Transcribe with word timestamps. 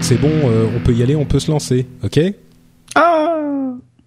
Donc 0.00 0.06
c'est 0.06 0.16
bon, 0.16 0.30
euh, 0.50 0.66
on 0.74 0.80
peut 0.80 0.94
y 0.94 1.02
aller, 1.02 1.14
on 1.14 1.26
peut 1.26 1.38
se 1.38 1.50
lancer, 1.50 1.84
ok? 2.02 2.18
Ah 2.94 3.36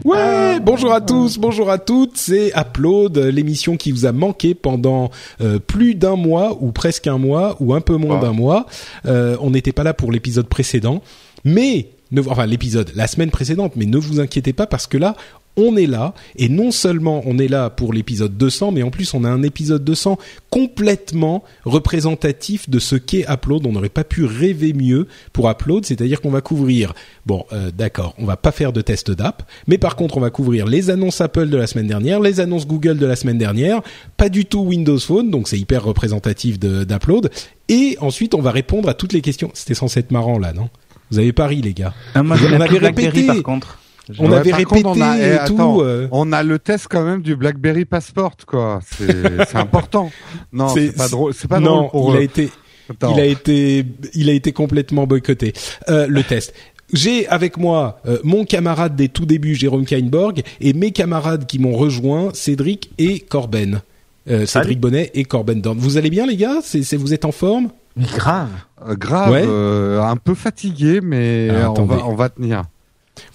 Ouais, 0.04 0.60
bonjour 0.60 0.92
à 0.92 1.02
tous, 1.02 1.38
bonjour 1.38 1.70
à 1.70 1.78
toutes, 1.78 2.18
c'est 2.18 2.52
Upload, 2.58 3.16
l'émission 3.20 3.78
qui 3.78 3.92
vous 3.92 4.08
a 4.08 4.12
manqué 4.12 4.56
pendant 4.56 5.12
euh, 5.40 5.60
plus 5.60 5.94
d'un 5.94 6.16
mois 6.16 6.58
ou 6.62 6.72
presque 6.72 7.06
un 7.06 7.20
mois 7.20 7.58
ou 7.60 7.76
un 7.76 7.82
peu 7.82 7.96
moins 7.96 8.20
d'un 8.20 8.34
mois. 8.34 8.66
Euh, 9.06 9.38
on 9.40 9.52
n'était 9.52 9.72
pas 9.72 9.84
là 9.84 9.94
pour 9.94 10.12
l'épisode 10.12 10.48
précédent, 10.48 11.04
mais 11.46 11.90
ne, 12.12 12.22
enfin 12.22 12.48
l'épisode 12.48 12.92
la 12.96 13.06
semaine 13.06 13.30
précédente, 13.30 13.73
mais 13.76 13.86
ne 13.86 13.98
vous 14.00 14.20
inquiétez 14.20 14.52
pas 14.52 14.66
parce 14.66 14.88
que 14.88 14.98
là 14.98 15.16
on 15.58 15.76
est 15.76 15.86
là 15.86 16.14
et 16.36 16.50
non 16.50 16.72
seulement 16.72 17.22
on 17.26 17.38
est 17.38 17.48
là 17.48 17.70
pour 17.70 17.94
l'épisode 17.94 18.38
200 18.38 18.72
mais 18.72 18.84
en 18.84 18.90
plus 18.90 19.14
on 19.14 19.24
a 19.24 19.30
un 19.30 19.44
épisode 19.44 19.84
200 19.84 20.18
complètement 20.50 21.44
représentatif 21.64 22.70
de 22.70 22.80
ce 22.80 22.96
qu'est 22.96 23.26
Upload. 23.30 23.66
On 23.66 23.72
n'aurait 23.72 23.90
pas 23.90 24.04
pu 24.04 24.26
rêver 24.26 24.74
mieux 24.74 25.08
pour 25.32 25.50
Upload 25.50 25.86
c'est-à-dire 25.86 26.22
qu'on 26.22 26.32
va 26.32 26.42
couvrir 26.42 26.94
bon 27.26 27.46
euh, 27.54 27.72
d'accord 27.72 28.16
on 28.18 28.26
va 28.26 28.38
pas 28.38 28.52
faire 28.52 28.73
de 28.73 28.82
test 28.82 29.12
d'app 29.12 29.44
mais 29.68 29.78
par 29.78 29.95
contre 29.95 30.18
on 30.18 30.22
va 30.22 30.30
couvrir 30.30 30.66
les 30.66 30.90
annonces 30.90 31.22
Apple 31.22 31.50
de 31.50 31.58
la 31.58 31.67
semaine 31.67 31.88
dernière 31.88 32.20
les 32.20 32.40
annonces 32.40 32.67
Google 32.67 32.98
de 32.98 33.06
la 33.06 33.16
semaine 33.16 33.38
dernière 33.38 33.82
pas 34.17 34.30
du 34.30 34.45
tout 34.45 34.62
Windows 34.62 35.00
Phone 35.00 35.30
donc 35.30 35.48
c'est 35.48 35.60
hyper 35.60 35.84
représentatif 35.84 36.60
d'Upload 36.60 37.30
et 37.70 37.98
ensuite 38.02 38.34
on 38.34 38.42
va 38.42 38.52
répondre 38.52 38.90
à 38.90 38.94
toutes 38.94 39.14
les 39.14 39.22
questions. 39.22 39.52
C'était 39.54 39.73
censé 39.73 40.00
être 40.00 40.12
marrant 40.12 40.38
là 40.38 40.54
non? 40.54 40.70
Vous 41.12 41.20
avez 41.20 41.34
pas 41.34 41.48
ri 41.48 41.62
les 41.62 41.73
gars. 41.73 41.94
Ah, 42.16 42.23
moi, 42.23 42.38
on 42.42 42.60
avait 42.60 42.80
répété. 42.80 43.28
par 43.28 43.44
contre. 43.44 43.80
On 44.20 44.30
Ouais, 44.30 44.38
avait 44.38 44.52
répété 44.54 44.84
contre, 44.84 44.98
on 45.00 45.02
a, 45.02 45.18
eh, 45.18 45.22
et 45.22 45.32
attends, 45.34 45.76
tout 45.76 45.82
euh, 45.82 46.08
On 46.12 46.32
a 46.32 46.44
le 46.44 46.59
test 46.59 46.88
quand 46.90 47.04
même 47.04 47.22
du 47.22 47.36
BlackBerry 47.36 47.86
Passport, 47.86 48.36
quoi. 48.45 48.80
C'est 48.86 49.56
important. 49.56 50.12
Non, 50.52 50.68
C'est- 50.70 50.95
pas 50.95 51.08
drôle. 51.08 51.34
C'est 51.34 51.48
pas 51.48 51.60
non, 51.60 51.88
drôle 51.88 51.90
pour 51.92 52.16
il 52.16 52.18
a 52.18 52.22
été, 52.22 52.50
Attends. 52.90 53.14
il 53.16 53.20
a 53.20 53.26
été, 53.26 53.86
il 54.14 54.30
a 54.30 54.34
été 54.34 54.52
complètement 54.52 55.08
boycotté. 55.08 55.54
Euh, 55.90 56.08
le 56.08 56.23
test. 56.23 56.54
J'ai 56.92 57.28
avec 57.28 57.58
moi 57.58 58.02
euh, 58.06 58.20
mon 58.23 58.45
camarade 58.45 58.95
des 58.95 59.10
tout 59.10 59.26
débuts, 59.26 59.56
Jérôme 59.56 59.86
Kainborg, 59.86 60.44
et 60.62 60.73
mes 60.73 60.92
camarades 60.92 61.45
qui 61.48 61.58
m'ont 61.58 61.76
rejoint, 61.76 62.30
Cédric 62.34 62.92
et 63.00 63.20
Corben. 63.20 63.82
Euh, 64.30 64.45
Cédric 64.45 64.80
Bonnet 64.80 65.12
et 65.16 65.23
Corben 65.26 65.60
Dorn. 65.60 65.78
Vous 65.78 65.98
allez 65.98 66.10
bien 66.10 66.26
les 66.28 66.38
gars? 66.38 66.60
C'est, 66.62 66.95
Vous 66.95 67.14
êtes 67.14 67.26
en 67.26 67.32
forme? 67.32 67.70
Mais 67.98 68.06
grave. 68.06 68.50
Euh, 68.88 68.95
grave, 68.95 69.32
Ouais. 69.32 69.44
euh, 69.45 70.02
un 70.02 70.16
peu 70.17 70.34
fatigué, 70.36 71.00
mais 71.02 71.50
Ah, 71.52 71.72
on 71.72 71.86
va 71.86 72.06
on 72.08 72.16
va 72.16 72.30
tenir. 72.30 72.64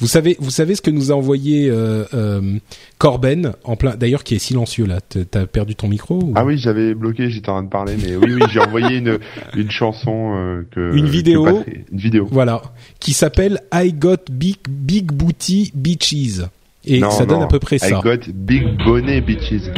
Vous 0.01 0.07
savez, 0.09 0.37
vous 0.41 0.51
savez 0.51 0.75
ce 0.75 0.83
que 0.83 0.91
nous 0.91 1.13
a 1.13 1.15
envoyé 1.15 1.69
euh, 1.71 2.05
euh, 2.15 2.59
Corben 2.99 3.53
en 3.65 3.77
plein. 3.77 3.95
D'ailleurs, 3.97 4.25
qui 4.25 4.35
est 4.35 4.39
silencieux 4.41 4.87
là. 4.87 4.99
T'as 5.01 5.47
perdu 5.47 5.75
ton 5.77 5.89
micro 5.89 6.17
ou- 6.23 6.33
Ah 6.35 6.45
oui, 6.45 6.59
j'avais 6.59 6.95
bloqué, 6.95 7.31
j'étais 7.31 7.49
en 7.49 7.55
train 7.55 7.63
de 7.63 7.69
parler, 7.69 7.97
mais 8.03 8.17
oui, 8.17 8.35
oui, 8.35 8.43
j'ai 8.51 8.59
envoyé 8.61 8.97
une 8.99 9.19
une 9.57 9.71
chanson 9.71 10.35
euh, 10.37 10.67
que 10.73 10.95
Une 10.97 11.05
que 11.05 11.11
vidéo. 11.11 11.45
Patrick- 11.45 11.85
une 11.93 11.99
vidéo. 11.99 12.29
Voilà, 12.31 12.61
qui 13.01 13.13
s'appelle 13.13 13.61
I 13.73 13.93
Got 13.93 14.17
Big 14.31 14.57
Big 14.69 15.13
Booty 15.13 15.71
Bitches. 15.75 16.43
Et 16.85 17.01
Non, 17.01 17.11
ça 17.11 17.27
donne 17.27 17.41
non, 17.41 17.45
à 17.45 17.49
peu 17.49 17.59
près 17.59 17.77
I 17.77 17.81
ça. 17.81 18.01
got 18.03 18.31
big 18.35 18.65
bonnet 18.85 19.21
bitches. 19.21 19.71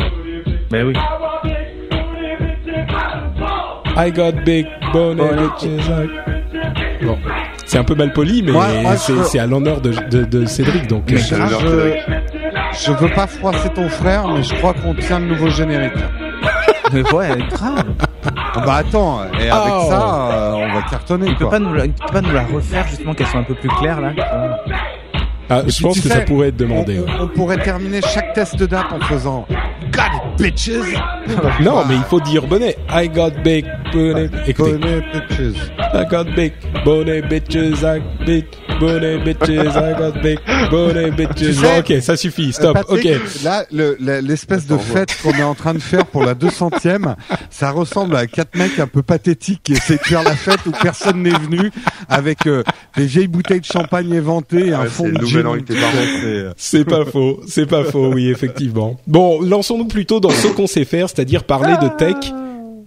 Mais 0.70 0.82
oui. 0.82 0.92
I 3.96 4.10
got 4.12 4.32
big 4.44 4.66
bonnet 4.92 5.32
bitches. 5.36 5.88
I- 5.88 7.04
Bon, 7.04 7.16
c'est 7.70 7.78
un 7.78 7.84
peu 7.84 7.94
mal 7.94 8.12
poli, 8.12 8.42
mais 8.42 8.50
Ouais, 8.53 8.58
ouais, 8.58 8.97
c'est 8.97 9.14
je- 9.14 9.38
à 9.38 9.47
l'honneur 9.47 9.81
de, 9.81 9.92
de, 10.10 10.25
de 10.25 10.44
Cédric, 10.44 10.88
donc. 10.88 11.04
Mais 11.08 11.20
euh, 11.32 11.94
je, 12.72 12.86
je 12.86 12.92
veux 12.92 13.08
pas 13.14 13.26
froisser 13.28 13.69
ton 13.70 13.88
frère, 13.88 14.26
mais 14.28 14.42
je 14.42 14.54
crois 14.56 14.75
qu'on 14.75 14.94
tient 14.94 15.20
le 15.20 15.26
nouveau 15.26 15.48
générique. 15.48 15.92
Mais 16.92 17.03
ouais, 17.12 17.28
grave. 17.53 17.84
Ah 18.26 18.60
Bah 18.66 18.75
attends, 18.76 19.20
et 19.41 19.48
avec 19.48 19.72
Oh. 19.72 19.86
ça, 19.88 20.28
euh, 20.32 20.53
on 20.54 20.75
va 20.75 20.82
cartonner 20.91 21.26
Tu 21.28 21.34
peux 21.36 21.44
quoi. 21.44 21.50
pas 21.53 21.58
nous 21.60 21.72
la, 21.72 21.84
tu 21.86 21.92
peux 22.04 22.12
pas 22.12 22.20
nous 22.20 22.32
la 22.32 22.42
refaire 22.42 22.84
justement 22.88 23.14
qu'elle 23.14 23.28
soit 23.28 23.38
un 23.38 23.44
peu 23.44 23.54
plus 23.54 23.69
claire 23.69 24.00
là. 24.00 24.10
Ah, 25.50 25.62
je 25.66 25.83
pense 25.83 25.97
que 26.00 26.09
sais, 26.09 26.15
ça 26.15 26.21
pourrait 26.22 26.49
être 26.49 26.55
On, 26.62 26.65
demandé. 26.65 26.99
ouais. 27.00 27.06
on- 27.21 27.28
pourrait 27.28 27.59
terminer 27.62 28.00
chaque 28.03 28.33
test 28.34 28.62
d'app 28.62 28.93
en 28.93 29.00
faisant 29.00 29.47
Got 29.93 30.03
it, 30.15 30.41
bitches. 30.41 30.71
Non, 31.61 31.84
mais 31.88 31.97
il 31.97 32.03
faut 32.03 32.21
dire 32.21 32.47
bonnet. 32.47 32.77
I 32.91 33.09
got 33.09 33.31
big 33.43 33.66
bonnet. 33.93 34.31
Écoutez, 34.47 34.72
Bonnet, 34.78 35.03
bitches. 35.12 35.56
I 35.93 36.05
got 36.09 36.25
big 36.37 36.53
bonnet 36.84 37.22
bitches. 37.22 37.83
I 37.84 38.00
big 38.25 38.44
bonnet 38.80 39.18
bitches. 39.18 39.76
I 39.76 39.94
got 39.98 40.20
big 40.22 40.38
bonnet 40.70 41.10
bitches. 41.12 41.34
Tu 41.36 41.54
sais, 41.54 41.60
Bon, 41.62 41.78
ok, 41.80 42.02
ça 42.02 42.16
suffit. 42.16 42.52
Stop. 42.52 42.74
Patrick, 42.74 43.06
ok. 43.06 43.42
Là, 43.44 43.64
le- 43.70 43.96
la- 44.00 44.20
l'espèce 44.20 44.66
de 44.66 44.76
fête 44.78 45.16
qu'on 45.22 45.32
est 45.32 45.42
en 45.42 45.54
train 45.54 45.74
de 45.74 45.78
faire 45.78 46.06
pour 46.06 46.24
la 46.24 46.34
200e, 46.34 47.14
ça 47.50 47.70
ressemble 47.70 48.16
à 48.16 48.26
quatre 48.26 48.56
mecs 48.56 48.78
un 48.78 48.86
peu 48.86 49.02
pathétiques 49.02 49.60
qui 49.62 49.72
essaient 49.74 49.96
de 49.98 50.02
faire 50.02 50.22
la 50.22 50.34
fête 50.34 50.60
où 50.66 50.72
personne 50.82 51.22
n'est 51.22 51.30
venu 51.30 51.70
avec 52.08 52.46
euh, 52.46 52.62
des 52.96 53.04
vieilles 53.06 53.28
bouteilles 53.28 53.60
de 53.60 53.66
champagne 53.66 54.12
éventées 54.12 54.69
et 54.69 54.72
un 54.72 54.82
Ouais, 54.82 54.88
fond 54.88 55.08
de 55.08 55.19
le 55.19 55.26
gin. 55.26 55.44
euh, 55.70 56.52
C'est 56.56 56.84
pas 56.84 57.04
faux, 57.04 57.40
c'est 57.46 57.66
pas 57.66 57.84
faux, 57.84 58.12
oui, 58.12 58.28
effectivement. 58.30 58.98
Bon, 59.06 59.40
lançons-nous 59.42 59.86
plutôt 59.86 60.20
dans 60.20 60.30
ce 60.30 60.46
qu'on 60.48 60.66
sait 60.66 60.84
faire, 60.84 61.08
c'est-à-dire 61.08 61.44
parler 61.44 61.74
de 61.82 61.88
tech. 61.96 62.16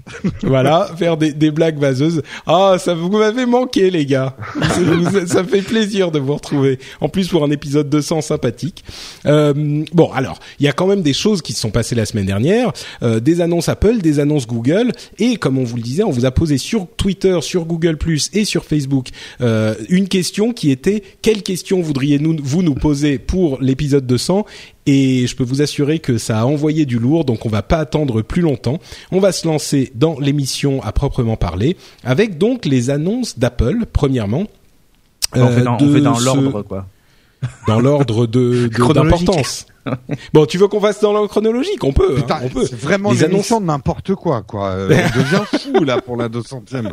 Voilà, 0.43 0.89
faire 0.97 1.17
des, 1.17 1.51
blagues 1.51 1.79
vaseuses. 1.79 2.21
Ah, 2.45 2.75
ça 2.77 2.93
vous 2.93 3.09
m'avez 3.09 3.45
manqué, 3.45 3.89
les 3.89 4.05
gars. 4.05 4.35
Ça, 5.27 5.43
fait 5.43 5.61
plaisir 5.61 6.11
de 6.11 6.19
vous 6.19 6.33
retrouver. 6.33 6.79
En 7.01 7.09
plus, 7.09 7.27
pour 7.27 7.43
un 7.43 7.51
épisode 7.51 7.89
200 7.89 8.21
sympathique. 8.21 8.83
Euh, 9.25 9.83
bon, 9.93 10.11
alors, 10.11 10.39
il 10.59 10.65
y 10.65 10.69
a 10.69 10.73
quand 10.73 10.87
même 10.87 11.01
des 11.01 11.13
choses 11.13 11.41
qui 11.41 11.53
se 11.53 11.59
sont 11.59 11.71
passées 11.71 11.95
la 11.95 12.05
semaine 12.05 12.25
dernière. 12.25 12.71
Euh, 13.01 13.19
des 13.19 13.41
annonces 13.41 13.69
Apple, 13.69 13.99
des 13.99 14.19
annonces 14.19 14.47
Google. 14.47 14.91
Et 15.19 15.37
comme 15.37 15.57
on 15.57 15.63
vous 15.63 15.77
le 15.77 15.81
disait, 15.81 16.03
on 16.03 16.11
vous 16.11 16.25
a 16.25 16.31
posé 16.31 16.57
sur 16.57 16.87
Twitter, 16.97 17.37
sur 17.41 17.65
Google+, 17.65 17.97
et 18.33 18.45
sur 18.45 18.65
Facebook, 18.65 19.09
euh, 19.41 19.75
une 19.89 20.07
question 20.07 20.53
qui 20.53 20.71
était 20.71 21.03
quelle 21.21 21.43
question 21.43 21.81
voudriez-vous 21.81 22.37
vous 22.41 22.63
nous 22.63 22.75
poser 22.75 23.17
pour 23.17 23.61
l'épisode 23.61 24.05
200 24.05 24.45
et 24.85 25.27
je 25.27 25.35
peux 25.35 25.43
vous 25.43 25.61
assurer 25.61 25.99
que 25.99 26.17
ça 26.17 26.39
a 26.41 26.45
envoyé 26.45 26.85
du 26.85 26.99
lourd, 26.99 27.25
donc 27.25 27.45
on 27.45 27.49
va 27.49 27.61
pas 27.61 27.77
attendre 27.77 28.21
plus 28.21 28.41
longtemps. 28.41 28.79
On 29.11 29.19
va 29.19 29.31
se 29.31 29.47
lancer 29.47 29.91
dans 29.95 30.19
l'émission 30.19 30.81
à 30.83 30.91
proprement 30.91 31.37
parler, 31.37 31.77
avec 32.03 32.37
donc 32.37 32.65
les 32.65 32.89
annonces 32.89 33.39
d'Apple, 33.39 33.85
premièrement. 33.91 34.45
on 35.35 35.47
fait 35.47 35.61
dans, 35.63 35.77
fait 35.79 36.01
dans 36.01 36.15
ce- 36.15 36.25
l'ordre 36.25 36.61
quoi. 36.63 36.87
Dans 37.67 37.79
l'ordre 37.79 38.25
de, 38.27 38.67
d'importance. 38.93 39.65
bon, 40.33 40.45
tu 40.45 40.57
veux 40.57 40.67
qu'on 40.67 40.79
fasse 40.81 40.99
dans 41.01 41.11
l'ordre 41.13 41.29
chronologique 41.29 41.83
On 41.83 41.91
peut, 41.93 42.13
hein, 42.17 42.21
Putain, 42.21 42.39
on 42.43 42.49
peut. 42.49 42.65
c'est 42.65 42.79
vraiment 42.79 43.11
Les 43.11 43.23
émission 43.25 43.59
de 43.61 43.65
n'importe 43.65 44.15
quoi, 44.15 44.41
quoi. 44.41 44.69
Euh, 44.69 44.89
on 45.15 45.19
devient 45.19 45.43
fou 45.77 45.83
là 45.83 46.01
pour 46.01 46.15
la 46.17 46.29
200e. 46.29 46.91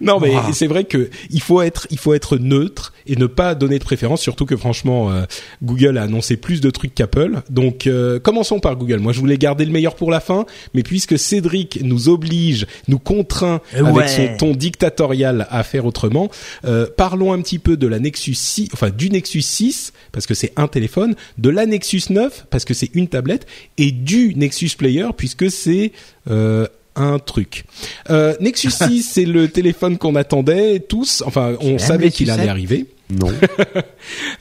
Non, 0.00 0.20
mais 0.20 0.34
Wow. 0.34 0.52
c'est 0.52 0.66
vrai 0.66 0.84
que 0.84 1.10
il 1.30 1.40
faut 1.40 1.62
être, 1.62 1.86
il 1.90 1.98
faut 1.98 2.14
être 2.14 2.36
neutre 2.36 2.92
et 3.06 3.16
ne 3.16 3.26
pas 3.26 3.54
donner 3.54 3.78
de 3.78 3.84
préférence. 3.84 4.20
Surtout 4.20 4.44
que 4.46 4.56
franchement, 4.56 5.10
euh, 5.10 5.24
Google 5.62 5.98
a 5.98 6.02
annoncé 6.02 6.36
plus 6.36 6.60
de 6.60 6.70
trucs 6.70 6.94
qu'Apple. 6.94 7.40
Donc, 7.50 7.86
euh, 7.86 8.18
commençons 8.18 8.60
par 8.60 8.76
Google. 8.76 8.98
Moi, 8.98 9.12
je 9.12 9.20
voulais 9.20 9.38
garder 9.38 9.64
le 9.64 9.72
meilleur 9.72 9.94
pour 9.94 10.10
la 10.10 10.20
fin, 10.20 10.44
mais 10.74 10.82
puisque 10.82 11.18
Cédric 11.18 11.80
nous 11.82 12.08
oblige, 12.08 12.66
nous 12.88 12.98
contraint 12.98 13.60
Ouais. 13.74 13.80
avec 13.88 14.08
son 14.08 14.28
ton 14.38 14.52
dictatorial 14.52 15.46
à 15.50 15.62
faire 15.62 15.86
autrement, 15.86 16.28
euh, 16.64 16.86
parlons 16.96 17.32
un 17.32 17.40
petit 17.40 17.58
peu 17.58 17.76
de 17.76 17.86
la 17.86 17.98
Nexus 17.98 18.34
6, 18.34 18.68
enfin 18.72 18.90
du 18.90 19.10
Nexus 19.10 19.42
6 19.42 19.92
parce 20.12 20.26
que 20.26 20.34
c'est 20.34 20.52
un 20.56 20.68
téléphone, 20.68 21.14
de 21.38 21.48
la 21.50 21.64
Nexus 21.66 21.77
9 22.10 22.46
parce 22.50 22.64
que 22.64 22.74
c'est 22.74 22.90
une 22.94 23.08
tablette 23.08 23.46
et 23.76 23.90
du 23.90 24.34
Nexus 24.34 24.70
Player 24.76 25.08
puisque 25.16 25.50
c'est 25.50 25.92
euh, 26.30 26.66
un 26.96 27.18
truc. 27.18 27.64
Euh, 28.10 28.34
Nexus 28.40 28.70
6, 28.88 29.02
c'est 29.02 29.24
le 29.24 29.48
téléphone 29.48 29.98
qu'on 29.98 30.14
attendait 30.14 30.80
tous. 30.80 31.22
Enfin, 31.26 31.54
on 31.60 31.78
savait 31.78 32.10
qu'il 32.10 32.30
allait 32.30 32.48
arriver. 32.48 32.86
Non. 33.10 33.32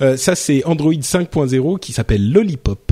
Euh, 0.01 0.15
ça, 0.15 0.35
c'est 0.35 0.63
Android 0.65 0.93
5.0 0.93 1.79
qui 1.79 1.91
s'appelle 1.91 2.31
Lollipop. 2.31 2.91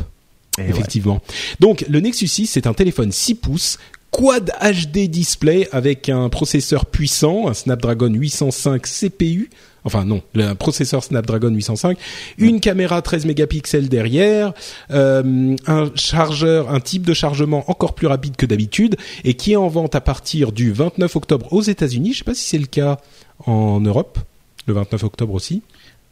Et 0.57 0.61
ouais. 0.61 0.69
Effectivement. 0.69 1.21
Donc, 1.59 1.85
le 1.87 1.99
Nexus 1.99 2.27
6, 2.27 2.47
c'est 2.47 2.67
un 2.67 2.73
téléphone 2.73 3.11
6 3.11 3.35
pouces 3.35 3.77
Quad 4.15 4.51
HD 4.61 5.09
display 5.09 5.67
avec 5.73 6.07
un 6.07 6.29
processeur 6.29 6.85
puissant, 6.85 7.47
un 7.47 7.53
Snapdragon 7.53 8.09
805 8.09 8.81
CPU. 8.83 9.49
Enfin 9.85 10.03
non, 10.03 10.23
le 10.33 10.53
processeur 10.53 11.03
Snapdragon 11.03 11.49
805, 11.49 11.97
une 12.39 12.59
caméra 12.59 13.03
13 13.03 13.25
mégapixels 13.25 13.87
derrière, 13.87 14.51
euh, 14.89 15.55
un 15.67 15.91
chargeur, 15.93 16.71
un 16.71 16.79
type 16.79 17.03
de 17.03 17.13
chargement 17.13 17.63
encore 17.69 17.93
plus 17.93 18.07
rapide 18.07 18.35
que 18.35 18.47
d'habitude 18.47 18.97
et 19.23 19.35
qui 19.35 19.53
est 19.53 19.57
en 19.57 19.67
vente 19.67 19.93
à 19.93 20.01
partir 20.01 20.51
du 20.51 20.71
29 20.71 21.15
octobre 21.15 21.53
aux 21.53 21.61
États-Unis. 21.61 22.13
Je 22.13 22.17
sais 22.19 22.23
pas 22.23 22.33
si 22.33 22.47
c'est 22.47 22.57
le 22.57 22.65
cas 22.65 22.97
en 23.45 23.79
Europe, 23.79 24.17
le 24.65 24.73
29 24.73 25.03
octobre 25.03 25.35
aussi. 25.35 25.61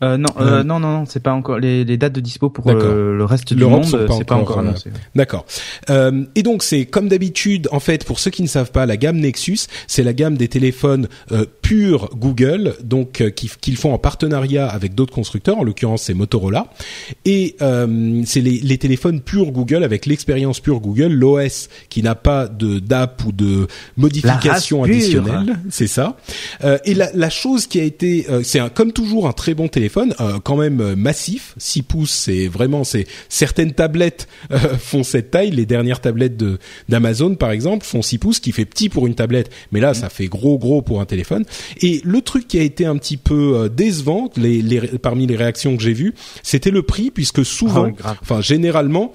Euh, 0.03 0.17
non, 0.17 0.29
Euh, 0.39 0.59
euh, 0.59 0.63
non, 0.63 0.79
non, 0.79 0.91
non, 0.99 1.05
c'est 1.05 1.21
pas 1.21 1.33
encore 1.33 1.59
les, 1.59 1.83
les 1.85 1.97
dates 1.97 2.13
de 2.13 2.19
dispo 2.21 2.49
pour 2.49 2.65
euh, 2.69 3.15
le 3.17 3.25
reste 3.25 3.53
du 3.53 3.63
monde, 3.69 3.83
pas 4.07 4.13
c'est 4.17 4.23
pas 4.25 4.35
encore, 4.35 4.57
euh, 4.57 4.61
annoncé. 4.61 4.89
D'accord. 5.15 5.45
Euh, 5.89 6.23
et 6.35 6.43
donc 6.43 6.63
c'est 6.63 6.85
comme 6.85 7.07
d'habitude, 7.07 7.67
en 7.71 7.79
fait, 7.79 8.03
pour 8.05 8.19
ceux 8.19 8.31
qui 8.31 8.41
ne 8.43 8.47
savent 8.47 8.71
pas, 8.71 8.85
la 8.85 8.97
gamme 8.97 9.17
Nexus, 9.17 9.59
c'est 9.87 10.03
la 10.03 10.13
gamme 10.13 10.35
des 10.37 10.47
téléphones 10.47 11.07
euh, 11.31 11.45
purs 11.61 12.09
Google, 12.15 12.75
donc 12.83 13.23
qui- 13.35 13.51
qu'ils 13.61 13.77
font 13.77 13.93
en 13.93 13.97
partenariat 13.97 14.67
avec 14.67 14.95
d'autres 14.95 15.13
constructeurs. 15.13 15.57
En 15.57 15.63
l'occurrence, 15.63 16.03
c'est 16.03 16.13
Motorola. 16.13 16.67
Et 17.25 17.55
euh, 17.61 18.21
c'est 18.25 18.41
les, 18.41 18.59
les 18.59 18.77
téléphones 18.77 19.21
purs 19.21 19.51
Google 19.51 19.83
avec 19.83 20.05
l'expérience 20.05 20.59
pure 20.59 20.79
Google, 20.79 21.07
l'OS 21.13 21.69
qui 21.89 22.03
n'a 22.03 22.15
pas 22.15 22.47
de 22.47 22.79
d'app 22.79 23.23
ou 23.25 23.31
de 23.31 23.67
modification 23.97 24.83
additionnelle. 24.83 25.59
C'est 25.69 25.87
ça. 25.87 26.17
Euh, 26.63 26.77
et 26.85 26.93
la, 26.93 27.09
la 27.13 27.29
chose 27.29 27.67
qui 27.67 27.79
a 27.79 27.83
été, 27.83 28.25
euh, 28.29 28.41
c'est 28.43 28.59
un, 28.59 28.69
comme 28.69 28.91
toujours 28.91 29.27
un 29.27 29.31
très 29.33 29.53
bon 29.53 29.67
téléphone, 29.67 29.92
euh, 29.97 30.39
quand 30.43 30.57
même 30.57 30.81
euh, 30.81 30.95
massif. 30.95 31.53
6 31.57 31.83
pouces, 31.83 32.11
c'est 32.11 32.47
vraiment, 32.47 32.83
c'est 32.83 33.05
certaines 33.29 33.73
tablettes 33.73 34.27
euh, 34.51 34.57
font 34.79 35.03
cette 35.03 35.31
taille. 35.31 35.51
Les 35.51 35.65
dernières 35.65 36.01
tablettes 36.01 36.37
de 36.37 36.59
d'Amazon, 36.89 37.35
par 37.35 37.51
exemple, 37.51 37.85
font 37.85 38.01
6 38.01 38.17
pouces, 38.17 38.39
qui 38.39 38.51
fait 38.51 38.65
petit 38.65 38.89
pour 38.89 39.07
une 39.07 39.15
tablette, 39.15 39.51
mais 39.71 39.79
là, 39.79 39.93
ça 39.93 40.09
fait 40.09 40.27
gros 40.27 40.57
gros 40.57 40.81
pour 40.81 41.01
un 41.01 41.05
téléphone. 41.05 41.45
Et 41.81 42.01
le 42.03 42.21
truc 42.21 42.47
qui 42.47 42.59
a 42.59 42.63
été 42.63 42.85
un 42.85 42.97
petit 42.97 43.17
peu 43.17 43.57
euh, 43.57 43.69
décevant, 43.69 44.29
les, 44.35 44.61
les, 44.61 44.81
parmi 44.99 45.27
les 45.27 45.35
réactions 45.35 45.75
que 45.77 45.83
j'ai 45.83 45.93
vues, 45.93 46.13
c'était 46.41 46.71
le 46.71 46.83
prix, 46.83 47.11
puisque 47.11 47.45
souvent, 47.45 47.91
Ah 48.03 48.15
enfin 48.21 48.41
généralement, 48.41 49.13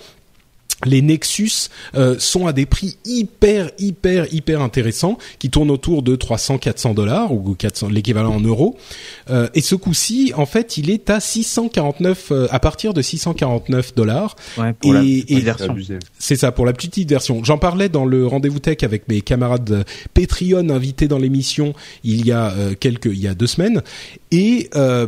les 0.84 1.02
Nexus 1.02 1.70
euh, 1.96 2.16
sont 2.19 2.46
à 2.46 2.52
des 2.52 2.64
prix 2.66 2.98
hyper 3.04 3.70
hyper 3.78 4.32
hyper 4.32 4.60
intéressants 4.62 5.19
qui 5.40 5.50
tournent 5.50 5.70
autour 5.72 6.02
de 6.02 6.14
300 6.14 6.58
400 6.58 6.94
dollars 6.94 7.32
ou 7.32 7.54
400 7.54 7.88
l'équivalent 7.88 8.34
en 8.36 8.40
euros 8.40 8.76
Euh, 9.30 9.48
et 9.54 9.60
ce 9.60 9.75
coup-ci 9.75 10.32
en 10.36 10.46
fait 10.46 10.76
il 10.78 10.88
est 10.90 11.10
à 11.10 11.20
649 11.20 12.28
euh, 12.30 12.46
à 12.50 12.60
partir 12.60 12.94
de 12.94 13.02
649 13.02 13.94
dollars 13.94 14.36
Ouais, 14.56 14.72
pour 14.72 14.92
la 14.92 15.02
Et- 15.02 15.25
et- 15.28 15.40
version. 15.40 15.76
c'est 16.19 16.36
ça 16.36 16.52
pour 16.52 16.64
la 16.64 16.72
petite 16.72 17.08
version. 17.08 17.42
J'en 17.44 17.58
parlais 17.58 17.88
dans 17.88 18.04
le 18.06 18.26
rendez-vous 18.26 18.58
tech 18.60 18.78
avec 18.82 19.08
mes 19.08 19.20
camarades 19.20 19.70
euh, 19.70 19.84
Patreon 20.14 20.69
invités 20.70 21.08
dans 21.08 21.19
l'émission 21.19 21.75
il 22.04 22.25
y 22.26 22.32
a 22.32 22.50
euh, 22.52 22.75
quelques 22.78 23.06
il 23.06 23.20
y 23.20 23.26
a 23.28 23.34
deux 23.34 23.46
semaines 23.46 23.82
et 24.30 24.69
euh, 24.76 25.06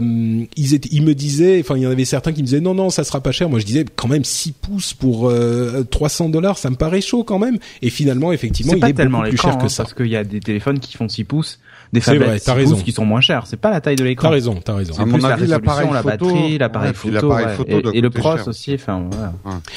ils 0.56 0.74
étaient 0.74 0.88
ils 0.92 1.02
me 1.02 1.14
disaient 1.14 1.60
enfin 1.60 1.76
il 1.76 1.82
y 1.82 1.86
en 1.86 1.90
avait 1.90 2.04
certains 2.04 2.32
qui 2.32 2.40
me 2.40 2.46
disaient 2.46 2.60
non 2.60 2.74
non 2.74 2.90
ça 2.90 3.04
sera 3.04 3.20
pas 3.20 3.32
cher. 3.32 3.50
Moi 3.50 3.58
je 3.58 3.66
disais 3.66 3.84
quand 3.96 4.08
même 4.08 4.24
6 4.24 4.52
pouces 4.52 4.94
pour 4.94 5.28
euh, 5.28 5.84
300 5.90 6.30
dollars 6.30 6.58
ça 6.58 6.70
me 6.70 6.76
paraît 6.76 7.00
chaud 7.00 7.24
quand 7.24 7.38
même 7.38 7.58
et 7.82 7.90
finalement 7.90 8.32
effectivement 8.32 8.74
il 8.74 8.84
est 8.84 8.92
tellement 8.94 9.18
beaucoup 9.18 9.30
plus 9.30 9.38
cher 9.38 9.58
que 9.58 9.64
hein, 9.64 9.68
ça. 9.68 9.82
parce 9.82 9.94
qu'il 9.94 10.08
y 10.08 10.16
a 10.16 10.24
des 10.24 10.40
téléphones 10.40 10.78
qui 10.78 10.96
font 10.96 11.08
6 11.08 11.24
pouces, 11.24 11.60
des 11.92 12.00
C'est 12.00 12.10
vrai, 12.16 12.24
phablettes 12.26 12.42
t'as 12.44 12.52
6 12.52 12.56
raison. 12.58 12.74
pouces 12.74 12.84
qui 12.84 12.92
sont 12.92 13.04
moins 13.04 13.20
chers. 13.20 13.46
C'est 13.46 13.56
pas 13.56 13.70
la 13.70 13.80
taille 13.80 13.96
de 13.96 14.04
l'écran. 14.04 14.28
T'as 14.28 14.34
raison, 14.34 14.54
t'as 14.64 14.74
raison. 14.74 14.94
C'est 14.96 15.02
plus 15.04 15.18
la 15.20 15.28
résolution, 15.34 15.48
l'appareil 15.58 15.88
la 15.92 16.02
photo- 16.02 16.08
batterie, 16.26 16.58
l'appareil 16.58 16.94
photo, 16.94 17.14
l'appareil 17.14 17.46
ouais. 17.46 17.54
photo 17.56 17.92
et, 17.92 18.00
le 18.00 18.10
pros 18.10 18.36
cher. 18.36 18.48
aussi. 18.48 18.74
Enfin, 18.74 19.04
voilà. 19.10 19.32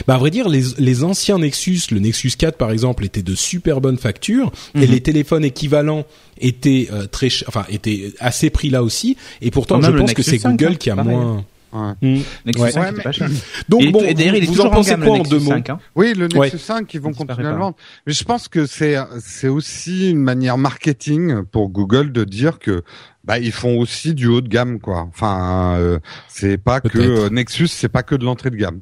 Bah 0.07 0.15
à 0.15 0.17
vrai 0.17 0.29
dire, 0.29 0.47
les, 0.49 0.61
les 0.77 1.03
anciens 1.03 1.39
Nexus, 1.39 1.81
le 1.91 1.99
Nexus 1.99 2.31
4 2.37 2.55
par 2.57 2.71
exemple, 2.71 3.03
étaient 3.05 3.23
de 3.23 3.35
super 3.35 3.81
bonne 3.81 3.97
facture 3.97 4.51
et 4.75 4.79
Mhm. 4.85 4.91
les 4.91 5.01
téléphones 5.01 5.43
équivalents 5.45 6.03
étaient 6.39 6.89
euh, 6.91 7.05
très, 7.07 7.29
enfin 7.47 7.65
étaient 7.69 8.13
à 8.19 8.31
ces 8.31 8.49
prix-là 8.49 8.83
aussi. 8.83 9.17
Et 9.41 9.49
pourtant, 9.51 9.79
Quand 9.79 9.87
je 9.91 9.97
pense 9.97 10.13
que 10.13 10.21
c'est 10.23 10.37
5, 10.39 10.51
Google 10.57 10.73
hein, 10.73 10.75
qui 10.79 10.89
a 10.89 10.95
pareil. 10.95 11.15
moins. 11.15 11.45
Ouais. 11.73 11.93
Hmm. 12.01 12.21
Nexus 12.45 12.61
Ouais. 12.61 12.71
5 12.71 12.79
Ouais, 12.81 12.85
c'était 12.87 12.97
mais- 12.97 13.03
pas 13.03 13.11
cher. 13.11 13.29
Donc 13.69 13.81
et, 13.81 13.91
bon, 13.91 13.99
et 14.01 14.13
d'ailleurs, 14.13 14.35
il 14.35 14.43
est 14.43 14.45
vous 14.47 14.51
toujours 14.53 14.67
en 14.67 14.75
pensez 14.75 14.91
gamme, 14.91 15.03
quoi 15.05 15.19
en 15.19 15.23
deux 15.23 15.39
mots 15.39 15.51
5, 15.51 15.69
hein. 15.71 15.79
Oui, 15.95 16.13
le 16.13 16.27
Nexus 16.27 16.37
Ouais. 16.39 16.49
5, 16.57 16.93
ils 16.93 17.01
vont 17.01 17.13
continuer 17.13 17.47
à 17.47 17.51
le 17.51 17.57
vendre. 17.57 17.75
Mais 18.05 18.13
je 18.13 18.23
pense 18.23 18.47
que 18.47 18.65
c'est 18.65 18.95
c'est 19.19 19.47
aussi 19.47 20.11
une 20.11 20.19
manière 20.21 20.57
marketing 20.57 21.43
pour 21.45 21.69
Google 21.69 22.11
de 22.11 22.23
dire 22.23 22.59
que 22.59 22.83
bah 23.23 23.39
ils 23.39 23.51
font 23.51 23.77
aussi 23.79 24.13
du 24.13 24.27
haut 24.27 24.41
de 24.41 24.49
gamme 24.49 24.79
quoi. 24.79 25.07
Enfin, 25.09 25.75
euh, 25.77 25.99
c'est 26.27 26.57
pas 26.57 26.79
que 26.81 26.97
euh, 26.99 27.29
Nexus, 27.29 27.67
c'est 27.67 27.89
pas 27.89 28.03
que 28.03 28.15
de 28.15 28.25
l'entrée 28.25 28.49
de 28.49 28.57
gamme. 28.57 28.81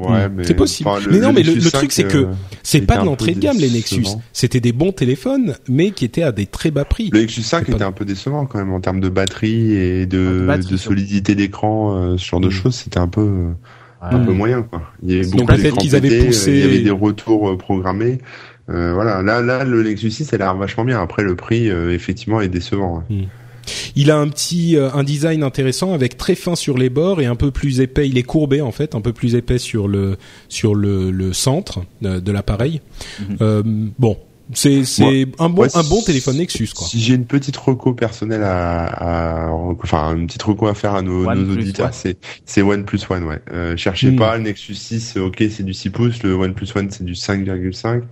Ouais, 0.00 0.28
Hmm. 0.28 0.32
mais 0.36 0.44
C'est 0.44 0.54
possible. 0.54 0.88
Mais 1.10 1.18
non, 1.18 1.32
mais 1.32 1.42
le- 1.42 1.54
le 1.54 1.60
truc, 1.70 1.92
5, 1.92 1.92
c'est 1.92 2.04
que 2.08 2.16
euh, 2.18 2.26
C'est 2.62 2.80
pas 2.82 2.98
de 2.98 3.04
l'entrée 3.04 3.34
de 3.34 3.40
gamme 3.40 3.58
les 3.58 3.70
Nexus. 3.70 4.04
C'était 4.32 4.60
des 4.60 4.72
bons 4.72 4.92
téléphones, 4.92 5.54
mais 5.68 5.90
qui 5.90 6.04
étaient 6.04 6.22
à 6.22 6.32
des 6.32 6.46
très 6.46 6.70
bas 6.70 6.84
prix. 6.84 7.10
Le 7.12 7.20
Nexus 7.20 7.42
5 7.42 7.64
C'est 7.66 7.72
pas- 7.72 7.76
était 7.76 7.84
un 7.84 7.92
peu 7.92 8.04
décevant 8.04 8.46
quand 8.46 8.58
même 8.58 8.72
en 8.72 8.80
termes 8.80 9.00
de 9.00 9.08
batterie 9.08 9.72
et 9.72 10.06
de, 10.06 10.18
Ah, 10.18 10.32
de 10.32 10.46
batterie, 10.46 10.62
de 10.72 10.76
surtout. 10.76 10.82
solidité 10.94 11.34
d'écran, 11.34 11.94
euh, 11.96 12.16
ce 12.16 12.24
genre 12.24 12.40
de 12.40 12.48
Mm. 12.48 12.52
choses. 12.52 12.74
C'était 12.76 12.98
un 12.98 13.08
peu 13.08 13.20
euh, 13.20 13.50
un 14.02 14.18
peu 14.20 14.32
moyen 14.32 14.62
quoi. 14.62 14.82
Il 15.02 15.10
y 15.10 15.14
avait 15.16 15.24
Donc 15.24 15.32
beaucoup 15.32 15.46
peut-être 15.48 15.62
d'écrans 15.62 15.76
qu'ils 15.80 15.96
avaient 15.96 16.08
pétés, 16.08 16.28
poussé- 16.28 16.50
euh, 16.50 16.54
Il 16.54 16.60
y 16.60 16.62
avait 16.62 16.78
des 16.82 16.90
retours 16.90 17.50
euh, 17.50 17.56
programmés. 17.58 18.18
Euh, 18.70 18.92
voilà, 18.94 19.20
là, 19.22 19.42
là, 19.42 19.64
le 19.64 19.82
Nexus 19.82 20.10
6, 20.12 20.24
ça 20.26 20.36
a 20.36 20.38
l'air 20.38 20.56
vachement 20.56 20.84
bien. 20.84 21.02
Après, 21.02 21.22
le 21.24 21.34
prix, 21.34 21.68
euh, 21.68 21.92
effectivement, 21.92 22.40
est 22.40 22.48
décevant. 22.48 22.98
hein. 23.10 23.14
Il 23.96 24.10
a 24.10 24.18
un 24.18 24.28
petit 24.28 24.76
euh, 24.76 24.90
un 24.92 25.02
design 25.04 25.42
intéressant 25.42 25.92
avec 25.92 26.16
très 26.16 26.34
fin 26.34 26.54
sur 26.56 26.78
les 26.78 26.90
bords 26.90 27.20
et 27.20 27.26
un 27.26 27.36
peu 27.36 27.50
plus 27.50 27.80
épais. 27.80 28.08
Il 28.08 28.18
est 28.18 28.22
courbé 28.22 28.60
en 28.60 28.72
fait, 28.72 28.94
un 28.94 29.00
peu 29.00 29.12
plus 29.12 29.34
épais 29.34 29.58
sur 29.58 29.88
le 29.88 30.16
sur 30.48 30.74
le, 30.74 31.10
le 31.10 31.32
centre 31.32 31.80
euh, 32.04 32.20
de 32.20 32.32
l'appareil. 32.32 32.80
Mhm. 33.20 33.36
Euh, 33.40 33.62
bon, 33.98 34.16
c'est 34.52 34.84
c'est 34.84 35.26
un 35.38 35.48
bon 35.48 35.62
Ouais, 35.62 35.68
un 35.74 35.84
bon 35.84 36.02
téléphone 36.02 36.36
Nexus 36.38 36.70
quoi. 36.74 36.86
Si 36.86 37.00
j'ai 37.00 37.14
une 37.14 37.24
petite 37.26 37.56
reco 37.56 37.94
personnelle 37.94 38.42
à, 38.42 39.46
à- 39.46 39.50
enfin 39.52 40.16
une 40.16 40.26
petite 40.26 40.42
reco 40.42 40.66
à 40.66 40.74
faire 40.74 40.94
à 40.96 41.02
nos, 41.02 41.32
nos 41.32 41.52
auditeurs, 41.52 41.86
One. 41.86 41.92
c'est 41.94 42.16
c'est 42.46 42.62
OnePlus 42.62 43.00
One, 43.10 43.24
ouais. 43.24 43.38
Euh, 43.52 43.76
cherchez 43.76 44.10
Hmm. 44.10 44.16
pas 44.16 44.36
le 44.36 44.42
Nexus 44.42 44.74
6, 44.74 45.16
ok, 45.18 45.44
c'est 45.50 45.62
du 45.62 45.72
6 45.74 45.90
pouces, 45.90 46.22
le 46.24 46.34
OnePlus 46.34 46.66
One 46.74 46.88
c'est 46.90 47.04
du 47.04 47.12
5,5. 47.14 48.02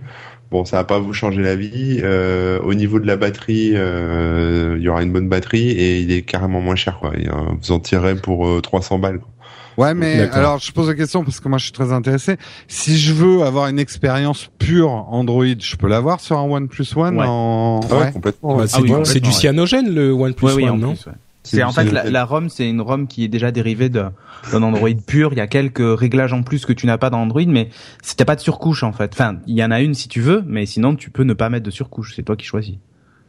Bon, 0.51 0.65
ça 0.65 0.77
va 0.77 0.83
pas 0.83 0.97
vous 0.99 1.13
changer 1.13 1.43
la 1.43 1.55
vie. 1.55 1.99
Euh, 2.01 2.59
au 2.61 2.73
niveau 2.73 2.99
de 2.99 3.05
la 3.05 3.17
batterie, 3.17 3.73
euh, 3.75 4.75
il 4.77 4.83
y 4.83 4.89
aura 4.89 5.03
une 5.03 5.13
bonne 5.13 5.29
batterie 5.29 5.69
et 5.69 5.99
il 5.99 6.11
est 6.11 6.23
carrément 6.23 6.59
moins 6.59 6.75
cher, 6.75 6.97
quoi. 6.99 7.11
Il 7.17 7.29
vous 7.61 7.71
en 7.71 7.79
tirerez 7.79 8.15
pour 8.15 8.47
euh, 8.47 8.59
300 8.61 8.97
balles. 8.97 9.19
Quoi. 9.19 9.29
Ouais, 9.77 9.93
mais 9.93 10.21
alors 10.31 10.59
je 10.59 10.73
pose 10.73 10.89
la 10.89 10.93
question 10.95 11.23
parce 11.23 11.39
que 11.39 11.47
moi 11.47 11.57
je 11.57 11.63
suis 11.63 11.71
très 11.71 11.93
intéressé. 11.93 12.35
Si 12.67 12.97
je 12.97 13.13
veux 13.13 13.43
avoir 13.43 13.67
une 13.67 13.79
expérience 13.79 14.49
pure 14.59 14.91
Android, 14.91 15.45
je 15.57 15.75
peux 15.77 15.87
l'avoir 15.87 16.19
sur 16.19 16.37
un 16.37 16.43
OnePlus 16.49 16.85
One 16.97 17.17
Ouais. 17.17 17.25
en 17.25 17.79
Ah 17.89 17.93
ouais, 17.93 18.01
ouais. 18.01 18.11
complètement. 18.11 18.55
Bah, 18.55 18.61
ouais. 18.63 18.67
c'est 18.67 18.77
Ah 18.77 18.81
oui, 18.81 19.21
du, 19.21 19.31
cyanogène 19.31 19.93
le 19.93 20.11
OnePlus 20.11 20.47
Ouais, 20.47 20.53
oui, 20.55 20.69
en 20.69 20.73
One, 20.73 20.79
non 20.81 20.95
plus, 20.95 21.07
ouais. 21.07 21.13
C'est 21.43 21.63
en 21.63 21.71
fait 21.71 21.85
la, 21.91 22.03
la 22.09 22.25
ROM, 22.25 22.49
c'est 22.49 22.69
une 22.69 22.81
ROM 22.81 23.07
qui 23.07 23.23
est 23.23 23.27
déjà 23.29 23.51
dérivée 23.51 23.89
d'un 23.89 24.11
Android 24.53 24.89
pur. 25.07 25.31
Il 25.31 25.37
y 25.37 25.41
a 25.41 25.47
quelques 25.47 25.97
réglages 25.99 26.33
en 26.33 26.43
plus 26.43 26.65
que 26.65 26.73
tu 26.73 26.85
n'as 26.85 26.97
pas 26.97 27.09
dans 27.09 27.19
Android, 27.21 27.41
mais 27.47 27.69
c'était 28.01 28.25
pas 28.25 28.35
de 28.35 28.41
surcouche 28.41 28.83
en 28.83 28.91
fait. 28.91 29.11
Enfin, 29.13 29.37
il 29.47 29.55
y 29.55 29.63
en 29.63 29.71
a 29.71 29.79
une 29.81 29.93
si 29.93 30.07
tu 30.09 30.19
veux, 30.21 30.43
mais 30.45 30.65
sinon 30.65 30.95
tu 30.95 31.09
peux 31.09 31.23
ne 31.23 31.33
pas 31.33 31.49
mettre 31.49 31.65
de 31.65 31.71
surcouche. 31.71 32.13
C'est 32.15 32.23
toi 32.23 32.35
qui 32.35 32.45
choisis. 32.45 32.75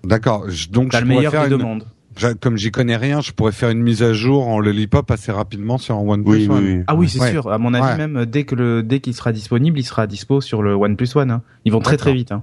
D'accord. 0.04 0.46
Donc 0.70 0.92
je 0.92 0.98
le 0.98 1.04
pourrais 1.04 1.04
meilleur 1.04 1.32
faire 1.32 1.44
des 1.44 1.50
deux 1.50 1.56
une... 1.56 1.62
mondes. 1.62 1.84
j'a- 2.16 2.34
comme 2.34 2.56
j'y 2.56 2.70
connais 2.70 2.96
rien, 2.96 3.20
je 3.20 3.32
pourrais 3.32 3.52
faire 3.52 3.70
une 3.70 3.80
mise 3.82 4.02
à 4.02 4.12
jour 4.12 4.48
en 4.48 4.58
lollipop 4.58 5.10
assez 5.10 5.30
rapidement 5.30 5.78
sur 5.78 5.94
un 5.94 6.00
OnePlus 6.00 6.32
Oui, 6.32 6.48
One. 6.48 6.64
oui. 6.64 6.82
Ah 6.88 6.94
oui, 6.96 7.08
c'est 7.08 7.20
Ouais. 7.20 7.30
sûr. 7.30 7.50
À 7.52 7.58
mon 7.58 7.74
avis, 7.74 7.84
Ouais. 8.00 8.08
même 8.08 8.26
dès 8.26 8.44
que 8.44 8.54
le 8.56 8.82
dès 8.82 9.00
qu'il 9.00 9.14
sera 9.14 9.32
disponible, 9.32 9.78
il 9.78 9.84
sera 9.84 10.06
dispo 10.06 10.40
sur 10.40 10.62
le 10.62 10.74
OnePlus 10.74 11.08
One. 11.14 11.30
hein. 11.30 11.42
Ils 11.64 11.72
vont 11.72 11.80
très 11.80 11.96
très 11.96 12.12
vite. 12.12 12.32
Hein. 12.32 12.42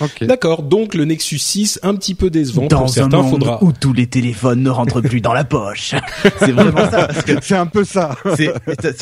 Ok. 0.00 0.24
D'accord. 0.24 0.62
Donc 0.62 0.94
le 0.94 1.04
Nexus 1.04 1.38
6 1.38 1.80
un 1.82 1.94
petit 1.94 2.14
peu 2.14 2.30
décevant 2.30 2.66
Dans 2.66 2.80
pour 2.80 2.88
certains. 2.90 3.18
un 3.18 3.22
monde 3.22 3.30
Faudra. 3.30 3.62
où 3.62 3.72
tous 3.72 3.92
les 3.92 4.06
téléphones 4.06 4.62
ne 4.62 4.70
rentrent 4.70 5.00
plus 5.00 5.20
dans 5.20 5.32
la 5.32 5.44
poche. 5.44 5.94
c'est 6.38 6.52
vraiment 6.52 6.90
ça. 6.90 7.08
C'est 7.42 7.54
un 7.56 7.66
peu 7.66 7.84
ça. 7.84 8.16
si 8.36 8.48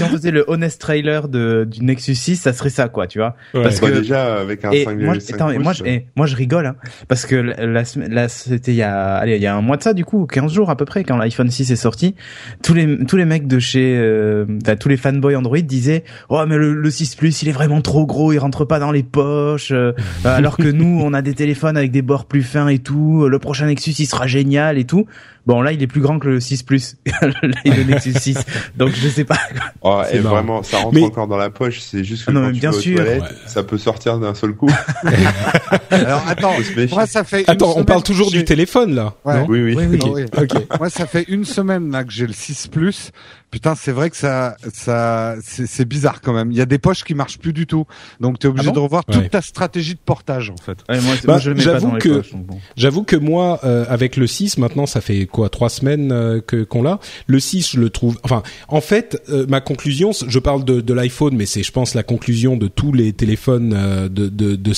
on 0.02 0.08
faisait 0.08 0.30
le 0.30 0.44
honest 0.48 0.80
trailer 0.80 1.28
de, 1.28 1.66
du 1.70 1.82
Nexus 1.84 2.14
6, 2.14 2.36
ça 2.36 2.52
serait 2.52 2.70
ça, 2.70 2.88
quoi, 2.88 3.06
tu 3.06 3.18
vois. 3.18 3.34
Ouais. 3.54 3.62
Parce 3.62 3.80
Bah, 3.80 3.90
que- 3.90 3.98
déjà 3.98 4.34
avec 4.40 4.64
un 4.64 4.70
Et 4.70 4.84
5,5 4.84 5.04
moi, 5.04 5.14
attends, 5.14 5.48
mais 5.48 5.58
moi, 5.58 5.72
je, 5.72 5.84
et 5.84 6.06
moi, 6.16 6.26
je 6.26 6.36
rigole, 6.36 6.66
hein, 6.66 6.76
parce 7.08 7.26
que 7.26 7.52
semaine- 7.84 8.12
là, 8.12 8.28
c'était 8.28 8.72
il 8.72 8.76
y 8.76 8.82
a, 8.82 9.14
allez, 9.14 9.36
il 9.36 9.42
y 9.42 9.46
a 9.46 9.54
un 9.54 9.60
mois 9.60 9.76
de 9.76 9.82
ça, 9.82 9.94
du 9.94 10.04
coup, 10.04 10.26
15 10.26 10.52
jours 10.52 10.70
à 10.70 10.76
peu 10.76 10.84
près, 10.84 11.04
quand 11.04 11.16
l'iPhone 11.16 11.50
6 11.50 11.70
est 11.70 11.76
sorti, 11.76 12.14
tous 12.62 12.74
les, 12.74 13.04
tous 13.06 13.16
les 13.16 13.24
mecs 13.24 13.46
de 13.46 13.58
chez, 13.58 13.96
euh, 13.98 14.44
enfin, 14.62 14.76
tous 14.76 14.88
les 14.88 14.96
fanboys 14.96 15.36
Android 15.36 15.58
disaient, 15.60 16.04
oh, 16.28 16.42
mais 16.46 16.56
le, 16.56 16.74
le 16.74 16.90
6 16.90 17.16
Plus, 17.16 17.42
il 17.42 17.48
est 17.48 17.52
vraiment 17.52 17.80
trop 17.82 18.06
gros, 18.06 18.32
il 18.32 18.38
rentre 18.38 18.64
pas 18.64 18.78
dans 18.78 18.90
les 18.92 19.02
poches, 19.02 19.70
euh, 19.72 19.92
alors 20.24 20.56
que 20.56 20.68
nous, 20.68 20.81
on 20.86 21.12
a 21.14 21.22
des 21.22 21.34
téléphones 21.34 21.76
avec 21.76 21.90
des 21.90 22.02
bords 22.02 22.26
plus 22.26 22.42
fins 22.42 22.68
et 22.68 22.78
tout, 22.78 23.28
le 23.28 23.38
prochain 23.38 23.66
Nexus, 23.66 23.92
il 23.98 24.06
sera 24.06 24.26
génial 24.26 24.78
et 24.78 24.84
tout. 24.84 25.06
Bon, 25.44 25.60
là, 25.60 25.72
il 25.72 25.82
est 25.82 25.86
plus 25.88 26.00
grand 26.00 26.18
que 26.20 26.28
le 26.28 26.40
6 26.40 26.62
Plus, 26.62 26.96
le 27.64 27.82
Nexus 27.84 28.14
6. 28.14 28.38
Donc, 28.76 28.90
je 28.94 29.08
sais 29.08 29.24
pas. 29.24 29.38
Oh, 29.84 30.00
et 30.12 30.20
marrant. 30.20 30.36
vraiment, 30.36 30.62
ça 30.62 30.76
rentre 30.78 30.94
Mais- 30.94 31.02
encore 31.02 31.26
dans 31.26 31.36
la 31.36 31.50
poche. 31.50 31.80
C'est 31.80 32.04
juste 32.04 32.24
que 32.24 32.30
Ah 32.30 32.34
non, 32.34 32.40
quand 32.42 32.46
mais 32.48 32.52
tu 32.52 32.60
bien 32.60 32.70
vas 32.70 32.76
aux 32.76 32.80
sûr. 32.80 32.96
toilettes, 32.96 33.22
Ouais. 33.22 33.28
ça 33.46 33.64
peut 33.64 33.78
sortir 33.78 34.18
d'un 34.20 34.34
seul 34.34 34.54
coup. 34.54 34.70
Alors 35.90 36.22
attends, 36.28 36.54
moi 36.92 37.06
ça 37.06 37.24
fait. 37.24 37.40
une 37.40 37.50
Attends, 37.50 37.74
on 37.76 37.84
parle 37.84 38.02
toujours 38.02 38.30
du 38.30 38.44
téléphone 38.44 38.94
là. 38.94 39.14
Ouais. 39.24 39.40
non? 39.40 39.46
Oui, 39.48 39.60
oui. 39.62 39.74
Oui, 39.76 39.86
oui. 39.90 39.98
Oui. 40.14 40.22
Ok. 40.36 40.78
Moi, 40.78 40.88
ça 40.90 41.06
fait 41.06 41.24
une 41.28 41.44
semaine 41.44 41.90
là 41.90 42.04
que 42.04 42.12
j'ai 42.12 42.26
le 42.26 42.32
6 42.32 42.68
Plus. 42.68 43.10
Putain, 43.50 43.74
c'est 43.74 43.92
vrai 43.92 44.08
que 44.08 44.16
ça, 44.16 44.56
ça, 44.72 45.34
c'est 45.42 45.84
bizarre 45.84 46.22
quand 46.22 46.32
même. 46.32 46.50
Il 46.52 46.56
y 46.56 46.62
a 46.62 46.66
des 46.66 46.78
poches 46.78 47.04
qui 47.04 47.14
marchent 47.14 47.38
plus 47.38 47.52
du 47.52 47.66
tout, 47.66 47.84
donc 48.18 48.38
t'es 48.38 48.48
obligé 48.48 48.68
Ah 48.68 48.72
bon? 48.72 48.76
de 48.76 48.84
revoir 48.84 49.02
Ouais. 49.08 49.14
toute 49.14 49.30
ta 49.30 49.42
stratégie 49.42 49.92
de 49.92 49.98
portage 50.02 50.48
en 50.48 50.56
fait. 50.56 50.78
Ouais, 50.88 50.98
moi, 51.02 51.14
Bah, 51.16 51.32
moi, 51.34 51.38
je 51.38 51.50
le 51.50 51.56
mets 51.56 51.64
pas 51.64 51.72
j'avoue 51.72 51.88
dans 51.88 51.94
les 51.96 52.00
que- 52.00 52.08
poches, 52.08 52.32
donc 52.32 52.46
bon. 52.46 52.58
J'avoue 52.78 53.02
que 53.02 53.16
moi, 53.16 53.60
euh, 53.64 53.84
avec 53.90 54.16
le 54.16 54.26
6, 54.26 54.56
maintenant, 54.56 54.86
ça 54.86 55.02
fait 55.02 55.26
quoi, 55.32 55.48
trois 55.48 55.68
semaines 55.70 56.12
euh, 56.12 56.40
que 56.40 56.62
qu'on 56.62 56.82
l'a. 56.82 57.00
Le 57.26 57.40
6, 57.40 57.72
je 57.72 57.80
le 57.80 57.90
trouve. 57.90 58.18
Enfin, 58.22 58.42
en 58.68 58.80
fait, 58.80 59.20
euh, 59.30 59.46
ma 59.48 59.60
conclusion, 59.60 60.12
je 60.12 60.38
parle 60.38 60.64
de, 60.64 60.80
de 60.80 60.94
l'iPhone, 60.94 61.34
mais 61.36 61.46
c'est, 61.46 61.62
je 61.62 61.72
pense, 61.72 61.94
la 61.94 62.02
conclusion 62.02 62.56
de 62.56 62.68
tous 62.68 62.92
les 62.92 63.12
téléphones 63.12 63.74
euh, 63.76 64.08
de, 64.08 64.28
de, 64.28 64.54
de. 64.54 64.72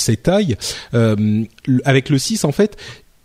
Euh, 0.94 1.16
l- 1.16 1.80
avec 1.84 2.08
le 2.08 2.18
6, 2.18 2.44
en 2.44 2.52
fait. 2.52 2.76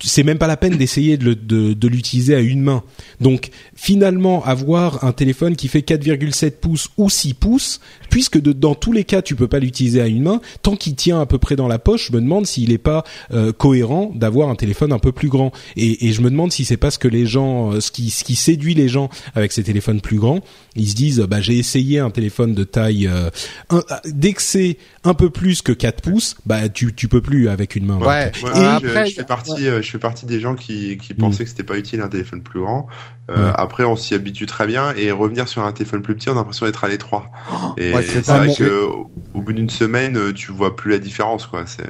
C'est 0.02 0.24
même 0.24 0.38
pas 0.38 0.48
la 0.48 0.58
peine 0.58 0.78
d'essayer 0.78 1.18
de, 1.18 1.88
l'utiliser 1.88 2.36
à 2.36 2.40
une 2.40 2.62
main. 2.62 2.84
Donc 3.20 3.50
finalement, 3.76 4.44
avoir 4.46 5.04
un 5.04 5.12
téléphone 5.12 5.56
qui 5.56 5.68
fait 5.68 5.80
4,7 5.80 6.52
pouces 6.52 6.90
ou 6.98 7.10
6 7.10 7.34
pouces, 7.34 7.82
puisque 8.10 8.40
dans 8.40 8.76
tous 8.76 8.94
les 8.94 9.04
cas 9.04 9.22
tu 9.22 9.36
peux 9.36 9.48
pas 9.48 9.60
l'utiliser 9.60 10.02
à 10.02 10.08
une 10.08 10.24
main, 10.24 10.42
tant 10.62 10.76
qu'il 10.76 10.96
tient 10.96 11.20
à 11.20 11.26
peu 11.26 11.38
près 11.38 11.56
dans 11.56 11.68
la 11.68 11.80
poche, 11.80 12.08
je 12.08 12.16
me 12.16 12.22
demande 12.22 12.46
s'il 12.46 12.72
est 12.72 12.78
pas 12.78 13.04
euh, 13.34 13.52
cohérent 13.52 14.12
d'avoir 14.16 14.50
un 14.50 14.56
téléphone 14.56 14.94
un 14.94 15.00
peu 15.00 15.12
plus 15.12 15.30
grand. 15.30 15.52
Et, 15.76 16.12
je 16.12 16.22
me 16.22 16.30
demande 16.30 16.52
si 16.52 16.66
c'est 16.66 16.78
pas 16.78 16.92
ce 16.92 16.98
que 17.00 17.08
les 17.08 17.26
gens, 17.26 17.74
euh, 17.74 17.82
ce 17.82 17.92
qui 17.92 18.10
séduit 18.36 18.74
les 18.74 18.88
gens 18.88 19.10
avec 19.36 19.52
ces 19.52 19.64
téléphones 19.64 20.02
plus 20.02 20.18
grands. 20.18 20.42
Ils 20.80 20.88
se 20.90 20.96
disent, 20.96 21.20
bah 21.20 21.42
j'ai 21.42 21.58
essayé 21.58 22.00
un 22.00 22.10
téléphone 22.10 22.54
de 22.54 22.64
taille, 22.64 23.08
euh, 23.08 23.30
un- 23.70 23.84
dès 24.06 24.34
que 24.34 24.42
c'est 24.42 24.78
un 25.04 25.14
peu 25.14 25.30
plus 25.30 25.62
que 25.62 25.72
4 25.72 26.02
pouces, 26.02 26.36
bah 26.46 26.70
tu, 26.70 26.94
tu 26.94 27.08
peux 27.08 27.22
plus 27.22 27.50
avec 27.50 27.76
une 27.76 27.86
main. 27.86 27.98
Ouais. 27.98 28.32
Et 28.34 28.40
je- 28.40 28.46
après, 28.88 29.06
je, 29.08 29.16
fais 29.16 29.24
partie, 29.24 29.68
euh, 29.68 29.82
je 29.82 29.90
fais 29.92 30.00
partie 30.00 30.26
des 30.26 30.40
gens 30.40 30.56
qui, 30.56 30.98
qui 30.98 31.14
pensaient 31.14 31.44
que 31.44 31.50
c'était 31.50 31.64
pas 31.64 31.78
utile 31.78 32.02
un 32.02 32.08
téléphone 32.10 32.42
plus 32.42 32.62
grand. 32.62 32.88
Euh, 33.30 33.36
Ouais. 33.50 33.52
Après, 33.58 33.84
on 33.84 33.96
s'y 33.96 34.16
habitue 34.16 34.48
très 34.48 34.66
bien 34.66 34.92
et 34.98 35.12
revenir 35.12 35.48
sur 35.48 35.64
un 35.64 35.72
téléphone 35.72 36.02
plus 36.02 36.16
petit, 36.16 36.30
on 36.30 36.32
a 36.32 36.36
l'impression 36.36 36.66
d'être 36.66 36.84
à 36.84 36.88
l'étroit. 36.88 37.30
Et 37.78 37.94
Ouais, 37.94 38.02
c'est 38.04 38.26
vrai 38.26 38.48
que 38.56 38.86
au- 38.86 39.12
bout 39.40 39.54
d'une 39.54 39.70
semaine, 39.70 40.34
tu 40.34 40.52
vois 40.52 40.76
plus 40.76 40.92
la 40.92 40.98
différence, 40.98 41.46
quoi. 41.46 41.64
C'est, 41.68 41.84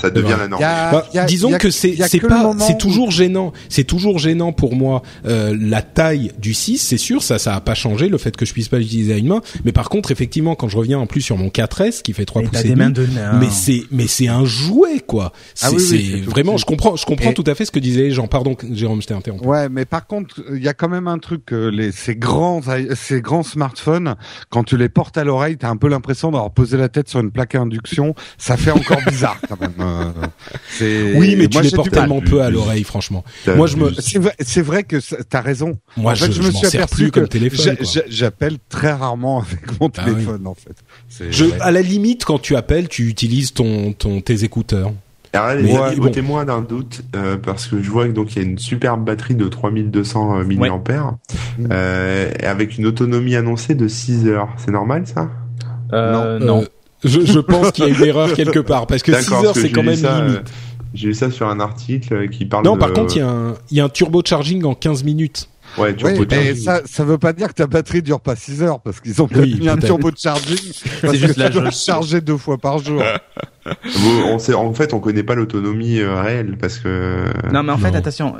ça 0.00 0.10
devient 0.10 0.36
la 0.38 0.48
norme. 0.48 0.60
y 0.62 0.64
a- 0.66 0.92
Bah, 0.92 1.06
il 1.12 1.16
y 1.16 1.18
a- 1.18 1.24
disons 1.24 1.48
il 1.48 1.52
y 1.52 1.54
a- 1.54 1.58
que 1.58 1.70
c'est 1.70 1.96
c'est 2.08 2.20
pas 2.20 2.52
c'est 2.58 2.74
où- 2.74 2.78
toujours 2.78 3.10
gênant 3.10 3.52
c'est 3.70 3.84
toujours 3.84 4.18
gênant 4.18 4.52
pour 4.52 4.74
moi 4.76 5.02
euh, 5.26 5.56
la 5.58 5.80
taille 5.82 6.32
du 6.38 6.52
6 6.54 6.76
c'est 6.78 6.98
sûr 6.98 7.22
ça 7.22 7.38
ça 7.38 7.54
a 7.56 7.60
pas 7.60 7.74
changé 7.74 8.08
le 8.08 8.18
fait 8.18 8.31
que 8.36 8.46
je 8.46 8.52
puisse 8.52 8.68
pas 8.68 8.78
l'utiliser 8.78 9.14
à 9.14 9.16
une 9.18 9.28
main 9.28 9.40
mais 9.64 9.72
par 9.72 9.88
contre 9.88 10.10
effectivement 10.10 10.54
quand 10.54 10.68
je 10.68 10.76
reviens 10.76 10.98
en 10.98 11.06
plus 11.06 11.20
sur 11.22 11.36
mon 11.36 11.48
4S 11.48 12.02
qui 12.02 12.12
fait 12.12 12.24
3 12.24 12.42
Et 12.42 12.44
pouces 12.46 12.64
et 12.64 12.74
mains 12.74 12.90
de 12.90 13.06
mais 13.40 13.48
c'est 13.50 13.84
mais 13.90 14.06
c'est 14.06 14.28
un 14.28 14.44
jouet 14.44 15.00
quoi 15.06 15.32
c'est 15.54 15.66
Ah 15.66 15.70
oui, 15.72 16.22
vraiment 16.26 16.56
je 16.56 16.64
comprends 16.64 16.96
je 16.96 17.04
comprends 17.04 17.30
Et- 17.30 17.34
tout 17.34 17.44
à 17.46 17.54
fait 17.54 17.64
ce 17.64 17.70
que 17.70 17.78
disaient 17.78 18.02
les 18.02 18.10
gens 18.12 18.26
pardon 18.26 18.56
Jérôme 18.72 19.00
je 19.02 19.06
t'ai 19.06 19.14
interrompu 19.14 19.46
Ouais, 19.46 19.68
mais 19.68 19.84
par 19.84 20.06
contre, 20.06 20.42
il 20.54 20.62
y 20.62 20.68
a 20.68 20.74
quand 20.74 20.88
même 20.88 21.08
un 21.08 21.18
truc, 21.18 21.52
euh, 21.52 21.68
les, 21.68 21.90
ces 21.92 22.14
grands, 22.16 22.60
ces 22.94 23.20
grands 23.20 23.42
smartphones, 23.42 24.14
quand 24.50 24.62
tu 24.64 24.76
les 24.76 24.88
portes 24.88 25.18
à 25.18 25.24
l'oreille, 25.24 25.56
t'as 25.56 25.68
un 25.68 25.76
peu 25.76 25.88
l'impression 25.88 26.30
d'avoir 26.30 26.52
posé 26.52 26.76
la 26.76 26.88
tête 26.88 27.08
sur 27.08 27.20
une 27.20 27.30
plaque 27.30 27.54
à 27.54 27.60
induction. 27.60 28.14
Ça 28.38 28.56
fait 28.56 28.70
encore 28.70 29.00
bizarre 29.08 29.38
quand 29.48 29.60
même. 29.60 29.72
Euh, 29.80 30.04
c'est- 30.70 31.14
oui 31.16 31.36
mais 31.36 31.48
tu 31.48 31.54
moi, 31.54 31.62
les 31.62 31.68
j'ai 31.70 31.76
portes 31.76 31.90
tellement 31.90 32.20
peu 32.20 32.42
à 32.42 32.50
l'oreille 32.50 32.84
franchement 32.84 33.24
moi, 33.56 33.66
je 33.66 33.76
me- 33.76 33.92
C'est 33.98 34.18
vrai, 34.18 34.34
c'est 34.40 34.62
vrai 34.62 34.84
que 34.84 34.96
t'as 35.28 35.40
raison. 35.40 35.78
moi 35.96 36.12
en 36.12 36.14
fait, 36.16 36.26
je, 36.26 36.32
je, 36.32 36.42
je 36.42 36.46
me 36.48 36.52
m'en 36.52 36.58
suis 36.60 36.68
sers 36.68 36.82
aperçu 36.82 36.94
plus 37.02 37.10
que 37.10 37.20
comme 37.20 37.28
téléphone 37.28 37.64
j'a- 37.64 37.76
quoi. 37.76 37.86
j'a- 37.92 38.02
j'appelle 38.12 38.58
très 38.68 38.92
rarement 38.92 39.40
avec 39.40 39.80
mon 39.80 39.88
Ah 39.96 40.02
oui. 40.06 40.12
téléphone 40.14 40.46
en 40.46 40.54
fait. 40.54 40.76
Je, 41.30 41.44
à 41.60 41.70
la 41.70 41.82
limite, 41.82 42.24
quand 42.24 42.38
tu 42.40 42.56
appelles, 42.56 42.88
tu 42.88 43.08
utilises 43.08 43.52
ton, 43.52 43.92
ton 43.92 44.20
tes 44.20 44.44
écouteurs. 44.44 44.92
Alors 45.34 45.54
les 45.54 45.74
amis, 45.74 45.96
bon. 45.96 46.06
au 46.06 46.08
témoin 46.10 46.44
d'un 46.44 46.60
doute, 46.60 47.02
euh, 47.16 47.38
parce 47.38 47.66
que 47.66 47.82
je 47.82 47.90
vois 47.90 48.06
que 48.06 48.12
donc 48.12 48.36
il 48.36 48.42
y 48.42 48.44
a 48.44 48.48
une 48.48 48.58
superbe 48.58 49.02
batterie 49.04 49.34
de 49.34 49.48
3200 49.48 50.40
euh, 50.40 50.44
milliampères, 50.44 51.14
Mm. 51.58 51.66
euh, 51.70 52.30
avec 52.42 52.76
une 52.78 52.86
autonomie 52.86 53.34
annoncée 53.36 53.74
de 53.74 53.88
6 53.88 54.26
heures. 54.26 54.48
C'est 54.58 54.70
normal 54.70 55.06
ça? 55.06 55.30
Euh, 55.92 56.38
non. 56.38 56.62
Euh, 56.62 56.66
je, 57.04 57.20
je 57.22 57.38
pense 57.40 57.72
qu'il 57.72 57.84
y 57.84 57.86
a 57.88 57.90
une 57.98 58.04
erreur 58.04 58.32
quelque 58.34 58.58
part 58.60 58.86
parce 58.86 59.02
que 59.02 59.12
6 59.12 59.24
D'accord, 59.30 59.44
heures 59.46 59.54
c'est 59.56 59.70
quand 59.70 59.82
même 59.82 59.96
ça, 59.96 60.20
limite. 60.22 60.36
euh, 60.38 60.42
J'ai 60.94 61.08
lu 61.08 61.14
ça 61.14 61.30
sur 61.30 61.48
un 61.48 61.60
article 61.60 62.14
euh, 62.14 62.26
qui 62.28 62.44
parle 62.46 62.64
Non, 62.64 62.74
de... 62.74 62.78
par 62.80 62.92
contre, 62.92 63.16
il 63.16 63.20
y 63.20 63.22
a 63.22 63.28
un 63.28 63.54
il 63.70 63.76
y 63.76 63.80
a 63.80 63.84
un 63.84 63.88
turbo 63.88 64.22
charging 64.24 64.64
en 64.64 64.74
15 64.74 65.02
minutes. 65.04 65.48
Ouais, 65.78 65.94
Oui, 66.02 66.12
mais 66.30 66.44
charging. 66.44 66.54
ça, 66.64 66.80
ça 66.84 67.04
veut 67.04 67.18
pas 67.18 67.32
dire 67.32 67.48
que 67.48 67.54
ta 67.54 67.66
batterie 67.66 68.02
dure 68.02 68.20
pas 68.20 68.36
6 68.36 68.62
heures 68.62 68.80
parce 68.80 69.00
qu'ils 69.00 69.20
ont 69.22 69.28
Oui, 69.34 69.58
mis 69.60 69.68
un 69.68 69.76
turbo 69.78 70.10
de 70.10 70.18
charging. 70.18 70.58
Parce 71.00 71.14
juste 71.16 71.34
que 71.34 71.40
la 71.40 71.46
tu 71.48 71.54
dois 71.54 71.64
jauge. 71.64 71.74
charger 71.76 72.20
deux 72.20 72.36
fois 72.36 72.58
par 72.58 72.78
jour. 72.78 73.02
On 74.26 74.38
sait, 74.38 74.54
en 74.54 74.72
fait, 74.74 74.92
on 74.92 75.00
connaît 75.00 75.22
pas 75.22 75.34
l'autonomie 75.34 75.98
euh, 76.00 76.20
réelle 76.20 76.56
parce 76.60 76.78
que. 76.78 77.24
Non, 77.52 77.62
mais 77.62 77.72
en 77.72 77.78
fait, 77.78 77.90
Non. 77.92 77.96
attention. 77.98 78.34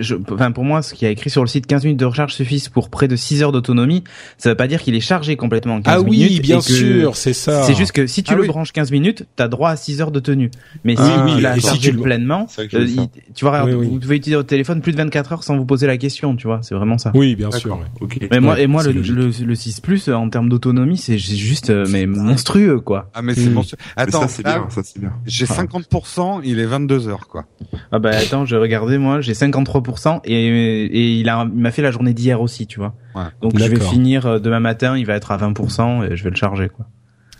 Je, 0.00 0.14
enfin, 0.30 0.52
pour 0.52 0.64
moi, 0.64 0.82
ce 0.82 0.94
qui 0.94 1.04
a 1.06 1.10
écrit 1.10 1.30
sur 1.30 1.42
le 1.42 1.48
site 1.48 1.66
15 1.66 1.84
minutes 1.84 2.00
de 2.00 2.04
recharge 2.06 2.32
suffisent 2.34 2.68
pour 2.68 2.88
près 2.88 3.08
de 3.08 3.16
6 3.16 3.42
heures 3.42 3.52
d'autonomie. 3.52 4.02
Ça 4.38 4.48
veut 4.50 4.54
pas 4.56 4.66
dire 4.68 4.82
qu'il 4.82 4.94
est 4.94 5.00
chargé 5.00 5.36
complètement 5.36 5.74
en 5.76 5.82
15 5.82 5.94
Ah 6.00 6.02
minutes. 6.10 6.30
oui, 6.30 6.40
bien 6.40 6.60
sûr, 6.60 7.16
c'est 7.16 7.32
ça. 7.32 7.62
C'est 7.64 7.74
juste 7.74 7.92
que 7.92 8.06
si 8.06 8.22
tu 8.22 8.32
Ah 8.32 8.36
le 8.36 8.42
oui. 8.42 8.48
branches 8.48 8.72
15 8.72 8.90
minutes, 8.92 9.26
t'as 9.36 9.48
droit 9.48 9.70
à 9.70 9.76
6 9.76 10.00
heures 10.00 10.10
de 10.10 10.20
tenue. 10.20 10.50
Mais 10.84 10.94
Ah 10.96 11.04
si 11.04 11.22
oui, 11.24 11.36
tu 11.36 11.42
l'as 11.42 11.56
et 11.56 11.60
si 11.60 11.66
chargé 11.66 11.90
tu 11.90 11.96
le- 11.96 12.02
pleinement, 12.02 12.46
euh, 12.58 12.66
il- 12.72 13.08
tu 13.34 13.44
vois, 13.44 13.64
Oui, 13.64 13.72
oui. 13.74 13.88
vous 13.88 13.98
pouvez 13.98 14.16
utiliser 14.16 14.36
votre 14.36 14.48
téléphone 14.48 14.80
plus 14.80 14.92
de 14.92 14.96
24 14.96 15.32
heures 15.32 15.44
sans 15.44 15.56
vous 15.56 15.66
poser 15.66 15.86
la 15.86 15.96
question, 15.98 16.34
tu 16.36 16.46
vois. 16.46 16.60
C'est 16.62 16.74
vraiment 16.74 16.98
ça. 16.98 17.10
Oui, 17.14 17.36
bien 17.36 17.50
sûr. 17.50 17.78
Ouais. 18.00 18.28
Mais 18.30 18.40
moi, 18.40 18.58
et 18.60 18.66
moi, 18.66 18.82
le, 18.82 18.92
le, 18.92 19.30
le 19.44 19.54
6 19.54 19.80
Plus, 19.80 20.08
euh, 20.08 20.14
en 20.14 20.28
termes 20.30 20.48
d'autonomie, 20.48 20.96
c'est 20.96 21.18
juste, 21.18 21.70
euh, 21.70 21.86
mais 21.90 22.06
monstrueux, 22.06 22.80
quoi. 22.80 23.10
Ah 23.14 23.22
mais 23.22 23.34
c'est 23.34 23.50
Mm. 23.50 23.54
bon. 23.54 23.62
Mais 23.62 23.78
Attends, 23.96 24.22
bien, 24.62 24.70
ça 24.70 24.82
c'est 24.84 24.98
bien. 25.00 25.12
j'ai 25.26 25.44
50%, 25.46 26.40
il 26.44 26.58
est 26.58 26.64
22 26.66 27.08
heures 27.08 27.28
quoi. 27.28 27.44
Ah 27.90 27.98
bah 27.98 28.10
attends, 28.12 28.44
j'ai 28.44 28.56
regardé 28.56 28.98
moi, 28.98 29.20
j'ai 29.20 29.32
53% 29.32 30.20
et, 30.24 30.34
et 30.34 31.12
il 31.18 31.28
a 31.28 31.44
il 31.52 31.60
m'a 31.60 31.70
fait 31.70 31.82
la 31.82 31.90
journée 31.90 32.14
d'hier 32.14 32.40
aussi, 32.40 32.66
tu 32.66 32.78
vois. 32.78 32.94
Ouais. 33.14 33.22
Donc 33.40 33.58
je 33.58 33.64
vais 33.64 33.80
finir 33.80 34.26
euh, 34.26 34.38
demain 34.38 34.60
matin, 34.60 34.96
il 34.96 35.06
va 35.06 35.14
être 35.14 35.30
à 35.32 35.36
20% 35.38 36.10
et 36.10 36.16
je 36.16 36.24
vais 36.24 36.30
le 36.30 36.36
charger 36.36 36.68
quoi. 36.68 36.86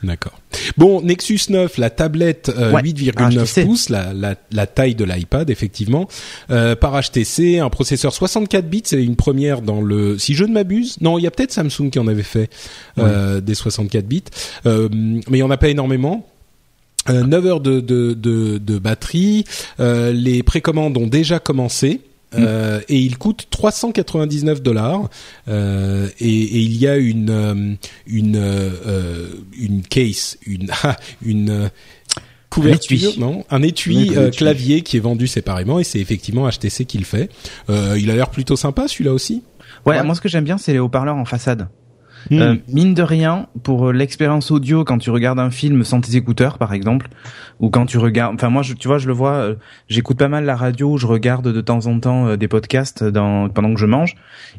D'accord. 0.03 0.33
Bon, 0.77 1.01
Nexus 1.01 1.39
9, 1.49 1.79
la 1.79 1.89
tablette 1.89 2.53
euh, 2.59 2.73
Ouais. 2.73 2.83
8,9 2.83 3.39
HTC. 3.45 3.65
pouces, 3.65 3.89
la, 3.89 4.13
la, 4.13 4.35
la 4.51 4.67
taille 4.67 4.97
de 4.97 5.05
l'iPad, 5.05 5.49
effectivement, 5.49 6.09
euh, 6.51 6.75
par 6.75 7.01
HTC, 7.01 7.61
un 7.61 7.71
processeur 7.71 8.13
64 8.13 8.69
bits, 8.69 8.83
c'est 8.85 9.03
une 9.03 9.15
première 9.15 9.63
dans 9.63 9.81
le... 9.81 10.19
Si 10.19 10.35
je 10.35 10.45
ne 10.45 10.53
m'abuse, 10.53 11.01
non, 11.01 11.19
il 11.19 11.23
y 11.23 11.27
a 11.29 11.31
peut-être 11.31 11.53
Samsung 11.53 11.91
qui 11.93 12.01
en 12.01 12.09
avait 12.09 12.25
fait 12.25 12.51
euh, 12.99 13.41
des 13.41 13.55
64 13.55 14.05
bits, 14.05 14.25
euh, 14.67 14.89
mais 14.93 15.39
il 15.39 15.41
y 15.41 15.43
en 15.45 15.51
a 15.53 15.57
pas 15.57 15.69
énormément. 15.69 16.27
Euh, 17.09 17.25
9 17.25 17.47
heures 17.47 17.61
de, 17.61 17.81
de, 17.81 18.15
de, 18.15 18.59
de 18.59 18.79
batterie, 18.79 19.45
euh, 19.81 20.13
les 20.13 20.43
précommandes 20.43 20.97
ont 20.97 21.07
déjà 21.09 21.39
commencé. 21.39 22.01
Euh, 22.35 22.81
et 22.89 22.99
il 22.99 23.19
coûte 23.19 23.47
399 23.51 24.63
dollars 24.63 25.11
euh, 25.49 26.09
et, 26.19 26.27
et 26.31 26.59
il 26.61 26.79
y 26.79 26.89
a 26.89 26.97
une 26.97 27.29
euh, 27.29 27.75
une 28.07 28.37
euh, 28.37 29.27
une 29.61 29.83
case 29.83 30.39
une 30.47 30.71
une 31.23 31.51
euh, 31.51 31.69
couverture 32.49 32.97
étui. 33.11 33.21
non 33.21 33.45
un 33.51 33.61
étui 33.61 33.97
Oui, 34.09 34.17
un 34.17 34.21
euh, 34.23 34.29
étui. 34.29 34.39
clavier 34.39 34.81
qui 34.81 34.97
est 34.97 35.01
vendu 35.01 35.27
séparément 35.27 35.79
et 35.79 35.85
c'est 35.85 35.99
effectivement 36.01 36.49
HTC 36.49 36.87
qui 36.87 36.97
le 36.97 37.05
fait 37.05 37.29
euh, 37.69 37.99
il 38.01 38.11
a 38.11 38.15
l'air 38.17 38.31
plutôt 38.31 38.57
sympa 38.57 38.89
celui-là 38.89 39.13
aussi? 39.13 39.43
Ouais, 39.85 39.97
Ouais. 39.99 40.03
moi 40.03 40.15
ce 40.15 40.23
que 40.23 40.31
j'aime 40.31 40.45
bien 40.45 40.57
c'est 40.57 40.73
les 40.73 40.79
haut-parleurs 40.79 41.17
en 41.17 41.27
façade. 41.27 41.69
Hmm. 42.31 42.39
Euh, 42.41 42.55
mine 42.69 42.95
de 42.95 43.03
rien, 43.03 43.47
pour 43.63 43.89
euh, 43.89 43.93
l'expérience 43.93 44.51
audio, 44.51 44.85
quand 44.85 44.99
tu 44.99 45.11
regardes 45.11 45.39
un 45.39 45.51
film 45.51 45.83
sans 45.85 46.01
tes 46.01 46.17
écouteurs, 46.17 46.59
par 46.59 46.73
exemple, 46.73 47.09
ou 47.61 47.69
quand 47.71 47.87
tu 47.87 47.99
regardes, 47.99 48.35
enfin 48.35 48.49
moi, 48.49 48.63
je, 48.63 48.75
tu 48.75 48.89
vois, 48.89 48.99
je 48.99 49.07
le 49.07 49.13
vois, 49.13 49.33
euh, 49.35 49.55
j'écoute 49.89 50.19
pas 50.19 50.29
mal 50.29 50.45
la 50.45 50.57
radio, 50.57 50.97
je 50.97 51.07
regarde 51.07 51.53
de 51.53 51.61
temps 51.61 51.87
en 51.87 51.99
temps 52.01 52.27
euh, 52.29 52.37
des 52.37 52.49
podcasts 52.49 53.03
dans, 53.05 53.49
pendant 53.49 53.73
que 53.75 53.81
je 53.81 53.87
mange, 53.87 54.15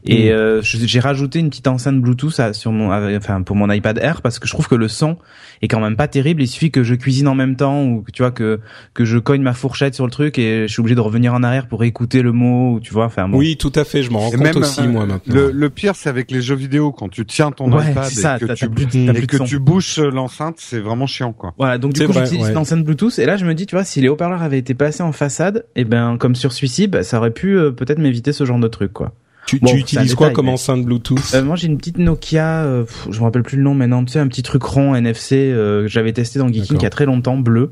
et 0.05 0.29
je- 0.29 0.62
j'ai 0.62 1.00
rajouté 1.00 1.39
une 1.39 1.50
petite 1.50 1.67
enceinte 1.67 2.00
Bluetooth 2.01 2.39
à- 2.39 2.53
sur 2.53 2.72
mon, 2.72 2.91
enfin 3.15 3.41
pour 3.41 3.55
mon 3.55 3.70
iPad 3.72 3.98
Air 4.01 4.22
parce 4.22 4.39
que 4.39 4.48
je 4.48 4.53
trouve 4.53 4.67
que 4.67 4.75
le 4.75 4.88
son 4.88 5.17
est 5.62 5.67
quand 5.67 5.79
même 5.79 5.96
pas 5.96 6.08
terrible. 6.08 6.41
Il 6.41 6.48
suffit 6.48 6.72
que 6.72 6.84
je 6.84 6.96
cuisine 6.96 7.27
en 7.27 7.36
même 7.36 7.55
temps 7.55 7.84
ou 7.86 8.01
que 8.01 8.12
tu 8.12 8.22
vois 8.22 8.32
que 8.32 8.60
que 8.93 9.05
je 9.05 9.17
cogne 9.17 9.41
ma 9.41 9.53
fourchette 9.53 9.96
sur 9.96 10.05
le 10.05 10.12
truc 10.12 10.38
et 10.39 10.67
je 10.67 10.72
suis 10.74 10.79
obligé 10.82 10.96
de 10.96 11.01
revenir 11.01 11.34
en 11.34 11.43
arrière 11.43 11.67
pour 11.67 11.84
écouter 11.84 12.22
le 12.22 12.32
mot, 12.32 12.75
ou 12.75 12.79
tu 12.79 12.93
vois, 12.93 13.05
enfin 13.05 13.27
bon. 13.29 13.38
oui 13.38 13.55
tout 13.58 13.72
à 13.75 13.84
fait 13.84 14.03
je 14.03 14.12
m'en 14.12 14.20
rends 14.20 14.32
compte 14.32 14.41
même, 14.41 14.58
aussi 14.58 14.88
moi 14.88 15.05
maintenant 15.05 15.34
Le, 15.36 15.51
le 15.51 15.70
pire, 15.70 15.96
c'est 15.96 16.10
avec 16.10 16.32
les 16.32 16.41
jeux 16.41 16.55
vidéo 16.55 16.91
quand 16.91 17.10
tu 17.10 17.25
tiens 17.25 17.51
ton 17.55 17.72
Ouais, 17.72 17.91
iPad 17.91 18.03
c'est 18.05 18.22
ça, 18.22 18.38
et 18.38 18.39
que 18.39 18.45
t'as- 18.45 18.55
tu, 18.55 18.65
t'as 18.67 18.72
plus 18.74 18.86
de- 18.86 18.91
t'as 19.05 19.13
et 19.13 19.17
plus 19.25 19.27
que 19.27 19.43
tu 19.43 19.60
bouches 19.60 20.00
l'enceinte, 20.00 20.55
c'est 20.60 20.79
vraiment 20.79 21.07
chiant 21.07 21.33
quoi. 21.33 21.53
Voilà, 21.57 21.77
donc 21.77 21.93
du 21.93 22.05
coup 22.05 22.13
j'utilise 22.13 22.43
ouais. 22.45 22.51
une 22.51 22.57
enceinte 22.57 22.83
Bluetooth 22.83 23.17
et 23.19 23.25
là 23.25 23.38
je 23.38 23.45
me 23.45 23.53
dis 23.53 23.65
tu 23.65 23.75
vois 23.75 23.83
si 23.83 24.01
les 24.01 24.10
haut-parleurs 24.10 24.41
avaient 24.41 24.60
été 24.60 24.74
placés 24.74 25.03
en 25.03 25.12
façade, 25.12 25.65
et 25.75 25.83
ben 25.86 26.17
comme 26.17 26.36
sur 26.36 26.51
celui-ci, 26.51 26.88
bah, 26.88 27.03
ça 27.03 27.17
aurait 27.17 27.31
pu 27.31 27.57
euh, 27.57 27.72
peut-être 27.72 28.00
m'éviter 28.00 28.33
ce 28.33 28.45
genre 28.45 28.60
de 28.60 28.67
truc 28.67 28.93
quoi. 28.93 29.13
tu, 29.45 29.60
Bon, 29.60 29.72
tu 29.72 29.77
utilises 29.77 30.15
quoi 30.15 30.27
détail, 30.27 30.36
comme 30.36 30.45
mais- 30.48 30.51
enceinte 30.53 30.86
Bluetooth 30.86 31.33
Euh, 31.33 31.43
moi 31.43 31.55
j'ai 31.55 31.67
une 31.67 31.77
petite 31.77 31.98
Nokia, 31.98 32.63
euh, 32.63 32.83
pff, 32.83 33.07
je 33.12 33.19
me 33.19 33.24
rappelle 33.25 33.43
plus 33.43 33.57
le 33.57 33.63
nom 33.63 33.74
maintenant, 33.74 34.03
tu 34.05 34.13
sais 34.13 34.19
un 34.19 34.27
petit 34.27 34.43
truc 34.43 34.63
rond 34.63 34.95
NFC 34.95 35.36
euh, 35.51 35.81
que 35.83 35.88
j'avais 35.88 36.13
testé 36.13 36.39
dans 36.39 36.48
Geeking 36.48 36.77
il 36.77 36.83
y 36.83 36.86
a 36.86 36.89
très 36.89 37.05
longtemps, 37.05 37.38
bleu. 37.38 37.72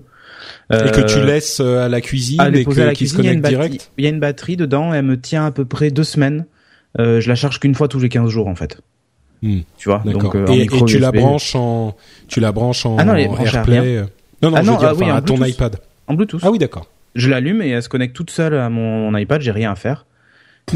et 0.71 0.89
que 0.91 1.01
tu 1.05 1.19
Euh, 1.19 1.25
laisses 1.25 1.59
euh, 1.59 1.85
à 1.85 1.89
la 1.89 2.01
cuisine 2.01 2.39
à 2.41 2.49
et 2.49 2.65
que 2.65 2.71
la 2.79 2.93
qui 2.93 3.07
se 3.07 3.13
cuisine, 3.15 3.19
il 3.21 3.25
y 3.25 3.29
a 3.29 3.33
une 3.33 3.41
connecte 3.41 3.43
batterie, 3.57 3.69
direct 3.69 3.91
il 3.97 4.03
y 4.03 4.07
a 4.07 4.09
une 4.09 4.19
batterie 4.19 4.57
dedans, 4.57 4.93
elle 4.93 5.05
me 5.05 5.19
tient 5.19 5.45
à 5.45 5.51
peu 5.51 5.65
près 5.65 5.91
deux 5.91 6.03
semaines. 6.03 6.45
Euh, 6.99 7.21
je 7.21 7.29
la 7.29 7.35
charge 7.35 7.59
qu'une 7.59 7.73
fois 7.75 7.87
tous 7.87 7.99
les 7.99 8.09
15 8.09 8.29
jours 8.29 8.47
en 8.47 8.55
fait. 8.55 8.81
Hmm. 9.41 9.59
Tu 9.77 9.89
vois, 9.89 10.01
D'accord. 10.05 10.21
donc 10.21 10.35
euh, 10.35 10.45
et, 10.53 10.67
tu 10.85 10.99
la 10.99 11.11
branches 11.11 11.55
en, 11.55 11.95
tu 12.27 12.39
la 12.39 12.51
branches 12.51 12.85
en 12.85 12.97
Ah 12.97 13.03
non, 13.05 13.15
AirPlay. 13.15 13.77
euh. 13.97 14.03
Non, 14.43 14.51
non, 14.51 14.57
Ah 14.57 14.61
je 14.61 14.65
veux 14.67 14.71
non, 14.73 14.77
dire, 14.79 14.87
ah 14.89 14.93
oui, 14.95 15.05
enfin, 15.05 15.15
à 15.15 15.21
ton 15.21 15.43
iPad. 15.43 15.77
en 16.07 16.13
Bluetooth. 16.13 16.41
Ah 16.43 16.51
oui, 16.51 16.59
d'accord. 16.59 16.87
Je 17.15 17.29
l'allume 17.29 17.61
et 17.61 17.69
elle 17.69 17.83
se 17.83 17.89
connecte 17.89 18.15
toute 18.15 18.29
seule 18.31 18.53
à 18.53 18.69
mon, 18.69 19.15
iPad, 19.17 19.41
j'ai 19.41 19.51
rien 19.51 19.71
à 19.71 19.75
faire. 19.75 20.05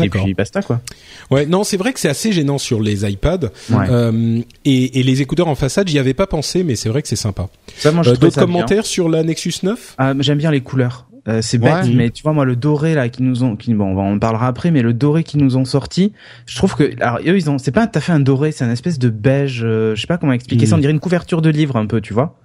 Et 0.01 0.10
puis 0.10 0.34
basta 0.34 0.62
quoi. 0.63 0.81
Ouais, 1.29 1.45
non, 1.45 1.63
c'est 1.63 1.77
vrai 1.77 1.93
que 1.93 2.00
c'est 2.00 2.10
assez 2.10 2.31
gênant 2.31 2.57
sur 2.57 2.81
les 2.81 3.10
iPads 3.10 3.51
Ouais. 3.69 3.86
Euh, 3.89 4.41
et, 4.65 5.00
et 5.00 5.03
les 5.03 5.22
écouteurs 5.22 5.48
en 5.48 5.55
façade. 5.55 5.88
J'y 5.88 6.00
avais 6.00 6.15
pas 6.15 6.25
pensé, 6.27 6.63
mais 6.63 6.75
c'est 6.75 6.89
vrai 6.89 7.01
que 7.03 7.07
c'est 7.07 7.15
sympa. 7.15 7.48
Euh, 7.86 7.91
D'autres 7.91 8.17
bien. 8.17 8.29
commentaires 8.31 8.86
sur 8.86 9.07
la 9.07 9.24
Nexus 9.24 9.53
9 9.63 9.95
Ah, 10.00 10.13
mais 10.15 10.24
j'aime 10.24 10.39
bien 10.39 10.50
les 10.51 10.62
couleurs. 10.62 11.05
Euh, 11.27 11.41
c'est 11.41 11.58
Ouais. 11.58 11.72
bête, 11.82 11.91
mais 11.96 12.10
tu 12.12 12.22
vois 12.22 12.34
moi 12.34 12.46
le 12.46 12.55
doré 12.55 12.94
là 12.94 13.10
qui 13.10 13.24
nous 13.24 13.44
ont, 13.44 13.55
qui, 13.55 13.74
bon, 13.74 13.98
on 13.98 14.13
en 14.13 14.20
parlera 14.20 14.48
après, 14.48 14.70
mais 14.70 14.84
le 14.84 14.94
doré 14.94 15.24
qui 15.24 15.38
nous 15.39 15.58
ont 15.58 15.65
sorti, 15.65 16.13
je 16.46 16.55
trouve 16.55 16.75
que, 16.75 16.91
alors 17.01 17.17
eux 17.25 17.36
ils 17.36 17.50
ont, 17.50 17.58
c'est 17.58 17.72
pas 17.72 17.88
tout 17.88 17.98
à 17.98 18.01
fait 18.01 18.12
un 18.12 18.20
doré, 18.20 18.51
c'est 18.51 18.63
un 18.63 18.70
espèce 18.70 19.00
de 19.00 19.10
beige, 19.10 19.62
euh, 19.63 19.96
je 19.96 20.01
sais 20.01 20.08
pas 20.08 20.17
comment 20.17 20.34
expliquer 20.34 20.65
Mhm. 20.65 20.70
ça, 20.70 20.75
on 20.75 20.79
dirait 20.79 20.94
une 20.94 21.00
couverture 21.00 21.41
de 21.41 21.50
livre 21.50 21.77
un 21.77 21.88
peu, 21.88 22.00
tu 22.00 22.13
vois. 22.13 22.39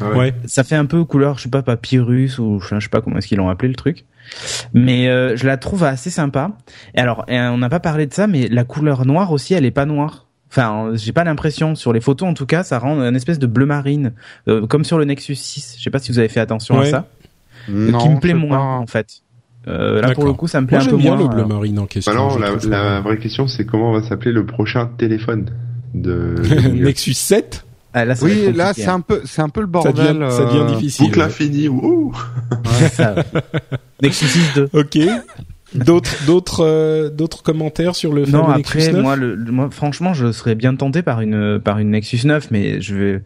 Ah 0.00 0.10
Ouais. 0.16 0.32
Ça 0.46 0.64
fait 0.64 0.76
un 0.76 0.86
peu 0.86 1.04
couleur, 1.04 1.36
je 1.36 1.42
sais 1.42 1.48
pas, 1.50 1.60
papyrus 1.62 2.38
ou 2.38 2.58
je 2.60 2.80
sais 2.80 2.88
pas 2.88 3.02
comment 3.02 3.18
est-ce 3.18 3.26
qu'ils 3.28 3.36
l'ont 3.36 3.50
appelé 3.50 3.68
le 3.68 3.74
truc, 3.74 4.06
mais 4.72 5.08
euh, 5.08 5.36
je 5.36 5.46
la 5.46 5.58
trouve 5.58 5.84
assez 5.84 6.08
sympa. 6.08 6.52
Et 6.94 7.00
alors, 7.00 7.24
et 7.28 7.38
on 7.38 7.58
n'a 7.58 7.68
pas 7.68 7.80
parlé 7.80 8.06
de 8.06 8.14
ça, 8.14 8.26
mais 8.26 8.48
la 8.48 8.64
couleur 8.64 9.04
noire 9.04 9.30
aussi, 9.32 9.52
elle 9.52 9.66
est 9.66 9.70
pas 9.70 9.84
noire. 9.84 10.26
Enfin, 10.50 10.90
j'ai 10.94 11.12
pas 11.12 11.24
l'impression 11.24 11.74
sur 11.74 11.92
les 11.92 12.00
photos 12.00 12.28
en 12.28 12.34
tout 12.34 12.46
cas, 12.46 12.62
ça 12.62 12.78
rend 12.78 13.00
une 13.02 13.16
espèce 13.16 13.38
de 13.38 13.46
bleu 13.46 13.66
marine, 13.66 14.12
euh, 14.48 14.66
comme 14.66 14.84
sur 14.84 14.98
le 14.98 15.04
Nexus 15.04 15.34
6. 15.34 15.76
Je 15.78 15.82
sais 15.82 15.90
pas 15.90 15.98
si 15.98 16.12
vous 16.12 16.18
avez 16.18 16.28
fait 16.28 16.40
attention 16.40 16.78
Ouais. 16.78 16.88
à 16.88 16.90
ça 16.90 17.08
Non, 17.68 17.98
qui 17.98 18.08
me 18.08 18.20
plaît 18.20 18.34
moins 18.34 18.56
pas. 18.58 18.62
en 18.64 18.86
fait. 18.86 19.06
Euh, 19.68 20.00
là 20.02 20.12
pour 20.12 20.24
le 20.24 20.32
coup 20.32 20.48
ça 20.48 20.60
me 20.60 20.66
plaît 20.66 20.78
Moi 20.78 20.86
un 20.86 20.90
peu 20.90 20.96
j'aime 20.96 21.00
bien 21.02 21.14
moins. 21.14 21.22
le 21.22 21.28
bleu 21.28 21.36
alors. 21.44 21.48
marine 21.48 21.78
en 21.78 21.86
question. 21.86 22.10
Alors, 22.12 22.36
je 22.58 22.68
la, 22.68 23.00
vraie 23.00 23.18
question, 23.18 23.46
c'est 23.46 23.64
comment 23.64 23.92
va 23.92 24.02
s'appeler 24.02 24.32
le 24.32 24.44
prochain 24.44 24.86
téléphone 24.98 25.50
de. 25.94 26.34
Nexus 26.74 27.14
7 27.14 27.64
Ah, 27.94 28.04
là, 28.04 28.14
ça 28.16 28.24
Oui, 28.26 28.52
là 28.52 28.72
c'est 28.74 28.88
un 28.88 29.00
peu, 29.00 29.20
c'est 29.24 29.40
un 29.42 29.48
peu 29.48 29.60
le 29.60 29.66
ça 29.66 29.70
bordel. 29.70 30.18
devient, 30.18 30.32
ça 30.32 30.44
devient 30.46 30.58
euh, 30.62 30.74
difficile. 30.74 31.06
Boucle 31.06 31.20
infinie, 31.22 31.68
ouh 31.68 32.12
hein. 32.50 32.88
Ça, 32.90 33.14
ouais. 33.14 33.40
Nexus 34.02 34.26
6 34.26 34.54
2. 34.56 34.68
Ok. 34.72 34.98
D'autres 35.74 36.26
d'autres 36.26 36.64
euh, 36.66 37.08
d'autres 37.08 37.42
commentaires 37.42 37.94
sur 37.94 38.12
le 38.12 38.26
Non 38.26 38.46
après 38.48 38.78
Nexus 38.80 38.92
9 38.92 39.02
moi 39.02 39.16
le, 39.16 39.34
le- 39.34 39.52
moi 39.52 39.68
franchement 39.70 40.12
je 40.12 40.30
serais 40.30 40.54
bien 40.54 40.74
tenté 40.76 41.00
par 41.00 41.22
une 41.22 41.58
par 41.60 41.78
une 41.78 41.92
Nexus 41.92 42.20
9 42.26 42.50
mais 42.50 42.82
je 42.82 42.94
vais 42.94 43.22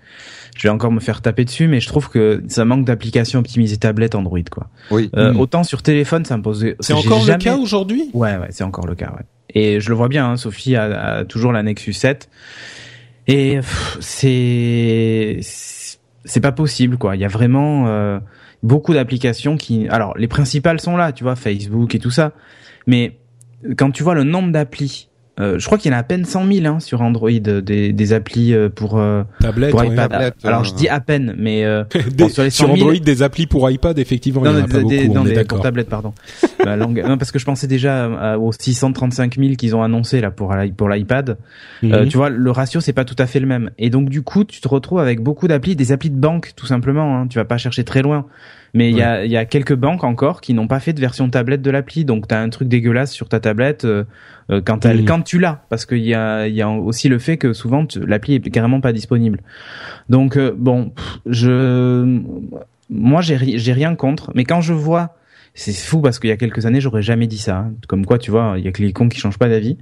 je 0.56 0.62
vais 0.62 0.68
encore 0.70 0.90
me 0.92 1.00
faire 1.00 1.20
taper 1.22 1.44
dessus 1.44 1.68
mais 1.68 1.80
je 1.80 1.86
trouve 1.86 2.08
que 2.08 2.42
ça 2.48 2.64
manque 2.64 2.84
d'applications 2.84 3.38
optimisées 3.40 3.76
tablette 3.76 4.14
Android 4.14 4.40
quoi. 4.50 4.68
Oui. 4.90 5.10
Euh, 5.16 5.32
Mm. 5.32 5.40
Autant 5.40 5.64
sur 5.64 5.82
téléphone 5.82 6.24
ça 6.24 6.36
me 6.36 6.42
posait 6.42 6.76
C'est 6.80 6.92
encore 6.92 7.24
le 7.24 7.36
cas 7.36 7.56
aujourd'hui? 7.56 8.10
Ouais, 8.14 8.36
ouais, 8.36 8.48
c'est 8.50 8.64
encore 8.64 8.86
le 8.86 8.94
cas, 8.94 9.12
ouais. 9.16 9.24
Et 9.50 9.80
je 9.80 9.88
le 9.88 9.94
vois 9.94 10.08
bien, 10.08 10.30
hein, 10.30 10.36
Sophie 10.36 10.76
a, 10.76 10.84
a 10.84 11.24
toujours 11.24 11.52
la 11.52 11.62
Nexus 11.62 11.94
7. 11.94 12.28
Et 13.26 13.58
c'est 14.00 15.40
c'est 15.40 16.40
pas 16.40 16.52
possible, 16.52 16.98
quoi. 16.98 17.16
Il 17.16 17.22
y 17.22 17.24
a 17.24 17.28
vraiment 17.28 17.86
euh, 17.86 18.18
beaucoup 18.62 18.92
d'applications 18.92 19.56
qui... 19.56 19.88
Alors, 19.88 20.16
les 20.18 20.28
principales 20.28 20.80
sont 20.80 20.96
là, 20.96 21.12
tu 21.12 21.24
vois, 21.24 21.36
Facebook 21.36 21.94
et 21.94 21.98
tout 21.98 22.10
ça. 22.10 22.32
Mais 22.86 23.18
quand 23.76 23.90
tu 23.92 24.02
vois 24.02 24.14
le 24.14 24.24
nombre 24.24 24.52
d'applis, 24.52 25.08
euh, 25.38 25.58
je 25.58 25.66
crois 25.66 25.76
qu'il 25.78 25.90
y 25.90 25.94
en 25.94 25.96
a 25.96 26.00
à 26.00 26.02
peine 26.02 26.24
100 26.24 26.50
000 26.50 26.66
hein, 26.66 26.80
sur 26.80 27.02
Android, 27.02 27.28
euh, 27.30 27.60
des, 27.60 27.92
des 27.92 28.12
applis 28.12 28.54
euh, 28.54 28.68
pour, 28.68 28.98
euh, 28.98 29.22
Tablette. 29.40 29.70
pour 29.70 29.80
ouais. 29.80 29.88
iPad. 29.88 30.10
tablette, 30.10 30.34
Alors, 30.44 30.60
euh, 30.60 30.64
je 30.64 30.74
dis 30.74 30.88
à 30.88 31.00
peine, 31.00 31.34
mais... 31.38 31.64
euh, 31.64 31.84
Des- 32.10 32.24
Bon, 32.24 32.28
sur 32.28 32.42
les 32.42 32.50
sur 32.50 32.66
100 32.68 32.74
000, 32.76 32.86
Android, 32.88 33.00
des 33.04 33.22
applis 33.22 33.46
pour 33.46 33.68
iPad, 33.70 33.98
effectivement, 33.98 34.42
il 34.44 34.46
y 34.46 34.54
en 34.54 34.56
a 34.56 34.62
des- 34.62 34.72
pas 34.72 34.80
beaucoup. 34.80 35.14
non, 35.14 35.22
on 35.22 35.26
est 35.26 35.44
pour 35.48 35.60
tablette, 35.60 35.88
pardon. 35.88 36.12
Ma 36.64 36.76
langue- 36.76 37.04
non, 37.06 37.18
parce 37.18 37.30
que 37.32 37.38
je 37.38 37.44
pensais 37.44 37.66
déjà 37.66 38.36
aux 38.38 38.52
635 38.52 39.36
000 39.36 39.54
qu'ils 39.56 39.76
ont 39.76 39.82
annoncé 39.82 40.20
là 40.20 40.30
pour 40.30 40.54
pour 40.76 40.88
l'iPad. 40.88 41.36
Euh, 41.84 42.02
Mhm. 42.04 42.08
tu 42.08 42.16
vois, 42.16 42.30
le 42.30 42.50
ratio 42.50 42.80
c'est 42.80 42.92
pas 42.92 43.04
tout 43.04 43.16
à 43.18 43.26
fait 43.26 43.40
le 43.40 43.46
même. 43.46 43.70
Et 43.78 43.90
donc 43.90 44.08
du 44.08 44.22
coup, 44.22 44.44
tu 44.44 44.60
te 44.60 44.68
retrouves 44.68 45.00
avec 45.00 45.20
beaucoup 45.22 45.48
d'applis, 45.48 45.76
des 45.76 45.92
applis 45.92 46.10
de 46.10 46.16
banque 46.18 46.52
tout 46.56 46.66
simplement. 46.66 47.16
Hein. 47.20 47.26
Tu 47.28 47.38
vas 47.38 47.44
pas 47.44 47.58
chercher 47.58 47.84
très 47.84 48.02
loin. 48.02 48.26
Mais 48.74 48.90
il 48.90 48.96
y 48.96 49.02
a 49.02 49.24
y 49.24 49.36
a 49.38 49.44
quelques 49.46 49.74
banques 49.74 50.04
encore 50.04 50.40
qui 50.42 50.52
n'ont 50.52 50.66
pas 50.66 50.80
fait 50.80 50.92
de 50.92 51.00
version 51.00 51.30
tablette 51.30 51.62
de 51.62 51.70
l'appli. 51.70 52.04
Donc 52.04 52.28
t'as 52.28 52.40
un 52.42 52.48
truc 52.50 52.68
dégueulasse 52.68 53.12
sur 53.12 53.28
ta 53.28 53.40
tablette 53.40 53.84
euh, 53.86 54.04
euh, 54.50 54.60
quand 54.64 54.84
elle, 54.86 55.04
quand 55.04 55.22
tu 55.22 55.38
l'as, 55.38 55.64
parce 55.68 55.86
qu'il 55.86 56.04
y 56.04 56.14
a 56.14 56.46
y 56.46 56.62
a 56.62 56.68
aussi 56.68 57.08
le 57.08 57.18
fait 57.18 57.36
que 57.36 57.52
souvent 57.52 57.86
l'appli 57.96 58.34
est 58.34 58.50
carrément 58.50 58.80
pas 58.80 58.92
disponible. 58.92 59.40
Donc 60.08 60.36
euh, 60.36 60.54
bon, 60.56 60.92
je 61.26 62.20
moi 62.88 63.20
j'ai 63.22 63.58
j'ai 63.58 63.72
rien 63.72 63.94
contre, 63.96 64.30
mais 64.34 64.44
quand 64.44 64.60
je 64.60 64.72
vois 64.72 65.16
c'est 65.54 65.72
fou 65.72 66.00
parce 66.00 66.18
qu'il 66.18 66.28
y 66.28 66.32
a 66.32 66.36
quelques 66.36 66.66
années 66.66 66.80
j'aurais 66.80 67.02
jamais 67.02 67.26
dit 67.26 67.38
ça. 67.38 67.56
hein. 67.56 67.72
Comme 67.88 68.04
quoi 68.04 68.18
tu 68.18 68.30
vois, 68.30 68.54
il 68.58 68.64
y 68.64 68.68
a 68.68 68.72
que 68.72 68.82
les 68.82 68.92
cons 68.92 69.08
qui 69.08 69.18
changent 69.18 69.38
pas 69.38 69.48
d'avis. 69.48 69.78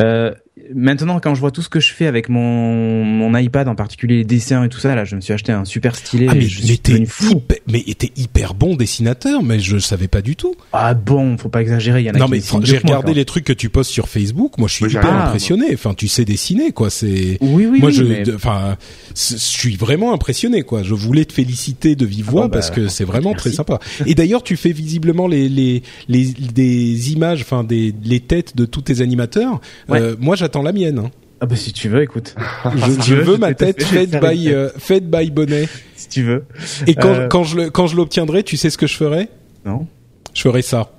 Euh, 0.00 0.34
maintenant, 0.74 1.20
quand 1.20 1.34
je 1.34 1.40
vois 1.40 1.50
tout 1.50 1.62
ce 1.62 1.68
que 1.68 1.80
je 1.80 1.92
fais 1.92 2.06
avec 2.06 2.28
mon, 2.28 3.04
mon 3.04 3.36
iPad, 3.36 3.68
en 3.68 3.74
particulier 3.74 4.18
les 4.18 4.24
dessins 4.24 4.64
et 4.64 4.68
tout 4.68 4.78
ça, 4.78 4.94
là, 4.94 5.04
je 5.04 5.16
me 5.16 5.20
suis 5.20 5.32
acheté 5.32 5.52
un 5.52 5.64
super 5.64 5.96
stylet. 5.96 6.26
Ah 6.28 6.34
mais, 6.34 6.42
je 6.42 6.60
devenu 6.82 7.06
fou. 7.06 7.30
hyper, 7.30 7.58
mais 7.70 7.84
t'es 7.96 8.12
hyper 8.16 8.54
bon 8.54 8.76
dessinateur, 8.76 9.42
mais 9.42 9.60
je 9.60 9.78
savais 9.78 10.08
pas 10.08 10.22
du 10.22 10.36
tout. 10.36 10.54
Ah 10.72 10.94
bon, 10.94 11.36
faut 11.38 11.48
pas 11.48 11.62
exagérer. 11.62 12.00
Il 12.02 12.06
y 12.06 12.10
en 12.10 12.14
a 12.14 12.18
Non 12.18 12.26
qui 12.26 12.30
mais 12.32 12.40
j'ai 12.62 12.72
moi, 12.74 12.80
regardé 12.84 13.14
les 13.14 13.24
trucs 13.24 13.44
que 13.44 13.52
tu 13.52 13.68
postes 13.68 13.90
sur 13.90 14.08
Facebook. 14.08 14.58
Moi, 14.58 14.68
je 14.68 14.74
suis 14.74 14.86
hyper 14.86 15.12
impressionné. 15.12 15.66
Enfin, 15.72 15.94
tu 15.94 16.08
sais 16.08 16.24
dessiner, 16.24 16.72
quoi. 16.72 16.90
C'est 16.90 17.38
Oui, 17.40 17.66
oui, 17.66 17.80
moi, 17.80 17.90
oui, 17.90 17.94
je, 17.94 18.04
mais- 18.04 18.34
enfin, 18.34 18.76
je 19.14 19.36
suis 19.36 19.76
vraiment 19.76 20.12
impressionné, 20.12 20.62
quoi. 20.62 20.82
Je 20.82 20.94
voulais 20.94 21.24
te 21.24 21.32
féliciter 21.32 21.96
de 21.96 22.06
vive 22.06 22.26
voix 22.26 22.42
bon, 22.42 22.48
bah, 22.48 22.58
parce 22.58 22.70
que 22.70 22.88
c'est 22.88 23.04
vraiment 23.04 23.30
merci. 23.30 23.48
très 23.48 23.56
sympa. 23.56 23.78
Et 24.06 24.14
d'ailleurs, 24.14 24.42
tu 24.42 24.56
fais 24.56 24.72
visiblement 24.72 25.26
les 25.26 25.48
les 25.48 25.82
les 26.08 26.24
des 26.26 27.12
images, 27.12 27.40
enfin 27.42 27.64
des 27.64 27.94
les 28.04 28.20
têtes 28.20 28.56
de 28.56 28.64
tous 28.64 28.82
tes 28.82 29.00
animateurs. 29.00 29.60
Ouais. 29.88 30.00
Euh, 30.00 30.16
moi, 30.18 30.36
j'attends 30.48 30.62
la 30.62 30.72
mienne. 30.72 30.98
hein. 30.98 31.10
Ah 31.40 31.46
bah 31.46 31.56
si 31.56 31.72
tu 31.74 31.88
veux, 31.90 32.02
écoute. 32.02 32.34
Je, 32.74 32.78
Si 32.80 32.92
je 32.92 33.00
tu 33.02 33.14
veux, 33.14 33.22
veux 33.22 33.34
je 33.34 33.40
ma 33.40 33.52
te 33.54 33.64
tête 33.64 33.82
faite 33.82 34.10
by 34.20 34.50
euh, 34.50 34.70
faite 34.78 35.08
by 35.10 35.30
Bonnet. 35.30 35.68
si 35.94 36.08
tu 36.08 36.22
veux. 36.22 36.44
Et 36.86 36.94
quand 36.94 37.14
Euh, 37.14 37.28
quand 37.28 37.44
je 37.44 37.56
le 37.56 37.70
quand 37.70 37.86
je 37.86 37.96
l'obtiendrai, 37.96 38.42
tu 38.42 38.56
sais 38.56 38.70
ce 38.70 38.78
que 38.78 38.86
je 38.86 38.96
ferai? 38.96 39.28
Non. 39.66 39.86
Je 40.34 40.40
ferai 40.42 40.62
ça. 40.62 40.90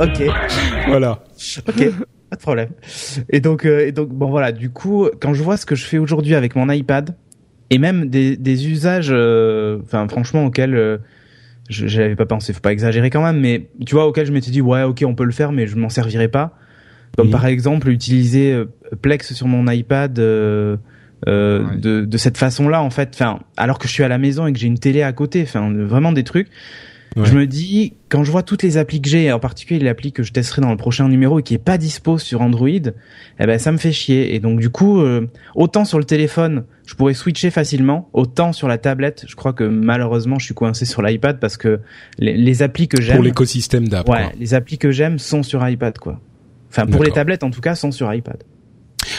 ok. 0.00 0.22
Voilà. 0.88 1.18
Ok. 1.68 1.90
Pas 2.30 2.36
de 2.36 2.40
problème. 2.40 2.68
Et 3.30 3.40
donc, 3.40 3.66
euh, 3.66 3.86
et 3.86 3.92
donc, 3.92 4.08
bon 4.08 4.30
voilà. 4.30 4.52
Du 4.52 4.70
coup, 4.70 5.06
quand 5.20 5.34
je 5.34 5.42
vois 5.42 5.56
ce 5.58 5.66
que 5.66 5.74
je 5.74 5.84
fais 5.84 5.98
aujourd'hui 5.98 6.34
avec 6.34 6.56
mon 6.56 6.70
iPad 6.70 7.14
et 7.70 7.78
même 7.78 8.08
des, 8.08 8.36
des 8.36 8.68
usages, 8.68 9.10
euh, 9.10 9.78
enfin 9.84 10.08
franchement 10.08 10.46
auxquels 10.46 10.74
euh, 11.72 11.86
je 11.86 11.86
j'avais 11.88 12.16
pas 12.16 12.26
pensé, 12.26 12.52
faut 12.52 12.60
pas 12.60 12.72
exagérer 12.72 13.10
quand 13.10 13.22
même, 13.22 13.40
mais 13.40 13.68
tu 13.86 13.94
vois 13.94 14.06
auxquels 14.06 14.26
je 14.26 14.32
m'étais 14.32 14.50
dit 14.50 14.60
ouais 14.60 14.82
ok 14.82 15.02
on 15.06 15.14
peut 15.14 15.24
le 15.24 15.32
faire, 15.32 15.52
mais 15.52 15.66
je 15.66 15.76
m'en 15.76 15.88
servirai 15.88 16.28
pas. 16.28 16.56
Comme 17.16 17.30
par 17.30 17.46
exemple 17.46 17.90
utiliser 17.90 18.52
euh, 18.52 18.64
Plex 19.02 19.32
sur 19.34 19.46
mon 19.46 19.70
iPad. 19.70 20.18
euh, 20.18 20.76
euh, 21.28 21.62
Ouais. 21.64 21.76
de, 21.76 22.04
de 22.04 22.16
cette 22.16 22.36
façon-là 22.36 22.82
en 22.82 22.90
fait 22.90 23.10
enfin 23.14 23.38
alors 23.56 23.78
que 23.78 23.86
je 23.86 23.92
suis 23.92 24.02
à 24.02 24.08
la 24.08 24.18
maison 24.18 24.48
et 24.48 24.52
que 24.52 24.58
j'ai 24.58 24.66
une 24.66 24.78
télé 24.80 25.02
à 25.02 25.12
côté 25.12 25.42
enfin 25.44 25.72
vraiment 25.72 26.10
des 26.10 26.24
trucs 26.24 26.48
Ouais. 27.14 27.26
je 27.26 27.34
me 27.36 27.46
dis 27.46 27.92
quand 28.08 28.24
je 28.24 28.32
vois 28.32 28.42
toutes 28.42 28.62
les 28.64 28.76
applis 28.78 29.00
que 29.02 29.08
j'ai 29.08 29.24
et 29.26 29.32
en 29.32 29.38
particulier 29.38 29.78
l'appli 29.78 30.10
que 30.12 30.22
je 30.24 30.32
testerai 30.32 30.62
dans 30.62 30.70
le 30.72 30.76
prochain 30.78 31.06
numéro 31.08 31.38
et 31.38 31.42
qui 31.44 31.54
est 31.54 31.58
pas 31.58 31.78
dispo 31.78 32.18
sur 32.18 32.40
Android 32.40 32.66
eh 32.70 32.90
ben 33.46 33.58
ça 33.60 33.70
me 33.70 33.76
fait 33.76 33.92
chier 33.92 34.34
et 34.34 34.40
donc 34.40 34.58
du 34.58 34.70
coup 34.70 35.00
euh, 35.00 35.28
autant 35.54 35.84
sur 35.84 35.98
le 35.98 36.04
téléphone 36.04 36.64
je 36.84 36.94
pourrais 36.94 37.14
switcher 37.14 37.50
facilement 37.50 38.08
autant 38.12 38.52
sur 38.52 38.66
la 38.68 38.78
tablette 38.78 39.24
je 39.28 39.34
crois 39.36 39.52
que 39.52 39.64
malheureusement 39.64 40.38
je 40.38 40.46
suis 40.46 40.54
coincé 40.54 40.84
sur 40.84 41.00
l'iPad 41.02 41.38
parce 41.40 41.56
que 41.56 41.80
les, 42.18 42.36
les 42.36 42.62
applis 42.62 42.88
que 42.88 43.00
j'aime 43.00 43.16
Pour 43.16 43.24
l'écosystème 43.24 43.88
d'app. 43.88 44.08
ouais 44.08 44.22
quoi. 44.24 44.32
les 44.38 44.54
applis 44.54 44.78
que 44.78 44.90
j'aime 44.90 45.18
sont 45.18 45.42
sur 45.42 45.66
iPad 45.68 45.96
quoi 45.98 46.20
enfin 46.70 46.86
pour 46.86 47.04
les 47.04 47.10
tablettes 47.12 47.44
en 47.44 47.50
tout 47.50 47.60
cas 47.60 47.74
sont 47.74 47.92
sur 47.92 48.12
iPad 48.12 48.42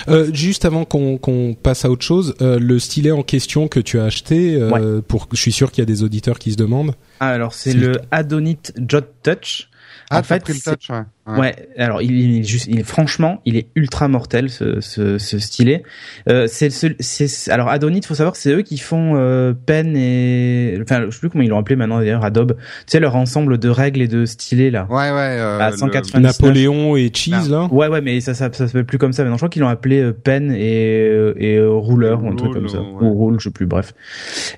Euh, 0.07 0.29
juste 0.33 0.65
avant 0.65 0.85
qu'on 0.85 1.55
passe 1.61 1.85
à 1.85 1.89
autre 1.89 2.03
chose, 2.05 2.35
euh, 2.41 2.57
le 2.59 2.79
stylet 2.79 3.11
en 3.11 3.21
question 3.23 3.67
que 3.67 3.79
tu 3.81 3.99
as 3.99 4.05
acheté, 4.05 4.55
euh, 4.55 5.01
pour 5.01 5.27
je 5.31 5.37
suis 5.37 5.51
sûr 5.51 5.71
qu'il 5.71 5.81
y 5.81 5.83
a 5.83 5.85
des 5.85 6.03
auditeurs 6.03 6.39
qui 6.39 6.51
se 6.53 6.57
demandent. 6.57 6.93
Ah, 7.19 7.29
alors 7.29 7.53
c'est 7.53 7.73
le- 7.73 7.99
Adonit 8.11 8.57
Jot 8.87 9.01
Touch. 9.23 9.69
Ah, 10.15 10.19
en 10.19 10.23
fait, 10.23 10.43
pris 10.43 10.53
le 10.53 10.59
touch, 10.59 10.89
ouais. 10.89 11.01
Ouais. 11.25 11.39
Ouais. 11.39 11.55
alors 11.77 12.01
il, 12.01 12.11
il 12.11 12.39
est 12.39 12.43
juste, 12.43 12.67
il 12.67 12.79
est 12.81 12.83
franchement, 12.83 13.41
il 13.45 13.55
est 13.55 13.67
ultra 13.75 14.09
mortel 14.09 14.49
ce, 14.49 14.81
ce, 14.81 15.17
ce 15.17 15.39
stylet. 15.39 15.83
Euh, 16.27 16.47
c'est, 16.47 16.69
ce- 16.69 16.87
c'est, 16.99 17.49
alors 17.49 17.69
Adonit, 17.69 18.01
faut 18.05 18.13
savoir, 18.13 18.33
que 18.33 18.39
c'est 18.39 18.51
eux 18.51 18.61
qui 18.61 18.77
font 18.77 19.13
euh, 19.15 19.53
Pen 19.53 19.95
et, 19.95 20.77
enfin, 20.81 21.05
je 21.05 21.11
sais 21.11 21.19
plus 21.19 21.29
comment 21.29 21.43
ils 21.43 21.49
l'ont 21.49 21.59
appelé 21.59 21.77
maintenant 21.77 21.99
d'ailleurs, 21.99 22.25
Adobe. 22.25 22.57
Tu 22.57 22.63
sais 22.87 22.99
leur 22.99 23.15
ensemble 23.15 23.57
de 23.57 23.69
règles 23.69 24.01
et 24.01 24.09
de 24.09 24.25
stylets 24.25 24.69
là. 24.69 24.85
Ouais, 24.89 24.95
ouais. 25.11 25.37
euh, 25.39 25.59
À 25.59 25.71
le- 25.71 25.77
180. 25.77 26.19
Napoléon 26.19 26.97
et 26.97 27.09
Cheese 27.13 27.47
là. 27.49 27.67
Ouais, 27.71 27.87
ouais, 27.87 28.01
mais 28.01 28.19
ça, 28.19 28.33
ça, 28.33 28.49
ça 28.51 28.67
s'appelle 28.67 28.85
plus 28.85 28.97
comme 28.97 29.13
ça. 29.13 29.23
Maintenant, 29.23 29.37
je 29.37 29.39
crois 29.41 29.49
qu'ils 29.49 29.61
l'ont 29.61 29.69
appelé 29.69 30.01
euh, 30.01 30.11
Pen 30.11 30.51
et, 30.51 31.07
euh, 31.09 31.33
et 31.37 31.55
euh, 31.55 31.69
Rouleur 31.71 32.21
ou 32.21 32.27
un 32.27 32.35
truc 32.35 32.47
Roule, 32.51 32.55
comme 32.55 32.67
ça. 32.69 32.79
ouais. 32.81 32.87
Ou 33.01 33.13
Roule, 33.13 33.39
je 33.39 33.45
sais 33.45 33.51
plus, 33.53 33.65
bref. 33.65 33.93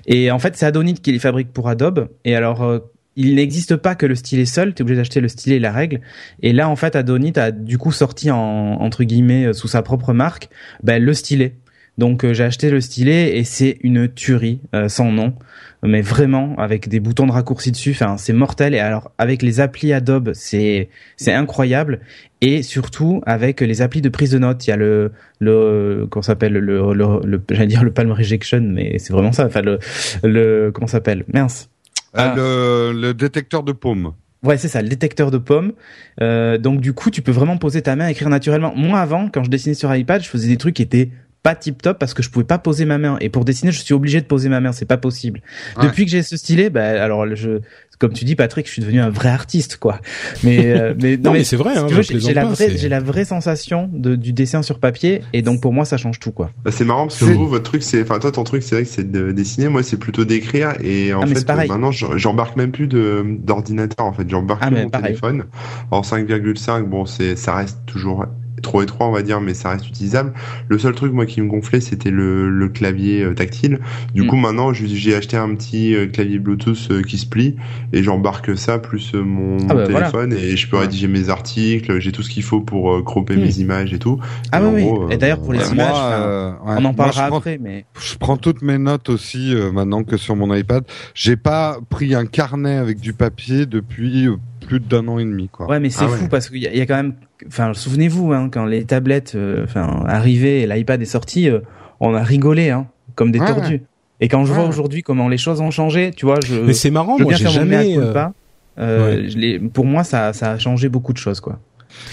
Et 0.06 0.32
en 0.32 0.40
fait, 0.40 0.56
c'est 0.56 0.66
Adonit 0.66 0.94
qui 0.94 1.12
les 1.12 1.20
fabrique 1.20 1.52
pour 1.52 1.68
Adobe. 1.68 2.08
Et 2.24 2.34
alors, 2.34 2.64
euh, 2.64 2.80
il 3.16 3.34
n'existe 3.34 3.76
pas 3.76 3.94
que 3.94 4.06
le 4.06 4.14
stylet 4.14 4.44
seul. 4.44 4.74
T'es 4.74 4.82
obligé 4.82 4.98
d'acheter 4.98 5.20
le 5.20 5.28
stylet 5.28 5.56
et 5.56 5.60
la 5.60 5.72
règle. 5.72 6.00
Et 6.42 6.52
là, 6.52 6.68
en 6.68 6.76
fait, 6.76 6.96
Adonit 6.96 7.32
a 7.36 7.50
du 7.50 7.78
coup 7.78 7.92
sorti 7.92 8.30
en, 8.30 8.38
entre 8.38 9.04
guillemets, 9.04 9.46
euh, 9.46 9.52
sous 9.52 9.68
sa 9.68 9.82
propre 9.82 10.12
marque, 10.12 10.48
ben, 10.82 11.02
le 11.02 11.14
stylet. 11.14 11.54
Donc, 11.98 12.24
euh, 12.24 12.34
j'ai 12.34 12.44
acheté 12.44 12.70
le 12.70 12.82
stylet 12.82 13.38
et 13.38 13.44
c'est 13.44 13.78
une 13.82 14.08
tuerie, 14.08 14.60
euh, 14.74 14.88
sans 14.88 15.10
nom. 15.10 15.34
Mais 15.82 16.02
vraiment, 16.02 16.54
avec 16.58 16.88
des 16.88 17.00
boutons 17.00 17.26
de 17.26 17.32
raccourci 17.32 17.70
dessus, 17.70 17.92
enfin, 17.92 18.16
c'est 18.18 18.32
mortel. 18.32 18.74
Et 18.74 18.80
alors, 18.80 19.12
avec 19.18 19.40
les 19.42 19.60
applis 19.60 19.92
Adobe, 19.92 20.32
c'est, 20.34 20.88
c'est 21.16 21.32
incroyable 21.32 22.00
et 22.42 22.62
surtout 22.62 23.22
avec 23.24 23.60
les 23.62 23.80
applis 23.80 24.02
de 24.02 24.08
prise 24.10 24.30
de 24.30 24.38
notes 24.38 24.66
il 24.66 24.70
y 24.70 24.72
a 24.72 24.76
le 24.76 25.12
le 25.38 26.06
comment 26.10 26.22
s'appelle 26.22 26.52
le 26.52 26.92
le, 26.92 27.20
le, 27.24 27.42
j'allais 27.50 27.66
dire 27.66 27.82
le 27.82 27.90
palm 27.90 28.12
rejection 28.12 28.60
mais 28.60 28.98
c'est 28.98 29.14
vraiment 29.14 29.32
ça 29.32 29.46
enfin 29.46 29.62
le 29.62 29.78
le 30.22 30.70
comment 30.70 30.86
s'appelle? 30.86 31.24
Mince 31.32 31.70
Ah. 32.16 32.34
le, 32.36 32.92
le 32.92 33.14
détecteur 33.14 33.62
de 33.62 33.72
paume. 33.72 34.12
Ouais, 34.42 34.58
c'est 34.58 34.68
ça, 34.68 34.80
le 34.82 34.88
détecteur 34.88 35.30
de 35.30 35.38
pommes. 35.38 35.72
Euh, 36.20 36.56
donc 36.58 36.80
du 36.80 36.92
coup, 36.92 37.10
tu 37.10 37.22
peux 37.22 37.32
vraiment 37.32 37.56
poser 37.58 37.82
ta 37.82 37.96
main, 37.96 38.08
écrire 38.08 38.28
naturellement. 38.28 38.72
Moi, 38.76 38.98
avant, 39.00 39.28
quand 39.28 39.42
je 39.44 39.50
dessinais 39.50 39.74
sur 39.74 39.94
iPad, 39.94 40.22
je 40.22 40.28
faisais 40.28 40.48
des 40.48 40.56
trucs 40.56 40.74
qui 40.74 40.82
étaient 40.82 41.10
pas 41.42 41.54
tip 41.54 41.80
top 41.80 41.98
parce 42.00 42.12
que 42.12 42.22
je 42.24 42.30
pouvais 42.30 42.44
pas 42.44 42.58
poser 42.58 42.84
ma 42.86 42.98
main 42.98 43.18
et 43.20 43.28
pour 43.28 43.44
dessiner 43.44 43.70
je 43.70 43.80
suis 43.80 43.94
obligé 43.94 44.20
de 44.20 44.26
poser 44.26 44.48
ma 44.48 44.58
main 44.60 44.72
c'est 44.72 44.84
pas 44.84 44.96
possible 44.96 45.42
Ouais. 45.76 45.84
depuis 45.84 46.04
que 46.04 46.10
j'ai 46.10 46.22
ce 46.24 46.36
stylet 46.36 46.70
bah 46.70 47.00
alors 47.00 47.24
je 47.36 47.60
comme 47.98 48.12
tu 48.12 48.24
dis 48.24 48.34
Patrick 48.36 48.66
je 48.66 48.72
suis 48.72 48.82
devenu 48.82 49.00
un 49.00 49.10
vrai 49.10 49.28
artiste 49.30 49.76
quoi 49.78 50.00
mais 50.44 50.70
euh, 50.72 50.94
mais 51.02 51.16
Non, 51.16 51.32
mais 51.32 51.44
c'est 51.44 51.56
vrai, 51.56 51.76
hein, 51.76 51.86
tu 51.88 51.94
veux, 51.94 52.02
je 52.02 52.18
j'ai 52.18 52.34
la 52.34 52.44
vraie 52.44 52.76
j'ai 52.76 52.88
la 52.88 53.00
vraie 53.00 53.24
sensation 53.24 53.88
de, 53.92 54.16
du 54.16 54.32
dessin 54.32 54.62
sur 54.62 54.78
papier 54.78 55.22
et 55.32 55.42
donc 55.42 55.60
pour 55.60 55.72
moi 55.72 55.84
ça 55.84 55.96
change 55.96 56.18
tout 56.20 56.32
quoi 56.32 56.50
Bah, 56.64 56.70
c'est 56.72 56.84
marrant 56.84 57.06
parce 57.06 57.18
que 57.18 57.26
C'est- 57.26 57.32
vous, 57.34 57.48
votre 57.48 57.64
truc, 57.64 57.82
c'est, 57.82 58.02
enfin 58.02 58.18
toi, 58.18 58.32
ton 58.32 58.44
truc, 58.44 58.62
c'est 58.62 58.74
vrai 58.76 58.84
que 58.84 58.90
c'est 58.90 59.10
de 59.10 59.32
dessiner. 59.32 59.68
Moi, 59.68 59.82
c'est 59.82 59.96
plutôt 59.98 60.24
d'écrire. 60.24 60.74
Et 60.82 61.12
en 61.14 61.22
Ah, 61.22 61.26
fait, 61.26 61.48
euh, 61.50 61.54
maintenant, 61.66 61.90
j'embarque 61.90 62.56
même 62.56 62.70
plus 62.72 62.86
de 62.86 63.24
d'ordinateur. 63.40 64.06
En 64.06 64.12
fait, 64.12 64.28
j'embarque 64.28 64.62
Ah, 64.64 64.70
mon 64.70 64.88
pareil. 64.88 65.06
téléphone. 65.08 65.44
En 65.90 66.02
5,5, 66.02 66.84
bon, 66.84 67.06
c'est, 67.06 67.36
ça 67.36 67.54
reste 67.54 67.78
toujours 67.86 68.24
trop 68.62 68.82
étroit, 68.82 69.06
on 69.06 69.12
va 69.12 69.22
dire, 69.22 69.40
mais 69.40 69.54
ça 69.54 69.70
reste 69.70 69.86
utilisable. 69.88 70.32
Le 70.68 70.78
seul 70.78 70.94
truc, 70.94 71.12
moi, 71.12 71.26
qui 71.26 71.40
me 71.42 71.46
gonflait, 71.48 71.80
c'était 71.80 72.10
le, 72.10 72.48
le 72.48 72.68
clavier 72.68 73.22
euh, 73.22 73.34
tactile. 73.34 73.80
Du 74.14 74.22
Mm. 74.22 74.26
coup, 74.28 74.36
maintenant, 74.36 74.72
j'ai- 74.72 75.14
acheté 75.16 75.36
un 75.36 75.54
petit 75.54 75.94
euh, 75.94 76.06
clavier 76.06 76.38
Bluetooth 76.38 76.88
euh, 76.90 77.02
qui 77.02 77.18
se 77.18 77.26
plie 77.26 77.56
et 77.92 78.02
j'embarque 78.02 78.56
ça 78.58 78.78
plus 78.78 79.14
mon, 79.14 79.22
mon 79.56 79.56
Ah, 79.68 79.74
bah, 79.74 79.84
voilà. 79.88 80.10
téléphone 80.10 80.32
et 80.32 80.56
je 80.56 80.68
peux 80.68 80.76
rédiger 80.78 81.06
mes 81.08 81.28
articles. 81.28 82.00
J'ai 82.00 82.12
tout 82.12 82.22
ce 82.22 82.30
qu'il 82.30 82.42
faut 82.42 82.60
pour 82.60 83.04
cropper 83.04 83.36
Mm. 83.36 83.40
mes 83.40 83.58
images 83.60 83.92
et 83.92 83.98
tout. 83.98 84.18
ah 84.52 84.58
Et 84.58 84.62
oui 84.62 84.66
en 84.68 84.72
oui 84.74 84.82
gros, 84.82 85.10
et 85.10 85.16
d'ailleurs 85.16 85.40
pour 85.42 85.52
les 85.52 85.60
images 85.60 85.74
Moi, 85.76 85.86
enfin, 85.88 86.12
euh, 86.12 86.50
ouais. 86.52 86.56
on 86.66 86.76
en 86.76 86.80
Moi, 86.80 86.92
parlera 86.94 87.28
prends- 87.28 87.36
après 87.38 87.58
mais 87.60 87.84
Je 88.00 88.16
prends 88.16 88.36
toutes 88.36 88.62
mes 88.62 88.78
notes 88.78 89.08
aussi 89.10 89.54
euh, 89.54 89.70
maintenant 89.72 90.02
que 90.04 90.16
sur 90.16 90.34
mon 90.36 90.52
iPad. 90.54 90.84
J'ai 91.14 91.36
pas 91.36 91.78
pris 91.88 92.14
un 92.14 92.26
carnet 92.26 92.76
avec 92.76 93.00
du 93.00 93.12
papier 93.12 93.66
depuis 93.66 94.26
euh, 94.28 94.36
plus 94.66 94.80
d'un 94.80 95.06
an 95.08 95.18
et 95.18 95.24
demi, 95.24 95.48
quoi. 95.48 95.66
Ouais, 95.68 95.80
mais 95.80 95.90
c'est 95.90 96.04
Ah 96.04 96.08
fou 96.08 96.24
ouais. 96.24 96.28
parce 96.28 96.48
qu'il 96.50 96.58
y, 96.62 96.66
a- 96.66 96.72
il 96.72 96.78
y 96.78 96.80
a 96.80 96.86
quand 96.86 96.96
même. 96.96 97.14
Enfin, 97.46 97.72
souvenez-vous, 97.74 98.32
hein, 98.32 98.48
quand 98.52 98.64
les 98.64 98.84
tablettes, 98.84 99.32
euh, 99.34 99.64
enfin, 99.64 100.02
arrivaient 100.06 100.60
et 100.62 100.66
l'iPad 100.66 101.00
est 101.00 101.04
sorti, 101.06 101.48
euh, 101.48 101.60
on 102.00 102.14
a 102.14 102.22
rigolé, 102.22 102.70
hein, 102.70 102.86
comme 103.14 103.30
des 103.32 103.38
Ouais, 103.40 103.46
tordus. 103.46 103.72
ouais. 103.74 103.82
Et 104.20 104.28
quand 104.28 104.44
je 104.46 104.52
vois 104.52 104.62
Ouais. 104.64 104.68
aujourd'hui 104.70 105.02
comment 105.02 105.28
les 105.28 105.36
choses 105.38 105.60
ont 105.60 105.70
changé, 105.70 106.10
tu 106.16 106.24
vois, 106.26 106.38
je. 106.44 106.54
Mais 106.56 106.72
c'est 106.72 106.90
marrant, 106.90 107.18
je 107.18 107.24
moi 107.24 107.34
j'ai 107.34 107.48
jamais. 107.48 107.96
euh, 107.98 108.04
culpa. 108.04 108.32
Euh, 108.78 109.28
je 109.28 109.58
pour 109.68 109.84
moi, 109.86 110.04
ça, 110.04 110.32
ça 110.32 110.52
a 110.52 110.58
changé 110.58 110.88
beaucoup 110.88 111.12
de 111.12 111.18
choses, 111.18 111.40
quoi. 111.40 111.58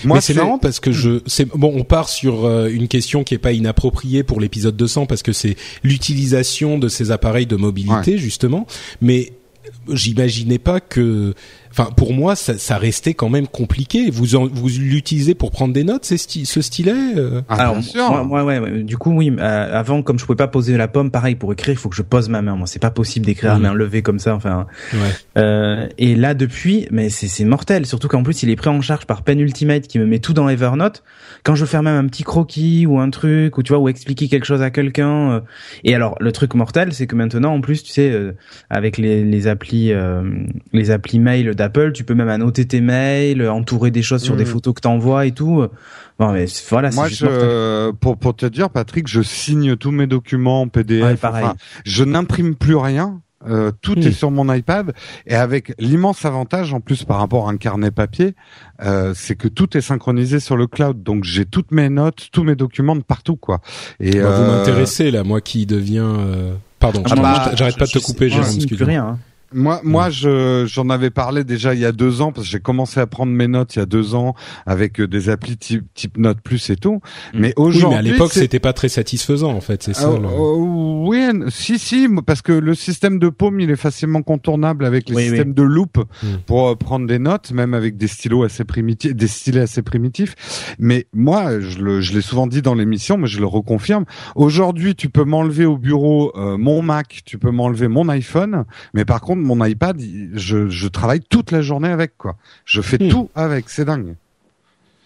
Moi, 0.06 0.22
c'est 0.22 0.34
marrant 0.34 0.58
parce 0.60 0.80
que 0.80 0.94
je 0.94 1.20
c'est 1.26 1.44
bon 1.46 1.74
on 1.76 1.84
part 1.84 2.08
sur 2.08 2.46
euh, 2.46 2.70
une 2.70 2.88
question 2.88 3.26
qui 3.26 3.34
est 3.34 3.38
pas 3.38 3.52
inappropriée 3.52 4.24
pour 4.24 4.39
l'épisode 4.39 4.78
200 4.78 5.08
parce 5.08 5.24
que 5.24 5.34
c'est 5.34 5.58
l'utilisation 5.84 6.78
de 6.80 6.88
ces 6.88 7.12
appareils 7.12 7.48
de 7.48 7.58
mobilité 7.58 8.18
justement 8.18 8.66
mais 9.02 9.34
j'imaginais 9.92 10.58
pas 10.60 10.80
que 10.80 11.34
enfin 11.76 11.90
pour 11.96 12.14
moi 12.14 12.36
ça, 12.36 12.58
ça 12.58 12.78
restait 12.78 13.14
quand 13.16 13.30
même 13.30 13.48
compliqué 13.48 14.10
vous 14.12 14.36
en, 14.36 14.48
vous 14.48 14.70
l'utilisez 14.70 15.34
pour 15.36 15.50
prendre 15.52 15.74
des 15.74 15.84
notes 15.84 16.06
ces 16.06 16.18
sti- 16.18 16.46
ce 16.46 16.62
stylet 16.62 16.94
euh 17.18 17.42
Ah, 17.50 17.56
Alors, 17.56 17.74
bien 17.74 17.82
sûr. 17.82 18.10
moi, 18.10 18.24
moi, 18.24 18.44
ouais, 18.44 18.60
ouais, 18.60 18.84
du 18.84 18.98
coup, 18.98 19.12
oui. 19.12 19.32
euh, 19.38 19.80
avant, 19.80 20.02
comme 20.04 20.20
je 20.20 20.26
pouvais 20.26 20.36
pas 20.36 20.48
poser 20.48 20.78
la 20.78 20.88
pomme, 20.88 21.10
pareil 21.12 21.36
pour 21.36 21.52
écrire, 21.52 21.74
il 21.74 21.78
faut 21.78 21.90
que 21.90 21.96
je 21.96 22.02
pose 22.02 22.30
ma 22.30 22.42
main. 22.42 22.56
Moi, 22.56 22.68
c'est 22.68 22.80
pas 22.82 22.92
possible 22.92 23.26
d'écrire 23.26 23.52
à 23.54 23.56
Mhm. 23.56 23.62
main 23.62 23.74
levée 23.74 24.02
comme 24.04 24.20
ça. 24.20 24.36
Enfin, 24.36 24.68
ouais 24.94 25.00
Euh, 25.38 25.88
et 25.98 26.16
là 26.16 26.34
depuis, 26.36 26.88
mais 26.92 27.10
c'est 27.10 27.28
c'est 27.28 27.46
mortel. 27.46 27.86
Surtout 27.88 28.08
qu'en 28.08 28.22
plus 28.24 28.44
il 28.44 28.50
est 28.52 28.56
pris 28.56 28.70
en 28.70 28.82
charge 28.82 29.06
par 29.06 29.24
Pen 29.24 29.40
Ultimate 29.40 29.88
qui 29.88 29.98
me 30.00 30.06
met 30.06 30.20
tout 30.20 30.34
dans 30.34 30.48
Evernote. 30.50 31.02
Quand 31.44 31.56
je 31.56 31.62
veux 31.62 31.68
faire 31.68 31.82
même 31.84 31.98
un 32.06 32.08
petit 32.08 32.24
croquis 32.24 32.86
ou 32.86 33.00
un 33.00 33.10
truc 33.10 33.58
ou 33.58 33.64
tu 33.64 33.74
vois 33.74 33.80
ou 33.82 33.90
expliquer 33.90 34.28
quelque 34.28 34.46
chose 34.46 34.62
à 34.62 34.70
quelqu'un. 34.70 35.32
euh, 35.32 35.40
et 35.84 35.96
alors 35.96 36.16
le 36.20 36.32
truc 36.32 36.54
mortel, 36.54 36.94
c'est 36.94 37.08
que 37.08 37.16
maintenant 37.16 37.54
en 37.54 37.62
plus 37.62 37.82
tu 37.84 37.92
sais 37.92 38.12
euh, 38.12 38.34
avec 38.70 38.98
les 38.98 39.24
les 39.24 39.48
applis 39.48 39.92
euh, 39.92 40.22
les 40.72 40.92
applis 40.92 41.20
mail 41.20 41.56
d'Apple, 41.63 41.91
tu 41.93 42.04
peux 42.04 42.13
même 42.13 42.30
annoter 42.30 42.65
tes 42.65 42.82
mails, 42.82 43.41
euh, 43.41 43.52
entourer 43.52 43.91
des 43.91 44.02
choses 44.02 44.21
sur 44.21 44.36
des 44.36 44.43
Mhm. 44.43 44.49
photos 44.49 44.73
que 44.73 44.82
t'envoies 44.82 45.26
et 45.26 45.32
tout. 45.32 45.65
Bon 46.19 46.32
mais 46.32 46.45
voilà, 46.69 46.91
Moi, 46.91 47.08
je, 47.08 47.91
pour, 47.91 48.17
pour 48.17 48.36
te 48.36 48.45
dire, 48.45 48.69
Patrick, 48.69 49.08
je 49.08 49.21
signe 49.21 49.76
tous 49.76 49.91
mes 49.91 50.06
documents 50.08 50.62
en 50.62 50.67
PDF. 50.67 51.04
Ouais, 51.04 51.15
pareil. 51.15 51.45
Enfin, 51.45 51.56
je 51.86 52.04
n'imprime 52.04 52.56
plus 52.56 52.76
rien. 52.76 53.19
Euh, 53.45 53.71
tout 53.82 53.99
est 53.99 54.13
sur 54.13 54.32
mon 54.32 54.54
iPad 54.54 54.93
et 55.28 55.36
avec 55.36 55.73
l'immense 55.78 56.23
avantage 56.23 56.73
en 56.73 56.80
plus 56.80 57.04
par 57.04 57.17
rapport 57.17 57.49
à 57.49 57.52
un 57.52 57.58
carnet 57.58 57.91
papier, 57.91 58.36
euh, 58.86 59.12
c'est 59.15 59.36
que 59.36 59.49
tout 59.49 59.76
est 59.78 59.82
synchronisé 59.82 60.39
sur 60.39 60.56
le 60.56 60.65
cloud. 60.65 61.04
Donc 61.04 61.26
j'ai 61.26 61.43
toutes 61.45 61.71
mes 61.71 61.89
notes, 61.89 62.30
tous 62.32 62.43
mes 62.45 62.56
documents 62.56 62.95
de 62.95 63.02
partout 63.04 63.36
quoi. 63.36 63.60
Et 63.99 64.17
Bah, 64.21 64.30
vous 64.30 64.43
m'intéressez 64.49 65.12
là 65.12 65.26
moi 65.26 65.41
qui 65.41 65.65
deviens 65.65 66.06
euh, 66.06 66.54
pardon 66.80 67.04
Ah, 67.06 67.10
je- 67.10 67.21
bah, 67.21 67.49
je- 67.52 67.58
j'arrête 67.58 67.78
pas 67.78 67.86
de 67.86 67.91
te 67.91 67.99
je- 67.99 68.04
couper 68.06 68.30
je 68.30 68.36
Jérôme 68.36 68.49
signe 68.49 68.65
plus 68.67 68.84
rien. 68.86 69.06
hein. 69.08 69.19
Moi, 69.54 69.82
moi, 69.84 70.10
je 70.10 70.66
j'en 70.68 70.89
avais 70.89 71.10
parlé 71.10 71.44
déjà 71.44 71.74
il 71.74 71.80
y 71.80 71.86
a 71.86 71.92
deux 71.92 72.22
ans 72.22 72.32
parce 72.32 72.48
que 72.48 72.52
j'ai 72.52 72.60
commencé 72.60 73.00
à 73.00 73.08
prendre 73.08 73.32
mes 73.32 73.48
notes 73.48 73.76
il 73.76 73.80
y 73.80 73.82
a 73.82 73.86
deux 73.86 74.16
ans 74.16 74.36
avec 74.66 75.00
euh, 75.00 75.08
des 75.08 75.30
applis 75.30 75.58
type, 75.58 75.86
type 75.94 76.18
Note 76.18 76.39
Plus 76.42 76.70
et 76.70 76.76
tout. 76.76 77.02
Mm. 77.34 77.39
Mais 77.39 77.54
oui 77.58 77.66
aujourd'hui, 77.66 77.89
mais 77.89 77.96
à 77.96 78.02
l'époque 78.02 78.34
c'était 78.34 78.60
pas 78.60 78.74
très 78.74 78.89
satisfaisant 78.89 79.52
en 79.54 79.62
fait 79.62 79.84
c'est 79.84 79.94
ça 79.94 80.08
le- 80.12 80.28
oh, 80.28 81.06
oui, 81.08 81.20
si, 81.50 81.78
si, 81.80 82.08
parce 82.26 82.42
que 82.42 82.54
le 82.54 82.76
système 82.76 83.20
de 83.20 83.30
paume, 83.30 83.60
il 83.60 83.70
est 83.70 83.76
facilement 83.76 84.22
contournable 84.22 84.86
avec 84.86 85.10
les 85.10 85.16
Oui, 85.16 85.24
systèmes 85.24 85.54
de 85.54 85.63
loupe 85.63 85.98
Mm. 86.24 86.28
pour 86.46 86.70
euh, 86.70 86.76
prendre 86.76 87.06
des 87.08 87.20
notes, 87.20 87.52
même 87.52 87.74
avec 87.74 87.98
des 87.98 88.08
stylos 88.08 88.44
assez 88.44 88.63
primitifs, 88.63 89.13
des 89.16 89.28
stylets 89.28 89.62
assez 89.62 89.82
primitifs. 89.82 90.36
Mais 90.80 91.08
moi, 91.13 91.60
je 91.60 91.80
le, 91.80 92.02
je 92.02 92.13
l'ai 92.13 92.22
souvent 92.22 92.48
dit 92.48 92.62
dans 92.62 92.74
l'émission, 92.74 93.18
mais 93.18 93.28
je 93.28 93.39
le 93.39 93.46
reconfirme. 93.46 94.06
Aujourd'hui, 94.36 94.96
tu 94.96 95.10
peux 95.10 95.24
m'enlever 95.24 95.66
au 95.66 95.78
bureau 95.78 96.32
euh, 96.36 96.58
mon 96.58 96.82
Mac, 96.82 97.22
tu 97.26 97.38
peux 97.38 97.52
m'enlever 97.52 97.88
mon 97.88 98.10
iPhone, 98.10 98.63
mais 98.94 99.06
par 99.06 99.22
contre, 99.22 99.42
mon 99.44 99.64
iPad, 99.64 100.02
je, 100.34 100.68
je 100.70 100.88
travaille 100.88 101.22
toute 101.22 101.52
la 101.52 101.62
journée 101.62 101.90
avec, 101.90 102.18
quoi. 102.18 102.36
Je 102.66 102.82
fais 102.82 102.98
Mm. 103.00 103.10
tout 103.10 103.30
avec, 103.36 103.70
c'est 103.70 103.86
dingue. 103.86 104.16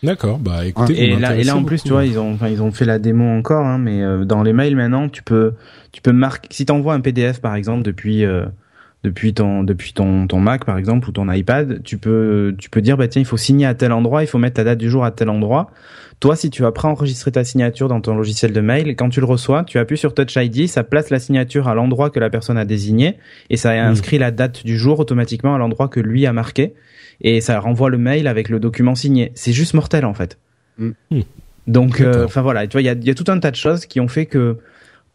d'accord 0.04 0.38
bah 0.40 0.66
écoutez 0.66 1.12
Et 1.12 1.16
là, 1.18 1.36
et 1.36 1.44
là 1.44 1.56
en 1.56 1.64
plus, 1.64 1.78
beaucoup. 1.78 1.88
tu 1.88 1.94
vois, 1.94 2.06
ils 2.06 2.18
ont, 2.20 2.34
enfin, 2.34 2.48
ils 2.50 2.62
ont 2.62 2.72
fait 2.72 2.86
la 2.86 3.00
démo 3.00 3.26
encore, 3.26 3.66
hein, 3.66 3.78
mais 3.78 4.02
euh, 4.04 4.26
dans 4.26 4.44
les 4.44 4.54
mails 4.54 4.76
maintenant, 4.76 5.10
tu 5.10 5.24
peux, 5.24 5.54
tu 5.92 6.02
peux 6.02 6.12
marquer. 6.14 6.48
Si 6.52 6.66
t'envoies 6.66 6.94
un 6.94 7.02
PDF 7.02 7.42
par 7.42 7.56
exemple 7.56 7.84
depuis, 7.84 8.24
euh, 8.26 8.46
depuis 9.04 9.34
ton, 9.34 9.64
depuis 9.64 9.94
ton, 9.94 10.28
ton 10.28 10.40
Mac 10.40 10.66
par 10.66 10.78
exemple 10.78 11.08
ou 11.10 11.12
ton 11.12 11.32
iPad, 11.32 11.82
tu 11.84 11.98
peux, 11.98 12.56
tu 12.58 12.70
peux 12.70 12.82
dire 12.82 12.98
bah 12.98 13.08
tiens, 13.08 13.22
il 13.22 13.26
faut 13.26 13.38
signer 13.38 13.66
à 13.66 13.74
tel 13.74 13.92
endroit, 13.92 14.24
il 14.24 14.28
faut 14.28 14.38
mettre 14.38 14.56
ta 14.56 14.64
date 14.64 14.80
du 14.80 14.90
jour 14.90 15.06
à 15.06 15.12
tel 15.12 15.30
endroit. 15.30 15.72
Toi, 16.20 16.36
si 16.36 16.50
tu 16.50 16.64
vas 16.64 16.72
préenregistrer 16.72 17.32
ta 17.32 17.44
signature 17.44 17.88
dans 17.88 18.02
ton 18.02 18.16
logiciel 18.16 18.52
de 18.52 18.60
mail, 18.60 18.96
quand 18.96 19.10
tu 19.10 19.20
le 19.20 19.28
reçois, 19.28 19.64
tu 19.64 19.78
appuies 19.78 20.00
sur 20.00 20.16
Touch 20.16 20.36
ID, 20.36 20.68
ça 20.68 20.84
place 20.84 21.12
la 21.12 21.20
signature 21.20 21.68
à 21.68 21.76
l'endroit 21.76 22.10
que 22.10 22.20
la 22.20 22.32
personne 22.32 22.58
a 22.58 22.66
désigné 22.66 23.18
et 23.52 23.58
ça 23.58 23.72
inscrit 23.72 24.18
la 24.18 24.32
date 24.32 24.66
du 24.66 24.78
jour 24.78 25.00
automatiquement 25.00 25.54
à 25.54 25.60
l'endroit 25.60 25.90
que 25.90 26.00
lui 26.00 26.26
a 26.26 26.34
marqué 26.34 26.74
et 27.22 27.40
ça 27.40 27.60
renvoie 27.60 27.90
le 27.90 28.00
mail 28.00 28.28
avec 28.28 28.50
le 28.50 28.60
document 28.60 28.96
signé. 28.96 29.32
C'est 29.36 29.52
juste 29.52 29.76
mortel 29.76 30.06
en 30.06 30.16
fait. 30.16 30.40
Mm. 30.80 30.90
Mm. 31.12 31.22
Donc, 31.68 32.02
euh, 32.02 32.26
enfin 32.26 32.42
voilà, 32.42 32.66
tu 32.66 32.74
vois, 32.74 32.82
il 32.82 32.86
y 32.86 32.90
a, 32.90 32.94
il 32.94 33.06
y 33.06 33.10
a 33.10 33.14
tout 33.14 33.26
un 33.28 33.40
tas 33.40 33.52
de 33.52 33.56
choses 33.56 33.86
qui 33.86 34.00
ont 34.00 34.08
fait 34.08 34.26
que, 34.26 34.58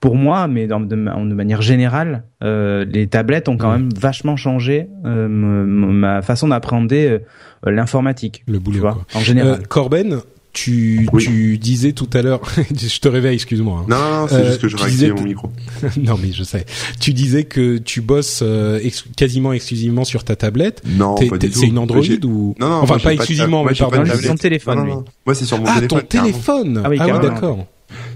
pour 0.02 0.16
moi, 0.16 0.48
mais 0.48 0.66
dans, 0.66 0.80
de, 0.80 0.96
ma- 0.96 1.14
de 1.14 1.32
manière 1.32 1.62
générale, 1.62 2.24
euh, 2.42 2.84
les 2.84 3.06
tablettes 3.06 3.48
ont 3.48 3.56
quand 3.56 3.70
même 3.70 3.88
vachement 3.98 4.36
changé 4.36 4.88
euh, 5.06 5.28
ma 5.28 6.20
façon 6.22 6.48
d'appréhender 6.48 7.20
euh, 7.66 7.70
l'informatique. 7.70 8.42
le 8.48 8.58
Tu 8.58 8.64
boulot 8.64 8.80
vois, 8.80 8.92
quoi. 8.94 9.04
en 9.14 9.20
général. 9.20 9.60
Euh, 9.60 9.64
Corben, 9.68 10.18
tu, 10.52 11.08
Oui. 11.12 11.22
tu 11.24 11.56
disais 11.56 11.92
tout 11.92 12.08
à 12.14 12.20
l'heure, 12.20 12.40
je 12.76 12.98
te 12.98 13.06
réveille, 13.08 13.34
excuse-moi. 13.36 13.78
hein. 13.82 13.86
Non, 13.88 13.96
non, 13.96 14.20
non, 14.22 14.26
c'est 14.28 14.34
Euh, 14.34 14.46
juste 14.48 14.60
que 14.60 14.66
je 14.68 14.76
réactivais 14.76 15.12
mon 15.12 15.22
micro. 15.22 15.50
non, 16.02 16.18
mais 16.20 16.32
je 16.32 16.42
sais. 16.42 16.66
Tu 17.00 17.12
disais 17.12 17.44
que 17.44 17.78
tu 17.78 18.00
bosses 18.00 18.40
euh, 18.42 18.80
ex- 18.82 19.04
quasiment 19.16 19.52
exclusivement 19.52 20.02
sur 20.04 20.24
ta 20.24 20.34
tablette. 20.34 20.82
Non, 20.84 21.14
T'es- 21.14 21.28
pas 21.28 21.38
t'es- 21.38 21.46
du 21.46 21.52
tout. 21.54 21.60
c'est 21.60 21.68
une 21.68 21.78
Android 21.78 22.02
ou 22.24 22.56
Non, 22.58 22.68
non, 22.68 22.74
enfin 22.82 22.98
pas 22.98 23.10
de 23.10 23.14
exclusivement, 23.14 23.62
mais 23.62 23.68
pas 23.68 23.84
de 23.86 23.90
pardon. 23.90 24.12
C'est 24.16 24.26
son 24.26 24.34
téléphone, 24.34 24.74
Non, 24.78 24.80
non, 24.84 24.86
lui. 24.88 24.94
non. 24.96 25.04
Moi, 25.26 25.34
c'est 25.36 25.44
sur 25.44 25.58
mon 25.58 25.64
Ah, 25.68 25.74
téléphone. 25.76 26.00
ton 26.00 26.06
téléphone. 26.06 26.82
Ah 26.84 26.88
oui, 26.90 26.96
oui, 27.00 27.06
carrément. 27.06 27.18
d'accord. 27.34 27.66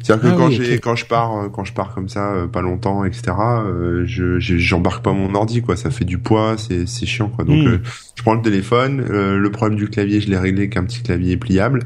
C'est-à-dire 0.06 0.30
que 0.30 0.34
Ah 0.34 0.38
quand 0.38 0.48
oui, 0.48 0.54
j'ai 0.62 0.78
quand 0.78 0.94
je 0.94 1.04
pars 1.06 1.36
euh, 1.36 1.48
quand 1.48 1.64
je 1.64 1.72
pars 1.72 1.92
comme 1.94 2.08
ça 2.08 2.32
euh, 2.32 2.46
pas 2.46 2.62
longtemps 2.62 3.04
etc 3.04 3.32
euh, 3.38 4.04
je 4.06 4.38
j'embarque 4.38 5.02
pas 5.02 5.12
mon 5.12 5.34
ordi 5.34 5.62
quoi 5.62 5.74
ça 5.76 5.90
fait 5.90 6.04
du 6.04 6.18
poids 6.18 6.54
c'est 6.58 6.86
c'est 6.86 7.06
chiant 7.06 7.28
quoi 7.28 7.44
donc 7.44 7.56
Mm. 7.64 7.66
euh, 7.66 7.78
je 8.14 8.22
prends 8.22 8.34
le 8.34 8.42
téléphone 8.42 9.04
euh, 9.10 9.36
le 9.36 9.50
problème 9.50 9.76
du 9.78 9.88
clavier 9.88 10.20
je 10.20 10.28
l'ai 10.30 10.38
réglé 10.38 10.62
avec 10.62 10.76
un 10.76 10.84
petit 10.84 11.02
clavier 11.02 11.36
pliable 11.36 11.80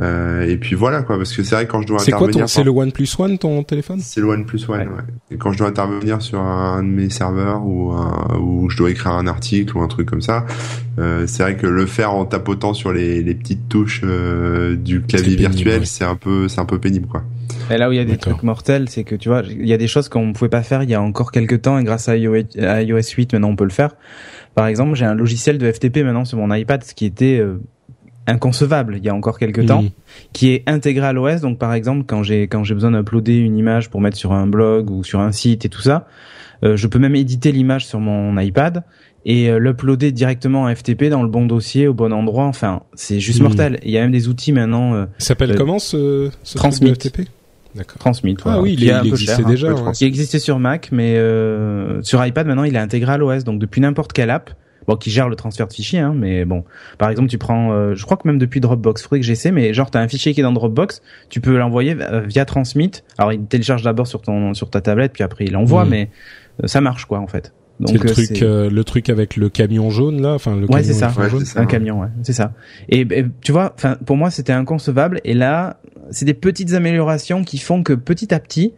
euh, 0.00 0.46
et 0.46 0.56
puis 0.58 0.74
voilà 0.74 1.02
quoi 1.02 1.16
parce 1.16 1.32
que 1.32 1.42
c'est 1.42 1.54
vrai 1.54 1.66
que 1.66 1.72
quand 1.72 1.80
je 1.80 1.86
dois 1.86 1.98
C'est 2.00 2.10
quoi 2.12 2.20
ton 2.20 2.26
intervenir 2.26 2.48
C'est 2.50 2.64
le 2.64 2.70
OnePlus 2.70 3.08
One 3.18 3.38
ton 3.38 3.62
téléphone? 3.62 4.00
C'est 4.00 4.20
le 4.20 4.26
OnePlus 4.28 4.60
One 4.68 4.76
Ouais. 4.80 4.84
ouais. 4.86 4.90
et 5.30 5.36
quand 5.38 5.52
je 5.52 5.58
dois 5.58 5.68
intervenir 5.68 6.20
sur 6.20 6.40
un, 6.40 6.82
de 6.82 6.88
mes 6.88 7.08
serveurs 7.08 7.64
ou 7.64 7.92
un, 7.92 8.36
ou 8.38 8.68
je 8.68 8.76
dois 8.76 8.90
écrire 8.90 9.12
un 9.12 9.26
article 9.26 9.76
ou 9.76 9.80
un 9.80 9.88
truc 9.88 10.06
comme 10.08 10.20
ça 10.20 10.44
euh, 10.98 11.26
c'est 11.26 11.42
vrai 11.42 11.56
que 11.56 11.66
le 11.66 11.86
faire 11.86 12.12
en 12.12 12.26
tapotant 12.26 12.74
sur 12.74 12.92
les, 12.92 13.22
les 13.22 13.34
petites 13.34 13.68
touches 13.68 14.02
euh, 14.04 14.76
du 14.76 15.00
clavier 15.02 15.36
pénible, 15.36 15.54
virtuel 15.54 15.80
ouais. 15.80 15.86
c'est 15.86 16.04
un 16.04 16.16
peu 16.16 16.48
c'est 16.48 16.60
un 16.60 16.64
peu 16.66 16.78
pénible 16.78 17.06
quoi 17.08 17.22
Et 17.70 17.76
là 17.78 17.88
où 17.88 17.92
il 17.92 17.96
y 17.96 18.00
a 18.00 18.04
des 18.04 18.16
trucs 18.16 18.42
mortels, 18.42 18.88
c'est 18.88 19.04
que 19.04 19.14
tu 19.14 19.28
vois, 19.28 19.42
il 19.48 19.66
y 19.66 19.72
a 19.72 19.76
des 19.76 19.88
choses 19.88 20.08
qu'on 20.08 20.26
ne 20.26 20.32
pouvait 20.32 20.48
pas 20.48 20.62
faire 20.62 20.82
il 20.82 20.90
y 20.90 20.94
a 20.94 21.02
encore 21.02 21.32
quelques 21.32 21.62
temps 21.62 21.78
et 21.78 21.84
grâce 21.84 22.08
à 22.08 22.16
iOS, 22.16 22.42
à 22.60 22.82
iOS 22.82 23.00
8 23.16 23.32
maintenant 23.32 23.50
on 23.50 23.56
peut 23.56 23.64
le 23.64 23.70
faire. 23.70 23.96
Par 24.54 24.66
exemple, 24.66 24.94
j'ai 24.94 25.04
un 25.04 25.14
logiciel 25.14 25.58
de 25.58 25.70
FTP 25.70 25.98
maintenant 25.98 26.24
sur 26.24 26.38
mon 26.38 26.52
iPad, 26.54 26.82
ce 26.82 26.94
qui 26.94 27.04
était 27.04 27.38
euh, 27.38 27.60
inconcevable 28.26 28.96
il 28.96 29.04
y 29.04 29.08
a 29.08 29.14
encore 29.14 29.38
quelques 29.38 29.66
temps, 29.66 29.84
qui 30.32 30.50
est 30.52 30.62
intégré 30.66 31.06
à 31.06 31.12
l'OS. 31.12 31.40
Donc 31.40 31.58
par 31.58 31.74
exemple, 31.74 32.04
quand 32.06 32.22
j'ai 32.22 32.42
quand 32.48 32.64
j'ai 32.64 32.74
besoin 32.74 32.92
d'uploader 32.92 33.36
une 33.36 33.56
image 33.56 33.90
pour 33.90 34.00
mettre 34.00 34.16
sur 34.16 34.32
un 34.32 34.46
blog 34.46 34.90
ou 34.90 35.04
sur 35.04 35.20
un 35.20 35.32
site 35.32 35.64
et 35.64 35.68
tout 35.68 35.82
ça, 35.82 36.06
euh, 36.64 36.76
je 36.76 36.86
peux 36.86 36.98
même 36.98 37.14
éditer 37.16 37.52
l'image 37.52 37.86
sur 37.86 38.00
mon 38.00 38.38
iPad 38.38 38.82
et 39.28 39.50
euh, 39.50 39.58
l'uploader 39.58 40.12
directement 40.12 40.62
en 40.62 40.74
FTP 40.74 41.04
dans 41.10 41.22
le 41.22 41.28
bon 41.28 41.46
dossier 41.46 41.88
au 41.88 41.94
bon 41.94 42.12
endroit. 42.12 42.44
Enfin, 42.44 42.82
c'est 42.94 43.18
juste 43.20 43.40
mortel. 43.42 43.78
Il 43.82 43.90
y 43.90 43.98
a 43.98 44.00
même 44.00 44.12
des 44.12 44.28
outils 44.28 44.52
maintenant 44.52 44.94
euh, 44.94 45.06
s'appelle 45.18 45.50
Euh, 45.50 45.56
comment 45.56 45.78
ce, 45.80 46.30
ce 46.44 46.56
Transmit. 46.56 46.92
truc 46.92 47.12
de 47.12 47.18
FTP 47.18 47.28
Transmit. 47.98 48.36
Ah 48.44 48.60
oui, 48.60 48.72
il, 48.72 48.78
qui 48.78 48.88
est 48.88 48.92
un 48.92 49.02
il 49.02 49.10
peu 49.10 49.14
existait 49.14 49.36
cher, 49.36 49.46
hein. 49.46 49.50
déjà. 49.50 49.68
peu 49.74 49.80
ouais. 49.80 49.92
qui 49.92 50.04
existait 50.04 50.38
sur 50.38 50.58
Mac, 50.58 50.88
mais 50.92 51.16
euh, 51.16 52.02
sur 52.02 52.24
iPad 52.24 52.46
maintenant 52.46 52.64
il 52.64 52.74
est 52.76 52.78
intégré 52.80 53.12
à 53.12 53.16
l'OS, 53.18 53.44
donc 53.44 53.58
depuis 53.58 53.80
n'importe 53.80 54.12
quelle 54.12 54.30
app, 54.30 54.50
bon 54.86 54.96
qui 54.96 55.10
gère 55.10 55.28
le 55.28 55.36
transfert 55.36 55.66
de 55.68 55.72
fichiers, 55.72 55.98
hein, 55.98 56.14
mais 56.16 56.44
bon, 56.44 56.64
par 56.98 57.10
exemple 57.10 57.28
tu 57.28 57.38
prends, 57.38 57.72
euh, 57.72 57.94
je 57.94 58.04
crois 58.04 58.16
que 58.16 58.26
même 58.28 58.38
depuis 58.38 58.60
Dropbox, 58.60 59.02
faudrait 59.02 59.20
que 59.20 59.26
j'essaie, 59.26 59.50
mais 59.52 59.74
genre 59.74 59.90
t'as 59.90 60.00
un 60.00 60.08
fichier 60.08 60.32
qui 60.34 60.40
est 60.40 60.44
dans 60.44 60.52
Dropbox, 60.52 61.02
tu 61.28 61.40
peux 61.40 61.56
l'envoyer 61.56 61.96
euh, 62.00 62.20
via 62.20 62.44
Transmit. 62.44 62.92
Alors 63.18 63.32
il 63.32 63.44
télécharge 63.46 63.82
d'abord 63.82 64.06
sur 64.06 64.22
ton 64.22 64.54
sur 64.54 64.70
ta 64.70 64.80
tablette, 64.80 65.12
puis 65.12 65.22
après 65.24 65.44
il 65.44 65.52
l'envoie, 65.52 65.84
Mhm. 65.84 65.90
mais 65.90 66.10
euh, 66.62 66.66
ça 66.68 66.80
marche 66.80 67.04
quoi 67.06 67.18
en 67.18 67.26
fait. 67.26 67.52
C'est 67.80 67.92
Donc 67.92 68.04
le 68.04 68.10
euh, 68.10 68.12
truc, 68.14 68.26
c'est- 68.26 68.42
euh, 68.42 68.70
le 68.70 68.84
truc 68.84 69.10
avec 69.10 69.36
le 69.36 69.48
camion 69.50 69.90
jaune 69.90 70.22
là, 70.22 70.32
enfin 70.34 70.54
le 70.56 70.62
Ouais, 70.62 70.66
camion 70.68 70.82
c'est 70.84 70.92
ça. 70.94 71.12
Ouais, 71.18 71.28
jaune. 71.28 71.40
c'est 71.40 71.54
ça. 71.54 71.60
un 71.60 71.66
camion, 71.66 72.00
ouais, 72.00 72.08
c'est 72.22 72.32
ça. 72.32 72.52
Et, 72.88 73.00
et 73.02 73.26
tu 73.42 73.52
vois, 73.52 73.72
enfin 73.74 73.96
pour 74.06 74.16
moi 74.16 74.30
c'était 74.30 74.52
inconcevable. 74.54 75.20
Et 75.24 75.34
là, 75.34 75.78
c'est 76.10 76.24
des 76.24 76.34
petites 76.34 76.72
améliorations 76.72 77.44
qui 77.44 77.58
font 77.58 77.82
que 77.82 77.92
petit 77.92 78.32
à 78.32 78.40
petit, 78.40 78.72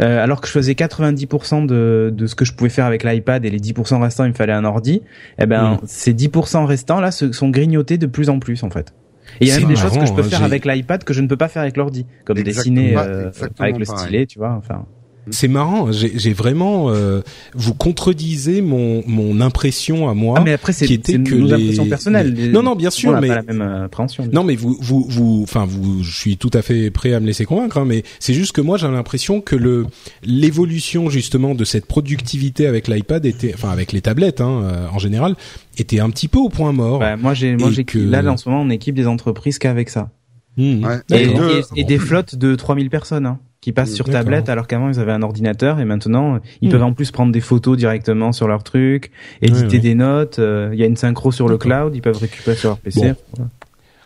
euh, 0.00 0.22
alors 0.22 0.40
que 0.40 0.46
je 0.46 0.52
faisais 0.52 0.74
90% 0.74 1.66
de, 1.66 2.12
de 2.16 2.26
ce 2.28 2.36
que 2.36 2.44
je 2.44 2.52
pouvais 2.52 2.70
faire 2.70 2.84
avec 2.86 3.02
l'iPad 3.02 3.44
et 3.44 3.50
les 3.50 3.58
10% 3.58 4.00
restants, 4.00 4.24
il 4.24 4.30
me 4.30 4.34
fallait 4.34 4.52
un 4.52 4.64
ordi. 4.64 5.02
Eh 5.40 5.46
ben, 5.46 5.72
Mm. 5.72 5.78
ces 5.86 6.14
10% 6.14 6.64
restants 6.66 7.00
là 7.00 7.10
se, 7.10 7.32
sont 7.32 7.48
grignotés 7.50 7.98
de 7.98 8.06
plus 8.06 8.30
en 8.30 8.38
plus 8.38 8.62
en 8.62 8.70
fait. 8.70 8.94
Et 9.40 9.46
il 9.46 9.48
y 9.48 9.52
a 9.52 9.58
même 9.58 9.68
des 9.68 9.74
choses 9.76 9.98
que 9.98 10.06
je 10.06 10.12
peux 10.12 10.20
hein, 10.20 10.24
faire 10.24 10.38
j'ai- 10.40 10.44
avec 10.44 10.64
l'iPad 10.64 11.02
que 11.02 11.12
je 11.12 11.20
ne 11.20 11.26
peux 11.26 11.36
pas 11.36 11.48
faire 11.48 11.62
avec 11.62 11.76
l'ordi, 11.76 12.06
comme 12.24 12.38
Exactement, 12.38 12.74
dessiner 12.76 12.96
euh, 12.96 13.30
avec 13.58 13.78
le 13.78 13.84
pareil. 13.84 13.98
stylet, 14.04 14.26
tu 14.26 14.38
vois. 14.38 14.52
Enfin, 14.56 14.86
C'est 15.30 15.48
marrant. 15.48 15.92
J'ai 15.92 16.18
j'ai 16.18 16.32
vraiment 16.32 16.90
euh, 16.90 17.20
vous 17.54 17.74
contredisez 17.74 18.62
mon 18.62 19.02
mon 19.06 19.40
impression 19.40 20.08
à 20.08 20.14
moi. 20.14 20.36
ah 20.38 20.42
mais 20.44 20.52
après 20.52 20.72
c'est 20.72 20.86
qui 20.86 20.94
était 20.94 21.18
que 21.18 21.34
nos 21.34 21.46
les- 21.46 21.52
impressions 21.54 21.86
personnelles. 21.86 22.32
les- 22.34 22.48
Non, 22.48 22.62
non, 22.62 22.74
bien 22.74 22.90
sûr, 22.90 23.10
on 23.10 23.12
n'a 23.12 23.20
mais- 23.20 23.28
pas 23.28 23.34
la 23.36 23.42
même 23.42 23.60
euh, 23.60 23.84
appréhension. 23.84 24.26
Non, 24.32 24.44
mais 24.44 24.56
vous, 24.56 24.76
vous, 24.80 25.04
vous, 25.08 25.40
enfin, 25.42 25.66
vous, 25.66 26.02
je 26.02 26.10
suis 26.16 26.36
tout 26.36 26.50
à 26.54 26.62
fait 26.62 26.90
prêt 26.90 27.12
à 27.12 27.20
me 27.20 27.26
laisser 27.26 27.44
convaincre, 27.44 27.78
hein, 27.78 27.84
mais 27.86 28.02
c'est 28.18 28.34
juste 28.34 28.52
que 28.52 28.60
moi, 28.60 28.78
j'ai 28.78 28.88
l'impression 28.88 29.40
que 29.40 29.56
le 29.56 29.86
l'évolution 30.22 31.10
justement 31.10 31.54
de 31.54 31.64
cette 31.64 31.86
productivité 31.86 32.66
avec 32.66 32.88
l'iPad 32.88 33.26
était, 33.26 33.52
enfin, 33.54 33.70
avec 33.70 33.92
les 33.92 34.00
tablettes, 34.00 34.40
hein, 34.40 34.62
euh, 34.64 34.86
en 34.92 34.98
général, 34.98 35.34
était 35.76 36.00
un 36.00 36.10
petit 36.10 36.28
peu 36.28 36.38
au 36.38 36.48
point 36.48 36.72
mort. 36.72 36.98
Bah, 37.00 37.16
moi 37.16 37.34
j'ai 37.34 37.56
moi 37.56 37.70
j'ai 37.70 37.84
que- 37.84 37.98
là 37.98 38.22
en 38.30 38.36
ce 38.36 38.48
moment 38.48 38.62
on 38.62 38.70
équipe 38.70 38.94
des 38.94 39.06
entreprises 39.06 39.58
qu'avec 39.58 39.90
ça. 39.90 40.10
Mmh. 40.56 40.84
Ouais. 40.84 40.96
Et- 41.12 41.80
et 41.80 41.84
des 41.84 41.98
flottes 41.98 42.34
de 42.34 42.54
3000 42.54 42.90
personnes 42.90 43.26
hein, 43.26 43.38
qui 43.60 43.72
passent 43.72 43.92
sur 43.94 44.06
tablette 44.08 44.48
alors 44.48 44.66
qu'avant 44.66 44.88
ils 44.88 44.98
avaient 45.00 45.12
un 45.12 45.22
ordinateur 45.22 45.80
et 45.80 45.84
maintenant 45.84 46.38
ils 46.62 46.68
Hmm. 46.68 46.72
peuvent 46.72 46.82
en 46.82 46.92
plus 46.94 47.10
prendre 47.10 47.30
des 47.32 47.40
photos 47.40 47.76
directement 47.76 48.32
sur 48.32 48.48
leur 48.48 48.62
truc, 48.62 49.10
éditer 49.42 49.78
des 49.80 49.94
notes, 49.94 50.38
euh, 50.38 50.70
il 50.72 50.78
y 50.78 50.82
a 50.82 50.86
une 50.86 50.96
synchro 50.96 51.30
sur 51.32 51.46
le 51.48 51.58
cloud, 51.58 51.94
ils 51.94 52.00
peuvent 52.02 52.16
récupérer 52.18 52.56
sur 52.56 52.70
leur 52.70 52.78
PC. 52.78 53.00
Bon. 53.00 53.14
Voilà. 53.36 53.50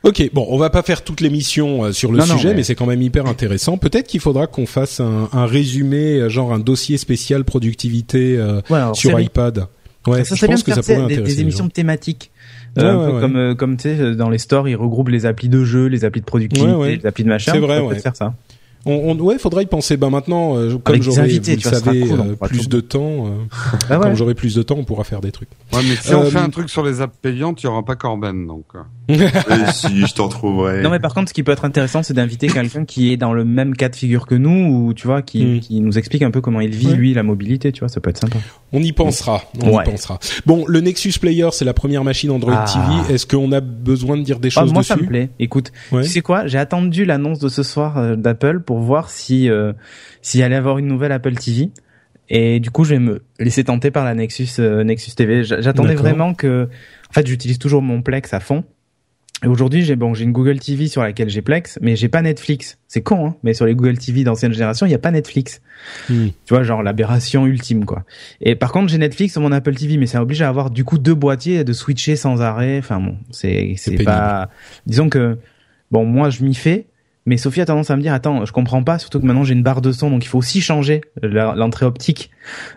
Ok, 0.03 0.29
bon, 0.35 0.47
on 0.51 0.59
va 0.59 0.69
pas 0.69 0.83
faire 0.83 1.03
toute 1.03 1.21
l'émission 1.23 1.85
euh, 1.85 1.93
sur 1.93 2.12
le 2.12 2.19
Non, 2.19 2.27
non, 2.27 2.37
sujet, 2.37 2.49
mais, 2.51 2.57
mais- 2.57 2.62
c'est 2.62 2.75
quand 2.75 2.85
même 2.85 3.01
hyper 3.01 3.25
intéressant. 3.27 3.79
Peut-être 3.79 4.07
qu'il 4.07 4.21
faudra 4.21 4.47
qu'on 4.47 4.67
fasse 4.67 5.01
un, 5.01 5.31
un 5.33 5.47
résumé, 5.47 6.17
euh, 6.21 6.29
genre 6.29 6.53
un 6.53 6.59
dossier 6.59 6.99
spécial 6.99 7.43
productivité 7.45 8.37
euh, 8.37 8.61
Ouais, 8.69 8.77
alors, 8.79 8.97
sur 8.97 9.19
iPad. 9.19 9.67
Ouais, 10.07 10.23
ça 10.25 10.35
je 10.35 10.40
serait 10.40 10.49
bien 10.49 10.57
pense 10.57 10.64
de 10.64 10.69
que 10.71 10.75
ça 10.75 10.83
pourrait 10.83 10.97
des, 11.09 11.14
intéresser 11.14 11.37
des 11.37 11.40
émissions 11.40 11.69
thématiques. 11.69 12.31
Ouais, 12.77 12.83
Euh, 12.83 12.90
un 12.93 12.99
ouais, 12.99 13.07
peu 13.07 13.14
ouais. 13.14 13.21
comme 13.21 13.37
euh, 13.37 13.55
comme 13.55 13.77
tu 13.79 13.83
sais 13.85 14.14
dans 14.17 14.29
les 14.29 14.37
stores 14.38 14.69
ils 14.69 14.75
regroupent 14.77 15.09
les 15.09 15.25
applis 15.25 15.49
de 15.49 15.64
jeux, 15.64 15.87
les 15.87 16.05
applis 16.05 16.21
de 16.21 16.27
productivité, 16.27 16.71
Ouais, 16.71 16.77
ouais. 16.77 16.97
les 16.97 17.07
applis 17.07 17.25
de 17.25 17.29
machin. 17.31 17.53
C'est 17.53 17.61
vrai, 17.61 17.79
on 17.79 17.88
peut 17.88 17.95
faire 17.95 18.17
ça. 18.17 18.35
On, 18.87 18.92
on, 19.12 19.18
ouais, 19.20 19.38
faudra 19.38 19.62
y 19.62 19.66
penser. 19.66 19.97
Ben 19.97 20.11
maintenant, 20.11 20.57
euh, 20.59 20.77
comme 20.83 21.01
j'aurai, 21.03 21.23
invités, 21.23 21.57
vous 21.57 21.62
vois, 21.70 21.79
savez, 21.81 22.01
cool, 22.01 22.20
euh, 22.20 22.47
plus 22.47 22.61
tout- 22.64 22.68
de 22.68 22.81
temps. 22.81 23.27
euh, 23.29 23.97
ouais. 23.97 23.99
Quand 24.03 24.14
j'aurai 24.14 24.35
plus 24.35 24.55
de 24.55 24.62
temps, 24.62 24.77
on 24.79 24.85
pourra 24.85 25.05
faire 25.05 25.20
des 25.20 25.33
trucs. 25.33 25.49
Ouais, 25.73 25.81
mais 25.88 25.97
si 25.97 26.14
on 26.14 26.23
Euh, 26.23 26.31
fait 26.31 26.38
un 26.38 26.51
truc 26.51 26.68
sur 26.68 26.83
les 26.85 27.01
apps 27.01 27.16
payantes, 27.23 27.62
il 27.62 27.66
y 27.66 27.68
aura 27.68 27.83
pas 27.85 27.97
Corben, 27.97 28.47
donc. 28.47 28.64
euh. 28.75 28.81
Si 29.73 30.07
je 30.07 30.14
t'en 30.14 30.29
trouverai. 30.29 30.81
Non 30.83 30.88
mais 30.90 30.99
par 30.99 31.12
contre 31.12 31.29
ce 31.29 31.35
qui 31.35 31.42
peut 31.42 31.53
être 31.53 31.64
intéressant 31.66 32.03
c'est 32.03 32.14
d'inviter 32.14 32.47
quelqu'un 32.47 32.87
qui 32.87 33.12
est 33.12 33.18
dans 33.18 33.35
le 33.35 33.44
même 33.44 33.75
cas 33.77 33.90
de 33.90 33.97
figure 33.97 34.27
que 34.27 34.35
nous 34.35 34.87
ou 34.87 34.94
tu 34.94 35.07
vois 35.07 35.20
qui, 35.20 35.44
Mm. 35.44 35.61
qui 35.61 35.81
nous 35.81 35.99
explique 35.99 36.23
un 36.23 36.31
peu 36.31 36.40
comment 36.40 36.61
il 36.61 36.70
vit 36.75 36.87
Ouais. 36.88 36.94
lui 36.94 37.12
la 37.14 37.23
mobilité, 37.23 37.70
tu 37.73 37.81
vois, 37.81 37.88
ça 37.88 38.01
peut 38.01 38.09
être 38.11 38.18
sympa. 38.18 38.38
On 38.73 38.83
y 38.83 38.92
pensera. 38.92 39.42
On 39.62 39.77
Ouais. 39.77 39.85
y 39.87 39.90
pensera. 39.90 40.18
Bon, 40.47 40.64
le 40.66 40.81
Nexus 40.81 41.12
Player, 41.20 41.49
c'est 41.53 41.64
la 41.66 41.75
première 41.75 42.03
machine 42.03 42.31
Android 42.31 42.55
Ah. 42.57 42.64
TV. 43.05 43.14
Est-ce 43.14 43.27
qu'on 43.27 43.53
a 43.53 43.61
besoin 43.61 44.16
de 44.16 44.23
dire 44.23 44.38
des 44.40 44.49
Ah, 44.57 44.61
choses 44.62 44.73
moi 44.73 44.81
dessus 44.83 44.88
ça 44.94 44.97
me 44.97 45.07
plaît. 45.07 45.29
Écoute, 45.38 45.70
Ouais. 45.92 46.03
tu 46.03 46.09
sais 46.09 46.20
quoi 46.23 46.47
J'ai 46.47 46.59
attendu 46.59 47.05
l'annonce 47.05 47.38
de 47.40 47.49
ce 47.49 47.62
soir 47.62 47.99
euh, 47.99 48.16
d'Apple 48.16 48.61
pour 48.61 48.73
voir 48.80 49.10
si 49.10 49.48
euh, 49.50 49.72
s'il 50.22 50.42
allait 50.42 50.56
avoir 50.56 50.78
une 50.78 50.87
nouvelle 50.87 51.12
Apple 51.12 51.34
TV. 51.34 51.70
Et 52.28 52.58
du 52.60 52.70
coup, 52.70 52.84
je 52.84 52.90
vais 52.90 53.00
me 53.00 53.22
laisser 53.38 53.64
tenter 53.64 53.90
par 53.90 54.04
la 54.04 54.14
Nexus 54.14 54.48
euh, 54.58 54.82
Nexus 54.82 55.12
TV. 55.14 55.44
J'attendais 55.44 55.94
vraiment 55.94 56.34
que, 56.34 56.68
en 57.10 57.12
fait, 57.12 57.26
j'utilise 57.26 57.58
toujours 57.58 57.82
mon 57.82 58.00
Plex 58.00 58.32
à 58.32 58.40
fond. 58.40 58.64
Et 59.42 59.46
aujourd'hui, 59.46 59.82
j'ai 59.82 59.94
bon, 59.94 60.14
j'ai 60.14 60.24
une 60.24 60.32
Google 60.32 60.58
TV 60.58 60.87
sur 60.87 61.02
laquelle 61.02 61.28
j'ai 61.28 61.42
Plex, 61.42 61.78
mais 61.82 61.96
j'ai 61.96 62.08
pas 62.08 62.22
Netflix. 62.22 62.78
C'est 62.88 63.02
con, 63.02 63.26
hein 63.26 63.37
Mais 63.42 63.52
sur 63.52 63.66
les 63.66 63.74
Google 63.74 63.98
TV 63.98 64.24
d'ancienne 64.24 64.54
génération, 64.54 64.87
il 64.87 64.90
y 64.90 64.94
a 64.94 64.98
pas 64.98 65.10
Netflix. 65.10 65.60
Hmm. 66.08 66.28
Tu 66.46 66.54
vois, 66.54 66.62
genre 66.62 66.82
l'aberration 66.82 67.44
ultime, 67.44 67.84
quoi. 67.84 68.04
Et 68.40 68.54
par 68.54 68.72
contre, 68.72 68.90
j'ai 68.90 68.96
Netflix 68.96 69.32
sur 69.32 69.42
mon 69.42 69.52
Apple 69.52 69.74
TV, 69.74 69.98
mais 69.98 70.06
ça 70.06 70.22
oblige 70.22 70.40
à 70.40 70.48
avoir 70.48 70.70
du 70.70 70.84
coup 70.84 70.96
deux 70.96 71.14
boîtiers 71.14 71.56
et 71.56 71.64
de 71.64 71.72
switcher 71.74 72.16
sans 72.16 72.40
arrêt. 72.40 72.78
Enfin 72.78 73.00
bon, 73.00 73.18
c'est 73.30 73.74
c'est 73.76 74.02
pas. 74.02 74.48
Disons 74.87 75.10
que 75.10 75.37
bon, 75.90 76.06
moi 76.06 76.30
je 76.30 76.42
m'y 76.42 76.54
fais, 76.54 76.87
mais 77.26 77.37
Sophie 77.37 77.60
a 77.60 77.64
tendance 77.66 77.90
à 77.90 77.96
me 77.96 78.02
dire 78.02 78.12
attends, 78.12 78.44
je 78.44 78.52
comprends 78.52 78.82
pas, 78.82 78.98
surtout 78.98 79.20
que 79.20 79.26
maintenant 79.26 79.44
j'ai 79.44 79.54
une 79.54 79.62
barre 79.62 79.80
de 79.80 79.92
son, 79.92 80.10
donc 80.10 80.24
il 80.24 80.28
faut 80.28 80.38
aussi 80.38 80.60
changer 80.60 81.00
l'entrée 81.22 81.87
optique 81.87 82.30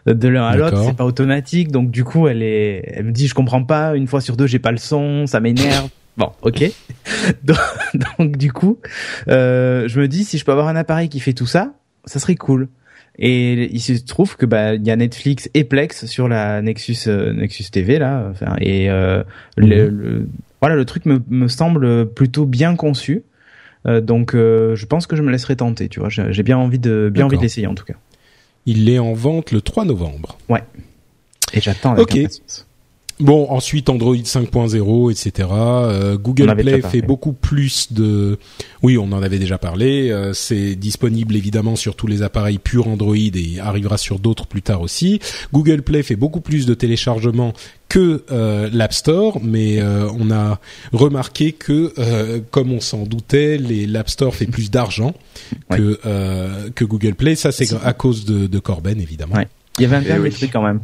de 0.06 0.28
l'un 0.28 0.46
à 0.46 0.56
l'autre. 0.58 0.78
C'est 0.88 0.96
pas 0.96 1.06
automatique, 1.06 1.72
donc 1.72 1.92
du 1.92 2.04
coup 2.04 2.28
elle 2.28 2.42
est, 2.42 2.84
elle 2.96 3.06
me 3.06 3.12
dit 3.12 3.28
je 3.28 3.34
comprends 3.34 3.64
pas. 3.64 3.96
Une 3.96 4.08
fois 4.08 4.22
sur 4.22 4.38
deux, 4.38 4.48
j'ai 4.48 4.60
pas 4.60 4.72
le 4.72 4.78
son, 4.78 5.28
ça 5.28 5.40
m'énerve. 5.40 5.90
Bon, 6.18 6.32
ok. 6.42 6.64
donc, 7.44 7.58
donc, 8.18 8.38
du 8.38 8.52
coup, 8.52 8.80
euh, 9.28 9.88
je 9.88 10.00
me 10.00 10.08
dis 10.08 10.24
si 10.24 10.40
je 10.40 10.46
peux 10.46 10.52
avoir 10.52 10.68
un 10.68 10.76
appareil 10.76 11.10
qui 11.10 11.20
fait 11.20 11.34
tout 11.34 11.46
ça, 11.46 11.74
ça 12.06 12.18
serait 12.20 12.34
cool. 12.34 12.70
Et 13.20 13.72
il 13.72 13.80
se 13.80 13.94
trouve 14.04 14.36
que 14.36 14.48
bah 14.48 14.74
il 14.74 14.84
y 14.86 14.90
a 14.90 14.96
Netflix 14.96 15.48
et 15.54 15.64
Plex 15.64 16.08
sur 16.08 16.28
la 16.28 16.64
Nexus 16.64 16.98
euh, 17.08 17.34
Nexus 17.34 17.66
TV 17.72 18.00
là, 18.00 18.28
enfin 18.32 18.56
et 18.60 18.90
euh, 18.90 19.24
le, 19.58 19.90
le- 19.90 20.28
voilà 20.60 20.76
le 20.76 20.86
truc 20.86 21.06
me, 21.06 21.22
me 21.30 21.48
semble 21.48 22.08
plutôt 22.12 22.46
bien 22.46 22.76
conçu. 22.76 23.22
Euh, 23.86 24.02
donc 24.02 24.34
euh, 24.34 24.76
je 24.76 24.86
pense 24.86 25.08
que 25.08 25.16
je 25.16 25.22
me 25.22 25.32
laisserai 25.32 25.56
tenter, 25.56 25.88
tu 25.90 26.00
vois. 26.00 26.10
J'ai 26.10 26.44
bien 26.44 26.58
envie 26.58 26.80
de 26.80 27.10
bien 27.14 27.26
envie 27.26 27.38
d'essayer 27.38 27.68
en 27.68 27.76
tout 27.76 27.86
cas. 27.86 27.94
Il 28.66 28.90
est 28.90 29.00
en 29.00 29.14
vente 29.14 29.52
le 29.52 29.62
3 29.62 29.86
novembre. 29.86 30.38
Et 31.54 31.62
j'attends 31.62 31.94
avec 31.94 32.04
Ok. 32.04 32.18
impatience. 32.18 32.67
Bon, 33.20 33.48
ensuite 33.50 33.90
Android 33.90 34.16
5.0, 34.16 35.12
etc. 35.12 35.50
Euh, 35.52 36.18
Google 36.18 36.56
Play 36.56 36.82
fait 36.82 37.02
beaucoup 37.02 37.34
plus 37.34 37.92
de. 37.92 38.38
Oui, 38.84 38.98
on 39.00 39.12
en 39.12 39.24
avait 39.24 39.40
déjà 39.40 39.58
parlé. 39.58 40.12
Euh, 40.12 40.34
c'est 40.34 40.76
disponible 40.76 41.36
évidemment 41.36 41.76
sur 41.76 41.96
tous 41.96 42.06
les 42.06 42.22
appareils 42.22 42.60
purs 42.60 42.88
Android 42.88 43.16
et 43.16 43.60
arrivera 43.60 43.98
sur 43.98 44.20
d'autres 44.20 44.46
plus 44.46 44.62
tard 44.62 44.82
aussi. 44.82 45.20
Google 45.52 45.82
Play 45.82 46.04
fait 46.04 46.16
beaucoup 46.16 46.42
plus 46.42 46.68
de 46.68 46.76
téléchargements 46.76 47.54
que 47.90 48.24
euh, 48.32 48.70
l'App 48.72 48.94
Store, 48.94 49.40
mais 49.42 49.80
euh, 49.82 50.08
on 50.20 50.30
a 50.30 50.60
remarqué 50.94 51.54
que, 51.54 51.94
euh, 51.98 52.40
comme 52.52 52.72
on 52.72 52.82
s'en 52.82 53.04
doutait, 53.04 53.58
les 53.58 53.88
l'App 53.88 54.10
Store 54.10 54.36
fait 54.36 54.46
plus 54.46 54.70
d'argent 54.70 55.14
Ouais. 55.72 55.78
que 55.78 56.00
euh, 56.06 56.70
que 56.76 56.84
Google 56.86 57.16
Play. 57.16 57.36
Ça, 57.36 57.52
c'est 57.52 57.74
à 57.84 57.94
cause 57.94 58.26
de, 58.26 58.46
de 58.48 58.60
Corben, 58.60 59.00
évidemment. 59.02 59.36
Ouais. 59.36 59.48
Il 59.80 59.84
y 59.84 59.86
avait 59.86 59.96
un 59.96 60.02
Eh 60.02 60.06
dernier 60.08 60.24
oui. 60.24 60.32
truc 60.32 60.50
quand 60.52 60.62
même. 60.64 60.82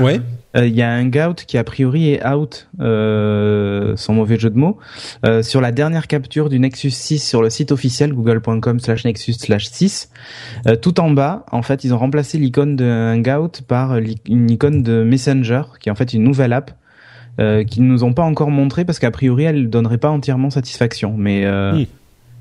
Ouais. 0.00 0.20
Euh, 0.56 0.66
Il 0.66 0.74
y 0.74 0.82
a 0.82 0.90
un 0.90 1.04
gout 1.06 1.34
qui 1.46 1.58
a 1.58 1.64
priori 1.64 2.10
est 2.10 2.26
out, 2.26 2.68
euh, 2.80 3.94
sans 3.96 4.14
mauvais 4.14 4.38
jeu 4.38 4.50
de 4.50 4.58
mots, 4.58 4.78
euh, 5.24 5.42
sur 5.42 5.60
la 5.60 5.72
dernière 5.72 6.06
capture 6.06 6.48
du 6.48 6.58
Nexus 6.58 6.90
6 6.90 7.18
sur 7.26 7.42
le 7.42 7.50
site 7.50 7.72
officiel 7.72 8.12
google.com 8.12 8.80
slash 8.80 9.04
nexus 9.04 9.34
slash 9.34 9.66
6. 9.68 10.10
Euh, 10.66 10.76
tout 10.76 10.98
en 11.00 11.10
bas, 11.10 11.44
en 11.52 11.62
fait, 11.62 11.84
ils 11.84 11.92
ont 11.94 11.98
remplacé 11.98 12.38
l'icône 12.38 12.76
de 12.76 12.84
Hangout 12.84 13.62
par 13.66 13.96
une 14.26 14.50
icône 14.50 14.82
de 14.82 15.02
Messenger, 15.02 15.62
qui 15.80 15.88
est 15.88 15.92
en 15.92 15.96
fait 15.96 16.12
une 16.14 16.22
nouvelle 16.22 16.52
app. 16.52 16.70
Euh, 17.38 17.64
qu'ils 17.64 17.86
nous 17.86 18.02
ont 18.02 18.14
pas 18.14 18.22
encore 18.22 18.50
montré 18.50 18.86
parce 18.86 18.98
qu'a 18.98 19.10
priori 19.10 19.44
elle 19.44 19.68
donnerait 19.68 19.98
pas 19.98 20.08
entièrement 20.08 20.48
satisfaction 20.48 21.16
mais 21.18 21.44
euh, 21.44 21.84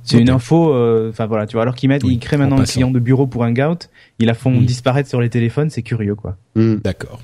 c'est 0.03 0.21
une 0.21 0.29
info 0.29 0.73
euh, 0.73 1.09
enfin 1.09 1.25
voilà 1.25 1.47
tu 1.47 1.57
vois 1.57 1.63
alors 1.63 1.75
qu'ils 1.75 1.89
mettent 1.89 2.05
Oui, 2.05 2.13
ils 2.13 2.19
créent 2.19 2.37
en 2.37 2.39
maintenant 2.39 2.59
un 2.61 2.63
client 2.63 2.91
de 2.91 2.99
bureau 2.99 3.27
pour 3.27 3.41
Hangout 3.41 3.89
ils 4.19 4.25
la 4.25 4.33
font 4.33 4.51
disparaître 4.61 5.09
sur 5.09 5.19
les 5.19 5.27
téléphones 5.27 5.69
c'est 5.69 5.81
curieux 5.81 6.15
quoi 6.15 6.37
Hmm. 6.55 6.75
D'accord. 6.81 7.19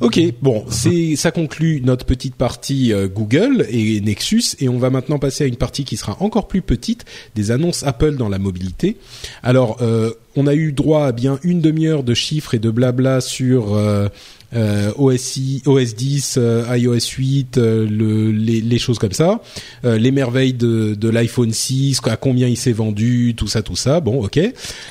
Ok, 0.00 0.20
bon, 0.42 0.64
c'est 0.68 1.16
ça 1.16 1.30
conclut 1.30 1.80
notre 1.82 2.04
petite 2.04 2.34
partie 2.34 2.92
euh, 2.92 3.08
Google 3.08 3.66
et 3.70 4.00
Nexus 4.00 4.56
et 4.60 4.68
on 4.68 4.78
va 4.78 4.90
maintenant 4.90 5.18
passer 5.18 5.44
à 5.44 5.46
une 5.46 5.56
partie 5.56 5.84
qui 5.84 5.96
sera 5.96 6.16
encore 6.20 6.48
plus 6.48 6.62
petite, 6.62 7.04
des 7.34 7.50
annonces 7.50 7.82
Apple 7.82 8.16
dans 8.16 8.28
la 8.28 8.38
mobilité. 8.38 8.96
Alors, 9.42 9.78
euh, 9.80 10.12
on 10.36 10.46
a 10.46 10.54
eu 10.54 10.72
droit 10.72 11.06
à 11.06 11.12
bien 11.12 11.38
une 11.42 11.60
demi-heure 11.60 12.02
de 12.02 12.14
chiffres 12.14 12.54
et 12.54 12.58
de 12.58 12.70
blabla 12.70 13.20
sur 13.20 13.74
euh, 13.74 14.08
euh, 14.54 14.92
OSI, 14.96 15.62
OS 15.66 15.94
10, 15.94 16.36
euh, 16.38 16.76
iOS 16.76 16.98
8, 17.18 17.58
euh, 17.58 17.86
le, 17.88 18.30
les, 18.30 18.60
les, 18.60 18.78
choses 18.78 18.98
comme 18.98 19.12
ça, 19.12 19.40
euh, 19.84 19.98
les 19.98 20.10
merveilles 20.10 20.52
de, 20.52 20.94
de 20.94 21.08
l'iPhone 21.08 21.52
6, 21.52 22.00
à 22.04 22.16
combien 22.16 22.46
il 22.46 22.56
s'est 22.56 22.72
vendu, 22.72 23.34
tout 23.36 23.48
ça, 23.48 23.62
tout 23.62 23.76
ça. 23.76 24.00
Bon, 24.00 24.24
ok. 24.24 24.38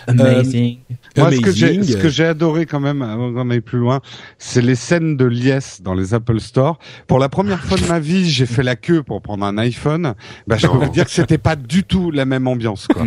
Amazing. 0.08 0.78
Moi, 1.18 1.32
ce 1.32 1.40
que 1.40 1.52
j'ai, 1.52 1.82
ce 1.84 1.98
que 1.98 2.10
j'ai 2.10 2.26
adoré 2.26 2.66
quand 2.66 2.80
même, 2.80 3.02
avant 3.02 3.32
d'en 3.32 3.50
aller 3.50 3.62
plus 3.62 3.80
loin, 3.80 4.02
c'est 4.38 4.62
les 4.62 4.76
scènes 4.76 5.16
de 5.16 5.26
liesse 5.26 5.82
dans 5.82 5.94
les 5.94 6.14
Apple 6.14 6.40
Store. 6.40 6.78
Pour 7.08 7.20
la 7.20 7.30
première 7.30 7.64
fois 7.64 7.78
de 7.78 7.86
ma 7.86 8.00
vie, 8.00 8.30
j'ai 8.30 8.46
fait 8.46 8.64
la 8.64 8.76
queue 8.76 9.02
pour 9.02 9.22
prendre 9.22 9.46
un 9.46 9.58
iPhone. 9.58 10.14
Bah, 10.48 10.58
je 10.58 10.68
peux 10.68 10.78
vous 10.78 10.92
dire 10.92 11.06
que 11.06 11.12
c'était 11.12 11.38
pas 11.38 11.56
du 11.56 11.84
tout 11.84 12.12
la 12.12 12.26
même 12.26 12.48
ambiance. 12.48 12.88
Quoi. 12.88 13.06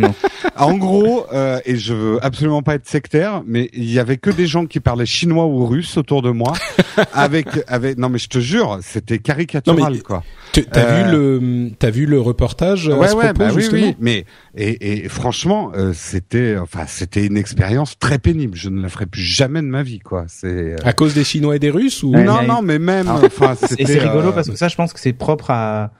En 0.55 0.75
gros, 0.77 1.25
euh, 1.33 1.59
et 1.65 1.77
je 1.77 1.93
veux 1.93 2.25
absolument 2.25 2.61
pas 2.61 2.75
être 2.75 2.87
sectaire, 2.87 3.43
mais 3.45 3.69
il 3.73 3.91
y 3.91 3.99
avait 3.99 4.17
que 4.17 4.29
des 4.29 4.47
gens 4.47 4.65
qui 4.65 4.79
parlaient 4.79 5.05
chinois 5.05 5.45
ou 5.45 5.65
russe 5.65 5.97
autour 5.97 6.21
de 6.21 6.31
moi, 6.31 6.38
avec, 7.13 7.47
avec. 7.67 7.97
Non, 7.97 8.09
mais 8.09 8.19
je 8.19 8.29
te 8.29 8.39
jure, 8.39 8.79
c'était 8.81 9.19
caricatural, 9.19 9.93
mais, 9.93 9.99
quoi. 9.99 10.23
T'as 10.51 10.79
euh... 10.79 11.03
vu 11.03 11.11
le, 11.11 11.71
t'as 11.77 11.89
vu 11.89 12.05
le 12.05 12.19
reportage 12.19 12.87
Ouais, 12.87 13.05
à 13.05 13.07
ce 13.09 13.15
ouais, 13.15 13.25
propos, 13.25 13.39
bah 13.39 13.49
oui, 13.53 13.61
justement 13.61 13.87
oui. 13.87 13.95
Mais 13.99 14.25
et, 14.55 15.05
et 15.05 15.09
franchement, 15.09 15.71
euh, 15.75 15.93
c'était, 15.93 16.57
enfin, 16.57 16.85
c'était 16.87 17.25
une 17.25 17.37
expérience 17.37 17.97
très 17.99 18.19
pénible. 18.19 18.55
Je 18.57 18.69
ne 18.69 18.81
la 18.81 18.89
ferai 18.89 19.05
plus 19.05 19.21
jamais 19.21 19.61
de 19.61 19.67
ma 19.67 19.83
vie, 19.83 19.99
quoi. 19.99 20.25
C'est 20.27 20.47
euh, 20.47 20.75
à 20.83 20.93
cause 20.93 21.13
des 21.13 21.23
Chinois 21.23 21.55
et 21.55 21.59
des 21.59 21.69
Russes 21.69 22.03
ou? 22.03 22.11
Non, 22.11 22.43
non, 22.43 22.61
mais 22.61 22.79
même, 22.79 23.07
Alors, 23.07 23.23
enfin, 23.23 23.55
c'est 23.55 23.99
rigolo 23.99 24.29
euh, 24.29 24.31
parce 24.31 24.49
que 24.49 24.55
ça, 24.55 24.67
je 24.67 24.75
pense 24.75 24.93
que 24.93 24.99
c'est 24.99 25.13
propre 25.13 25.51
à, 25.51 25.91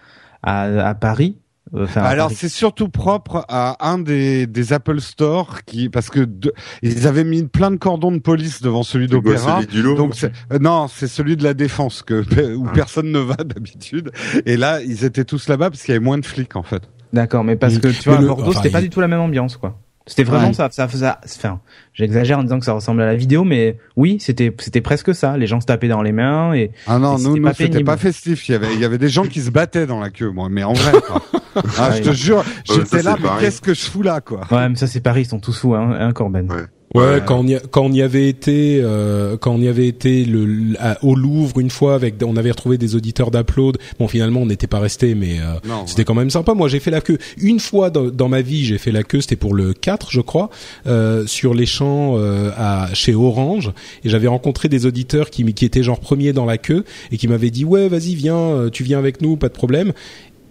à, 0.43 0.89
à 0.89 0.95
Paris. 0.95 1.37
Euh, 1.75 1.85
Alors 1.95 2.31
c'est 2.31 2.49
surtout 2.49 2.89
propre 2.89 3.45
à 3.47 3.87
un 3.91 3.99
des, 3.99 4.47
des 4.47 4.73
Apple 4.73 4.99
Store 5.01 5.63
qui 5.65 5.89
parce 5.89 6.09
que 6.09 6.21
de- 6.21 6.53
ils 6.81 7.05
avaient 7.07 7.23
mis 7.23 7.43
plein 7.43 7.69
de 7.71 7.75
cordons 7.75 8.11
de 8.11 8.17
police 8.19 8.61
devant 8.61 8.81
celui 8.83 9.07
d'Opéra. 9.07 9.61
celui 9.61 9.67
du 9.67 9.81
lot. 9.83 9.95
Donc 9.95 10.15
c'est- 10.15 10.31
euh, 10.51 10.59
non, 10.59 10.87
c'est 10.87 11.07
celui 11.07 11.37
de 11.37 11.43
la 11.43 11.53
défense 11.53 12.01
que 12.01 12.23
où 12.55 12.65
Ah. 12.67 12.71
personne 12.73 13.11
ne 13.11 13.19
va 13.19 13.35
d'habitude. 13.35 14.11
Et 14.45 14.57
là, 14.57 14.81
ils 14.81 15.05
étaient 15.05 15.25
tous 15.25 15.47
là-bas 15.47 15.69
parce 15.69 15.83
qu'il 15.83 15.93
y 15.93 15.95
avait 15.95 16.03
moins 16.03 16.17
de 16.17 16.25
flics 16.25 16.55
en 16.55 16.63
fait. 16.63 16.83
D'accord, 17.13 17.43
mais 17.43 17.55
parce 17.55 17.77
que 17.79 17.87
tu 17.87 18.09
vois, 18.09 18.19
Mais 18.19 18.25
à 18.25 18.27
Bordeaux, 18.27 18.49
enfin, 18.49 18.59
c'était 18.61 18.69
pas 18.71 18.79
il- 18.81 18.83
du 18.83 18.89
tout 18.89 19.01
la 19.01 19.07
même 19.07 19.19
ambiance, 19.19 19.57
quoi. 19.57 19.79
C'était 20.09 20.23
vraiment 20.23 20.47
Ouais. 20.47 20.53
ça, 20.53 20.67
ça 20.71 20.87
faisait, 20.87 21.07
enfin, 21.23 21.59
j'exagère 21.93 22.39
en 22.39 22.43
disant 22.43 22.57
que 22.59 22.65
ça 22.65 22.73
ressemblait 22.73 23.03
à 23.03 23.07
la 23.07 23.15
vidéo, 23.15 23.43
mais 23.43 23.77
oui, 23.95 24.17
c'était, 24.19 24.53
c'était 24.59 24.81
presque 24.81 25.13
ça. 25.13 25.37
Les 25.37 25.45
gens 25.47 25.61
se 25.61 25.67
tapaient 25.67 25.87
dans 25.87 26.01
les 26.01 26.11
mains 26.11 26.53
et 26.53 26.71
Ah 26.87 26.97
non, 26.97 27.17
Et 27.17 27.21
nous, 27.21 27.27
c'était 27.35 27.39
nous 27.39 27.45
pas 27.45 27.53
c'était 27.53 27.83
pas 27.83 27.97
festif. 27.97 28.49
Il 28.49 28.53
y 28.53 28.55
avait, 28.55 28.73
il 28.73 28.79
y 28.79 28.85
avait 28.85 28.97
des 28.97 29.09
gens 29.09 29.23
qui 29.23 29.41
se 29.41 29.51
battaient 29.51 29.85
dans 29.85 29.99
la 29.99 30.09
queue, 30.09 30.31
moi. 30.31 30.47
Mais 30.49 30.63
en 30.63 30.73
vrai, 30.73 30.91
quoi. 31.07 31.21
Ah, 31.77 31.91
je 31.95 32.01
te 32.01 32.09
Ouais. 32.09 32.15
jure, 32.15 32.43
ça, 32.65 32.73
j'étais 32.75 33.01
là, 33.01 33.17
mais 33.21 33.27
qu'est-ce 33.39 33.59
que 33.61 33.73
je 33.73 33.81
fous 33.81 34.01
là, 34.03 34.21
quoi 34.21 34.41
ouais, 34.51 34.69
mais 34.69 34.75
ça 34.75 34.87
c'est 34.87 35.01
Paris, 35.01 35.21
ils 35.23 35.25
sont 35.27 35.39
tous 35.39 35.57
fous, 35.59 35.73
hein, 35.75 35.95
hein 35.99 36.11
Corben. 36.13 36.49
Ouais. 36.49 36.61
Ouais, 36.95 37.03
Ouais. 37.03 37.21
quand 37.23 37.39
on 37.41 37.45
y 37.47 37.53
a- 37.55 37.59
quand 37.59 37.83
on 37.83 37.91
y 37.91 38.01
avait 38.01 38.27
été 38.27 38.79
euh, 38.83 39.37
quand 39.37 39.51
on 39.53 39.61
y 39.61 39.67
avait 39.67 39.87
été 39.87 40.25
le, 40.25 40.75
à- 40.79 40.97
au 41.05 41.13
Louvre 41.13 41.59
une 41.59 41.69
fois 41.69 41.93
avec 41.93 42.15
on 42.25 42.35
avait 42.35 42.49
retrouvé 42.49 42.79
des 42.79 42.95
auditeurs 42.95 43.29
d'Upload. 43.29 43.77
Bon 43.99 44.07
finalement 44.07 44.41
on 44.41 44.47
n'était 44.47 44.65
pas 44.65 44.79
resté 44.79 45.13
mais 45.13 45.39
euh, 45.39 45.53
Non, 45.67 45.85
c'était 45.85 46.03
quand 46.03 46.15
même 46.15 46.31
sympa. 46.31 46.55
Moi 46.55 46.67
j'ai 46.67 46.79
fait 46.79 46.89
la 46.89 47.01
queue 47.01 47.19
une 47.39 47.59
fois 47.59 47.91
dans, 47.91 48.05
dans 48.07 48.27
ma 48.27 48.41
vie, 48.41 48.65
j'ai 48.65 48.79
fait 48.79 48.91
la 48.91 49.03
queue, 49.03 49.21
c'était 49.21 49.35
pour 49.35 49.53
le 49.53 49.73
4 49.73 50.07
je 50.11 50.21
crois, 50.21 50.49
euh, 50.87 51.27
sur 51.27 51.53
les 51.53 51.67
champs 51.67 52.15
euh, 52.17 52.49
à 52.57 52.89
chez 52.95 53.13
Orange 53.13 53.71
et 54.03 54.09
j'avais 54.09 54.27
rencontré 54.27 54.67
des 54.67 54.87
auditeurs 54.87 55.29
qui 55.29 55.45
qui 55.53 55.65
étaient 55.65 55.83
genre 55.83 55.99
premiers 55.99 56.33
dans 56.33 56.45
la 56.45 56.57
queue 56.57 56.85
et 57.11 57.17
qui 57.17 57.27
m'avaient 57.27 57.51
dit 57.51 57.65
"Ouais, 57.65 57.87
vas-y, 57.87 58.15
viens, 58.15 58.35
euh, 58.35 58.69
tu 58.71 58.83
viens 58.83 58.97
avec 58.97 59.21
nous, 59.21 59.37
pas 59.37 59.49
de 59.49 59.53
problème." 59.53 59.93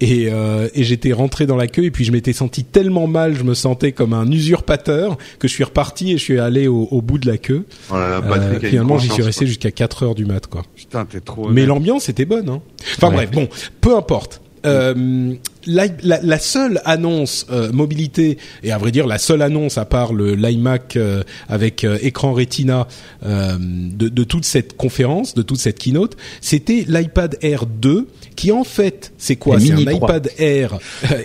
Et, 0.00 0.28
euh, 0.30 0.68
et 0.74 0.84
j'étais 0.84 1.12
rentré 1.12 1.46
dans 1.46 1.56
la 1.56 1.66
queue 1.66 1.84
et 1.84 1.90
puis 1.90 2.04
je 2.04 2.12
m'étais 2.12 2.32
senti 2.32 2.62
tellement 2.62 3.08
mal, 3.08 3.34
je 3.34 3.42
me 3.42 3.54
sentais 3.54 3.90
comme 3.90 4.12
un 4.12 4.30
usurpateur 4.30 5.18
que 5.40 5.48
je 5.48 5.52
suis 5.52 5.64
reparti 5.64 6.12
et 6.12 6.18
je 6.18 6.22
suis 6.22 6.38
allé 6.38 6.68
au, 6.68 6.86
au 6.92 7.02
bout 7.02 7.18
de 7.18 7.26
la 7.28 7.36
queue. 7.36 7.64
Oh 7.90 7.94
là 7.94 8.08
là, 8.08 8.16
Euh, 8.18 8.20
Patrick 8.28 8.66
finalement, 8.70 8.96
j'y 8.98 9.08
suis 9.08 9.22
resté 9.24 9.46
jusqu'à 9.46 9.72
4 9.72 10.04
heures 10.04 10.14
du 10.14 10.24
mat, 10.24 10.46
quoi. 10.46 10.62
Putain, 10.76 11.04
t'es 11.04 11.20
trop. 11.20 11.48
Mais 11.48 11.66
l'ambiance 11.66 12.08
était 12.08 12.24
bonne. 12.26 12.48
Hein. 12.48 12.60
Enfin 12.96 13.08
Ouais. 13.08 13.26
bref, 13.26 13.30
bon, 13.32 13.48
peu 13.80 13.96
importe. 13.96 14.40
Euh, 14.66 15.34
la, 15.66 15.86
la- 16.02 16.20
la 16.22 16.38
seule 16.38 16.80
annonce 16.84 17.46
euh, 17.50 17.70
mobilité 17.72 18.38
et 18.62 18.72
à 18.72 18.78
vrai 18.78 18.90
dire 18.90 19.06
la 19.06 19.18
seule 19.18 19.42
annonce 19.42 19.76
à 19.78 19.84
part 19.84 20.12
le 20.12 20.34
l'iMac 20.34 20.96
euh, 20.96 21.22
avec 21.48 21.84
euh, 21.84 21.98
écran 22.02 22.32
Retina 22.32 22.86
de, 23.24 24.08
de 24.08 24.24
toute 24.24 24.44
cette 24.44 24.76
conférence, 24.76 25.34
de 25.34 25.42
toute 25.42 25.58
cette 25.58 25.78
keynote, 25.78 26.16
c'était 26.40 26.84
l'iPad 26.88 27.36
Air 27.42 27.66
2 27.66 28.08
qui 28.36 28.52
en 28.52 28.64
fait 28.64 29.12
c'est 29.18 29.36
quoi? 29.36 29.58
C'est 29.60 29.72
un 29.72 29.76
Mini 29.76 29.84
3. 29.96 30.08
iPad 30.08 30.30
Air 30.38 30.78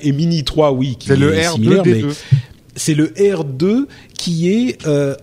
et 0.03 0.11
Mini 0.11 0.43
3 0.43 0.71
oui 0.73 0.95
qui 0.99 1.07
C'est 1.07 1.15
le 1.15 1.33
est 1.33 1.43
R2 1.47 1.51
similaire, 1.53 1.83
mais 1.85 2.03
c'est 2.75 2.95
le 2.95 3.07
R2 3.09 3.85
qui 4.17 4.49
est 4.49 4.77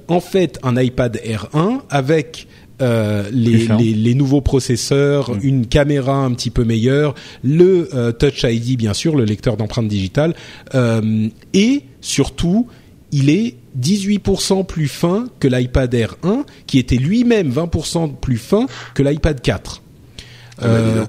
en 0.09 0.21
fait 0.21 0.59
un 0.63 0.77
iPad 0.81 1.17
R1 1.25 1.81
avec 1.91 2.47
euh, 2.81 3.29
les, 3.33 3.59
Différent. 3.59 3.79
les, 3.79 3.95
les 3.95 4.15
nouveaux 4.15 4.41
processeurs, 4.41 5.33
une 5.43 5.67
caméra 5.67 6.17
un 6.17 6.33
petit 6.33 6.51
peu 6.51 6.65
meilleure, 6.65 7.15
le 7.43 7.89
euh, 7.95 8.13
Touch 8.13 8.45
ID 8.45 8.77
bien 8.77 8.95
sûr, 8.95 9.17
le 9.17 9.25
lecteur 9.25 9.57
d'empreintes 9.57 9.89
digitales, 9.89 10.35
euh, 10.75 11.29
et 11.53 11.83
surtout 12.01 12.67
il 13.13 13.29
est 13.29 13.57
18% 13.79 14.65
plus 14.67 14.89
fin 14.89 15.27
que 15.41 15.49
l'iPad 15.49 15.93
Air 15.95 16.17
1, 16.23 16.45
qui 16.67 16.79
était 16.79 16.97
lui-même 16.97 17.51
20% 17.51 18.15
plus 18.17 18.39
fin 18.39 18.67
que 18.95 19.03
l'iPad 19.03 19.41
4. 19.41 19.83
Ah 20.59 20.63
bah, 20.63 20.69
Euh, 20.69 21.07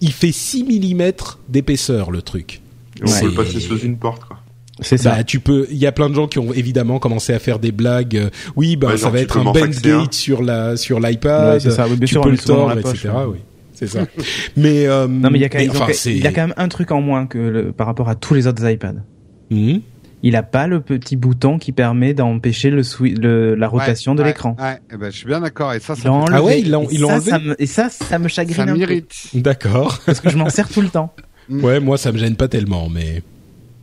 il 0.00 0.12
fait 0.12 0.32
6 0.32 0.64
mm 0.64 1.12
d'épaisseur 1.48 2.10
le 2.10 2.22
truc. 2.22 2.60
On 3.02 3.10
peut 3.10 3.26
le 3.26 3.32
passer 3.32 3.60
sous 3.60 3.78
une 3.78 3.96
porte, 3.96 4.24
quoi. 4.24 4.35
C'est 4.80 4.98
ça. 4.98 5.16
Bah, 5.16 5.24
tu 5.24 5.40
peux. 5.40 5.66
Il 5.70 5.78
y 5.78 5.86
a 5.86 5.92
plein 5.92 6.10
de 6.10 6.14
gens 6.14 6.26
qui 6.26 6.38
ont 6.38 6.52
évidemment 6.52 6.98
commencé 6.98 7.32
à 7.32 7.38
faire 7.38 7.58
des 7.58 7.72
blagues. 7.72 8.16
euh, 8.16 8.28
oui, 8.56 8.76
bah 8.76 8.88
Ouais, 8.88 8.96
ça 8.96 9.04
genre, 9.04 9.12
va 9.12 9.20
être 9.20 9.38
un 9.38 9.40
un. 9.46 9.52
Band-Aid 9.52 10.12
sur 10.12 10.42
la 10.42 10.76
sur 10.76 11.00
l'iPad. 11.00 11.54
Ouais, 11.54 11.60
c'est 11.60 11.70
ça. 11.70 11.84
Oui, 11.88 11.96
bien 11.96 12.06
tu 12.06 12.12
sûr, 12.12 12.20
on 12.20 12.24
peux 12.24 12.30
le 12.32 12.36
tordre, 12.38 12.78
etc. 12.78 13.08
ouais. 13.08 13.24
Oui, 13.32 13.38
c'est 13.72 13.86
ça. 13.86 14.00
mais 14.56 14.86
euh, 14.86 15.06
Non, 15.08 15.30
mais 15.30 15.38
il 15.38 15.42
y 15.42 15.44
a 15.44 15.48
quand 15.48 15.58
même, 15.58 15.66
ils 15.68 15.70
ont 15.70 15.76
enfin, 15.76 15.86
quand- 15.86 15.94
c'est- 15.94 16.14
il 16.14 16.22
y 16.22 16.26
a 16.26 16.32
quand 16.32 16.42
même 16.42 16.54
un 16.58 16.68
truc 16.68 16.90
en 16.92 17.00
moins 17.00 17.26
que 17.26 17.38
le, 17.38 17.72
par 17.72 17.86
rapport 17.86 18.08
à 18.10 18.14
tous 18.16 18.34
les 18.34 18.46
autres 18.46 18.68
iPads. 18.68 18.94
Mhm. 19.50 19.80
Il 20.22 20.34
a 20.34 20.42
pas 20.42 20.66
le 20.66 20.80
petit 20.80 21.14
bouton 21.14 21.58
qui 21.58 21.72
permet 21.72 22.12
d'empêcher 22.14 22.70
le, 22.70 22.82
swi- 22.82 23.16
le 23.20 23.54
la 23.54 23.68
rotation 23.68 24.12
Ouais, 24.12 24.16
de 24.18 24.22
ouais, 24.22 24.28
l'écran. 24.28 24.56
Ouais, 24.58 24.78
eh 24.92 24.96
ben, 24.96 25.10
je 25.10 25.16
suis 25.16 25.26
bien 25.26 25.40
d'accord. 25.40 25.72
Et 25.74 25.78
ça, 25.80 25.94
ça, 25.94 26.02
fait- 26.02 26.08
Ah 26.32 26.42
ouais, 26.42 26.60
ils 26.60 26.70
l'ont- 26.70 26.88
ils 26.90 27.00
l'ont 27.00 27.10
enlevé 27.12 27.30
ça 27.30 27.38
me- 27.38 27.62
Et 27.62 27.66
ça, 27.66 27.88
ça 27.90 28.18
me 28.18 28.26
chagrine 28.28 28.56
ça 28.56 28.62
un 28.64 28.76
peu. 28.78 29.02
D'accord. 29.34 30.00
Parce 30.04 30.20
que 30.20 30.28
je 30.30 30.36
m'en 30.36 30.48
sers 30.50 30.68
tout 30.68 30.80
le 30.82 30.88
temps. 30.88 31.14
Ouais, 31.48 31.78
moi 31.80 31.96
ça 31.96 32.10
me 32.10 32.18
gêne 32.18 32.34
pas 32.34 32.48
tellement, 32.48 32.88
mais 32.88 33.22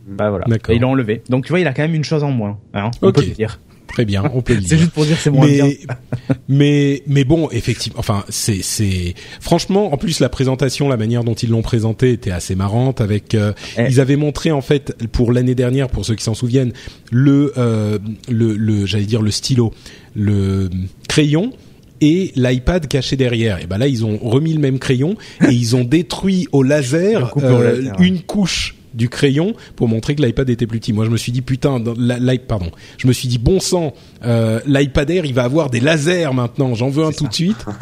Bah 0.06 0.30
voilà. 0.30 0.44
Et 0.68 0.74
ils 0.74 0.80
l'ont 0.80 0.90
enlevé. 0.90 1.22
Donc 1.28 1.44
tu 1.46 1.50
vois, 1.50 1.60
il 1.60 1.66
a 1.66 1.72
quand 1.72 1.82
même 1.82 1.94
une 1.94 2.04
chose 2.04 2.22
en 2.24 2.30
moins. 2.30 2.58
Hein, 2.74 2.90
on 3.02 3.10
peut 3.12 3.22
le 3.22 3.32
dire. 3.32 3.60
très 3.86 4.04
bien, 4.04 4.24
on 4.34 4.42
peut 4.42 4.54
le 4.54 4.60
C'est 4.62 4.68
dire. 4.68 4.78
juste 4.78 4.90
pour 4.92 5.04
dire 5.04 5.16
c'est 5.18 5.30
moins 5.30 5.46
bien. 5.46 5.64
mais 5.66 5.78
mais 6.48 7.02
mais 7.06 7.24
bon 7.24 7.48
effectivement 7.50 7.98
enfin 7.98 8.24
c'est 8.28 8.60
c'est 8.62 9.14
franchement 9.40 9.92
en 9.92 9.96
plus 9.96 10.20
la 10.20 10.28
présentation 10.28 10.88
la 10.88 10.96
manière 10.96 11.22
dont 11.24 11.34
ils 11.34 11.50
l'ont 11.50 11.62
présenté 11.62 12.10
était 12.12 12.30
assez 12.32 12.54
marrante 12.54 13.00
avec 13.00 13.34
euh, 13.34 13.52
Eh. 13.78 13.84
ils 13.88 14.00
avaient 14.00 14.16
montré 14.16 14.50
en 14.52 14.60
fait 14.62 14.94
pour 15.12 15.32
l'année 15.32 15.54
dernière 15.54 15.88
pour 15.88 16.04
ceux 16.04 16.14
qui 16.16 16.24
s'en 16.24 16.34
souviennent 16.34 16.72
le 17.12 17.52
euh, 17.56 17.98
le 18.28 18.56
le 18.56 18.84
j'allais 18.86 19.04
dire 19.06 19.22
le 19.22 19.30
stylo 19.30 19.72
le 20.14 20.68
crayon 21.08 21.52
et 22.00 22.32
l'iPad 22.34 22.86
caché 22.88 23.16
derrière. 23.16 23.62
Et 23.62 23.66
ben 23.66 23.78
là, 23.78 23.86
ils 23.86 24.04
ont 24.04 24.18
remis 24.18 24.52
le 24.52 24.60
même 24.60 24.78
crayon 24.78 25.16
et 25.48 25.52
ils 25.52 25.74
ont 25.76 25.84
détruit 25.84 26.48
au 26.52 26.62
laser 26.62 27.34
au 27.36 27.40
euh, 27.40 27.82
ouais. 27.82 28.06
une 28.06 28.20
couche 28.20 28.74
du 28.94 29.08
crayon 29.08 29.54
pour 29.76 29.88
montrer 29.88 30.14
que 30.14 30.22
l'iPad 30.22 30.48
était 30.48 30.66
plus 30.66 30.80
petit. 30.80 30.92
Moi, 30.92 31.04
je 31.04 31.10
me 31.10 31.16
suis 31.16 31.32
dit 31.32 31.42
putain, 31.42 31.80
dans 31.80 31.94
la- 31.98 32.18
l'i- 32.18 32.38
pardon, 32.38 32.70
je 32.96 33.06
me 33.08 33.12
suis 33.12 33.28
dit 33.28 33.38
bon 33.38 33.60
sang, 33.60 33.92
euh, 34.24 34.60
l'iPad 34.66 35.10
Air, 35.10 35.24
il 35.26 35.34
va 35.34 35.44
avoir 35.44 35.68
des 35.70 35.80
lasers 35.80 36.32
maintenant. 36.32 36.74
J'en 36.74 36.88
veux 36.90 37.04
un 37.04 37.12
tout 37.12 37.26
de 37.28 37.34
suite. 37.34 37.64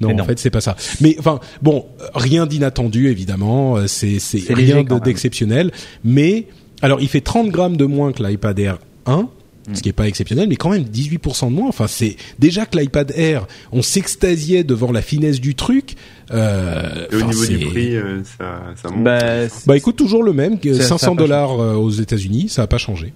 Non, 0.00 0.16
en 0.20 0.24
fait, 0.24 0.38
c'est 0.38 0.50
pas 0.50 0.60
ça. 0.60 0.76
Mais 1.00 1.16
enfin, 1.18 1.40
bon, 1.60 1.86
rien 2.14 2.46
d'inattendu 2.46 3.08
évidemment. 3.08 3.76
euh, 3.78 3.88
C'est 3.88 4.20
c'est 4.20 4.38
rien 4.54 4.84
d'exceptionnel. 5.00 5.72
Mais 6.04 6.46
alors, 6.82 7.00
il 7.00 7.08
fait 7.08 7.20
30 7.20 7.48
grammes 7.50 7.76
de 7.76 7.84
moins 7.84 8.12
que 8.12 8.22
l'iPad 8.22 8.56
Air 8.60 8.78
1. 9.06 9.16
Hmm. 9.22 9.74
Ce 9.74 9.82
qui 9.82 9.88
est 9.88 9.92
pas 9.92 10.06
exceptionnel, 10.06 10.48
mais 10.48 10.54
quand 10.54 10.70
même 10.70 10.84
18% 10.84 11.46
de 11.50 11.52
moins. 11.52 11.68
Enfin, 11.68 11.88
c'est 11.88 12.14
déjà 12.38 12.64
que 12.64 12.78
l'iPad 12.78 13.12
Air, 13.16 13.48
on 13.72 13.82
s'extasiait 13.82 14.62
devant 14.62 14.92
la 14.92 15.02
finesse 15.02 15.40
du 15.40 15.56
truc. 15.56 15.96
Euh, 16.30 17.06
Et 17.10 17.16
au 17.16 17.22
niveau 17.22 17.46
du 17.46 17.58
prix, 17.58 17.96
euh, 17.96 18.22
ça, 18.24 18.60
ça 18.76 18.90
monte. 18.90 19.04
Bah, 19.04 19.18
bah 19.66 19.76
écoute, 19.76 19.96
toujours 19.96 20.22
le 20.22 20.32
même, 20.32 20.58
que 20.58 20.72
Ça- 20.74 20.80
ça 20.82 20.94
a 20.94 20.98
500 20.98 21.16
pas 21.16 21.22
dollars 21.22 21.60
euh, 21.60 21.74
aux 21.74 21.90
États-Unis, 21.90 22.48
ça 22.48 22.62
a 22.62 22.66
pas 22.66 22.78
changé. 22.78 23.12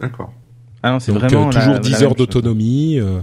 D'accord. 0.00 0.32
ah 0.82 0.92
non, 0.92 1.00
c'est 1.00 1.12
vraiment 1.12 1.48
euh, 1.48 1.52
toujours 1.52 1.72
la 1.74 1.78
10 1.80 1.92
même 1.92 2.02
heures 2.04 2.14
d'autonomie. 2.14 2.98
euh. 3.00 3.20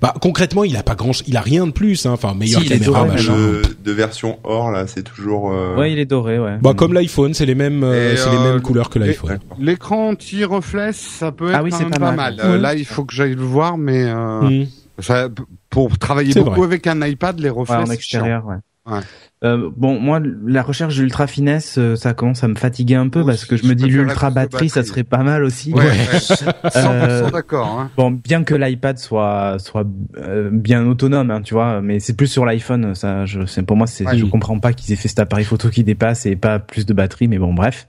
Bah 0.00 0.14
concrètement, 0.18 0.64
il 0.64 0.74
a 0.78 0.82
pas 0.82 0.94
grand, 0.94 1.12
il 1.28 1.36
a 1.36 1.42
rien 1.42 1.66
de 1.66 1.72
plus. 1.72 2.06
Hein. 2.06 2.12
Enfin, 2.12 2.32
meilleure 2.32 2.62
Si, 2.62 2.68
caméra, 2.68 3.00
doré, 3.04 3.08
machin. 3.10 3.36
De, 3.36 3.62
de 3.84 3.92
version 3.92 4.38
or, 4.44 4.70
là, 4.70 4.86
c'est 4.86 5.02
toujours... 5.02 5.52
euh, 5.52 5.76
Ouais, 5.76 5.92
il 5.92 5.98
est 5.98 6.06
doré, 6.06 6.38
ouais. 6.38 6.56
Bah 6.62 6.72
comme 6.74 6.94
l'iPhone, 6.94 7.34
c'est 7.34 7.44
les 7.44 7.54
mêmes, 7.54 7.84
euh, 7.84 8.16
c'est 8.16 8.30
les 8.30 8.36
euh, 8.38 8.52
mêmes 8.54 8.62
couleurs 8.62 8.88
que 8.88 8.98
l'iPhone. 8.98 9.38
L'écran 9.58 10.08
anti-reflet, 10.08 10.92
ça 10.94 11.32
peut 11.32 11.48
être 11.50 11.54
Ah 11.56 11.62
oui, 11.62 11.68
quand 11.70 11.80
même 11.80 11.90
pas 11.90 11.98
pas 11.98 12.12
mal. 12.12 12.36
Euh. 12.42 12.56
Là, 12.58 12.74
il 12.74 12.86
faut 12.86 13.04
que 13.04 13.14
j'aille 13.14 13.34
le 13.34 13.42
voir, 13.42 13.76
mais 13.76 14.04
euh, 14.04 14.40
Hmm. 14.40 14.64
ça, 15.00 15.28
pour 15.68 15.98
travailler 15.98 16.32
beaucoup 16.32 16.50
vrai. 16.56 16.64
avec 16.64 16.86
un 16.86 17.06
iPad, 17.06 17.38
les 17.38 17.50
reflets, 17.50 17.76
Ouais, 17.76 17.82
en 17.82 17.90
extérieur, 17.90 18.46
ouais. 18.46 18.56
Euh, 19.42 19.70
bon, 19.74 19.98
moi, 19.98 20.20
la 20.46 20.62
recherche 20.62 20.96
d'ultra 20.96 21.26
finesse, 21.26 21.76
euh, 21.78 21.96
ça 21.96 22.12
commence 22.12 22.44
à 22.44 22.48
me 22.48 22.56
fatiguer 22.56 22.96
un 22.96 23.08
peu 23.08 23.24
parce 23.24 23.46
que 23.46 23.56
je 23.56 23.62
je 23.62 23.68
me 23.68 23.74
dis 23.74 23.86
l'ultra 23.86 24.28
batterie, 24.30 24.68
ça 24.68 24.84
serait 24.84 25.02
pas 25.02 25.22
mal 25.22 25.44
aussi. 25.44 25.72
Ouais, 25.72 25.86
ouais. 25.86 25.94
100% 26.18 26.50
Euh, 26.76 27.30
d'accord. 27.30 27.78
Hein. 27.80 27.90
Bon, 27.96 28.10
bien 28.10 28.44
que 28.44 28.54
l'iPad 28.54 28.98
soit 28.98 29.56
soit 29.58 29.84
euh, 30.18 30.50
bien 30.52 30.86
autonome, 30.86 31.30
hein, 31.30 31.40
tu 31.40 31.54
vois, 31.54 31.80
mais 31.80 32.00
c'est 32.00 32.14
plus 32.14 32.26
sur 32.26 32.44
l'iPhone. 32.44 32.94
Ça, 32.94 33.24
je, 33.24 33.46
c'est 33.46 33.62
pour 33.62 33.78
moi, 33.78 33.86
c'est, 33.86 34.06
Ouais. 34.06 34.18
je 34.18 34.26
comprends 34.26 34.58
pas 34.58 34.74
qu'ils 34.74 34.92
aient 34.92 34.96
fait 34.96 35.08
cet 35.08 35.20
appareil 35.20 35.46
photo 35.46 35.70
qui 35.70 35.84
dépasse 35.84 36.26
et 36.26 36.36
pas 36.36 36.58
plus 36.58 36.84
de 36.84 36.92
batterie. 36.92 37.26
Mais 37.28 37.38
bon, 37.38 37.54
bref, 37.54 37.88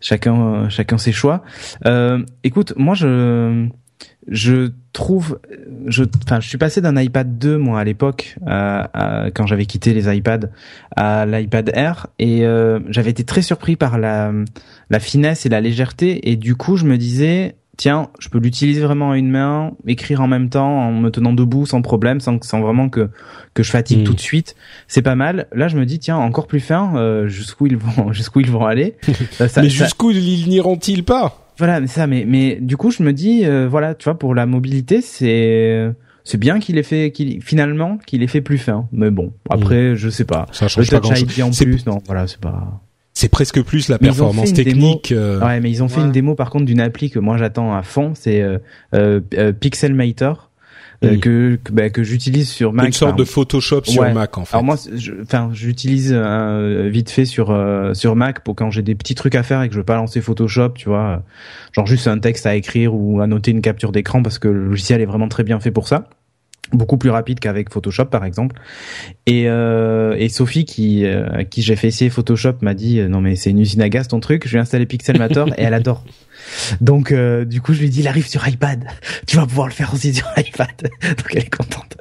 chacun 0.00 0.68
chacun 0.68 0.98
ses 0.98 1.12
choix. 1.12 1.42
Euh, 1.86 2.22
écoute, 2.44 2.74
moi, 2.76 2.94
je 2.94 3.66
je 4.28 4.70
trouve, 4.92 5.38
je, 5.86 6.02
enfin, 6.24 6.40
je 6.40 6.48
suis 6.48 6.58
passé 6.58 6.80
d'un 6.80 7.00
iPad 7.00 7.38
2 7.38 7.58
moi 7.58 7.80
à 7.80 7.84
l'époque, 7.84 8.36
à- 8.46 9.26
quand 9.34 9.46
j'avais 9.46 9.66
quitté 9.66 9.92
les 9.94 10.14
iPads, 10.14 10.48
à 10.96 11.26
l'iPad 11.26 11.70
Air, 11.74 12.08
et 12.18 12.44
euh, 12.44 12.80
j'avais 12.88 13.10
été 13.10 13.24
très 13.24 13.42
surpris 13.42 13.76
par 13.76 13.98
la 13.98 14.32
la 14.90 15.00
finesse 15.00 15.46
et 15.46 15.48
la 15.48 15.60
légèreté, 15.60 16.30
et 16.30 16.36
du 16.36 16.54
coup, 16.56 16.76
je 16.76 16.84
me 16.86 16.96
disais, 16.96 17.56
tiens, 17.76 18.08
je 18.18 18.28
peux 18.28 18.38
l'utiliser 18.38 18.80
vraiment 18.80 19.10
à 19.12 19.18
une 19.18 19.30
main, 19.30 19.72
écrire 19.86 20.20
en 20.22 20.28
même 20.28 20.48
temps, 20.48 20.78
en 20.88 20.92
me 20.92 21.10
tenant 21.10 21.32
debout 21.32 21.66
sans 21.66 21.82
problème, 21.82 22.20
sans 22.20 22.42
sans 22.42 22.60
vraiment 22.60 22.88
que 22.88 23.10
que 23.54 23.62
je 23.62 23.70
fatigue 23.70 24.00
Mm. 24.00 24.04
tout 24.04 24.14
de 24.14 24.20
suite. 24.20 24.56
C'est 24.88 25.02
pas 25.02 25.14
mal. 25.14 25.46
Là, 25.52 25.68
je 25.68 25.76
me 25.76 25.84
dis, 25.86 25.98
tiens, 25.98 26.16
encore 26.16 26.46
plus 26.46 26.60
fin, 26.60 26.96
euh, 26.96 27.26
jusqu'où 27.28 27.66
ils 27.66 27.76
vont, 27.76 28.12
jusqu'où 28.12 28.40
ils 28.40 28.50
vont 28.50 28.64
aller. 28.66 28.96
Ça- 29.32 29.62
mais 29.62 29.68
ça- 29.70 29.84
jusqu'où 29.84 30.10
ils 30.10 30.48
n'iront-ils 30.48 31.04
pas? 31.04 31.45
Voilà, 31.58 31.80
mais 31.80 31.86
ça, 31.86 32.06
mais 32.06 32.24
mais 32.26 32.58
du 32.60 32.76
coup, 32.76 32.90
je 32.90 33.02
me 33.02 33.12
dis, 33.12 33.44
euh, 33.44 33.66
voilà, 33.68 33.94
tu 33.94 34.04
vois, 34.04 34.18
pour 34.18 34.34
la 34.34 34.46
mobilité, 34.46 35.00
c'est 35.00 35.90
c'est 36.24 36.38
bien 36.38 36.58
qu'il 36.58 36.76
ait 36.78 36.82
fait, 36.82 37.12
qu'il 37.12 37.40
finalement 37.42 37.98
qu'il 38.06 38.22
ait 38.22 38.26
fait 38.26 38.40
plus 38.40 38.58
fin. 38.58 38.88
Mais 38.92 39.10
bon, 39.10 39.32
après, 39.48 39.94
je 39.96 40.08
sais 40.08 40.24
pas. 40.24 40.46
Ça 40.52 40.64
Le 40.66 40.68
change 40.68 40.90
pas 40.90 40.96
Touch 41.00 41.06
grand-chose. 41.10 41.36
ID 41.38 41.42
en 41.44 41.52
C'est- 41.52 41.64
plus, 41.64 41.86
non, 41.86 41.98
voilà, 42.06 42.26
c'est 42.26 42.40
pas. 42.40 42.80
C'est 43.14 43.30
presque 43.30 43.62
plus 43.62 43.88
la 43.88 43.96
Mais 44.00 44.08
performance 44.08 44.52
technique. 44.52 45.10
euh, 45.12 45.40
Ouais, 45.40 45.58
mais 45.60 45.70
ils 45.70 45.82
ont 45.82 45.88
fait 45.88 46.02
une 46.02 46.12
démo 46.12 46.34
par 46.34 46.50
contre 46.50 46.66
d'une 46.66 46.80
appli 46.80 47.08
que 47.10 47.18
moi 47.18 47.38
j'attends 47.38 47.74
à 47.74 47.82
fond, 47.82 48.12
c'est 48.14 48.42
euh, 48.42 48.58
euh, 48.94 49.20
euh, 49.38 49.52
Pixelmator 49.52 50.50
euh, 51.04 51.18
que 51.18 51.58
que, 51.62 51.72
bah, 51.72 51.90
que 51.90 52.02
j'utilise 52.02 52.48
sur 52.48 52.72
Mac. 52.72 52.86
une 52.86 52.92
sorte 52.92 53.12
Enfin, 53.12 53.18
de 53.18 53.24
Photoshop 53.24 53.82
sur 53.84 54.02
Ouais. 54.02 54.12
Mac 54.14 54.36
en 54.38 54.44
fait. 54.44 54.54
Alors 54.56 54.64
moi, 54.64 54.76
enfin, 55.22 55.50
j'utilise 55.52 56.12
euh, 56.16 56.88
vite 56.90 57.10
fait 57.10 57.24
sur 57.24 57.50
euh, 57.50 57.92
sur 57.94 58.16
Mac 58.16 58.40
pour 58.44 58.54
quand 58.56 58.70
j'ai 58.70 58.82
des 58.82 58.94
petits 58.94 59.14
trucs 59.14 59.34
à 59.34 59.42
faire 59.42 59.62
et 59.62 59.68
que 59.68 59.74
je 59.74 59.78
veux 59.80 59.84
pas 59.84 59.96
lancer 59.96 60.20
Photoshop, 60.20 60.70
tu 60.74 60.88
vois, 60.88 61.22
genre 61.72 61.86
juste 61.86 62.08
un 62.08 62.18
texte 62.18 62.46
à 62.46 62.54
écrire 62.56 62.94
ou 62.94 63.20
à 63.20 63.26
noter 63.26 63.50
une 63.50 63.62
capture 63.62 63.92
d'écran 63.92 64.22
parce 64.22 64.38
que 64.38 64.48
le 64.48 64.68
logiciel 64.68 65.00
est 65.00 65.06
vraiment 65.06 65.28
très 65.28 65.44
bien 65.44 65.60
fait 65.60 65.70
pour 65.70 65.88
ça. 65.88 66.08
Beaucoup 66.72 66.96
plus 66.98 67.10
rapide 67.10 67.38
qu'avec 67.38 67.70
Photoshop 67.72 68.06
par 68.06 68.24
exemple. 68.24 68.56
Et, 69.26 69.44
euh, 69.48 70.16
et 70.18 70.28
Sophie 70.28 70.64
qui 70.64 71.04
euh, 71.04 71.44
qui 71.44 71.62
j'ai 71.62 71.76
fait 71.76 71.86
essayer 71.86 72.10
Photoshop 72.10 72.54
m'a 72.60 72.74
dit 72.74 72.98
euh, 72.98 73.06
non 73.06 73.20
mais 73.20 73.36
c'est 73.36 73.50
une 73.50 73.60
usine 73.60 73.82
à 73.82 73.88
gaz 73.88 74.08
ton 74.08 74.18
truc. 74.18 74.42
Je 74.46 74.50
lui 74.50 74.56
ai 74.56 74.60
installé 74.60 74.84
Pixelmator 74.84 75.48
et 75.50 75.62
elle 75.62 75.74
adore. 75.74 76.04
Donc 76.80 77.12
euh, 77.12 77.44
du 77.44 77.60
coup 77.60 77.72
je 77.74 77.80
lui 77.80 77.90
dit 77.90 78.00
il 78.00 78.08
arrive 78.08 78.26
sur 78.26 78.46
iPad. 78.48 78.84
Tu 79.26 79.36
vas 79.36 79.46
pouvoir 79.46 79.66
le 79.68 79.72
faire 79.72 79.92
aussi 79.94 80.14
sur 80.14 80.26
iPad. 80.36 80.68
Donc 80.82 81.26
elle 81.32 81.42
est 81.42 81.54
contente. 81.56 81.96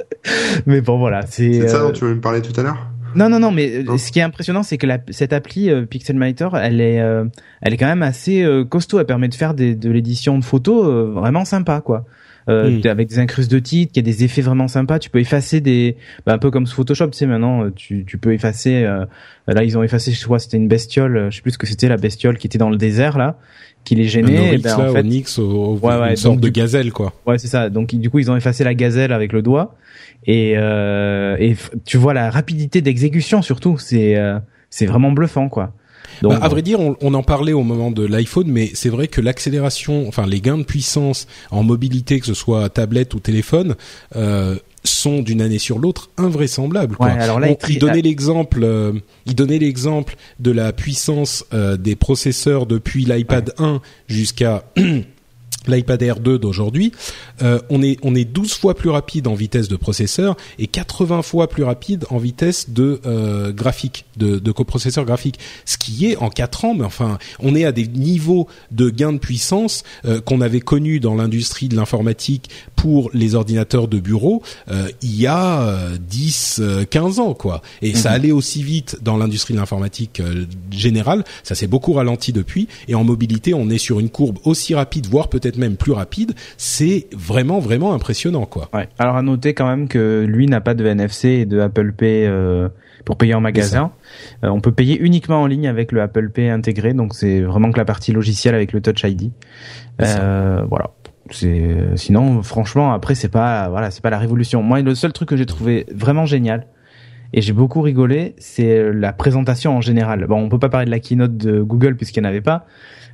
Mais 0.65 0.81
bon 0.81 0.97
voilà 0.97 1.21
c'est. 1.27 1.67
Ça 1.67 1.77
euh, 1.77 1.87
dont 1.87 1.91
tu 1.91 2.01
voulais 2.01 2.15
me 2.15 2.21
parler 2.21 2.41
tout 2.41 2.57
à 2.59 2.63
l'heure? 2.63 2.87
Non, 3.15 3.29
non, 3.29 3.39
non, 3.39 3.51
mais 3.51 3.77
euh, 3.77 3.83
Non. 3.83 3.97
ce 3.97 4.11
qui 4.11 4.19
est 4.19 4.23
impressionnant, 4.23 4.61
c'est 4.61 4.77
que 4.77 4.85
la, 4.85 4.97
cette 5.09 5.31
appli 5.31 5.69
euh, 5.69 5.85
Pixelmator, 5.85 6.57
elle 6.57 6.81
est, 6.81 6.99
euh, 6.99 7.23
elle 7.61 7.73
est 7.73 7.77
quand 7.77 7.85
même 7.85 8.03
assez 8.03 8.43
euh, 8.43 8.65
costaud. 8.65 8.99
Elle 8.99 9.05
permet 9.05 9.29
de 9.29 9.35
faire 9.35 9.53
des, 9.53 9.73
de 9.73 9.89
l'édition 9.89 10.37
de 10.37 10.43
photos 10.43 10.85
euh, 10.85 11.11
vraiment 11.13 11.45
sympa, 11.45 11.79
quoi. 11.79 12.03
Euh, 12.47 12.69
Mm. 12.83 12.87
Avec 12.87 13.07
des 13.09 13.17
incrustes 13.17 13.49
de 13.51 13.57
titres, 13.57 13.93
y 13.95 13.99
a 13.99 14.03
des 14.03 14.23
effets 14.23 14.41
vraiment 14.43 14.67
sympas. 14.67 14.99
Tu 14.99 15.09
peux 15.09 15.19
effacer 15.19 15.61
des, 15.61 15.95
bah, 16.27 16.33
un 16.33 16.37
peu 16.37 16.51
comme 16.51 16.67
sous 16.67 16.75
Photoshop, 16.75 17.07
tu 17.07 17.17
sais 17.17 17.25
maintenant, 17.25 17.63
euh, 17.65 17.71
tu, 17.75 18.05
tu 18.05 18.19
peux 18.19 18.33
effacer. 18.33 18.83
euh, 18.83 19.05
là, 19.47 19.63
ils 19.63 19.77
ont 19.79 19.83
effacé, 19.83 20.11
je 20.11 20.23
crois, 20.23 20.37
c'était 20.37 20.57
une 20.57 20.67
bestiole. 20.67 21.17
euh, 21.17 21.31
Je 21.31 21.37
sais 21.37 21.41
plus 21.41 21.51
ce 21.53 21.57
que 21.57 21.65
c'était 21.65 21.87
la 21.87 21.97
bestiole 21.97 22.37
qui 22.37 22.45
était 22.45 22.59
dans 22.59 22.69
le 22.69 22.77
désert 22.77 23.17
là, 23.17 23.39
qui 23.83 23.95
les 23.95 24.03
gênait. 24.05 24.37
Oryx, 24.37 24.53
et 24.53 24.57
ben, 24.59 24.77
là, 24.77 24.89
en 24.89 24.93
fait, 24.93 24.99
Onyx, 24.99 25.39
au- 25.39 25.43
au- 25.43 25.79
Ouais, 25.79 25.99
ouais, 25.99 26.09
une 26.11 26.15
sorte 26.17 26.35
donc, 26.35 26.43
de 26.43 26.49
gazelle 26.49 26.91
quoi. 26.91 27.13
Ouais, 27.25 27.39
c'est 27.39 27.47
ça. 27.47 27.71
Donc 27.71 27.95
du 27.95 28.09
coup, 28.11 28.19
ils 28.19 28.29
ont 28.29 28.35
effacé 28.37 28.63
la 28.63 28.75
gazelle 28.75 29.11
avec 29.11 29.33
le 29.33 29.41
doigt 29.41 29.75
et 30.27 30.53
euh, 30.57 31.35
et 31.39 31.55
tu 31.83 31.97
vois 31.97 32.13
la 32.13 32.29
rapidité 32.29 32.81
d'exécution 32.81 33.41
surtout, 33.41 33.77
c'est 33.79 34.17
euh, 34.17 34.37
c'est 34.69 34.85
vraiment 34.85 35.11
bluffant 35.11 35.49
quoi. 35.49 35.73
Donc 36.21 36.33
Bah, 36.33 36.39
à 36.41 36.47
vrai 36.49 36.61
dire, 36.61 36.79
on, 36.79 36.95
on 37.01 37.13
en 37.13 37.23
parlait 37.23 37.53
au 37.53 37.63
moment 37.63 37.91
de 37.91 38.05
l'iPhone, 38.05 38.47
mais 38.47 38.71
c'est 38.73 38.89
vrai 38.89 39.07
que 39.07 39.21
l'accélération, 39.21 40.07
enfin 40.07 40.25
les 40.25 40.41
gains 40.41 40.57
de 40.57 40.63
puissance 40.63 41.27
en 41.51 41.63
mobilité, 41.63 42.19
que 42.19 42.25
ce 42.25 42.33
soit 42.33 42.67
tablette 42.69 43.13
ou 43.13 43.19
téléphone, 43.19 43.75
euh, 44.15 44.55
sont 44.83 45.21
d'une 45.23 45.41
année 45.41 45.57
sur 45.57 45.79
l'autre 45.79 46.11
invraisemblables. 46.17 46.95
Quoi. 46.95 47.07
Ouais, 47.07 47.13
alors 47.19 47.39
là, 47.39 47.47
On- 47.47 47.51
il 47.53 47.57
tri- 47.57 47.73
il 47.73 47.79
donnait 47.79 48.01
l'exemple, 48.03 48.59
euh, 48.63 48.91
il 49.25 49.33
donnait 49.33 49.57
l'exemple 49.57 50.15
de 50.39 50.51
la 50.51 50.73
puissance 50.73 51.43
euh, 51.53 51.75
des 51.75 51.95
processeurs 51.95 52.65
depuis 52.67 53.03
l'iPad 53.05 53.53
1 53.57 53.81
jusqu'à 54.07 54.63
l'iPad 55.69 56.01
Air 56.01 56.19
2 56.19 56.39
d'aujourd'hui, 56.39 56.91
euh, 57.41 57.59
on 57.69 57.81
est 57.81 57.97
on 58.03 58.15
est 58.15 58.25
12 58.25 58.53
fois 58.53 58.75
plus 58.75 58.89
rapide 58.89 59.27
en 59.27 59.35
vitesse 59.35 59.67
de 59.67 59.75
processeur 59.75 60.35
et 60.59 60.67
80 60.67 61.21
fois 61.21 61.47
plus 61.47 61.63
rapide 61.63 62.05
en 62.09 62.17
vitesse 62.17 62.69
de 62.69 63.01
euh, 63.05 63.51
graphique, 63.51 64.05
de, 64.17 64.39
de 64.39 64.51
coprocesseur 64.51 65.05
graphique. 65.05 65.39
Ce 65.65 65.77
qui 65.77 66.07
est 66.07 66.17
en 66.17 66.29
4 66.29 66.65
ans, 66.65 66.75
mais 66.75 66.85
enfin, 66.85 67.17
on 67.39 67.55
est 67.55 67.65
à 67.65 67.71
des 67.71 67.87
niveaux 67.87 68.47
de 68.71 68.89
gain 68.89 69.13
de 69.13 69.17
puissance 69.17 69.83
euh, 70.05 70.21
qu'on 70.21 70.41
avait 70.41 70.59
connus 70.59 70.99
dans 70.99 71.15
l'industrie 71.15 71.67
de 71.67 71.75
l'informatique 71.75 72.49
pour 72.75 73.09
les 73.13 73.35
ordinateurs 73.35 73.87
de 73.87 73.99
bureau 73.99 74.41
euh, 74.69 74.89
il 75.01 75.15
y 75.15 75.27
a 75.27 75.61
euh, 75.61 75.97
10 75.99 76.59
euh, 76.59 76.85
15 76.85 77.19
ans 77.19 77.33
quoi. 77.33 77.61
Et 77.81 77.95
ça 77.95 78.11
allait 78.11 78.31
aussi 78.31 78.63
vite 78.63 78.99
dans 79.01 79.17
l'industrie 79.17 79.53
de 79.53 79.59
l'informatique 79.59 80.19
euh, 80.19 80.45
générale, 80.71 81.23
ça 81.43 81.55
s'est 81.55 81.67
beaucoup 81.67 81.93
ralenti 81.93 82.33
depuis 82.33 82.67
et 82.87 82.95
en 82.95 83.03
mobilité, 83.03 83.53
on 83.53 83.69
est 83.69 83.77
sur 83.77 83.99
une 83.99 84.09
courbe 84.09 84.39
aussi 84.43 84.75
rapide 84.75 85.07
voire 85.07 85.29
peut-être 85.29 85.54
même 85.57 85.77
plus 85.77 85.91
rapide, 85.91 86.33
c'est 86.57 87.07
vraiment 87.15 87.59
vraiment 87.59 87.93
impressionnant 87.93 88.45
quoi. 88.45 88.69
Ouais. 88.73 88.87
Alors 88.99 89.15
à 89.15 89.21
noter 89.21 89.53
quand 89.53 89.67
même 89.67 89.87
que 89.87 90.25
lui 90.27 90.47
n'a 90.47 90.61
pas 90.61 90.73
de 90.73 90.85
NFC 90.85 91.29
et 91.29 91.45
de 91.45 91.59
Apple 91.59 91.91
Pay 91.93 92.25
euh, 92.27 92.69
pour 93.05 93.17
payer 93.17 93.33
en 93.35 93.41
magasin. 93.41 93.91
Euh, 94.43 94.49
on 94.49 94.61
peut 94.61 94.71
payer 94.71 94.99
uniquement 94.99 95.41
en 95.41 95.47
ligne 95.47 95.67
avec 95.67 95.91
le 95.91 96.01
Apple 96.01 96.29
Pay 96.29 96.49
intégré, 96.49 96.93
donc 96.93 97.13
c'est 97.13 97.41
vraiment 97.41 97.71
que 97.71 97.77
la 97.77 97.85
partie 97.85 98.11
logicielle 98.11 98.55
avec 98.55 98.73
le 98.73 98.81
Touch 98.81 99.03
ID. 99.03 99.31
Euh, 100.01 100.61
voilà. 100.69 100.91
C'est 101.31 101.75
sinon 101.95 102.43
franchement 102.43 102.93
après 102.93 103.15
c'est 103.15 103.29
pas 103.29 103.67
voilà 103.69 103.89
c'est 103.89 104.01
pas 104.03 104.11
la 104.11 104.19
révolution. 104.19 104.61
Moi 104.61 104.81
le 104.81 104.93
seul 104.93 105.11
truc 105.11 105.29
que 105.29 105.35
j'ai 105.37 105.47
trouvé 105.47 105.87
vraiment 105.91 106.25
génial 106.27 106.67
et 107.33 107.41
j'ai 107.41 107.51
beaucoup 107.53 107.81
rigolé 107.81 108.35
c'est 108.37 108.93
la 108.93 109.11
présentation 109.11 109.75
en 109.75 109.81
général. 109.81 110.27
Bon 110.27 110.37
on 110.37 110.49
peut 110.49 110.59
pas 110.59 110.69
parler 110.69 110.85
de 110.85 110.91
la 110.91 110.99
keynote 110.99 111.35
de 111.35 111.61
Google 111.63 111.95
puisqu'il 111.95 112.21
n'y 112.21 112.27
en 112.27 112.29
avait 112.29 112.41
pas, 112.41 112.67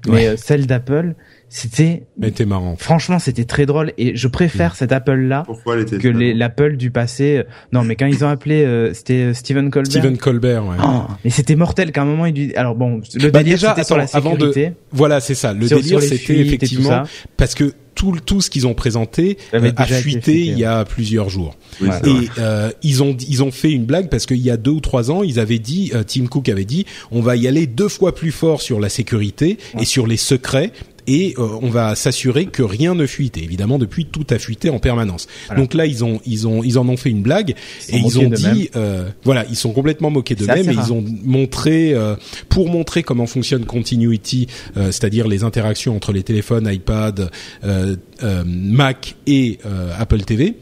mais 0.07 0.11
Ouais. 0.13 0.27
euh, 0.27 0.35
celle 0.35 0.67
d'Apple 0.67 1.15
c'était 1.53 2.03
Mais 2.17 2.31
t'es 2.31 2.45
marrant. 2.45 2.77
franchement 2.77 3.19
c'était 3.19 3.43
très 3.43 3.65
drôle 3.65 3.91
et 3.97 4.15
je 4.15 4.27
préfère 4.29 4.75
cette 4.77 4.93
Apple 4.93 5.15
là 5.27 5.43
Pourquoi 5.45 5.75
elle 5.75 5.81
était 5.81 5.97
que 5.97 6.07
les- 6.07 6.33
l'Apple 6.33 6.77
du 6.77 6.91
passé. 6.91 7.43
Non, 7.73 7.83
mais 7.83 7.97
quand 7.97 8.05
ils 8.05 8.23
ont 8.23 8.29
appelé, 8.29 8.63
euh, 8.63 8.93
c'était 8.93 9.15
euh, 9.25 9.33
Stephen 9.33 9.69
Colbert. 9.69 9.91
Steven 9.91 10.17
Colbert, 10.17 10.65
ouais. 10.65 10.77
Oh, 10.81 11.01
mais 11.25 11.29
c'était 11.29 11.55
mortel 11.57 11.91
qu'à 11.91 12.03
un 12.03 12.05
moment 12.05 12.25
il 12.25 12.35
lui. 12.35 12.55
Alors 12.55 12.75
bon, 12.75 13.01
le 13.15 13.29
Bah, 13.31 13.39
délire 13.43 13.57
déjà, 13.57 13.69
c'était 13.75 13.83
sur 13.83 13.97
la 13.97 14.03
attends, 14.03 14.17
avant 14.17 14.35
de- 14.35 14.47
sécurité. 14.51 14.73
Voilà, 14.93 15.19
c'est 15.19 15.35
ça. 15.35 15.51
Le 15.53 15.67
sur- 15.67 15.77
délire, 15.81 16.01
c'était 16.01 16.39
effectivement 16.39 16.87
ça. 16.89 17.03
parce 17.35 17.53
que 17.53 17.73
tout 17.93 18.17
tout 18.25 18.39
ce 18.39 18.49
qu'ils 18.49 18.65
ont 18.67 18.73
présenté 18.73 19.37
euh, 19.53 19.69
a 19.75 19.85
fuité 19.85 20.01
fuité, 20.01 20.39
il 20.45 20.57
y 20.57 20.63
a 20.63 20.85
plusieurs 20.85 21.29
jours. 21.29 21.57
Oui. 21.81 21.89
Et 22.05 22.29
euh, 22.39 22.71
ils 22.83 23.03
ont 23.03 23.15
ils 23.27 23.43
ont 23.43 23.51
fait 23.51 23.69
une 23.71 23.83
blague 23.83 24.07
parce 24.09 24.25
qu'il 24.25 24.37
y 24.37 24.49
a 24.49 24.55
deux 24.55 24.71
ou 24.71 24.79
trois 24.79 25.11
ans, 25.11 25.23
ils 25.23 25.39
avaient 25.41 25.59
dit, 25.59 25.91
euh, 25.93 26.03
Tim 26.07 26.27
Cook 26.27 26.47
avait 26.47 26.63
dit, 26.65 26.85
on 27.11 27.19
va 27.19 27.35
y 27.35 27.49
aller 27.49 27.67
deux 27.67 27.89
fois 27.89 28.15
plus 28.15 28.31
fort 28.31 28.61
sur 28.61 28.79
la 28.79 28.87
sécurité 28.87 29.57
et 29.77 29.83
sur 29.85 30.07
les 30.07 30.15
secrets. 30.17 30.71
Et 31.07 31.33
euh, 31.37 31.47
on 31.61 31.69
va 31.69 31.95
s'assurer 31.95 32.45
que 32.45 32.63
rien 32.63 32.95
ne 32.95 33.05
fuite. 33.05 33.37
Et 33.37 33.43
évidemment, 33.43 33.77
depuis 33.77 34.05
tout 34.05 34.25
a 34.29 34.39
fuité 34.39 34.69
en 34.69 34.79
permanence. 34.79 35.27
Voilà. 35.47 35.61
Donc 35.61 35.73
là, 35.73 35.85
ils 35.85 36.03
ont 36.03 36.21
ils 36.25 36.47
ont 36.47 36.63
ils 36.63 36.77
en 36.77 36.87
ont 36.87 36.97
fait 36.97 37.09
une 37.09 37.21
blague 37.21 37.55
et 37.89 37.97
ils 37.97 38.19
ont 38.19 38.29
dit, 38.29 38.69
euh, 38.75 39.09
voilà, 39.23 39.45
ils 39.49 39.55
sont 39.55 39.71
complètement 39.73 40.09
moqués 40.09 40.35
d'eux-mêmes 40.35 40.69
et 40.69 40.73
ils 40.73 40.93
ont 40.93 41.03
montré 41.23 41.93
euh, 41.93 42.15
pour 42.49 42.69
montrer 42.69 43.03
comment 43.03 43.25
fonctionne 43.27 43.65
Continuity, 43.65 44.47
euh, 44.77 44.87
c'est-à-dire 44.87 45.27
les 45.27 45.43
interactions 45.43 45.95
entre 45.95 46.11
les 46.11 46.23
téléphones, 46.23 46.69
iPad, 46.71 47.31
euh, 47.63 47.95
euh, 48.23 48.43
Mac 48.45 49.15
et 49.27 49.59
Apple 49.97 50.21
TV. 50.21 50.55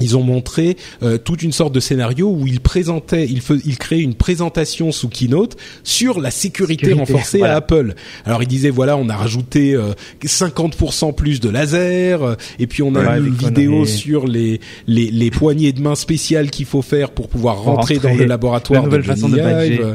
Ils 0.00 0.16
ont 0.16 0.22
montré 0.22 0.76
euh, 1.02 1.18
toute 1.18 1.42
une 1.42 1.52
sorte 1.52 1.74
de 1.74 1.80
scénario 1.80 2.30
où 2.30 2.46
ils 2.46 2.60
présentaient, 2.60 3.26
ils, 3.26 3.42
ils 3.64 3.78
créaient 3.78 4.00
une 4.00 4.14
présentation 4.14 4.92
sous 4.92 5.08
Keynote 5.08 5.56
sur 5.84 6.20
la 6.20 6.30
sécurité, 6.30 6.86
Sécurité, 6.86 7.12
renforcée 7.12 7.38
voilà. 7.38 7.54
à 7.54 7.56
Apple. 7.58 7.94
Alors 8.24 8.42
ils 8.42 8.48
disaient 8.48 8.70
voilà, 8.70 8.96
on 8.96 9.08
a 9.08 9.16
rajouté 9.16 9.74
euh, 9.74 9.92
50% 10.24 11.14
plus 11.14 11.40
de 11.40 11.48
laser, 11.48 12.22
euh, 12.22 12.34
et 12.58 12.66
puis 12.66 12.82
on 12.82 12.94
a 12.94 13.00
Ouais, 13.00 13.18
une 13.18 13.34
vidéo 13.34 13.86
sur 13.86 14.26
les, 14.26 14.60
les 14.86 15.10
les 15.10 15.30
poignées 15.30 15.72
de 15.72 15.80
main 15.80 15.94
spéciales 15.94 16.50
qu'il 16.50 16.66
faut 16.66 16.82
faire 16.82 17.10
pour 17.10 17.28
pouvoir 17.28 17.62
rentrer, 17.62 17.94
rentrer. 17.94 18.10
dans 18.10 18.14
le 18.16 18.24
laboratoire 18.26 18.82
La 18.82 18.86
nouvelle 18.86 19.02
de 19.02 19.06
façon 19.06 19.28
de 19.28 19.36
badger. 19.36 19.94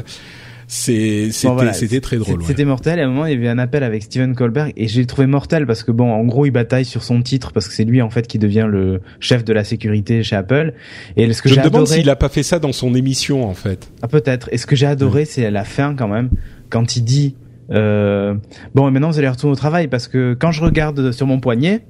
C'est 0.68 1.30
c'était 1.30 1.48
Bon, 1.48 1.54
voilà, 1.54 1.72
c'était 1.72 2.00
très 2.00 2.16
drôle. 2.16 2.42
C'était 2.42 2.62
ouais. 2.62 2.68
mortel. 2.68 2.98
Et 2.98 3.02
à 3.02 3.06
un 3.06 3.08
moment, 3.08 3.26
il 3.26 3.32
y 3.32 3.36
avait 3.36 3.48
un 3.48 3.58
appel 3.58 3.82
avec 3.82 4.02
Steven 4.02 4.34
Colbert 4.34 4.70
et 4.76 4.88
j'ai 4.88 5.06
trouvé 5.06 5.26
mortel 5.26 5.66
parce 5.66 5.82
que 5.82 5.92
bon, 5.92 6.10
en 6.12 6.24
gros, 6.24 6.46
il 6.46 6.50
bataille 6.50 6.84
sur 6.84 7.02
son 7.02 7.22
titre 7.22 7.52
parce 7.52 7.68
que 7.68 7.74
c'est 7.74 7.84
lui 7.84 8.02
en 8.02 8.10
fait 8.10 8.26
qui 8.26 8.38
devient 8.38 8.66
le 8.68 9.00
chef 9.20 9.44
de 9.44 9.52
la 9.52 9.64
sécurité 9.64 10.22
chez 10.22 10.36
Apple. 10.36 10.74
Et 11.16 11.32
ce 11.32 11.42
que 11.42 11.48
Je 11.48 11.54
me 11.54 11.64
demande 11.64 11.82
adoré, 11.82 11.98
s'il 11.98 12.10
a 12.10 12.16
pas 12.16 12.28
fait 12.28 12.42
ça 12.42 12.58
dans 12.58 12.72
son 12.72 12.94
émission 12.94 13.48
en 13.48 13.54
fait. 13.54 13.90
ah, 14.02 14.08
peut-être. 14.08 14.48
Et 14.52 14.58
ce 14.58 14.66
que 14.66 14.74
j'ai 14.76 14.86
adoré, 14.86 15.24
c'est 15.24 15.46
à 15.46 15.50
la 15.50 15.64
fin 15.64 15.94
quand 15.94 16.08
même 16.08 16.30
quand 16.68 16.96
il 16.96 17.02
dit 17.02 17.36
euh, 17.70 18.34
bon, 18.74 18.90
maintenant 18.90 19.10
vous 19.10 19.18
allez 19.18 19.28
retourner 19.28 19.52
au 19.52 19.56
travail 19.56 19.88
parce 19.88 20.08
que 20.08 20.36
quand 20.38 20.52
je 20.52 20.62
regarde 20.62 21.12
sur 21.12 21.26
mon 21.26 21.40
poignet 21.40 21.84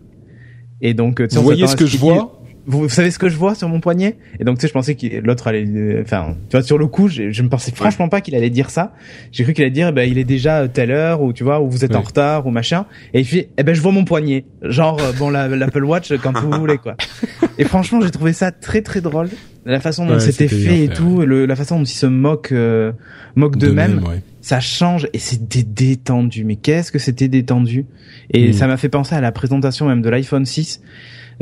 et 0.80 0.94
donc 0.94 1.22
sais, 1.28 1.36
Vous 1.36 1.42
voyez 1.42 1.66
ce 1.66 1.76
que 1.76 1.86
je 1.86 1.96
vois? 1.96 2.35
Vous, 2.66 2.80
vous 2.80 2.88
savez 2.88 3.10
ce 3.10 3.18
que 3.18 3.28
je 3.28 3.36
vois 3.36 3.54
sur 3.54 3.68
mon 3.68 3.80
poignet? 3.80 4.16
Et 4.40 4.44
donc 4.44 4.56
tu 4.58 4.62
sais, 4.62 4.68
je 4.68 4.72
pensais 4.72 4.94
que 4.94 5.06
l'autre 5.20 5.46
allait, 5.46 6.00
enfin, 6.02 6.36
tu 6.50 6.56
vois, 6.56 6.62
sur 6.62 6.78
le 6.78 6.86
coup, 6.86 7.08
je, 7.08 7.30
je 7.30 7.42
me 7.42 7.48
pensais 7.48 7.70
franchement 7.72 8.08
pas 8.08 8.20
qu'il 8.20 8.34
allait 8.34 8.50
dire 8.50 8.70
ça. 8.70 8.92
J'ai 9.32 9.44
cru 9.44 9.52
qu'il 9.52 9.64
allait 9.64 9.70
dire, 9.70 9.88
eh 9.88 9.92
ben, 9.92 10.08
il 10.08 10.18
est 10.18 10.24
déjà 10.24 10.62
euh, 10.62 10.68
telle 10.68 10.90
heure 10.90 11.22
ou 11.22 11.32
tu 11.32 11.44
vois, 11.44 11.60
ou 11.60 11.70
vous 11.70 11.84
êtes 11.84 11.94
en 11.98 12.02
retard 12.02 12.46
ou 12.46 12.50
machin. 12.50 12.86
Et 13.14 13.20
il 13.20 13.24
fait, 13.26 13.48
eh 13.56 13.62
ben, 13.62 13.74
je 13.74 13.80
vois 13.80 13.92
mon 13.92 14.04
poignet. 14.04 14.44
Genre, 14.62 14.98
euh, 15.00 15.12
bon, 15.18 15.30
la- 15.30 15.48
l'Apple 15.48 15.84
Watch 15.84 16.12
quand 16.22 16.36
vous 16.38 16.50
voulez 16.52 16.78
quoi. 16.78 16.96
Et 17.58 17.64
franchement, 17.64 18.00
j'ai 18.00 18.10
trouvé 18.10 18.32
ça 18.32 18.50
très 18.52 18.82
très 18.82 19.00
drôle. 19.00 19.28
La 19.66 19.80
façon 19.80 20.06
dont 20.06 20.14
Ouais, 20.14 20.20
c'était 20.20 20.48
fait 20.48 20.84
et 20.84 20.88
tout, 20.88 21.20
le- 21.22 21.44
la 21.44 21.56
façon 21.56 21.78
dont 21.78 21.84
ils 21.84 21.88
se 21.88 22.06
moquent, 22.06 22.52
euh, 22.52 22.92
moquent 23.34 23.56
d'eux-mêmes 23.58 23.98
ouais. 24.04 24.22
ça 24.40 24.60
change 24.60 25.08
et 25.12 25.18
c'était 25.18 25.64
détendu. 25.64 26.44
Mais 26.44 26.56
qu'est-ce 26.56 26.92
que 26.92 26.98
c'était 27.00 27.28
détendu? 27.28 27.84
Et 28.32 28.50
Mm. 28.50 28.52
ça 28.52 28.66
m'a 28.68 28.76
fait 28.76 28.88
penser 28.88 29.14
à 29.14 29.20
la 29.20 29.32
présentation 29.32 29.86
même 29.86 30.02
de 30.02 30.08
l'iPhone 30.08 30.46
6. 30.46 30.80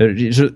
Euh, 0.00 0.12
je, 0.16 0.46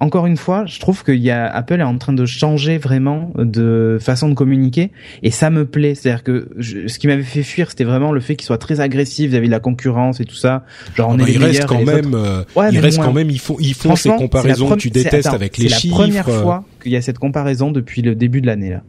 encore 0.00 0.24
une 0.24 0.38
fois, 0.38 0.64
je 0.64 0.80
trouve 0.80 1.04
qu'il 1.04 1.16
y 1.18 1.30
a 1.30 1.44
Apple 1.46 1.80
est 1.80 1.82
en 1.82 1.98
train 1.98 2.14
de 2.14 2.24
changer 2.24 2.78
vraiment 2.78 3.30
de 3.36 3.98
façon 4.00 4.30
de 4.30 4.34
communiquer 4.34 4.90
et 5.22 5.30
ça 5.30 5.50
me 5.50 5.66
plaît. 5.66 5.94
C'est-à-dire 5.94 6.22
que 6.22 6.48
je- 6.56 6.86
ce 6.88 6.98
qui 6.98 7.06
m'avait 7.06 7.22
fait 7.22 7.42
fuir, 7.42 7.68
c'était 7.68 7.84
vraiment 7.84 8.10
le 8.12 8.20
fait 8.20 8.36
qu'il 8.36 8.46
soit 8.46 8.56
très 8.56 8.80
agressif 8.80 9.30
vis-à-vis 9.32 9.48
de 9.48 9.52
la 9.52 9.60
concurrence 9.60 10.20
et 10.20 10.24
tout 10.24 10.34
ça. 10.34 10.64
Genre 10.96 11.10
on 11.10 11.12
Ah 11.12 11.14
est 11.16 11.18
bah, 11.18 11.24
les 11.26 11.32
il 11.34 11.38
reste 11.38 11.52
meilleurs 11.52 11.64
et 11.64 11.66
quand 11.66 11.78
les 11.78 11.84
même, 12.02 12.14
euh, 12.14 12.42
Ouais, 12.54 12.68
il 12.72 12.78
reste 12.78 12.96
moins. 12.96 13.06
quand 13.08 13.12
même, 13.12 13.28
ils 13.28 13.38
font, 13.40 13.56
ils 13.60 13.74
font 13.74 13.96
ces 13.96 14.08
comparaisons 14.08 14.70
la 14.70 14.76
que 14.76 14.80
tu 14.80 14.88
détestes 14.88 15.26
attends, 15.26 15.34
avec 15.36 15.58
les 15.58 15.68
chiffres. 15.68 15.98
la 15.98 16.04
première 16.06 16.30
fois 16.30 16.64
qu'il 16.86 16.94
y 16.94 16.96
a 16.96 17.02
cette 17.02 17.18
comparaison 17.18 17.72
depuis 17.72 18.00
le 18.00 18.14
début 18.14 18.40
de 18.40 18.46
l'année 18.46 18.70
là. 18.70 18.82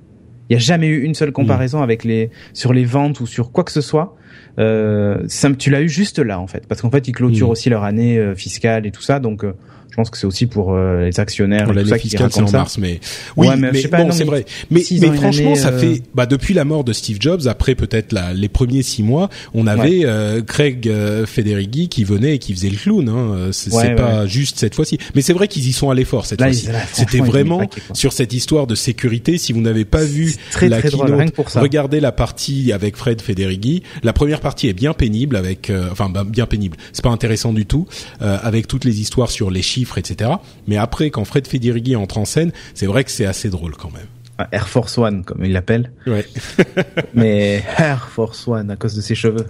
Il 0.49 0.53
y 0.53 0.55
a 0.55 0.59
jamais 0.59 0.87
eu 0.87 1.01
une 1.03 1.13
seule 1.15 1.33
comparaison 1.33 1.81
avec 1.81 2.05
les 2.05 2.29
sur 2.53 2.71
les 2.71 2.85
ventes 2.85 3.19
ou 3.19 3.25
sur 3.25 3.51
quoi 3.51 3.63
que 3.65 3.71
ce 3.71 3.81
soit. 3.81 4.15
Euh, 4.59 5.17
ça, 5.27 5.51
tu 5.51 5.69
l'as 5.69 5.81
eu 5.81 5.89
juste 5.89 6.19
là 6.19 6.39
en 6.39 6.47
fait, 6.47 6.65
parce 6.67 6.81
qu'en 6.81 6.89
fait 6.91 7.07
ils 7.07 7.11
clôturent 7.11 7.49
Mm. 7.49 7.51
aussi 7.51 7.69
leur 7.69 7.83
année 7.83 8.17
euh, 8.17 8.33
fiscale 8.35 8.85
et 8.85 8.91
tout 8.91 9.01
ça, 9.01 9.19
donc 9.19 9.43
euh, 9.43 9.53
pense 9.97 10.09
que 10.09 10.17
c'est 10.17 10.27
aussi 10.27 10.45
pour 10.45 10.73
euh, 10.73 11.05
les 11.05 11.19
actionnaires 11.19 11.65
Pour 11.65 11.73
l'année 11.73 11.99
fiscale, 11.99 12.29
c'est 12.31 12.41
en 12.41 12.47
ça. 12.47 12.57
mars, 12.59 12.77
mais 12.77 12.99
oui, 13.35 13.47
Ouais, 13.47 13.57
mais 13.57 13.73
je 13.73 13.87
bon, 13.87 14.11
c'est 14.11 14.23
vrai. 14.23 14.45
Mais, 14.69 14.81
mais 14.91 15.11
franchement, 15.11 15.47
année, 15.51 15.55
ça 15.55 15.69
euh, 15.69 15.79
fait, 15.79 16.03
bah, 16.13 16.25
depuis 16.25 16.53
la 16.53 16.65
mort 16.65 16.83
de 16.83 16.93
Steve 16.93 17.17
Jobs, 17.19 17.47
après 17.47 17.75
peut-être 17.75 18.15
les 18.33 18.47
premiers 18.47 18.83
six 18.83 19.03
mois, 19.03 19.29
on 19.53 19.67
avait 19.67 20.01
euh, 20.05 20.41
Craig 20.41 20.87
euh, 20.87 21.25
Federighi 21.25 21.89
qui 21.89 22.03
venait 22.03 22.35
et 22.35 22.39
qui 22.39 22.53
faisait 22.53 22.69
le 22.69 22.77
clown. 22.77 23.09
Hein. 23.09 23.49
C'est 23.51 23.73
Ouais, 23.73 23.95
pas 23.95 24.27
juste 24.27 24.59
cette 24.59 24.75
fois-ci, 24.75 24.97
mais 25.15 25.21
c'est 25.21 25.33
vrai 25.33 25.47
qu'ils 25.47 25.67
y 25.67 25.73
sont 25.73 25.89
allés 25.89 26.05
fort 26.05 26.25
cette 26.25 26.41
fois-ci. 26.41 26.69
C'était 26.93 27.19
vraiment 27.19 27.59
paquet, 27.59 27.81
sur 27.93 28.13
cette 28.13 28.33
histoire 28.33 28.67
de 28.67 28.75
sécurité. 28.75 29.37
Si 29.37 29.51
vous 29.51 29.61
n'avez 29.61 29.85
pas 29.85 30.03
vu 30.03 30.35
très 30.51 30.69
la 30.69 30.79
très 30.79 30.89
keynote, 30.89 31.31
pour 31.31 31.49
ça. 31.49 31.59
regardez 31.61 31.99
la 31.99 32.11
partie 32.11 32.71
avec 32.71 32.95
Fred 32.95 33.21
Federighi. 33.21 33.83
La 34.03 34.13
première 34.13 34.41
partie 34.41 34.67
est 34.67 34.73
bien 34.73 34.93
pénible, 34.93 35.35
avec, 35.35 35.69
euh, 35.69 35.89
enfin 35.91 36.09
bah, 36.09 36.23
bien 36.23 36.45
pénible. 36.45 36.77
C'est 36.93 37.03
pas 37.03 37.09
intéressant 37.09 37.53
du 37.53 37.65
tout, 37.65 37.87
euh, 38.21 38.37
avec 38.41 38.67
toutes 38.67 38.85
les 38.85 38.99
histoires 39.01 39.31
sur 39.31 39.49
les 39.49 39.61
chiffres, 39.61 39.86
etc. 39.97 40.31
Mais 40.67 40.77
après, 40.77 41.09
quand 41.11 41.23
Fred 41.25 41.47
Federighi 41.47 41.95
entre 41.95 42.17
en 42.17 42.25
scène, 42.25 42.51
c'est 42.73 42.88
vrai 42.88 43.03
que 43.03 43.11
c'est 43.11 43.25
assez 43.27 43.49
drôle 43.49 43.75
quand 43.75 43.91
même. 43.93 44.07
Ah, 44.39 44.47
Air 44.51 44.67
Force 44.69 44.97
One 44.97 45.23
comme 45.23 45.43
il 45.45 45.51
l'appelle, 45.53 45.91
Ouais. 46.05 46.25
mais 47.13 47.63
Air 47.77 48.07
Force 48.09 48.47
One 48.47 48.69
à 48.71 48.75
cause 48.75 48.95
de 48.95 49.01
ses 49.01 49.15
cheveux. 49.15 49.47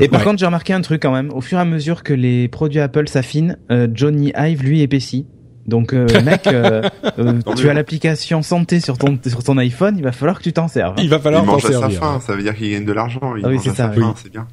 Et 0.00 0.08
par 0.08 0.20
Ouais. 0.20 0.24
contre, 0.26 0.38
j'ai 0.38 0.46
remarqué 0.46 0.72
un 0.72 0.80
truc 0.80 1.02
quand 1.02 1.12
même. 1.12 1.30
Au 1.32 1.40
fur 1.40 1.58
et 1.58 1.60
à 1.60 1.64
mesure 1.64 2.02
que 2.02 2.12
les 2.12 2.48
produits 2.48 2.80
Apple 2.80 3.08
s'affinent, 3.08 3.56
euh, 3.70 3.88
Johnny 3.92 4.32
Ive 4.36 4.62
lui 4.62 4.82
épaissit. 4.82 5.26
Donc 5.66 5.92
euh, 5.94 6.06
mec, 6.24 6.46
euh, 6.46 6.82
euh, 7.18 7.40
tu 7.56 7.68
as 7.68 7.74
l'application 7.74 8.40
santé 8.42 8.78
sur 8.78 8.98
ton 8.98 9.18
sur 9.26 9.42
ton 9.42 9.58
iPhone, 9.58 9.96
il 9.98 10.04
va 10.04 10.12
falloir 10.12 10.38
que 10.38 10.44
tu 10.44 10.52
t'en 10.52 10.68
serves. 10.68 10.92
hein. 10.92 11.02
Il 11.02 11.08
va 11.10 11.18
falloir 11.18 11.42
il 11.42 11.46
t'en 11.46 11.52
mange 11.54 11.64
à 11.66 11.72
sa 11.72 11.90
faim, 11.90 12.20
ça 12.24 12.36
veut 12.36 12.42
dire 12.42 12.54
qu'il 12.54 12.70
gagne 12.70 12.84
de 12.84 12.92
l'argent. 12.92 13.34
Il 13.36 13.44
Ah 13.44 13.48
oui, 13.48 13.54
mange 13.56 13.64
c'est 13.64 13.70
à 13.70 13.74
ça, 13.74 13.84
sa 13.88 13.90
oui. 13.90 14.00
faim, 14.00 14.14
c'est 14.22 14.30
bien. 14.30 14.46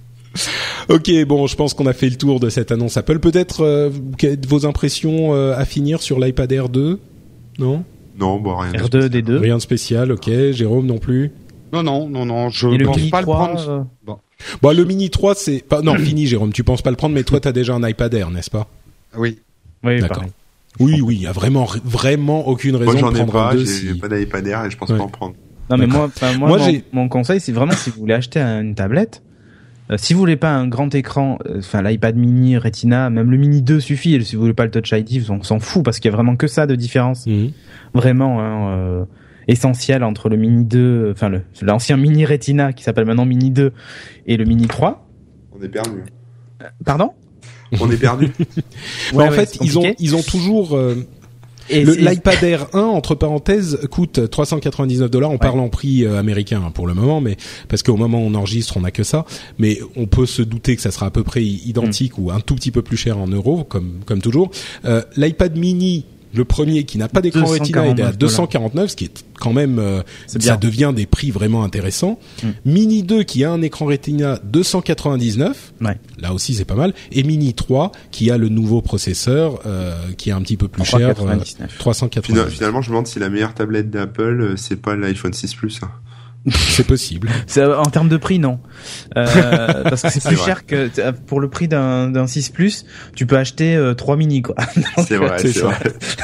Ok, 0.89 1.11
bon, 1.27 1.47
je 1.47 1.55
pense 1.55 1.73
qu'on 1.73 1.85
a 1.85 1.93
fait 1.93 2.09
le 2.09 2.15
tour 2.15 2.39
de 2.39 2.49
cette 2.49 2.71
annonce 2.71 2.97
Apple. 2.97 3.19
Peut-être 3.19 3.61
euh, 3.61 3.89
vos 4.47 4.65
impressions 4.65 5.33
euh, 5.33 5.55
à 5.55 5.65
finir 5.65 6.01
sur 6.01 6.19
l'iPad 6.19 6.51
Air 6.51 6.69
2 6.69 6.99
Non? 7.59 7.83
Non, 8.19 8.39
bon, 8.39 8.55
rien. 8.55 8.71
de 8.71 8.77
R2 8.77 8.83
spécial. 8.87 9.09
des 9.09 9.21
deux. 9.21 9.37
Rien 9.37 9.55
de 9.57 9.61
spécial, 9.61 10.11
ok. 10.11 10.29
Jérôme 10.51 10.85
non 10.85 10.97
plus? 10.97 11.31
Non, 11.71 11.81
non, 11.83 12.07
non, 12.09 12.25
non, 12.25 12.49
je 12.49 12.67
le 12.67 12.85
pense 12.85 13.01
pas 13.09 13.21
3, 13.21 13.47
le 13.47 13.53
prendre. 13.55 13.69
euh, 14.07 14.13
Bon, 14.61 14.71
le 14.75 14.83
Mini 14.83 15.09
3, 15.09 15.35
c'est... 15.35 15.63
Pas... 15.63 15.81
Non, 15.81 15.95
fini, 15.97 16.27
Jérôme, 16.27 16.51
tu 16.53 16.63
penses 16.63 16.81
pas 16.81 16.91
le 16.91 16.95
prendre, 16.97 17.15
mais 17.15 17.23
toi, 17.23 17.39
t'as 17.39 17.51
déjà 17.51 17.73
un 17.73 17.87
iPad 17.87 18.13
Air, 18.13 18.29
n'est-ce 18.31 18.49
pas? 18.51 18.67
Oui. 19.17 19.39
Oui, 19.83 19.99
D'accord. 20.01 20.23
Oui, 20.79 21.01
oui, 21.01 21.15
il 21.17 21.21
y 21.21 21.27
a 21.27 21.31
vraiment, 21.31 21.67
vraiment 21.83 22.47
aucune 22.47 22.75
raison 22.75 22.91
Moi, 22.91 22.99
j'en 22.99 23.11
de 23.11 23.15
ai 23.15 23.17
prendre 23.19 23.33
pas, 23.33 23.51
un 23.51 23.53
2 23.55 23.59
j'ai 23.59 23.65
si... 23.65 23.93
pas 23.99 24.07
d'iPad 24.09 24.47
Air 24.47 24.65
et 24.65 24.71
je 24.71 24.77
pense 24.77 24.89
Ouais. 24.89 24.97
pas 24.97 25.03
en 25.03 25.07
prendre. 25.07 25.35
Non 25.69 25.77
mais 25.77 25.87
moi, 25.87 26.09
moi, 26.21 26.33
Moi, 26.49 26.57
mon, 26.57 26.65
j'ai- 26.65 26.83
mon 26.91 27.07
conseil, 27.09 27.39
c'est 27.39 27.51
vraiment 27.53 27.71
si 27.73 27.89
vous 27.89 27.99
voulez 28.01 28.13
acheter 28.15 28.39
une 28.39 28.75
tablette, 28.75 29.21
euh, 29.91 29.97
si 29.97 30.13
vous 30.13 30.19
voulez 30.19 30.35
pas 30.37 30.51
un 30.53 30.67
grand 30.67 30.93
écran, 30.95 31.37
euh, 31.45 31.59
enfin 31.59 31.81
l'iPad 31.81 32.15
mini, 32.15 32.57
Retina, 32.57 33.09
même 33.09 33.29
le 33.31 33.37
mini 33.37 33.61
2 33.61 33.79
suffit. 33.79 34.15
Et 34.15 34.21
si 34.23 34.35
vous 34.35 34.41
voulez 34.41 34.53
pas 34.53 34.65
le 34.65 34.71
Touch 34.71 34.91
ID, 34.91 35.23
on 35.29 35.43
s'en 35.43 35.59
fout 35.59 35.83
parce 35.83 35.99
qu'il 35.99 36.09
y 36.09 36.13
a 36.13 36.15
vraiment 36.15 36.35
que 36.35 36.47
ça 36.47 36.65
de 36.67 36.75
différence, 36.75 37.25
Mhm. 37.27 37.51
vraiment 37.93 38.39
hein, 38.41 38.69
euh, 38.77 39.05
essentiel 39.47 40.03
entre 40.03 40.29
le 40.29 40.37
mini 40.37 40.63
2, 40.65 41.09
enfin 41.11 41.31
l'ancien 41.61 41.97
mini 41.97 42.25
Retina 42.25 42.71
qui 42.73 42.83
s'appelle 42.83 43.05
maintenant 43.05 43.25
mini 43.25 43.51
2 43.51 43.73
et 44.25 44.37
le 44.37 44.45
mini 44.45 44.67
3. 44.67 45.05
On 45.51 45.61
est 45.61 45.69
perdu. 45.69 46.03
Pardon? 46.85 47.11
On 47.81 47.89
est 47.91 47.97
perdu. 47.97 48.31
Mais 48.39 48.45
Ouais, 49.17 49.25
en 49.27 49.29
ouais, 49.31 49.35
fait, 49.35 49.57
ils 49.61 49.77
ont, 49.79 49.93
ils 49.99 50.15
ont 50.15 50.21
toujours... 50.21 50.79
L'iPad 51.69 52.43
Air 52.43 52.67
1, 52.73 52.79
entre 52.79 53.15
parenthèses, 53.15 53.79
coûte 53.89 54.29
399 54.29 55.09
dollars. 55.09 55.31
On 55.31 55.37
parle 55.37 55.59
en 55.59 55.69
prix 55.69 56.05
euh, 56.05 56.19
américain 56.19 56.61
hein, 56.65 56.71
pour 56.71 56.87
le 56.87 56.93
moment, 56.93 57.21
mais 57.21 57.37
parce 57.69 57.83
qu'au 57.83 57.97
moment 57.97 58.19
où 58.19 58.27
on 58.27 58.35
enregistre, 58.35 58.77
on 58.77 58.81
n'a 58.81 58.91
que 58.91 59.03
ça. 59.03 59.25
Mais 59.57 59.79
on 59.95 60.05
peut 60.05 60.25
se 60.25 60.41
douter 60.41 60.75
que 60.75 60.81
ça 60.81 60.91
sera 60.91 61.05
à 61.07 61.11
peu 61.11 61.23
près 61.23 61.43
identique 61.43 62.17
Mm. 62.17 62.21
ou 62.21 62.31
un 62.31 62.39
tout 62.39 62.55
petit 62.55 62.71
peu 62.71 62.81
plus 62.81 62.97
cher 62.97 63.17
en 63.17 63.27
euros, 63.27 63.63
comme 63.63 63.99
comme 64.05 64.21
toujours. 64.21 64.51
Euh, 64.85 65.01
L'iPad 65.15 65.57
Mini, 65.57 66.05
le 66.33 66.45
premier 66.45 66.83
qui 66.83 66.97
n'a 66.97 67.07
pas 67.07 67.21
d'écran 67.21 67.45
Retina, 67.45 67.85
est 67.85 68.01
à 68.01 68.11
249 68.11 68.17
249, 68.17 68.89
ce 68.91 68.95
qui 68.95 69.05
est 69.05 69.23
quand 69.39 69.53
même, 69.53 69.77
euh, 69.79 70.01
ça 70.27 70.39
bien. 70.39 70.55
devient 70.57 70.91
des 70.95 71.05
prix 71.05 71.31
vraiment 71.31 71.63
intéressants. 71.63 72.19
Mm. 72.43 72.47
Mini 72.65 73.03
2 73.03 73.23
qui 73.23 73.43
a 73.43 73.51
un 73.51 73.61
écran 73.61 73.85
Retina 73.85 74.39
299. 74.43 75.73
Ouais. 75.81 75.97
Là 76.19 76.33
aussi 76.33 76.53
c'est 76.53 76.65
pas 76.65 76.75
mal. 76.75 76.93
Et 77.11 77.23
Mini 77.23 77.53
3 77.53 77.91
qui 78.11 78.31
a 78.31 78.37
le 78.37 78.49
nouveau 78.49 78.81
processeur 78.81 79.59
euh, 79.65 79.95
qui 80.17 80.29
est 80.29 80.33
un 80.33 80.41
petit 80.41 80.57
peu 80.57 80.67
plus 80.67 80.83
cher. 80.85 80.99
euh, 81.09 81.13
399. 81.13 81.77
399. 81.77 82.45
Fina- 82.47 82.49
Finalement, 82.55 82.81
je 82.81 82.89
me 82.89 82.93
demande 82.93 83.07
si 83.07 83.19
la 83.19 83.29
meilleure 83.29 83.53
tablette 83.53 83.89
d'Apple, 83.89 84.41
euh, 84.41 84.57
c'est 84.57 84.81
pas 84.81 84.95
l'iPhone 84.95 85.33
6 85.33 85.53
Plus. 85.55 85.79
hein. 85.83 85.89
C'est 86.49 86.85
possible. 86.85 87.29
C'est- 87.47 87.63
En 87.63 87.83
termes 87.85 88.09
de 88.09 88.17
prix, 88.17 88.37
non. 88.39 88.59
Euh, 89.17 89.25
parce 89.83 90.01
que 90.01 90.09
c'est 90.09 90.23
plus 90.25 90.35
vrai. 90.35 90.45
cher 90.45 90.65
que 90.65 90.89
pour 91.25 91.39
le 91.39 91.49
prix 91.49 91.67
d'un 91.67 92.09
d'un 92.09 92.27
6 92.27 92.49
Plus, 92.49 92.85
tu 93.15 93.25
peux 93.25 93.37
acheter 93.37 93.75
euh, 93.75 93.93
3 93.93 94.17
mini 94.17 94.41
quoi. 94.41 94.55
Donc, 94.75 95.05
C'est 95.07 95.15
vrai, 95.17 95.37
c'est 95.39 95.59
vrai. 95.59 95.75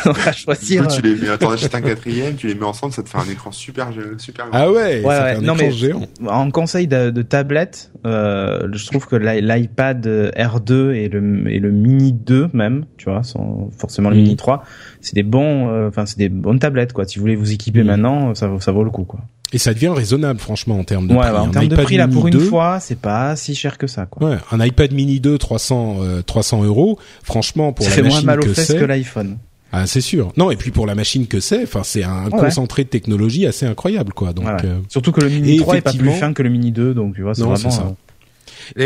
on 0.05 0.11
va 0.11 0.32
Du 0.32 0.38
choisir. 0.38 0.88
coup, 0.88 0.93
tu 0.95 1.01
les 1.01 1.15
mets, 1.15 1.30
attends, 1.30 1.51
achète 1.51 1.74
un 1.76 1.82
quatrième, 1.82 2.36
tu 2.36 2.47
les 2.47 2.55
mets 2.55 2.65
ensemble, 2.65 2.91
ça 2.93 3.01
te 3.03 3.09
fait 3.09 3.17
un 3.17 3.30
écran 3.32 3.51
super, 3.51 3.89
super 4.17 4.49
grand. 4.49 4.57
Ah 4.59 4.70
ouais, 4.72 5.01
Ouais, 5.01 5.15
ça 5.15 5.24
ouais. 5.24 5.32
fait 5.34 5.38
un 5.38 5.41
Non, 5.41 5.53
écran 5.55 5.65
mais- 5.67 5.72
géant. 5.72 6.01
En 6.28 6.51
conseil 6.51 6.88
de, 6.88 7.09
de 7.11 7.22
tablette, 7.22 7.91
euh, 8.05 8.67
je 8.74 8.86
trouve 8.88 9.07
que 9.07 9.15
l'i- 9.15 9.41
l'iPad 9.41 10.05
R2 10.05 10.91
et 10.95 11.07
le 11.09 11.49
et 11.49 11.59
le 11.59 11.72
Mini 11.72 12.11
2 12.13 12.49
même, 12.53 12.86
tu 12.97 13.05
vois, 13.09 13.24
sans 13.24 13.70
forcément 13.78 14.09
le. 14.09 14.17
Mini 14.17 14.36
3, 14.36 14.63
c'est 15.01 15.15
des 15.15 15.24
bons, 15.24 15.70
euh, 15.70 15.88
enfin 15.88 16.05
c'est 16.05 16.17
des 16.17 16.30
bonnes 16.30 16.59
tablettes 16.59 16.91
quoi. 16.93 17.05
Si 17.05 17.17
vous 17.17 17.22
voulez 17.24 17.36
vous 17.38 17.53
équiper 17.53 17.84
maintenant, 17.84 18.36
ça 18.36 18.47
vaut 18.47 18.59
ça 18.59 18.72
vaut 18.74 18.84
le 18.84 18.91
coup 18.91 19.05
quoi. 19.05 19.22
Et 19.51 19.57
ça 19.57 19.73
devient 19.73 19.87
raisonnable, 19.89 20.39
franchement, 20.39 20.77
en 20.79 20.83
termes 20.83 21.07
de 21.07 21.13
Ouais, 21.13 21.21
prix. 21.21 21.31
bah, 21.31 21.41
en 21.41 21.47
Un 21.47 21.51
termes 21.51 21.67
de 21.67 21.73
iPad 21.73 21.85
prix 21.85 21.97
là 21.97 22.05
mini 22.07 22.21
pour 22.21 22.29
2, 22.29 22.39
une 22.39 22.45
fois, 22.45 22.79
c'est 22.79 22.99
pas 22.99 23.35
si 23.35 23.55
cher 23.55 23.77
que 23.79 23.87
ça 23.87 24.05
quoi. 24.05 24.29
Ouais, 24.29 24.37
un 24.51 24.63
iPad 24.63 24.93
mini 24.93 25.19
2, 25.19 25.37
300, 25.39 25.97
euh, 26.01 26.21
300 26.21 26.63
euros. 26.63 26.99
Franchement, 27.23 27.73
pour 27.73 27.83
ça 27.85 27.89
la 27.89 27.95
fait 27.95 28.01
moins 28.03 28.11
machine 28.11 28.25
mal 28.27 28.39
aux 28.39 28.43
que 28.43 28.53
fesses 28.53 28.73
que 28.73 28.85
l'iPhone. 28.85 29.37
ah, 29.71 29.87
c'est 29.87 30.01
sûr. 30.01 30.31
Non, 30.37 30.51
et 30.51 30.55
puis 30.55 30.69
pour 30.69 30.85
la 30.85 30.93
machine 30.93 31.25
que 31.25 31.39
c'est, 31.39 31.63
enfin, 31.63 31.81
c'est 31.83 32.03
un 32.03 32.25
Ouais. 32.25 32.39
concentré 32.39 32.83
de 32.83 32.89
technologie 32.89 33.47
assez 33.47 33.65
incroyable, 33.65 34.13
quoi. 34.13 34.33
Donc, 34.33 34.43
Voilà. 34.45 34.63
euh, 34.65 34.79
Surtout 34.87 35.11
que 35.11 35.21
le 35.21 35.29
Mini 35.29 35.55
Et 35.55 35.57
3 35.57 35.77
est 35.77 35.81
pas 35.81 35.93
plus 35.93 36.11
fin 36.11 36.31
que 36.33 36.43
le 36.43 36.49
Mini 36.49 36.71
2, 36.71 36.93
donc 36.93 37.15
tu 37.15 37.23
vois, 37.23 37.33
c'est 37.33 37.41
vraiment. 37.41 37.71
ça. 37.71 37.83
euh, 37.87 37.93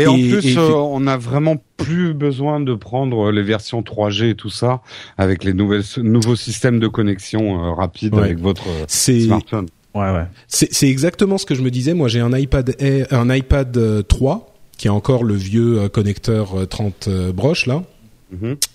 Et, 0.00 0.06
en 0.06 0.14
plus, 0.14 0.46
et- 0.54 0.56
euh, 0.56 0.70
on 0.72 1.06
a 1.06 1.18
vraiment 1.18 1.56
plus 1.76 2.14
besoin 2.14 2.58
de 2.60 2.72
prendre 2.74 3.30
les 3.30 3.42
versions 3.42 3.82
3G 3.82 4.30
et 4.30 4.34
tout 4.34 4.48
ça 4.48 4.80
avec 5.18 5.44
les 5.44 5.52
nouvelles 5.52 5.82
nouveaux 5.98 6.36
systèmes 6.36 6.80
de 6.80 6.88
connexion 6.88 7.62
euh, 7.66 7.72
rapide 7.74 8.14
Ouais. 8.14 8.22
avec 8.22 8.38
votre 8.38 8.66
euh, 8.66 8.84
smartphone. 8.88 9.66
Ouais, 9.94 10.10
ouais. 10.12 10.24
c'est 10.48 10.72
c'est 10.72 10.88
exactement 10.88 11.38
ce 11.38 11.46
que 11.46 11.54
je 11.54 11.62
me 11.62 11.70
disais. 11.70 11.94
Moi, 11.94 12.08
j'ai 12.08 12.20
un 12.20 12.36
iPad 12.36 12.74
Air- 12.80 13.06
un 13.12 13.32
iPad 13.34 13.76
euh, 13.76 14.02
3 14.02 14.52
qui 14.76 14.88
a 14.88 14.92
encore 14.94 15.22
le 15.24 15.34
vieux 15.34 15.78
euh, 15.82 15.88
connecteur 15.88 16.58
euh, 16.58 16.66
30 16.66 17.06
euh, 17.08 17.32
broches 17.32 17.66
là. 17.66 17.82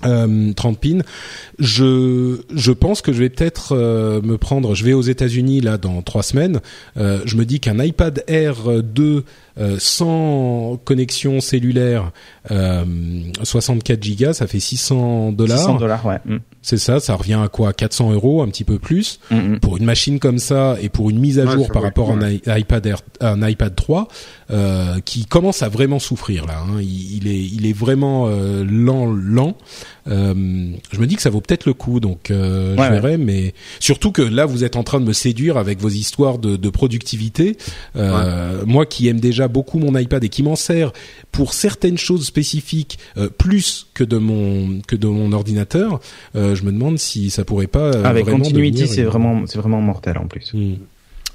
euh, 0.06 0.54
30 0.54 0.80
pins. 0.80 1.00
Je 1.58 2.38
je 2.54 2.72
pense 2.72 3.02
que 3.02 3.12
je 3.12 3.20
vais 3.20 3.30
peut-être 3.30 3.74
euh, 3.76 4.22
me 4.22 4.38
prendre. 4.38 4.76
Je 4.76 4.86
vais 4.86 4.94
aux 4.94 5.02
États-Unis 5.02 5.60
là 5.62 5.78
dans 5.78 6.02
trois 6.02 6.24
semaines. 6.24 6.62
Euh, 6.98 7.20
je 7.26 7.36
me 7.36 7.44
dis 7.46 7.60
qu'un 7.60 7.84
iPad 7.84 8.24
Air 8.28 8.82
2 8.84 9.24
euh, 9.58 9.78
sans 9.80 10.78
connexion 10.84 11.42
cellulaire, 11.42 12.12
64 13.44 14.02
gigas, 14.04 14.34
ça 14.34 14.48
fait 14.48 14.60
600 14.60 15.32
dollars. 15.32 15.58
600 15.60 15.76
dollars, 15.76 16.06
ouais. 16.06 16.18
Mm. 16.26 16.38
C'est 16.62 16.78
ça, 16.78 17.00
ça 17.00 17.16
revient 17.16 17.40
à 17.44 17.48
quoi 17.48 17.72
400 17.74 18.12
euros, 18.12 18.42
un 18.42 18.48
petit 18.48 18.64
peu 18.64 18.80
plus. 18.80 19.20
Mm, 19.32 19.36
mm. 19.36 19.60
Pour 19.60 19.78
une 19.78 19.86
machine 19.86 20.20
comme 20.20 20.40
ça 20.40 20.76
et 20.82 20.90
pour 20.90 21.10
une 21.10 21.20
mise 21.20 21.40
à 21.40 21.46
Ouais, 21.46 21.54
jour 21.54 21.72
par 21.72 21.82
rapport 21.82 22.12
à 22.12 22.14
un, 22.14 22.58
iPad 22.58 22.86
Air, 22.86 23.02
à 23.20 23.32
un 23.32 23.48
iPad 23.48 23.74
3, 23.76 24.08
euh, 24.52 25.00
qui 25.06 25.26
commence 25.26 25.64
à 25.64 25.70
vraiment 25.70 26.00
souffrir 26.00 26.46
là. 26.46 26.60
hein. 26.60 26.80
Il, 26.82 27.18
il 27.18 27.28
est, 27.28 27.40
il 27.42 27.66
est 27.66 27.74
vraiment 27.74 28.28
euh, 28.28 28.64
lent, 28.64 29.06
lent. 29.06 29.56
Euh, 30.10 30.34
je 30.92 31.00
me 31.00 31.08
dis 31.08 31.16
que 31.16 31.22
ça 31.22 31.30
vaut 31.30 31.42
peut-être 31.42 31.66
le 31.66 31.74
coup, 31.74 32.00
donc 32.00 32.32
euh, 32.32 32.76
Ouais, 32.76 32.88
je 32.88 32.92
verrai. 32.92 33.18
Mais 33.18 33.54
surtout 33.80 34.12
que 34.12 34.22
là, 34.22 34.46
vous 34.46 34.64
êtes 34.64 34.76
en 34.76 34.84
train 34.84 35.00
de 35.00 35.06
me 35.06 35.14
séduire 35.14 35.58
avec 35.58 35.80
vos 35.80 35.90
histoires 35.90 36.38
de, 36.38 36.56
de 36.56 36.70
productivité. 36.70 37.58
Euh, 37.96 38.64
Moi, 38.66 38.86
qui 38.86 39.08
aime 39.08 39.20
déjà 39.20 39.48
beaucoup 39.48 39.80
mon 39.80 39.98
iPad 39.98 40.24
et 40.24 40.30
qui 40.30 40.44
m'en 40.44 40.56
sert 40.56 40.92
pour 41.32 41.54
certaines 41.54 41.98
choses 41.98 42.26
spécifiques 42.26 43.00
euh, 43.18 43.30
plus 43.30 43.88
que 43.94 44.04
de 44.04 44.18
mon 44.18 44.82
que 44.88 44.96
de 44.96 45.08
mon 45.08 45.32
ordinateur, 45.32 46.00
euh, 46.36 46.56
je 46.56 46.64
me 46.64 46.72
demande 46.72 46.98
si 46.98 47.30
ça 47.30 47.44
pourrait 47.46 47.68
pas 47.68 47.94
euh, 47.94 48.04
Avec 48.04 48.26
vraiment 48.26 48.44
Continuity, 48.44 48.88
c'est 48.88 49.04
vraiment, 49.04 49.46
c'est 49.46 49.60
vraiment 49.60 49.82
mortel 49.82 50.18
en 50.18 50.28
plus. 50.28 50.52
Hmm. 50.54 50.76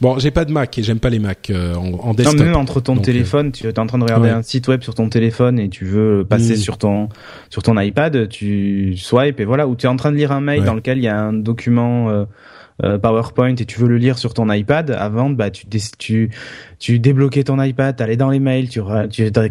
Bon, 0.00 0.18
j'ai 0.18 0.30
pas 0.30 0.44
de 0.44 0.52
Mac 0.52 0.76
et 0.76 0.82
j'aime 0.82 0.98
pas 0.98 1.08
les 1.08 1.18
Mac 1.20 1.50
euh, 1.50 1.74
en, 1.74 1.92
en 1.94 2.14
Non, 2.14 2.32
mais 2.36 2.44
même 2.44 2.56
entre 2.56 2.80
ton 2.80 2.96
Donc, 2.96 3.04
téléphone, 3.04 3.52
tu 3.52 3.66
es 3.66 3.78
en 3.78 3.86
train 3.86 3.98
de 3.98 4.02
regarder 4.04 4.28
ouais. 4.28 4.34
un 4.34 4.42
site 4.42 4.66
web 4.68 4.82
sur 4.82 4.94
ton 4.94 5.08
téléphone 5.08 5.58
et 5.58 5.68
tu 5.68 5.84
veux 5.84 6.24
passer 6.28 6.56
sur 6.56 6.78
ton 6.78 7.08
sur 7.48 7.62
ton 7.62 7.78
iPad, 7.80 8.28
tu 8.28 8.96
swipes 8.96 9.38
et 9.40 9.44
voilà, 9.44 9.68
ou 9.68 9.76
tu 9.76 9.86
es 9.86 9.88
en 9.88 9.96
train 9.96 10.10
de 10.10 10.16
lire 10.16 10.32
un 10.32 10.40
mail 10.40 10.60
Ouais. 10.60 10.66
dans 10.66 10.74
lequel 10.74 10.98
il 10.98 11.04
y 11.04 11.08
a 11.08 11.18
un 11.18 11.32
document 11.32 12.10
euh, 12.10 12.24
euh, 12.82 12.98
PowerPoint 12.98 13.54
et 13.54 13.64
tu 13.64 13.78
veux 13.78 13.86
le 13.86 13.96
lire 13.98 14.18
sur 14.18 14.34
ton 14.34 14.50
iPad, 14.52 14.90
avant 14.90 15.30
bah 15.30 15.50
tu 15.50 15.66
dé- 15.66 15.78
tu 15.96 16.30
tu 16.80 16.98
débloquais 16.98 17.44
ton 17.44 17.62
iPad, 17.62 17.94
t'allais 17.94 18.16
dans 18.16 18.30
les 18.30 18.40
mails, 18.40 18.68
tu 18.68 18.82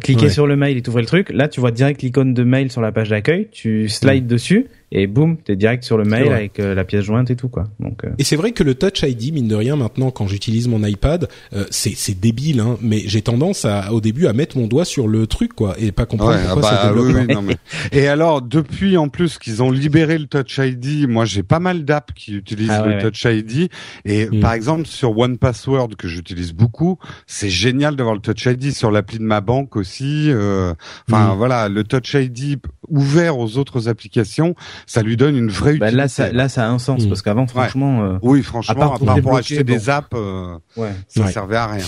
cliquais 0.01 0.23
Ouais. 0.23 0.29
sur 0.29 0.45
le 0.45 0.57
mail 0.57 0.75
et 0.77 0.81
t'ouvrais 0.81 1.01
le 1.03 1.07
truc. 1.07 1.29
Là, 1.29 1.47
tu 1.47 1.61
vois 1.61 1.71
direct 1.71 2.01
l'icône 2.01 2.33
de 2.33 2.43
mail 2.43 2.69
sur 2.69 2.81
la 2.81 2.91
page 2.91 3.09
d'accueil, 3.09 3.47
tu 3.51 3.87
slides 3.87 4.27
dessus 4.27 4.67
et 4.95 5.07
boum, 5.07 5.37
t'es 5.37 5.55
direct 5.55 5.83
sur 5.83 5.97
le 5.97 6.03
mail 6.05 6.31
avec 6.31 6.59
euh, 6.59 6.75
la 6.75 6.83
pièce 6.83 7.03
jointe 7.03 7.31
et 7.31 7.35
tout 7.35 7.49
quoi. 7.49 7.65
Donc 7.79 8.05
euh, 8.05 8.09
Et 8.19 8.23
c'est 8.23 8.35
vrai 8.35 8.51
que 8.51 8.63
le 8.63 8.75
Touch 8.75 9.01
ID, 9.01 9.33
mine 9.33 9.47
de 9.47 9.55
rien, 9.55 9.75
maintenant, 9.75 10.11
quand 10.11 10.27
j'utilise 10.27 10.67
mon 10.67 10.83
iPad, 10.83 11.27
euh, 11.53 11.65
c'est 11.71 11.93
c'est 11.95 12.19
débile, 12.19 12.59
hein, 12.59 12.77
mais 12.81 13.01
j'ai 13.05 13.21
tendance 13.23 13.65
à, 13.65 13.91
au 13.91 13.99
début, 14.01 14.27
à 14.27 14.33
mettre 14.33 14.57
mon 14.57 14.67
doigt 14.67 14.85
sur 14.85 15.07
le 15.07 15.25
truc, 15.27 15.53
quoi, 15.53 15.75
et 15.79 15.91
pas 15.91 16.05
comprendre 16.05 16.33
Ouais, 16.35 16.41
ah 16.45 16.51
pourquoi 16.53 16.69
ça 16.69 16.75
bah, 16.83 16.87
débloque 16.89 17.07
oui, 17.15 17.25
oui, 17.27 17.33
non, 17.33 17.41
mais... 17.41 17.57
Et 17.91 18.07
alors, 18.07 18.41
depuis 18.41 18.95
en 18.97 19.09
plus 19.09 19.39
qu'ils 19.39 19.63
ont 19.63 19.71
libéré 19.71 20.17
le 20.17 20.27
Touch 20.27 20.59
ID, 20.59 21.09
moi 21.09 21.25
j'ai 21.25 21.41
pas 21.43 21.59
mal 21.59 21.85
d'apps 21.85 22.13
qui 22.15 22.35
utilisent 22.35 22.69
Ah 22.71 22.83
ouais, 22.83 22.89
le 22.89 22.95
ouais. 22.97 23.01
Touch 23.11 23.23
ID. 23.25 23.69
Et 24.05 24.27
Mm. 24.27 24.39
par 24.41 24.53
exemple 24.53 24.85
sur 24.85 25.17
One 25.17 25.37
Password 25.39 25.95
que 25.97 26.07
j'utilise 26.07 26.53
beaucoup, 26.53 26.97
c'est 27.25 27.49
génial 27.49 27.95
d'avoir 27.95 28.13
le 28.15 28.21
Touch 28.21 28.45
ID 28.45 28.71
sur 28.71 28.91
l'appli 28.91 29.17
de 29.17 29.23
ma 29.23 29.41
banque 29.41 29.75
aussi. 29.75 30.29
euh, 30.29 30.73
Enfin 31.09 31.33
Mm. 31.33 31.37
voilà, 31.37 31.67
le 31.69 31.83
Touch 31.83 32.13
ID 32.13 32.57
ouvert 32.89 33.37
aux 33.39 33.57
autres 33.57 33.87
applications, 33.89 34.55
ça 34.85 35.01
lui 35.01 35.17
donne 35.17 35.37
une 35.37 35.49
vraie 35.49 35.75
bah, 35.77 35.87
utilité. 35.87 35.97
là 35.97 36.07
ça 36.07 36.31
là 36.31 36.49
ça 36.49 36.65
a 36.65 36.69
un 36.69 36.79
sens 36.79 37.05
Mm. 37.05 37.09
parce 37.09 37.21
qu'avant 37.21 37.47
franchement 37.47 38.03
euh, 38.03 38.17
Oui, 38.21 38.41
franchement, 38.43 38.71
À 38.73 38.75
part 38.75 38.93
à 38.93 38.97
pour 38.97 39.05
part 39.07 39.15
pour 39.15 39.23
débloquer, 39.23 39.39
acheter 39.39 39.63
bon. 39.63 39.73
des 39.73 39.89
apps, 39.89 40.07
euh, 40.13 40.55
ouais. 40.77 40.91
ça 41.07 41.23
Ouais. 41.23 41.31
servait 41.31 41.57
à 41.57 41.67
rien. 41.67 41.85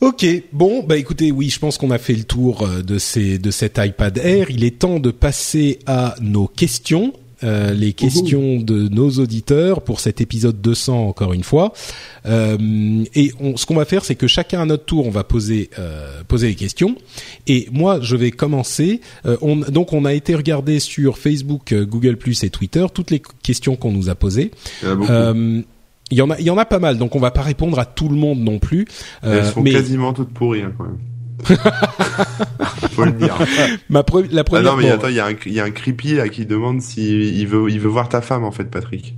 Ok, 0.00 0.24
bon, 0.52 0.84
bah 0.84 0.96
écoutez, 0.96 1.32
oui, 1.32 1.48
je 1.50 1.58
pense 1.58 1.76
qu'on 1.76 1.90
a 1.90 1.98
fait 1.98 2.12
le 2.14 2.22
tour 2.22 2.62
euh, 2.62 2.82
de 2.82 2.98
ces 2.98 3.38
de 3.38 3.50
cet 3.50 3.78
iPad 3.82 4.16
Air. 4.18 4.48
Il 4.50 4.62
est 4.62 4.78
temps 4.78 5.00
de 5.00 5.10
passer 5.10 5.80
à 5.86 6.14
nos 6.20 6.46
questions. 6.46 7.12
Euh, 7.44 7.72
les 7.72 7.92
questions 7.92 8.60
de 8.60 8.88
nos 8.88 9.10
auditeurs 9.10 9.82
pour 9.82 10.00
cet 10.00 10.20
épisode 10.20 10.60
200 10.60 11.08
encore 11.08 11.32
une 11.32 11.44
fois. 11.44 11.72
Euh, 12.26 13.04
et 13.14 13.32
on, 13.40 13.56
ce 13.56 13.66
qu'on 13.66 13.76
va 13.76 13.84
faire, 13.84 14.04
c'est 14.04 14.14
que 14.14 14.26
chacun 14.26 14.62
à 14.62 14.64
notre 14.66 14.84
tour, 14.84 15.06
on 15.06 15.10
va 15.10 15.24
poser 15.24 15.70
euh, 15.78 16.22
poser 16.26 16.48
les 16.48 16.54
questions. 16.54 16.96
Et 17.46 17.68
moi, 17.72 17.98
je 18.02 18.16
vais 18.16 18.30
commencer. 18.30 19.00
Euh, 19.26 19.36
on, 19.40 19.56
donc, 19.56 19.92
on 19.92 20.04
a 20.04 20.14
été 20.14 20.34
regarder 20.34 20.80
sur 20.80 21.18
Facebook, 21.18 21.72
euh, 21.72 21.84
Google 21.84 22.16
Plus 22.16 22.42
et 22.44 22.50
Twitter 22.50 22.84
toutes 22.92 23.10
les 23.10 23.22
questions 23.42 23.76
qu'on 23.76 23.92
nous 23.92 24.08
a 24.08 24.14
posées. 24.14 24.50
Il 24.82 24.88
y 24.88 24.92
en 24.92 25.02
a 25.02 25.32
il 26.10 26.16
y 26.16 26.22
en 26.22 26.30
a, 26.30 26.38
il 26.38 26.46
y 26.46 26.50
en 26.50 26.58
a 26.58 26.64
pas 26.64 26.78
mal. 26.78 26.98
Donc, 26.98 27.14
on 27.14 27.20
va 27.20 27.30
pas 27.30 27.42
répondre 27.42 27.78
à 27.78 27.84
tout 27.84 28.08
le 28.08 28.16
monde 28.16 28.40
non 28.40 28.58
plus. 28.58 28.86
Euh, 29.24 29.40
Elles 29.40 29.52
sont 29.52 29.60
mais 29.60 29.72
quasiment 29.72 30.12
toutes 30.12 30.32
pourries, 30.32 30.62
hein, 30.62 30.72
quand 30.76 30.84
même. 30.84 30.98
Faut 32.92 33.04
le 33.04 33.12
dire. 33.12 33.36
ma 33.88 34.00
pre- 34.02 34.28
la 34.30 34.42
Ah 34.52 34.60
non, 34.62 34.76
mais 34.76 34.84
bon, 34.88 34.94
attends, 34.94 35.08
il 35.08 35.14
y 35.14 35.20
a 35.20 35.26
un, 35.26 35.32
il 35.46 35.52
y 35.52 35.60
a 35.60 35.64
un 35.64 35.70
creepy 35.70 36.14
là 36.14 36.28
qui 36.28 36.46
demande 36.46 36.80
si 36.82 37.30
il 37.38 37.46
veut, 37.46 37.70
il 37.70 37.80
veut 37.80 37.88
voir 37.88 38.08
ta 38.08 38.20
femme 38.20 38.44
en 38.44 38.50
fait, 38.50 38.64
Patrick. 38.64 39.14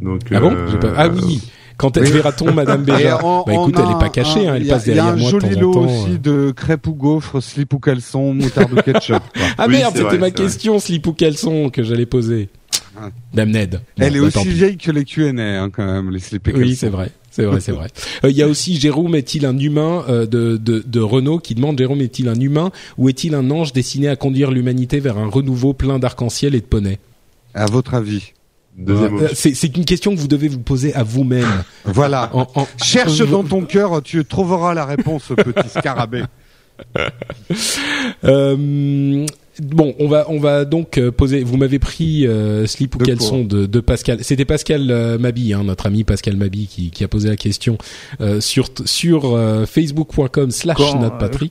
Donc. 0.00 0.20
ah 0.32 0.40
bon 0.40 0.52
euh, 0.52 0.76
pas- 0.76 0.92
Ah 0.96 1.08
oui. 1.08 1.40
Quand 1.76 1.96
elle 1.96 2.04
oui. 2.04 2.10
verra-t-on 2.12 2.52
Madame 2.52 2.82
on- 3.22 3.44
Bah 3.46 3.52
écoute, 3.52 3.74
elle 3.78 3.90
est 3.90 3.98
pas 3.98 4.08
cachée. 4.08 4.46
un- 4.46 4.52
hein, 4.52 4.54
elle 4.56 4.62
il 4.62 4.66
y 4.68 4.70
a- 4.70 4.74
passe 4.74 4.84
derrière 4.84 5.04
Il 5.04 5.08
y 5.08 5.10
a 5.10 5.16
moi 5.16 5.26
un 5.26 5.30
joli 5.40 5.56
lot 5.56 5.72
temps. 5.74 5.80
aussi 5.84 6.12
euh. 6.14 6.18
de 6.18 6.50
crêpes 6.52 6.86
ou 6.86 6.94
gaufres, 6.94 7.40
slip 7.42 7.72
ou 7.72 7.78
caleçon, 7.78 8.32
moutarde 8.34 8.72
ou 8.72 8.76
ketchup. 8.76 9.22
quoi. 9.34 9.42
Ah 9.58 9.64
Oui, 9.66 9.74
merde, 9.74 9.92
c'était 9.96 10.04
ma 10.04 10.10
c'est 10.10 10.18
vrai. 10.18 10.30
question, 10.32 10.78
slip 10.78 11.06
ou 11.06 11.12
caleçon, 11.14 11.70
que 11.70 11.82
j'allais 11.82 12.06
poser. 12.06 12.48
Ah. 12.96 13.08
Dame 13.32 13.50
Ned. 13.50 13.80
Elle 13.98 14.10
Bon, 14.12 14.16
est 14.18 14.20
bah, 14.20 14.26
aussi 14.40 14.48
vieille 14.48 14.76
que 14.76 14.92
les 14.92 15.04
Q&A 15.04 15.32
hein, 15.62 15.68
quand 15.70 15.84
même, 15.84 16.10
les 16.12 16.20
slip 16.20 16.46
et 16.46 16.52
Oui, 16.52 16.76
c'est 16.76 16.88
vrai. 16.90 17.10
C'est 17.36 17.46
vrai, 17.46 17.58
c'est 17.60 17.72
vrai. 17.72 17.88
Euh, 18.24 18.30
Il 18.30 18.36
y 18.36 18.42
a 18.42 18.46
aussi 18.46 18.78
Jérôme 18.78 19.16
est-il 19.16 19.44
un 19.44 19.58
humain 19.58 20.04
euh, 20.08 20.24
de, 20.24 20.56
de, 20.56 20.84
de 20.86 21.00
Renault 21.00 21.38
qui 21.40 21.56
demande 21.56 21.76
Jérôme 21.76 22.00
est-il 22.00 22.28
un 22.28 22.38
humain 22.38 22.70
ou 22.96 23.08
est-il 23.08 23.34
un 23.34 23.50
ange 23.50 23.72
destiné 23.72 24.06
à 24.06 24.14
conduire 24.14 24.52
l'humanité 24.52 25.00
vers 25.00 25.18
un 25.18 25.26
renouveau 25.28 25.72
plein 25.72 25.98
d'arc-en-ciel 25.98 26.54
et 26.54 26.60
de 26.60 26.64
poneys 26.66 27.00
À 27.52 27.66
votre 27.66 27.94
avis? 27.94 28.32
Deuxième 28.78 29.18
Euh. 29.18 29.28
C'est 29.34 29.76
une 29.76 29.84
question 29.84 30.14
que 30.14 30.20
vous 30.20 30.28
devez 30.28 30.46
vous 30.46 30.60
poser 30.60 30.94
à 30.94 31.02
vous-même. 31.02 31.64
Voilà. 31.84 32.30
En- 32.34 32.46
en- 32.54 32.68
Cherche 32.80 33.18
dans 33.28 33.42
ton 33.42 33.62
cœur, 33.62 34.00
tu 34.02 34.24
trouveras 34.24 34.72
la 34.74 34.84
réponse, 34.84 35.24
petit 35.36 35.68
scarabée. 35.70 36.22
Euh, 38.24 39.26
bon, 39.62 39.94
on 39.98 40.08
va 40.08 40.26
on 40.28 40.38
va 40.38 40.64
donc 40.64 40.98
euh, 40.98 41.10
poser. 41.10 41.44
Vous 41.44 41.56
m'avez 41.56 41.78
pris 41.78 42.26
euh, 42.26 42.66
slip 42.66 42.94
ou 42.94 42.98
De 42.98 43.04
caleçon 43.04 43.44
de, 43.44 43.66
de 43.66 43.80
Pascal. 43.80 44.18
C'était 44.22 44.44
Pascal 44.44 44.90
euh, 44.90 45.18
Mabi, 45.18 45.52
hein, 45.52 45.62
notre 45.64 45.86
ami 45.86 46.04
Pascal 46.04 46.36
Mabi, 46.36 46.66
qui, 46.66 46.90
qui 46.90 47.04
a 47.04 47.08
posé 47.08 47.28
la 47.28 47.36
question 47.36 47.78
euh, 48.20 48.40
sur 48.40 48.68
sur 48.84 49.34
euh, 49.36 49.66
facebook.com/slash 49.66 50.78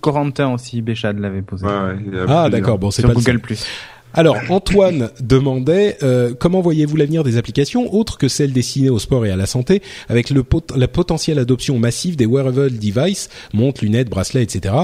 Corentin 0.01 0.53
aussi, 0.53 0.81
Béchade 0.81 1.19
l'avait 1.19 1.41
posé. 1.41 1.65
Ouais, 1.65 1.71
ouais, 1.71 2.25
Ah 2.27 2.49
d'accord, 2.49 2.79
bon 2.79 2.91
c'est 2.91 3.01
sur 3.01 3.09
pas 3.09 3.15
Google. 3.15 3.39
Plus. 3.39 3.65
Alors 4.13 4.37
Antoine 4.49 5.09
demandait 5.21 5.97
euh, 6.03 6.33
comment 6.37 6.61
voyez-vous 6.61 6.95
l'avenir 6.95 7.23
des 7.23 7.37
applications 7.37 7.93
autres 7.93 8.17
que 8.19 8.27
celles 8.27 8.53
destinées 8.53 8.89
au 8.91 8.99
sport 8.99 9.25
et 9.25 9.31
à 9.31 9.35
la 9.35 9.45
santé, 9.47 9.81
avec 10.07 10.29
le 10.29 10.43
pot- 10.43 10.71
la 10.75 10.87
potentielle 10.87 11.39
adoption 11.39 11.79
massive 11.79 12.15
des 12.15 12.25
wearable 12.27 12.77
devices, 12.77 13.29
montres, 13.53 13.83
lunettes, 13.83 14.09
bracelets, 14.09 14.43
etc. 14.43 14.75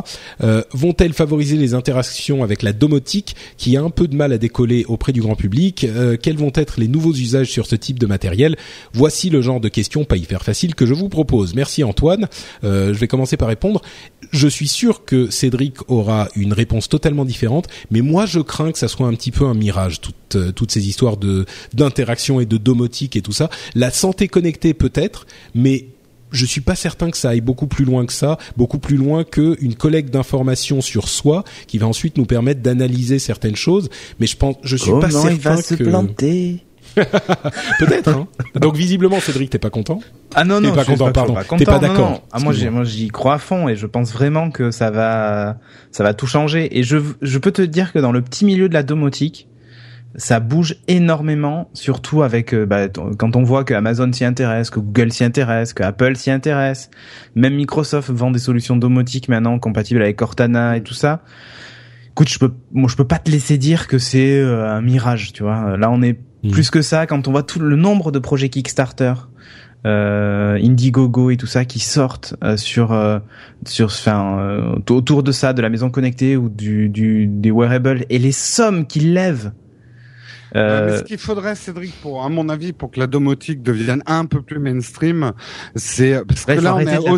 Euh, 0.44 0.64
Vont-elles 0.74 1.14
favoriser 1.14 1.58
les 1.58 1.74
interactions 1.76 2.44
avec 2.44 2.64
la 2.64 2.74
domotique 2.74 3.36
qui 3.58 3.78
a 3.78 3.84
un 3.84 3.92
peu 3.92 4.08
de 4.08 4.16
mal 4.16 4.34
à 4.34 4.38
décoller 4.40 4.84
auprès 4.88 5.12
du 5.14 5.22
grand 5.22 5.36
public? 5.36 5.84
Euh, 5.84 6.18
Quels 6.20 6.38
vont 6.38 6.52
être 6.56 6.80
les 6.80 6.88
nouveaux 6.88 7.14
usages 7.14 7.52
sur 7.52 7.68
ce 7.68 7.76
type 7.76 8.00
de 8.00 8.08
matériel? 8.08 8.56
Voici 8.94 9.30
le 9.30 9.42
genre 9.42 9.60
de 9.60 9.70
questions 9.70 10.06
pas 10.06 10.18
hyper 10.18 10.42
faciles 10.44 10.74
que 10.74 10.86
je 10.88 10.94
vous 10.96 11.10
propose. 11.10 11.54
Merci 11.54 11.84
Antoine. 11.84 12.28
Euh, 12.64 12.94
je 12.96 13.00
vais 13.00 13.08
commencer 13.08 13.38
par 13.38 13.48
répondre. 13.50 13.82
Je 14.32 14.48
suis 14.48 14.68
sûr 14.68 15.06
que 15.06 15.30
Cédric 15.30 15.76
aura 15.88 16.30
une 16.36 16.54
réponse 16.54 16.90
totalement 16.90 17.26
différente, 17.26 17.68
mais 17.92 18.02
moi 18.02 18.26
je 18.26 18.40
crains 18.40 18.72
que 18.72 18.80
ça 18.80 18.88
soit 18.88 19.06
un 19.08 19.14
petit 19.20 19.32
peu 19.32 19.46
un 19.46 19.54
mirage 19.54 20.02
toutes 20.02 20.36
euh, 20.36 20.52
toutes 20.52 20.72
ces 20.72 20.88
histoires 20.88 21.18
de 21.18 21.46
d'interaction 21.74 22.40
et 22.40 22.46
de 22.46 22.58
domotique 22.58 23.16
et 23.16 23.22
tout 23.22 23.34
ça. 23.34 23.50
La 23.76 23.92
santé 23.92 24.28
connectée 24.28 24.74
peut-être, 24.74 25.28
mais 25.54 25.88
je 26.32 26.46
suis 26.46 26.62
pas 26.62 26.76
certain 26.76 27.10
que 27.10 27.18
ça 27.18 27.30
aille 27.30 27.42
beaucoup 27.42 27.68
plus 27.68 27.86
loin 27.86 28.06
que 28.06 28.14
ça, 28.14 28.38
beaucoup 28.56 28.80
plus 28.80 28.98
loin 28.98 29.24
que 29.24 29.58
une 29.62 29.76
collecte 29.76 30.12
d'informations 30.12 30.82
sur 30.82 31.08
soi 31.08 31.44
qui 31.68 31.78
va 31.78 31.88
ensuite 31.88 32.18
nous 32.18 32.26
permettre 32.26 32.62
d'analyser 32.62 33.20
certaines 33.20 33.56
choses. 33.56 33.90
Mais 34.20 34.28
je 34.28 34.38
pense, 34.38 34.56
je 34.64 34.76
suis 34.76 34.92
pas 34.92 35.10
certain 35.10 35.62
que 35.62 35.84
planter? 35.84 36.64
peut-être. 37.80 38.10
Hein. 38.10 38.28
Donc 38.56 38.76
visiblement, 38.76 39.20
Cédric, 39.20 39.50
t'es 39.50 39.60
pas 39.60 39.70
content. 39.70 40.00
Ah 40.36 40.44
non 40.44 40.62
T'es 40.62 40.68
non, 40.68 40.76
pas 40.76 40.86
content, 40.86 41.12
pas, 41.12 41.22
je 41.22 41.26
suis 41.26 41.34
pardon. 41.34 41.34
pas 41.34 41.58
T'es 41.58 41.66
pas 41.66 41.80
content, 41.80 41.88
d'accord. 41.88 42.28
Ah 42.32 42.40
moi 42.40 42.54
moi 42.72 42.84
j'y 42.84 43.08
crois 43.08 43.36
à 43.36 43.38
fond 43.38 43.68
et 43.68 43.76
je 43.76 43.86
pense 43.88 44.12
vraiment 44.12 44.52
que 44.52 44.72
ça 44.72 44.92
va 44.92 45.58
ça 45.92 46.04
va 46.04 46.14
tout 46.14 46.28
changer 46.28 46.78
et 46.78 46.84
je 46.84 46.98
je 47.22 47.38
peux 47.38 47.52
te 47.52 47.62
dire 47.62 47.94
que 47.94 48.00
dans 48.00 48.12
le 48.12 48.22
petit 48.22 48.46
milieu 48.46 48.70
de 48.70 48.74
la 48.74 48.84
domotique 48.84 49.50
ça 50.16 50.40
bouge 50.40 50.76
énormément, 50.88 51.70
surtout 51.74 52.24
avec 52.24 52.54
euh, 52.54 52.66
bah, 52.66 52.88
quand 52.90 53.36
on 53.36 53.44
voit 53.44 53.64
que 53.64 53.74
Amazon 53.74 54.12
s'y 54.12 54.26
intéresse, 54.26 54.70
que 54.70 54.80
Google 54.80 55.12
s'y 55.12 55.24
intéresse, 55.24 55.74
que 55.74 55.84
Apple 55.84 56.16
s'y 56.16 56.32
intéresse, 56.32 56.90
même 57.36 57.56
Microsoft 57.56 58.10
vend 58.10 58.32
des 58.32 58.40
solutions 58.40 58.76
domotiques 58.76 59.30
maintenant 59.30 59.60
compatibles 59.60 60.02
avec 60.02 60.18
Cortana 60.18 60.78
et 60.78 60.82
tout 60.82 60.94
ça. 60.96 61.22
Écoute, 62.10 62.30
je 62.30 62.40
peux, 62.40 62.54
moi, 62.72 62.90
je 62.90 62.96
peux 62.96 63.06
pas 63.08 63.20
te 63.20 63.30
laisser 63.30 63.58
dire 63.58 63.88
que 63.88 63.98
c'est 63.98 64.40
euh, 64.40 64.68
un 64.68 64.82
mirage, 64.82 65.32
tu 65.32 65.44
vois. 65.44 65.78
Là, 65.78 65.90
on 65.92 66.02
est 66.02 66.20
Mhm. 66.44 66.52
plus 66.52 66.70
que 66.70 66.82
ça 66.82 67.06
quand 67.06 67.28
on 67.28 67.32
voit 67.32 67.44
tout 67.44 67.60
le 67.60 67.76
nombre 67.76 68.12
de 68.12 68.20
projets 68.20 68.50
Kickstarter 68.50 69.14
euh, 69.86 70.58
Indiegogo 70.62 71.30
et 71.30 71.38
tout 71.38 71.48
ça 71.48 71.66
qui 71.66 71.80
sortent 71.80 72.36
euh, 72.44 72.58
sur 72.58 72.92
euh, 72.92 73.20
sur 73.66 73.88
enfin 73.88 74.38
euh, 74.40 74.76
autour 74.90 75.24
de 75.24 75.32
ça 75.32 75.54
de 75.54 75.62
la 75.62 75.70
maison 75.70 75.90
connectée 75.90 76.36
ou 76.36 76.50
du, 76.50 76.90
du 76.90 77.28
des 77.28 77.52
wearables 77.52 78.06
et 78.10 78.20
les 78.20 78.34
sommes 78.34 78.86
qu'ils 78.86 79.14
lèvent 79.14 79.52
euh... 80.56 80.92
mais 80.92 80.98
ce 80.98 81.04
qu'il 81.04 81.18
faudrait, 81.18 81.56
Cédric, 81.56 81.94
pour 82.02 82.24
à 82.24 82.30
mon 82.30 82.50
avis, 82.50 82.74
pour 82.74 82.92
que 82.92 83.00
la 83.00 83.08
domotique 83.08 83.62
devienne 83.62 84.02
un 84.08 84.26
peu 84.26 84.42
plus 84.42 84.60
mainstream, 84.60 85.34
c'est 85.76 86.20
parce 86.26 86.46
que 86.46 86.54
là 86.54 86.76
on 86.76 86.80
est, 86.80 86.98
au 86.98 87.18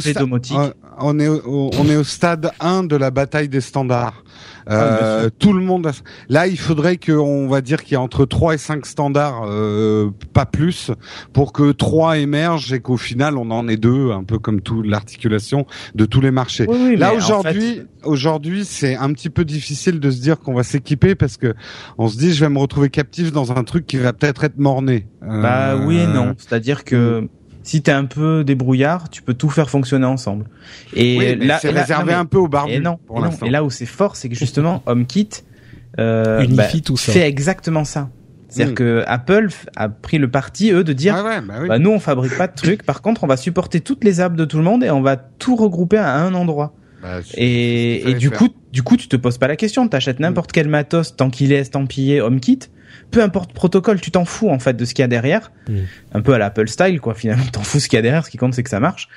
on 0.99 1.19
est 1.19 1.27
au, 1.27 1.71
on 1.77 1.89
est 1.89 1.95
au 1.95 2.03
stade 2.03 2.51
1 2.59 2.83
de 2.83 2.95
la 2.95 3.11
bataille 3.11 3.49
des 3.49 3.61
standards. 3.61 4.23
Ah, 4.67 4.73
euh, 4.73 5.29
tout 5.39 5.53
le 5.53 5.61
monde. 5.61 5.87
A... 5.87 5.91
Là, 6.29 6.47
il 6.47 6.57
faudrait 6.57 6.97
qu'on 6.97 7.47
va 7.47 7.61
dire 7.61 7.83
qu'il 7.83 7.93
y 7.93 7.95
a 7.95 8.01
entre 8.01 8.25
3 8.25 8.55
et 8.55 8.57
5 8.57 8.85
standards, 8.85 9.43
euh, 9.45 10.11
pas 10.33 10.45
plus, 10.45 10.91
pour 11.33 11.53
que 11.53 11.71
3 11.71 12.17
émergent 12.17 12.73
et 12.73 12.79
qu'au 12.79 12.97
final 12.97 13.37
on 13.37 13.49
en 13.51 13.67
ait 13.67 13.77
deux, 13.77 14.11
un 14.11 14.23
peu 14.23 14.39
comme 14.39 14.61
tout 14.61 14.81
l'articulation 14.81 15.65
de 15.95 16.05
tous 16.05 16.21
les 16.21 16.31
marchés. 16.31 16.67
Là 16.97 17.13
aujourd'hui, 17.13 17.75
fait... 17.75 17.85
aujourd'hui, 18.03 18.65
c'est 18.65 18.95
un 18.95 19.11
petit 19.13 19.29
peu 19.29 19.45
difficile 19.45 19.99
de 19.99 20.11
se 20.11 20.21
dire 20.21 20.39
qu'on 20.39 20.53
va 20.53 20.63
s'équiper 20.63 21.15
parce 21.15 21.37
que 21.37 21.53
on 21.97 22.07
se 22.07 22.17
dit 22.17 22.33
je 22.33 22.41
vais 22.41 22.49
me 22.49 22.59
retrouver 22.59 22.89
captif 22.89 23.31
dans 23.31 23.51
un 23.51 23.63
truc 23.63 23.85
qui 23.85 23.97
va 23.97 24.13
peut-être 24.13 24.43
être 24.43 24.57
morné. 24.57 25.07
Bah 25.21 25.75
oui 25.75 25.99
et 25.99 26.07
non, 26.07 26.33
c'est-à-dire 26.37 26.83
que 26.83 27.27
si 27.63 27.81
t'es 27.81 27.91
un 27.91 28.05
peu 28.05 28.43
débrouillard, 28.43 29.09
tu 29.09 29.21
peux 29.21 29.33
tout 29.33 29.49
faire 29.49 29.69
fonctionner 29.69 30.05
ensemble. 30.05 30.45
Et 30.93 31.35
là, 31.35 31.59
c'est 31.61 31.69
réservé 31.69 32.13
un 32.13 32.25
peu 32.25 32.37
au 32.37 32.47
barbu. 32.47 32.73
Et 32.73 32.79
non, 32.79 32.97
pour 33.05 33.19
et, 33.19 33.29
non. 33.29 33.37
et 33.45 33.49
là 33.49 33.63
où 33.63 33.69
c'est 33.69 33.85
fort, 33.85 34.15
c'est 34.15 34.29
que 34.29 34.35
justement 34.35 34.83
HomeKit 34.87 35.29
euh, 35.99 36.45
bah, 36.49 36.67
tout 36.83 36.97
ça. 36.97 37.11
fait 37.11 37.27
exactement 37.27 37.83
ça. 37.83 38.09
C'est-à-dire 38.47 38.73
mm. 38.73 38.75
que 38.75 39.03
Apple 39.07 39.49
a 39.75 39.89
pris 39.89 40.17
le 40.17 40.29
parti 40.29 40.71
eux 40.71 40.83
de 40.83 40.93
dire, 40.93 41.15
ah 41.17 41.23
ouais, 41.23 41.41
bah, 41.41 41.53
oui. 41.61 41.67
bah, 41.67 41.79
nous 41.79 41.91
on 41.91 41.99
fabrique 41.99 42.37
pas 42.37 42.47
de 42.47 42.55
trucs. 42.55 42.83
Par 42.83 43.01
contre, 43.01 43.23
on 43.23 43.27
va 43.27 43.37
supporter 43.37 43.81
toutes 43.81 44.03
les 44.03 44.19
apps 44.19 44.35
de 44.35 44.45
tout 44.45 44.57
le 44.57 44.63
monde 44.63 44.83
et 44.83 44.89
on 44.89 45.01
va 45.01 45.15
tout 45.15 45.55
regrouper 45.55 45.97
à 45.97 46.15
un 46.15 46.33
endroit. 46.33 46.73
Bah, 47.01 47.19
et, 47.35 48.09
et 48.09 48.13
du 48.13 48.29
faire. 48.29 48.37
coup, 48.37 48.49
du 48.71 48.83
coup, 48.83 48.97
tu 48.97 49.07
te 49.07 49.15
poses 49.15 49.37
pas 49.37 49.47
la 49.47 49.55
question. 49.55 49.87
T'achètes 49.87 50.19
n'importe 50.19 50.51
quel 50.51 50.67
matos 50.67 51.15
tant 51.15 51.29
qu'il 51.29 51.51
est 51.51 51.59
estampillé 51.59 52.21
HomeKit 52.21 52.59
peu 53.11 53.21
importe 53.21 53.53
protocole, 53.53 53.99
tu 54.01 54.11
t'en 54.11 54.25
fous 54.25 54.49
en 54.49 54.59
fait 54.59 54.75
de 54.75 54.85
ce 54.85 54.93
qu'il 54.93 55.03
y 55.03 55.05
a 55.05 55.07
derrière. 55.07 55.51
Mm. 55.69 55.73
Un 56.13 56.21
peu 56.21 56.33
à 56.33 56.37
l'Apple 56.37 56.67
style 56.67 56.99
quoi. 57.01 57.13
Finalement, 57.13 57.45
t'en 57.51 57.61
fous 57.63 57.79
ce 57.79 57.87
qu'il 57.87 57.97
y 57.97 57.99
a 57.99 58.03
derrière. 58.03 58.25
Ce 58.25 58.29
qui 58.31 58.37
compte 58.37 58.53
c'est 58.53 58.63
que 58.63 58.69
ça 58.69 58.79
marche 58.79 59.07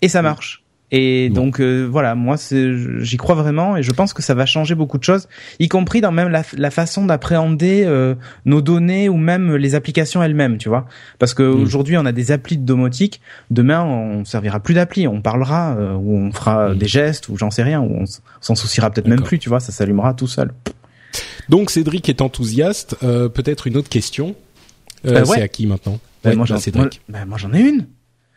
et 0.00 0.08
ça 0.08 0.22
marche. 0.22 0.58
Et 0.94 1.30
Bon. 1.30 1.44
donc 1.44 1.60
euh, 1.62 1.86
voilà, 1.90 2.14
moi 2.14 2.36
j'y 2.98 3.16
crois 3.16 3.34
vraiment 3.34 3.78
et 3.78 3.82
je 3.82 3.90
pense 3.92 4.12
que 4.12 4.20
ça 4.20 4.34
va 4.34 4.44
changer 4.44 4.74
beaucoup 4.74 4.98
de 4.98 5.04
choses, 5.04 5.26
y 5.58 5.66
compris 5.68 6.02
dans 6.02 6.12
même 6.12 6.28
la, 6.28 6.42
la 6.54 6.70
façon 6.70 7.06
d'appréhender 7.06 7.84
euh, 7.86 8.14
nos 8.44 8.60
données 8.60 9.08
ou 9.08 9.16
même 9.16 9.56
les 9.56 9.74
applications 9.74 10.22
elles-mêmes, 10.22 10.58
tu 10.58 10.68
vois. 10.68 10.84
Parce 11.18 11.32
que 11.32 11.42
Mm. 11.44 11.62
aujourd'hui 11.62 11.96
on 11.96 12.04
a 12.04 12.12
des 12.12 12.30
applis 12.30 12.58
de 12.58 12.66
domotique, 12.66 13.22
demain 13.50 13.82
on 13.82 14.26
servira 14.26 14.60
plus 14.60 14.74
d'appli, 14.74 15.08
on 15.08 15.22
parlera 15.22 15.74
euh, 15.78 15.94
ou 15.94 16.14
on 16.14 16.30
fera 16.30 16.74
des 16.74 16.88
gestes 16.88 17.30
ou 17.30 17.38
j'en 17.38 17.50
sais 17.50 17.62
rien, 17.62 17.80
ou 17.80 18.00
on 18.02 18.04
s'en 18.42 18.54
souciera 18.54 18.90
peut-être 18.90 19.08
même 19.08 19.22
plus, 19.22 19.38
tu 19.38 19.48
vois, 19.48 19.60
ça 19.60 19.72
s'allumera 19.72 20.12
tout 20.12 20.26
seul. 20.26 20.52
Donc 21.48 21.70
Cédric 21.70 22.08
est 22.08 22.20
enthousiaste. 22.20 22.96
Euh, 23.02 23.28
Peut-être 23.28 23.66
une 23.66 23.76
autre 23.76 23.88
question. 23.88 24.34
Euh, 25.06 25.16
Euh, 25.16 25.24
ouais. 25.24 25.36
C'est 25.36 25.42
à 25.42 25.48
qui 25.48 25.66
maintenant 25.66 25.98
Ben, 26.22 26.30
Ouais, 26.30 26.36
moi, 26.36 26.46
bah, 26.48 26.54
j'en, 26.54 26.60
Cédric. 26.60 27.00
moi, 27.08 27.18
ben, 27.20 27.26
moi, 27.28 27.38
j'en 27.38 27.52
ai 27.52 27.60
une. 27.60 27.86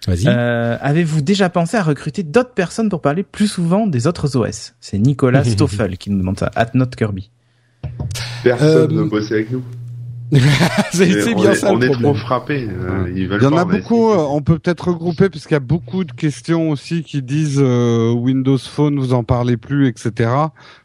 Vas-y. 0.07 0.25
Euh, 0.27 0.77
avez-vous 0.81 1.21
déjà 1.21 1.49
pensé 1.49 1.77
à 1.77 1.83
recruter 1.83 2.21
d'autres 2.23 2.53
personnes 2.53 2.89
pour 2.89 3.01
parler 3.01 3.23
plus 3.23 3.47
souvent 3.47 3.87
des 3.87 4.05
autres 4.07 4.35
OS 4.37 4.73
C'est 4.79 4.97
Nicolas 4.99 5.43
Stoffel 5.45 5.97
qui 5.97 6.09
nous 6.11 6.17
demande 6.19 6.37
ça. 6.39 6.51
At 6.55 6.71
Not 6.75 6.87
Kirby. 6.97 7.31
Personne 8.43 8.67
Euh, 8.91 9.03
ne 9.03 9.03
bosse 9.09 9.31
avec 9.31 9.51
nous. 9.51 9.63
c'est 10.91 11.33
on 11.33 11.41
bien 11.41 11.51
est, 11.51 11.55
ça 11.55 11.71
on 11.71 11.75
le 11.77 11.87
est 11.87 11.91
trop 11.91 12.13
frappés. 12.15 12.67
euh, 12.69 13.11
Il 13.15 13.31
y 13.31 13.45
en 13.45 13.55
a 13.57 13.63
beaucoup, 13.65 14.09
euh, 14.09 14.17
on 14.29 14.41
peut 14.41 14.57
peut-être 14.57 14.89
regrouper 14.89 15.29
parce 15.29 15.43
qu'il 15.43 15.53
y 15.53 15.57
a 15.57 15.59
beaucoup 15.59 16.03
de 16.03 16.11
questions 16.11 16.71
aussi 16.71 17.03
qui 17.03 17.21
disent 17.21 17.61
euh, 17.61 18.11
Windows 18.11 18.57
Phone, 18.57 18.97
vous 18.99 19.13
en 19.13 19.23
parlez 19.23 19.55
plus, 19.57 19.87
etc. 19.87 20.31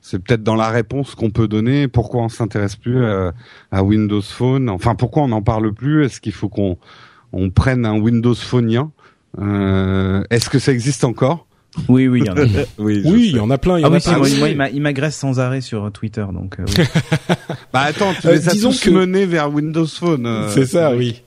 C'est 0.03 0.23
peut-être 0.23 0.43
dans 0.43 0.57
la 0.57 0.69
réponse 0.69 1.15
qu'on 1.15 1.31
peut 1.31 1.49
donner. 1.49 1.89
Pourquoi 1.89 2.23
on 2.23 2.29
s'intéresse 2.29 2.77
plus 2.77 3.03
euh, 3.03 3.31
à 3.73 3.83
Windows 3.83 4.23
Phone? 4.23 4.69
Enfin, 4.69 4.95
pourquoi 4.95 5.23
on 5.23 5.29
n'en 5.29 5.43
parle 5.43 5.73
plus? 5.73 6.05
Est-ce 6.05 6.21
qu'il 6.21 6.33
faut 6.33 6.49
qu'on 6.49 6.77
on 7.33 7.51
prenne 7.51 7.87
un 7.87 7.99
Windows 7.99 8.35
Phoneien 8.35 8.91
euh, 9.41 10.23
Est-ce 10.31 10.51
que 10.51 10.59
ça 10.59 10.73
existe 10.73 11.05
encore? 11.05 11.47
Oui, 11.89 12.09
oui, 12.09 12.23
il 12.25 12.27
y 12.27 12.31
en 12.31 12.37
a. 12.37 12.47
Oui, 12.79 13.03
il 13.07 13.37
y 13.37 13.41
en 13.41 13.49
a 13.51 13.59
plein. 13.59 13.79
Il 13.79 13.83
y 13.83 13.85
ah 13.85 13.89
en 13.89 13.93
a 13.93 13.95
oui, 13.95 14.01
si, 14.01 14.09
plein. 14.09 14.19
moi, 14.19 14.29
moi, 14.39 14.49
il 14.49 14.57
m'a- 14.57 14.71
il 14.71 14.81
m'agresse 14.83 15.17
sans 15.17 15.39
arrêt 15.39 15.61
sur 15.61 15.91
Twitter, 15.93 16.25
donc 16.33 16.57
euh, 16.59 16.65
oui. 16.79 16.85
Bah 17.73 17.81
attends, 17.83 18.13
tu 18.21 18.27
Euh, 18.27 18.33
les 18.33 18.49
as 18.49 18.53
disons 18.53 18.71
tous 18.71 18.81
que- 18.81 18.91
menés 18.91 19.25
vers 19.27 19.53
Windows 19.53 19.87
Phone. 19.87 20.27
euh, 20.27 20.49
C'est 20.51 20.67
ça, 20.67 20.95
oui. 20.97 21.23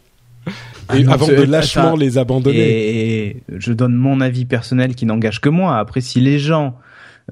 Ah 0.89 0.97
Et 0.97 1.03
non, 1.03 1.13
avant 1.13 1.27
de 1.27 1.33
lâchement 1.43 1.83
attends. 1.83 1.95
les 1.95 2.17
abandonner. 2.17 2.57
et, 2.59 3.25
et 3.27 3.43
je 3.57 3.71
donne 3.71 3.95
mon 3.95 4.19
avis 4.19 4.43
personnel 4.43 4.95
qui 4.95 5.05
n'engage 5.05 5.39
que 5.39 5.47
moi. 5.47 5.77
Après, 5.79 6.01
si 6.01 6.19
les 6.19 6.39
gens... 6.39 6.75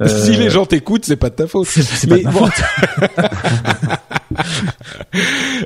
euh, 0.02 0.08
Si 0.26 0.38
les 0.38 0.50
gens 0.50 0.66
t'écoutent, 0.66 1.04
c'est 1.04 1.18
pas 1.18 1.30
de 1.30 1.36
ta 1.36 1.48
faute. 1.48 1.68
C'est, 1.68 1.82
c'est 1.84 2.08
pas 2.08 2.16
Mais 2.16 2.22
de 2.22 2.28
ma 2.28 2.32
bon. 2.32 2.46
faute. 2.48 2.64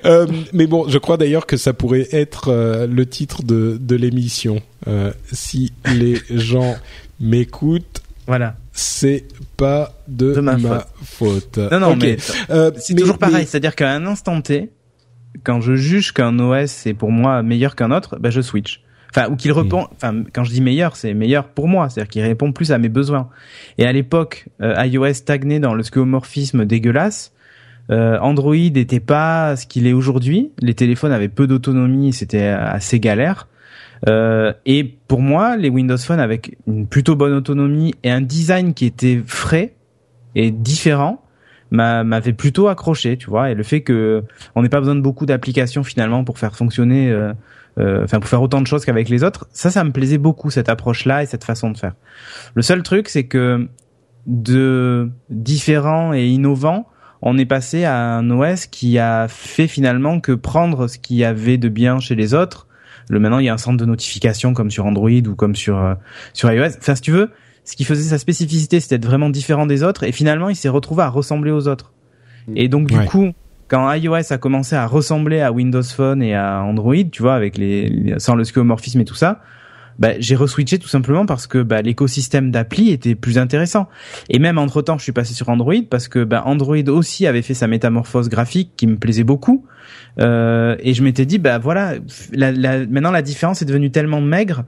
Euh, 0.06 0.26
mais 0.54 0.66
bon, 0.68 0.88
je 0.88 0.98
crois 0.98 1.18
d'ailleurs 1.18 1.46
que 1.46 1.58
ça 1.58 1.74
pourrait 1.74 2.08
être 2.12 2.50
euh, 2.50 2.88
le 2.88 3.06
titre 3.06 3.44
de, 3.44 3.78
de 3.80 3.96
l'émission. 3.96 4.62
Euh, 4.88 5.12
si 5.32 5.72
les 5.94 6.18
gens 6.32 6.76
m'écoutent, 7.20 8.02
Voilà. 8.28 8.56
c'est 8.74 9.26
pas 9.58 9.94
de, 10.08 10.34
De 10.34 10.42
ma 10.42 10.58
ma 10.58 10.86
faute. 11.04 11.58
Non, 11.58 11.80
non, 11.80 11.96
mais 11.96 12.18
Euh, 12.50 12.72
c'est 12.78 12.96
toujours 12.96 13.18
pareil. 13.18 13.36
mais- 13.38 13.46
C'est-à-dire 13.46 13.76
qu'à 13.76 13.92
un 13.92 14.06
instant 14.06 14.42
T, 14.42 14.70
quand 15.44 15.62
je 15.62 15.76
juge 15.76 16.14
qu'un 16.14 16.38
OS 16.40 16.86
est 16.88 16.94
pour 16.94 17.12
moi 17.12 17.42
meilleur 17.44 17.76
qu'un 17.76 17.92
autre, 17.92 18.18
ben 18.20 18.30
je 18.32 18.42
switch. 18.42 18.82
Enfin, 19.12 19.30
ou 19.30 19.38
qu'il 19.38 19.52
Hmm. 19.52 19.58
répond. 19.60 19.88
Enfin, 19.96 20.24
quand 20.34 20.44
je 20.44 20.52
dis 20.52 20.60
meilleur, 20.62 20.98
c'est 20.98 21.14
meilleur 21.14 21.46
pour 21.48 21.70
moi. 21.70 21.88
C'est-à-dire 21.90 22.10
qu'il 22.10 22.22
répond 22.22 22.52
plus 22.52 22.72
à 22.74 22.78
mes 22.78 22.90
besoins. 22.90 23.30
Et 23.78 23.86
à 23.86 23.94
l'époque, 23.94 24.48
euh, 24.62 24.74
iOS 24.86 25.14
stagnait 25.14 25.60
dans 25.62 25.74
le 25.74 25.84
skeuomorphisme 25.84 26.66
dégueulasse. 26.66 27.32
Euh, 27.92 28.18
Android 28.20 28.56
n'était 28.56 29.00
pas 29.00 29.56
ce 29.56 29.68
qu'il 29.68 29.88
est 29.88 29.94
aujourd'hui. 29.94 30.52
Les 30.60 30.74
téléphones 30.74 31.12
avaient 31.14 31.30
peu 31.30 31.48
d'autonomie, 31.48 32.12
c'était 32.12 32.48
assez 32.48 33.00
galère. 33.00 33.48
Euh, 34.08 34.54
et 34.66 34.84
pour 35.08 35.22
moi, 35.22 35.56
les 35.58 35.70
Windows 35.70 35.98
Phone 35.98 36.20
avec 36.20 36.58
une 36.68 36.88
plutôt 36.88 37.16
bonne 37.16 37.34
autonomie 37.34 37.94
et 38.04 38.12
un 38.12 38.22
design 38.22 38.74
qui 38.74 38.86
était 38.86 39.22
frais 39.26 39.74
et 40.36 40.52
différent 40.52 41.22
m'a- 41.72 42.04
m'avait 42.04 42.34
plutôt 42.34 42.68
accroché, 42.68 43.18
tu 43.18 43.30
vois. 43.30 43.52
Et 43.52 43.56
le 43.56 43.64
fait 43.64 43.82
que 43.82 44.24
on 44.56 44.62
n'ait 44.64 44.70
pas 44.70 44.80
besoin 44.80 44.96
de 44.96 45.02
beaucoup 45.02 45.26
d'applications 45.26 45.84
finalement 45.84 46.24
pour 46.24 46.38
faire 46.40 46.56
fonctionner, 46.56 47.10
euh, 47.10 47.34
euh, 47.80 48.04
enfin 48.04 48.20
pour 48.20 48.30
faire 48.30 48.42
autant 48.42 48.62
de 48.62 48.68
choses 48.68 48.86
qu'avec 48.86 49.10
les 49.10 49.24
autres, 49.24 49.48
ça, 49.52 49.72
ça 49.72 49.84
me 49.84 49.92
plaisait 49.92 50.18
beaucoup 50.18 50.50
cette 50.50 50.70
approche-là 50.70 51.24
et 51.24 51.26
cette 51.26 51.44
façon 51.44 51.72
de 51.72 51.78
faire. 51.78 51.94
Le 52.54 52.62
seul 52.62 52.84
truc, 52.84 53.10
c'est 53.10 53.26
que 53.26 53.68
de 54.28 55.10
différent 55.30 56.14
et 56.14 56.28
innovant, 56.28 56.88
on 57.22 57.38
est 57.38 57.46
passé 57.46 57.86
à 57.86 57.98
un 58.18 58.30
OS 58.30 58.66
qui 58.68 59.00
a 59.00 59.28
fait 59.28 59.68
finalement 59.68 60.20
que 60.20 60.32
prendre 60.32 60.88
ce 60.88 60.98
qu'il 61.00 61.18
y 61.18 61.24
avait 61.24 61.58
de 61.58 61.70
bien 61.70 62.00
chez 62.00 62.16
les 62.16 62.34
autres. 62.34 62.65
Le 63.10 63.20
maintenant, 63.20 63.40
il 63.40 63.46
y 63.46 63.50
a 63.50 63.54
un 63.54 63.58
centre 63.58 63.78
de 63.78 63.86
notification 63.86 64.54
comme 64.54 64.72
sur 64.72 64.86
Android 64.86 65.10
ou 65.10 65.36
comme 65.36 65.56
sur 65.56 65.78
euh, 65.78 65.94
sur 66.34 66.52
iOS. 66.52 66.78
Enfin, 66.80 66.96
si 66.96 67.02
tu 67.02 67.12
veux, 67.12 67.30
ce 67.64 67.76
qui 67.76 67.84
faisait 67.84 68.10
sa 68.10 68.18
spécificité, 68.18 68.80
c'était 68.80 68.98
d'être 68.98 69.08
vraiment 69.08 69.30
différent 69.30 69.66
des 69.66 69.84
autres. 69.84 70.04
Et 70.04 70.12
finalement, 70.12 70.50
il 70.50 70.56
s'est 70.56 70.70
retrouvé 70.70 71.04
à 71.04 71.10
ressembler 71.10 71.52
aux 71.52 71.68
autres. 71.68 71.94
Et 72.56 72.68
donc, 72.68 72.88
du 72.88 72.98
Ouais. 72.98 73.06
coup, 73.06 73.32
quand 73.68 73.92
iOS 73.94 74.32
a 74.32 74.38
commencé 74.38 74.76
à 74.76 74.86
ressembler 74.86 75.42
à 75.42 75.52
Windows 75.52 75.82
Phone 75.84 76.22
et 76.22 76.36
à 76.36 76.62
Android, 76.62 76.94
tu 77.12 77.22
vois, 77.24 77.34
avec 77.36 77.58
les, 77.58 77.88
les- 77.90 78.20
sans 78.20 78.36
le 78.36 78.44
skeuomorphisme 78.44 79.02
et 79.02 79.06
tout 79.06 79.16
ça, 79.16 79.42
bah, 80.00 80.10
j'ai 80.20 80.36
reswitché 80.36 80.80
tout 80.80 80.88
simplement 80.88 81.26
parce 81.26 81.48
que 81.48 81.62
bah, 81.62 81.82
l'écosystème 81.82 82.52
d'appli 82.52 82.92
était 82.92 83.16
plus 83.16 83.38
intéressant. 83.38 83.88
Et 84.30 84.40
même 84.40 84.58
entre 84.58 84.82
temps, 84.82 84.98
je 84.98 85.04
suis 85.04 85.12
passé 85.12 85.34
sur 85.34 85.50
Android 85.50 85.74
parce 85.90 86.08
que 86.08 86.24
bah, 86.24 86.44
Android 86.46 86.76
aussi 86.88 87.28
avait 87.28 87.42
fait 87.42 87.54
sa 87.54 87.68
métamorphose 87.68 88.30
graphique 88.30 88.72
qui 88.78 88.88
me 88.88 88.98
plaisait 88.98 89.24
beaucoup. 89.24 89.66
Euh, 90.20 90.76
et 90.80 90.94
je 90.94 91.04
m'étais 91.04 91.26
dit, 91.26 91.38
bah 91.38 91.58
voilà, 91.58 91.94
la, 92.32 92.52
la- 92.52 92.86
maintenant 92.86 93.12
la 93.12 93.22
différence 93.22 93.62
est 93.62 93.66
devenue 93.66 93.92
tellement 93.92 94.22
maigre 94.22 94.66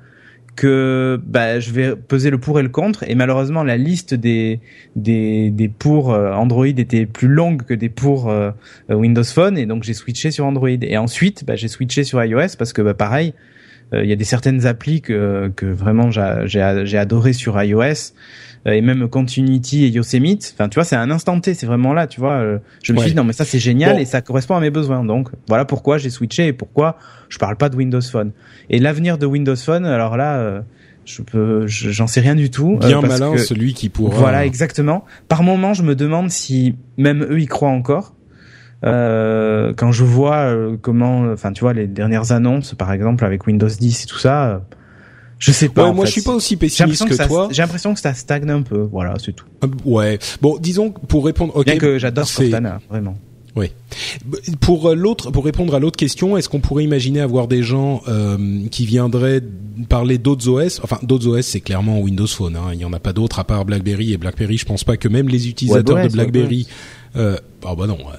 que 0.56 1.22
bah, 1.24 1.60
je 1.60 1.72
vais 1.72 1.96
peser 1.96 2.32
le 2.32 2.40
pour 2.40 2.60
et 2.60 2.64
le 2.64 2.70
contre. 2.70 3.04
Et 3.08 3.14
malheureusement, 3.14 3.64
la 3.64 3.78
liste 3.78 4.14
des 4.16 4.60
des, 4.96 5.52
des 5.52 5.70
pour 5.70 6.12
euh, 6.14 6.34
Android 6.34 6.66
était 6.66 7.06
plus 7.06 7.28
longue 7.28 7.62
que 7.64 7.76
des 7.76 7.90
pour 7.90 8.30
euh, 8.30 8.52
Windows 8.90 9.24
Phone. 9.24 9.58
Et 9.58 9.66
donc 9.68 9.84
j'ai 9.84 9.94
switché 9.94 10.32
sur 10.32 10.46
Android. 10.46 10.70
Et 10.70 10.98
ensuite, 10.98 11.46
bah, 11.46 11.56
j'ai 11.56 11.68
switché 11.68 12.04
sur 12.04 12.24
iOS 12.24 12.56
parce 12.58 12.74
que 12.74 12.82
bah, 12.82 12.96
pareil, 12.96 13.34
euh, 13.94 14.04
il 14.04 14.10
y 14.10 14.14
a 14.14 14.16
des 14.16 14.24
certaines 14.26 14.66
applis 14.66 15.02
que, 15.02 15.52
que 15.56 15.66
vraiment 15.66 16.12
j'a- 16.12 16.46
j'ai 16.46 16.98
adoré 16.98 17.34
sur 17.34 17.62
iOS 17.62 17.78
euh, 18.66 18.72
et 18.72 18.82
même 18.82 19.08
Continuity 19.08 19.86
et 19.86 19.90
Yosemite. 19.90 20.54
Enfin, 20.56 20.68
tu 20.70 20.76
vois, 20.76 20.84
c'est 20.84 20.96
un 20.96 21.10
instant 21.12 21.40
T, 21.40 21.54
c'est 21.54 21.66
vraiment 21.68 21.94
là, 21.94 22.06
tu 22.08 22.20
vois. 22.20 22.34
euh, 22.34 22.58
je 22.84 22.92
me 22.94 22.98
Ouais. 22.98 23.04
suis 23.04 23.12
dit 23.12 23.18
non 23.18 23.24
mais 23.24 23.34
ça 23.34 23.46
c'est 23.46 23.60
génial 23.60 23.96
Bon. 23.96 24.02
et 24.02 24.06
ça 24.06 24.22
correspond 24.22 24.56
à 24.56 24.60
mes 24.60 24.70
besoins. 24.72 25.04
Donc 25.06 25.30
voilà 25.48 25.64
pourquoi 25.66 25.98
j'ai 25.98 26.10
switché 26.10 26.48
et 26.48 26.54
pourquoi 26.54 26.98
je 27.30 27.38
parle 27.38 27.56
pas 27.56 27.70
de 27.70 27.76
Windows 27.78 28.02
Phone. 28.02 28.32
Et 28.70 28.80
l'avenir 28.80 29.18
de 29.18 29.26
Windows 29.26 29.56
Phone, 29.56 29.86
alors 29.86 30.18
là, 30.18 30.64
je 31.06 31.22
peux, 31.22 31.66
je- 31.68 31.90
j'en 31.92 32.08
sais 32.08 32.20
rien 32.20 32.36
du 32.36 32.50
tout. 32.50 32.78
Bien 32.82 33.00
parce 33.00 33.20
malin 33.20 33.32
que- 33.34 33.38
celui 33.40 33.74
qui 33.74 33.88
pourra. 33.88 34.18
voilà, 34.18 34.46
exactement. 34.46 35.06
Par 35.30 35.44
moment, 35.44 35.74
je 35.74 35.84
me 35.84 35.96
demande 35.96 36.30
si 36.30 36.76
même 36.98 37.24
eux 37.30 37.40
y 37.40 37.46
croient 37.46 37.70
encore. 37.70 38.14
Euh, 38.84 39.74
quand 39.76 39.92
je 39.92 40.04
vois 40.04 40.38
euh, 40.38 40.78
comment, 40.82 41.32
enfin, 41.32 41.52
tu 41.52 41.62
vois, 41.62 41.74
les 41.74 41.88
dernières 41.88 42.32
annonces, 42.32 42.74
par 42.76 42.92
exemple, 42.94 43.26
avec 43.26 43.48
Windows 43.48 43.68
10 43.68 44.04
et 44.04 44.06
tout 44.06 44.20
ça, 44.20 44.46
euh, 44.48 44.58
Je 45.40 45.52
sais 45.52 45.70
pas. 45.70 45.88
Ouais, 45.88 45.94
moi 45.94 46.06
fait. 46.06 46.10
je 46.10 46.14
suis 46.14 46.22
pas 46.22 46.34
aussi 46.34 46.58
pessimiste 46.58 47.04
que, 47.06 47.10
que, 47.10 47.16
ça- 47.16 47.28
toi. 47.28 47.48
J'ai 47.52 47.62
l'impression 47.62 47.94
que 47.94 48.00
ça 48.00 48.14
stagne 48.14 48.50
un 48.50 48.62
peu. 48.62 48.88
Voilà, 48.92 49.16
c'est 49.24 49.34
tout. 49.34 49.46
Euh, 49.64 49.68
Ouais. 49.86 50.20
Bon, 50.42 50.58
disons 50.60 50.92
que 50.92 51.00
pour 51.08 51.26
répondre. 51.26 51.56
ok, 51.56 51.66
Bien 51.66 51.78
que 51.78 51.98
j'adore 51.98 52.28
Cortana, 52.32 52.80
vraiment. 52.90 53.18
Pour 54.62 54.90
euh, 54.90 54.96
l'autre, 54.96 55.32
pour 55.32 55.44
répondre 55.46 55.74
à 55.74 55.80
l'autre 55.80 55.98
question, 55.98 56.38
est-ce 56.38 56.48
qu'on 56.50 56.60
pourrait 56.60 56.84
imaginer 56.84 57.22
avoir 57.22 57.48
des 57.48 57.64
gens 57.64 58.02
euh, 58.08 58.38
qui 58.70 58.86
viendraient 58.86 59.42
parler 59.90 60.18
d'autres 60.18 60.48
OS 60.48 60.80
Enfin, 60.84 61.00
d'autres 61.02 61.28
OS, 61.28 61.46
c'est 61.46 61.62
clairement 61.62 62.00
Windows 62.00 62.28
Phone. 62.28 62.56
Hein. 62.56 62.70
Il 62.74 62.80
y 62.80 62.86
en 62.86 62.94
a 62.94 63.00
pas 63.00 63.14
d'autres 63.14 63.40
à 63.40 63.44
part 63.44 63.66
BlackBerry 63.66 64.14
et 64.14 64.18
BlackBerry. 64.18 64.58
Je 64.58 64.66
pense 64.66 64.84
pas 64.84 64.98
que 64.98 65.08
même 65.08 65.28
les 65.30 65.48
utilisateurs 65.50 66.04
de 66.04 66.12
BlackBerry. 66.12 66.68
Euh, 67.16 67.38
ah 67.66 67.76
bah 67.76 67.88
non, 67.88 67.98
bah, 67.98 68.18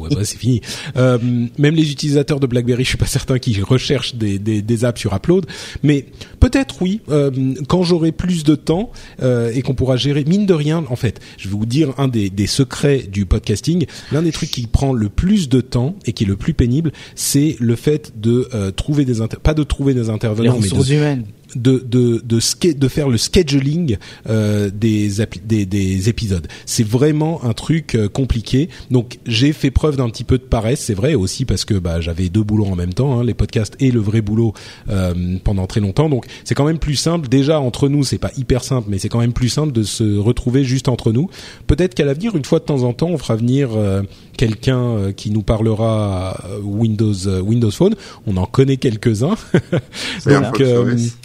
ouais, 0.00 0.08
bah, 0.14 0.20
c'est 0.24 0.38
fini. 0.38 0.60
Euh, 0.96 1.18
même 1.58 1.74
les 1.74 1.90
utilisateurs 1.90 2.40
de 2.40 2.46
BlackBerry, 2.46 2.84
je 2.84 2.88
suis 2.90 2.96
pas 2.98 3.06
certain 3.06 3.38
qu'ils 3.38 3.62
recherchent 3.62 4.14
des, 4.14 4.38
des, 4.38 4.62
des 4.62 4.84
apps 4.84 4.98
sur 5.00 5.14
Upload, 5.14 5.44
mais 5.82 6.06
peut-être 6.40 6.76
oui. 6.80 7.00
euh, 7.10 7.30
quand 7.68 7.82
j'aurai 7.82 8.12
plus 8.12 8.44
de 8.44 8.54
temps 8.54 8.90
euh, 9.22 9.50
et 9.52 9.62
qu'on 9.62 9.74
pourra 9.74 9.96
gérer, 9.96 10.24
mine 10.24 10.46
de 10.46 10.54
rien, 10.54 10.84
en 10.88 10.96
fait, 10.96 11.20
je 11.38 11.48
vais 11.48 11.54
vous 11.54 11.66
dire 11.66 11.92
un 11.98 12.08
des, 12.08 12.30
des 12.30 12.46
secrets 12.46 13.04
du 13.10 13.26
podcasting. 13.26 13.86
L'un 14.12 14.22
des 14.22 14.32
trucs 14.32 14.50
qui 14.50 14.66
prend 14.66 14.92
le 14.92 15.08
plus 15.08 15.48
de 15.48 15.60
temps 15.60 15.96
et 16.06 16.12
qui 16.12 16.24
est 16.24 16.28
le 16.28 16.36
plus 16.36 16.54
pénible, 16.54 16.92
c'est 17.14 17.56
le 17.60 17.76
fait 17.76 18.12
de 18.18 18.48
euh, 18.54 18.70
trouver 18.70 19.04
des 19.04 19.20
inter- 19.20 19.38
pas 19.42 19.54
de 19.54 19.62
trouver 19.64 19.92
des 19.94 20.00
Les 20.00 20.10
intervenants, 20.10 20.58
mais 20.60 20.68
de 20.68 20.92
humaines. 20.94 21.24
de 21.56 21.78
de 21.86 22.22
de, 22.24 22.88
faire 22.88 23.08
le 23.08 23.18
scheduling 23.18 23.96
euh, 24.28 24.70
des, 24.72 25.10
des 25.44 25.66
des 25.66 26.08
épisodes. 26.08 26.46
C'est 26.64 26.86
vraiment 26.86 27.42
un 27.44 27.52
truc 27.54 27.94
euh, 27.94 28.08
compliqué. 28.08 28.68
Donc 28.90 29.18
j'ai 29.26 29.52
fait 29.52 29.70
preuve 29.70 29.96
d'un 29.96 30.08
petit 30.08 30.24
peu 30.24 30.38
de 30.38 30.42
paresse, 30.42 30.80
c'est 30.80 30.94
vrai 30.94 31.14
aussi 31.14 31.44
parce 31.44 31.64
que 31.64 31.74
bah 31.74 32.00
j'avais 32.00 32.28
deux 32.28 32.42
boulots 32.42 32.66
en 32.66 32.76
même 32.76 32.94
temps, 32.94 33.18
hein, 33.18 33.24
les 33.24 33.34
podcasts 33.34 33.76
et 33.80 33.90
le 33.90 34.00
vrai 34.00 34.20
boulot 34.20 34.54
euh, 34.88 35.14
pendant 35.44 35.66
très 35.66 35.80
longtemps. 35.80 36.08
Donc 36.08 36.26
c'est 36.44 36.54
quand 36.54 36.64
même 36.64 36.78
plus 36.78 36.96
simple. 36.96 37.28
Déjà 37.28 37.60
entre 37.60 37.88
nous, 37.88 38.04
c'est 38.04 38.18
pas 38.18 38.30
hyper 38.36 38.64
simple, 38.64 38.88
mais 38.90 38.98
c'est 38.98 39.08
quand 39.08 39.20
même 39.20 39.32
plus 39.32 39.48
simple 39.48 39.72
de 39.72 39.82
se 39.82 40.18
retrouver 40.18 40.64
juste 40.64 40.88
entre 40.88 41.12
nous. 41.12 41.28
Peut-être 41.66 41.94
qu'à 41.94 42.04
l'avenir, 42.04 42.36
une 42.36 42.44
fois 42.44 42.58
de 42.58 42.64
temps 42.64 42.82
en 42.82 42.92
temps, 42.92 43.08
on 43.08 43.18
fera 43.18 43.36
venir 43.36 43.70
euh, 43.74 44.02
quelqu'un 44.36 44.80
euh, 44.80 45.12
qui 45.12 45.30
nous 45.30 45.42
parlera 45.42 46.40
euh, 46.48 46.60
Windows 46.62 47.26
euh, 47.26 47.40
Windows 47.40 47.70
Phone. 47.70 47.94
On 48.26 48.36
en 48.36 48.46
connaît 48.46 48.76
euh, 50.60 50.94
OS. 50.94 51.16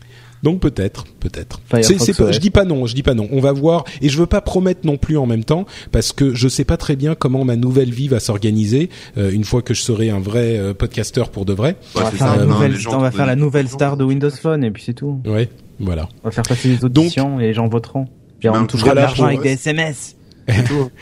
Donc 0.44 0.60
peut-être, 0.60 1.06
peut-être. 1.20 1.62
Firefox 1.70 1.88
C'est, 1.88 2.14
c'est 2.14 2.18
pas, 2.18 2.30
OS. 2.30 2.36
je 2.36 2.40
dis 2.40 2.50
pas 2.50 2.66
non, 2.66 2.86
je 2.88 2.96
dis 2.96 3.04
pas 3.04 3.14
non. 3.14 3.28
On 3.32 3.40
va 3.40 3.52
voir 3.52 3.84
et 4.02 4.10
je 4.10 4.18
veux 4.18 4.26
pas 4.26 4.42
promettre 4.42 4.82
non 4.86 4.98
plus 4.98 5.18
en 5.18 5.26
même 5.26 5.44
temps 5.44 5.66
parce 5.92 6.14
que 6.14 6.34
je 6.34 6.48
sais 6.48 6.64
pas 6.66 6.78
très 6.78 6.96
bien 6.96 7.16
comment 7.16 7.46
ma 7.46 7.56
nouvelle 7.56 7.92
vie 7.92 8.08
va 8.08 8.20
s'organiser 8.20 8.90
euh, 9.18 9.32
une 9.32 9.44
fois 9.44 9.62
que 9.62 9.74
je 9.74 9.82
serai 9.82 10.10
un 10.10 10.20
vrai 10.20 10.58
euh, 10.58 10.74
podcasteur 10.74 11.30
pour 11.30 11.46
de 11.46 11.54
vrai. 11.54 11.76
On 11.96 12.00
va 12.00 12.12
faire, 12.12 12.20
ça, 12.20 12.36
la 12.38 12.46
nouvelle, 12.46 12.76
on 12.90 12.98
va 12.98 13.12
faire 13.12 13.26
la 13.26 13.36
nouvelle 13.36 13.70
star 13.70 13.98
de 13.98 14.04
Windows 14.04 14.32
Phone 14.32 14.64
et 14.64 14.72
puis 14.72 14.84
c'est 14.84 14.94
tout. 14.94 15.20
Ouais, 15.26 15.50
voilà. 15.80 16.10
On 16.24 16.30
va 16.30 16.32
faire 16.32 16.44
passer 16.44 16.70
les 16.70 16.84
auditions 16.84 17.40
et 17.40 17.44
les 17.44 17.54
gens 17.54 17.68
voteront. 17.68 18.08
Puis 18.40 18.50
on 18.50 18.66
touchera 18.66 18.94
l'argent 18.94 19.26
avec 19.26 19.42
des 19.42 19.52
SMS. 19.52 20.16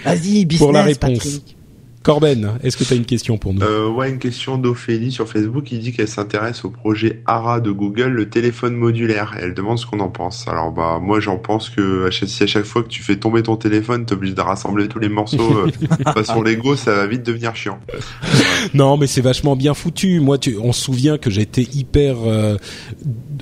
Vas-y, 0.06 0.46
business, 0.46 0.60
Pour 0.60 0.74
la 0.74 0.84
réponse. 0.84 1.20
Patrick. 1.20 1.56
Corben, 2.10 2.58
est-ce 2.64 2.76
que 2.76 2.84
tu 2.84 2.94
as 2.94 2.96
une 2.96 3.06
question 3.06 3.38
pour 3.38 3.54
nous? 3.54 3.62
Euh, 3.62 3.88
ouais, 3.88 4.10
une 4.10 4.18
question 4.18 4.58
d'Ophélie 4.58 5.12
sur 5.12 5.30
Facebook. 5.30 5.72
Il 5.72 5.78
dit 5.78 5.92
qu'elle 5.92 6.08
s'intéresse 6.08 6.66
au 6.66 6.72
projet 6.72 7.22
ARA 7.28 7.60
de 7.60 7.70
Google, 7.70 8.08
le 8.08 8.28
téléphone 8.28 8.74
modulaire. 8.74 9.36
Et 9.40 9.44
elle 9.44 9.54
demande 9.54 9.78
ce 9.78 9.86
qu'on 9.86 10.00
en 10.00 10.10
pense. 10.10 10.48
Alors 10.48 10.72
bah 10.72 10.98
moi 11.00 11.20
j'en 11.20 11.38
pense 11.38 11.70
que 11.70 12.08
à 12.08 12.10
chaque, 12.10 12.30
si 12.30 12.42
à 12.42 12.48
chaque 12.48 12.66
fois 12.66 12.82
que 12.82 12.88
tu 12.88 13.04
fais 13.04 13.18
tomber 13.18 13.44
ton 13.44 13.58
téléphone, 13.58 14.08
t'es 14.08 14.14
obligé 14.14 14.34
de 14.34 14.42
rassembler 14.42 14.88
tous 14.88 14.98
les 14.98 15.08
morceaux 15.10 15.68
euh, 15.68 16.12
façon 16.14 16.42
Lego, 16.42 16.76
ça 16.76 16.96
va 16.96 17.06
vite 17.06 17.22
devenir 17.24 17.56
chiant. 17.56 17.78
Non, 18.74 18.98
mais 18.98 19.08
c'est 19.08 19.22
vachement 19.22 19.56
bien 19.56 19.74
foutu. 19.74 20.20
Moi, 20.20 20.38
tu, 20.38 20.58
on 20.62 20.74
se 20.74 20.82
souvient 20.82 21.18
que 21.18 21.30
j'étais 21.30 21.64
hyper 21.64 22.18
euh, 22.26 22.58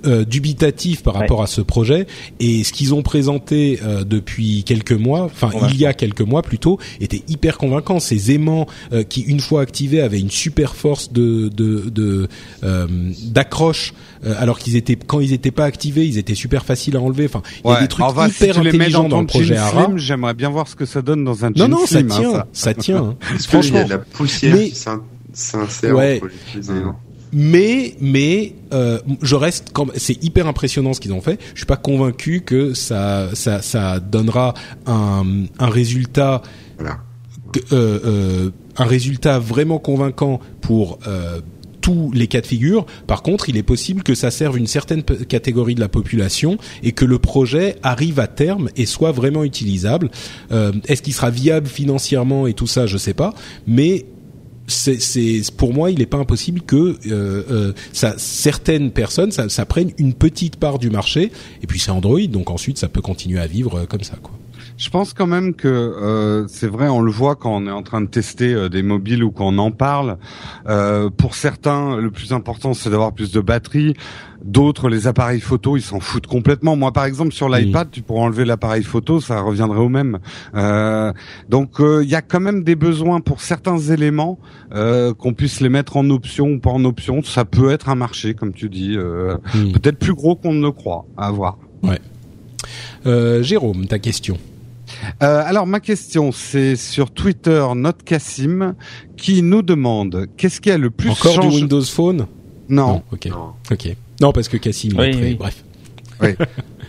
euh, 0.05 0.25
dubitatif 0.25 1.03
par 1.03 1.15
Ouais. 1.15 1.21
rapport 1.21 1.41
à 1.41 1.47
ce 1.47 1.61
projet 1.61 2.05
et 2.39 2.63
ce 2.63 2.71
qu'ils 2.71 2.93
ont 2.93 3.01
présenté 3.01 3.79
euh, 3.83 4.03
depuis 4.03 4.63
quelques 4.63 4.91
mois, 4.91 5.23
enfin 5.23 5.49
il 5.69 5.77
y 5.77 5.85
a 5.85 5.93
quelques 5.93 6.21
mois 6.21 6.43
plutôt, 6.43 6.79
était 7.01 7.23
hyper 7.27 7.57
convaincant. 7.57 7.99
Ces 7.99 8.31
aimants 8.31 8.56
euh, 8.93 9.03
qui, 9.03 9.21
une 9.21 9.39
fois 9.39 9.61
activés, 9.61 10.01
avaient 10.01 10.19
une 10.19 10.31
super 10.31 10.75
force 10.75 11.11
de 11.11 11.49
de 11.49 11.89
de, 11.89 12.27
euh, 12.63 12.87
d'accroche, 13.25 13.93
euh, 14.25 14.33
alors 14.39 14.57
qu'ils 14.57 14.75
étaient 14.75 14.95
quand 14.95 15.19
ils 15.19 15.33
étaient 15.33 15.51
pas 15.51 15.65
activés, 15.65 16.07
ils 16.07 16.17
étaient 16.17 16.33
super 16.35 16.65
faciles 16.65 16.95
à 16.95 17.01
enlever. 17.01 17.25
Enfin, 17.25 17.41
il 17.65 17.69
y 17.69 17.73
a 17.73 17.81
des 17.81 17.87
trucs 17.87 18.05
enfin, 18.05 18.27
hyper 18.27 18.57
intelligents 18.59 19.09
dans, 19.09 19.21
le 19.21 19.27
projet 19.27 19.57
ARA. 19.57 19.89
j'aimerais 19.97 20.33
bien 20.33 20.49
voir 20.49 20.67
ce 20.67 20.75
que 20.75 20.85
ça 20.85 21.01
donne 21.01 21.23
dans 21.23 21.45
un 21.45 21.51
Non, 21.51 21.67
non, 21.67 21.85
ça 21.85 21.99
hein, 21.99 22.03
tient, 22.09 22.31
ça. 22.31 22.47
ça 22.53 22.73
tient. 22.73 22.97
hein. 22.97 23.15
Est-ce 23.35 23.47
qu'il 23.47 23.59
y 23.59 23.61
Franchement, 23.63 23.79
a 23.79 23.83
de 23.83 23.89
la 23.89 23.97
poussière 23.99 24.55
mais- 24.55 24.69
qui 24.69 24.75
s'in- 24.75 25.03
s'insère 25.33 25.95
Ouais. 25.95 26.17
entre 26.23 26.31
les 26.55 26.59
les 26.61 26.71
éléments 26.71 26.99
mais 27.33 27.95
mais 27.99 28.55
euh, 28.73 28.99
je 29.21 29.35
reste 29.35 29.71
quand 29.73 29.87
c'est 29.97 30.23
hyper 30.23 30.47
impressionnant 30.47 30.93
ce 30.93 31.01
qu'ils 31.01 31.11
ont 31.11 31.19
fait. 31.19 31.37
Je 31.53 31.59
suis 31.59 31.65
pas 31.65 31.75
convaincu 31.75 32.39
que 32.39 32.73
ça 32.73 33.29
ça 33.33 33.61
ça 33.61 33.99
donnera 33.99 34.53
un 34.85 35.25
un 35.59 35.69
résultat 35.69 36.41
Voilà. 36.79 36.99
Euh, 37.71 37.99
euh, 38.05 38.49
un 38.77 38.85
résultat 38.85 39.39
vraiment 39.39 39.79
convaincant 39.79 40.39
pour 40.61 40.99
euh, 41.07 41.41
tous 41.87 42.11
les 42.13 42.27
cas 42.27 42.41
de 42.41 42.47
figure. 42.47 42.85
Par 43.07 43.23
contre, 43.23 43.47
il 43.47 43.55
est 43.55 43.63
possible 43.63 44.03
que 44.03 44.13
ça 44.13 44.29
serve 44.29 44.57
une 44.57 44.67
certaine 44.67 45.03
catégorie 45.03 45.73
de 45.73 45.79
la 45.79 45.87
population 45.87 46.57
et 46.83 46.91
que 46.91 47.05
le 47.05 47.17
projet 47.17 47.77
arrive 47.81 48.19
à 48.19 48.27
terme 48.27 48.67
et 48.75 48.85
soit 48.85 49.13
vraiment 49.13 49.45
utilisable. 49.45 50.11
Euh, 50.51 50.73
Est-ce 50.87 51.01
qu'il 51.01 51.13
sera 51.13 51.29
viable 51.29 51.67
financièrement 51.67 52.45
et 52.45 52.53
tout 52.53 52.67
ça, 52.67 52.87
je 52.87 52.97
sais 52.97 53.13
pas, 53.13 53.33
mais 53.67 54.05
c'est, 54.67 55.39
pour 55.55 55.73
moi, 55.73 55.89
il 55.89 55.99
n'est 55.99 56.05
pas 56.05 56.17
impossible 56.17 56.59
que 56.59 56.75
euh, 56.75 56.95
euh, 57.09 57.73
ça, 57.93 58.15
certaines 58.17 58.91
personnes, 58.91 59.31
ça, 59.31 59.47
ça 59.47 59.65
prenne 59.65 59.91
une 59.97 60.13
petite 60.13 60.57
part 60.57 60.79
du 60.79 60.89
marché. 60.89 61.31
Et 61.63 61.67
puis 61.67 61.79
c'est 61.79 61.91
Android, 61.91 62.19
donc 62.27 62.49
ensuite 62.49 62.77
ça 62.77 62.89
peut 62.89 63.01
continuer 63.01 63.39
à 63.39 63.47
vivre 63.47 63.85
comme 63.85 64.03
ça, 64.03 64.17
quoi. 64.21 64.36
Je 64.77 64.89
pense 64.91 65.13
quand 65.13 65.25
même 65.25 65.55
que 65.55 65.67
euh, 65.67 66.47
c'est 66.47 66.67
vrai, 66.67 66.87
on 66.87 67.01
le 67.01 67.11
voit 67.11 67.35
quand 67.35 67.55
on 67.55 67.65
est 67.65 67.71
en 67.71 67.81
train 67.81 67.99
de 67.99 68.05
tester 68.07 68.53
euh, 68.53 68.69
des 68.69 68.83
mobiles 68.83 69.23
ou 69.23 69.31
quand 69.31 69.47
on 69.47 69.57
en 69.57 69.71
parle. 69.71 70.17
Euh, 70.69 71.09
pour 71.09 71.33
certains, 71.33 71.97
le 71.97 72.11
plus 72.11 72.31
important, 72.31 72.75
c'est 72.75 72.91
d'avoir 72.91 73.11
plus 73.13 73.31
de 73.31 73.39
batterie. 73.41 73.95
D'autres, 74.43 74.87
les 74.87 75.07
appareils 75.07 75.39
photo, 75.39 75.77
ils 75.77 75.81
s'en 75.81 75.99
foutent 75.99 76.27
complètement. 76.27 76.75
Moi, 76.75 76.91
par 76.91 77.05
exemple, 77.05 77.31
sur 77.33 77.49
l'iPad, 77.49 77.89
tu 77.91 78.03
pourrais 78.03 78.21
enlever 78.21 78.45
l'appareil 78.45 78.83
photo, 78.83 79.19
ça 79.19 79.41
reviendrait 79.41 79.79
au 79.79 79.89
même. 79.89 80.19
Euh, 80.53 81.11
donc, 81.49 81.81
euh, 81.81 82.03
il 82.03 82.09
y 82.09 82.15
a 82.15 82.21
quand 82.21 82.39
même 82.39 82.63
des 82.63 82.75
besoins 82.75 83.19
pour 83.19 83.41
certains 83.41 83.79
éléments 83.79 84.37
euh, 84.75 85.11
qu'on 85.15 85.33
puisse 85.33 85.59
les 85.59 85.69
mettre 85.69 85.97
en 85.97 86.07
option 86.11 86.49
ou 86.49 86.59
pas 86.59 86.69
en 86.69 86.85
option. 86.85 87.23
Ça 87.23 87.45
peut 87.45 87.71
être 87.71 87.89
un 87.89 87.95
marché, 87.95 88.35
comme 88.35 88.53
tu 88.53 88.69
dis, 88.69 88.95
euh, 88.95 89.37
Hmm. 89.55 89.71
peut-être 89.71 89.97
plus 89.97 90.13
gros 90.13 90.35
qu'on 90.35 90.53
ne 90.53 90.61
le 90.61 90.71
croit. 90.71 91.05
À 91.17 91.31
voir. 91.31 91.57
Euh, 93.05 93.41
Jérôme, 93.41 93.85
ta 93.87 93.97
question. 93.99 94.37
Euh, 95.23 95.41
alors 95.45 95.67
ma 95.67 95.79
question, 95.79 96.31
c'est 96.31 96.75
sur 96.75 97.11
Twitter, 97.11 97.65
Note 97.75 98.03
Cassim, 98.03 98.75
qui 99.17 99.41
nous 99.41 99.61
demande 99.61 100.27
qu'est-ce 100.37 100.61
qui 100.61 100.71
a 100.71 100.77
le 100.77 100.89
plus 100.89 101.09
Encore 101.11 101.33
changé 101.35 101.49
du 101.49 101.55
Windows 101.55 101.81
Phone? 101.83 102.27
Non, 102.69 103.03
ok, 103.11 103.25
Non. 103.27 103.53
ok. 103.71 103.95
Non, 104.21 104.31
parce 104.31 104.47
que 104.47 104.57
Cassim, 104.57 104.91
Oui, 104.97 105.11
oui. 105.21 105.35
bref. 105.35 105.63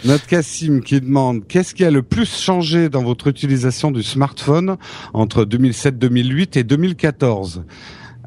Note 0.04 0.26
Cassim 0.26 0.80
qui 0.80 1.00
demande 1.00 1.46
qu'est-ce 1.46 1.74
qui 1.74 1.84
a 1.84 1.90
le 1.90 2.02
plus 2.02 2.24
changé 2.40 2.88
dans 2.88 3.02
votre 3.02 3.26
utilisation 3.26 3.90
du 3.90 4.02
smartphone 4.02 4.76
entre 5.12 5.44
2007, 5.44 5.98
2008 5.98 6.56
et 6.56 6.64
2014 6.64 7.64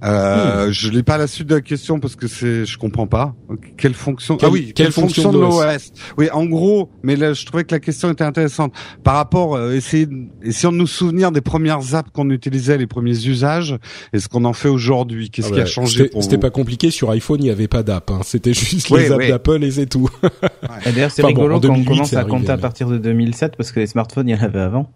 euh, 0.04 0.68
Hmm. 0.68 0.72
Je 0.72 0.90
lis 0.90 1.04
pas 1.04 1.18
la 1.18 1.28
suite 1.28 1.48
de 1.48 1.56
la 1.56 1.62
question 1.62 2.00
parce 2.00 2.16
que 2.16 2.28
c'est, 2.28 2.66
je 2.66 2.78
comprends 2.78 3.08
pas. 3.08 3.36
Quelle 3.78 3.94
fonction 3.94 4.38
Quelle- 4.38 4.50
Ah 4.50 4.52
oui, 4.52 4.66
quelle 4.74 4.88
quelle, 4.88 4.92
fonction 4.92 5.24
fonction, 5.24 5.40
de 5.40 5.46
l'OS 5.74 5.92
Oui, 6.18 6.30
en 6.34 6.46
gros, 6.46 6.90
mais 7.04 7.16
là, 7.16 7.34
je 7.34 7.46
trouvais 7.46 7.64
que 7.64 7.74
la 7.76 7.80
question 7.80 8.12
était 8.12 8.24
intéressante 8.24 8.74
par 9.04 9.16
rapport. 9.16 9.56
Euh, 9.56 9.74
essayer, 9.74 10.06
de- 10.08 10.26
essayons 10.44 10.72
de 10.72 10.78
nous 10.78 10.88
souvenir 10.88 11.32
des 11.32 11.42
premières 11.42 11.94
apps 11.96 12.10
qu'on 12.12 12.30
utilisait, 12.32 12.78
les 12.78 12.88
premiers 12.88 13.26
usages, 13.26 13.78
et 14.14 14.20
ce 14.20 14.28
qu'on 14.28 14.46
en 14.46 14.54
fait 14.54 14.70
aujourd'hui. 14.70 15.30
Qu'est-ce 15.30 15.50
Ah 15.50 15.54
qui 15.54 15.60
a 15.60 15.64
ouais, 15.64 15.70
changé 15.70 15.98
C'était 16.00 16.10
pour 16.10 16.24
c'était 16.24 16.36
vous? 16.38 16.42
pas 16.42 16.50
compliqué. 16.50 16.90
Sur 16.92 17.12
iPhone, 17.12 17.40
il 17.42 17.44
n'y 17.46 17.50
avait 17.52 17.68
pas 17.68 17.84
d'app. 17.84 18.10
Hein. 18.12 18.22
C'était 18.24 18.54
juste 18.54 18.90
Oui, 18.90 19.02
les 19.02 19.12
apps 19.12 19.20
oui. 19.24 19.28
d'Apple 19.30 19.64
et 19.64 19.72
c'est 19.72 19.86
tout. 19.88 20.10
Et 20.86 20.92
D'ailleurs, 20.92 21.12
c'est 21.12 21.24
Enfin 21.24 21.34
bon, 21.34 21.42
rigolo 21.42 21.56
en 21.58 21.60
quand 21.60 21.68
2008, 21.68 21.82
on 21.90 21.94
commence 21.94 22.14
à 22.14 22.24
compter 22.24 22.50
à 22.52 22.58
partir 22.58 22.88
de 22.88 22.98
2007 22.98 23.56
parce 23.56 23.72
que 23.72 23.80
les 23.80 23.88
smartphones, 23.88 24.28
il 24.30 24.36
y 24.36 24.40
en 24.40 24.44
avait 24.44 24.60
avant. 24.62 24.92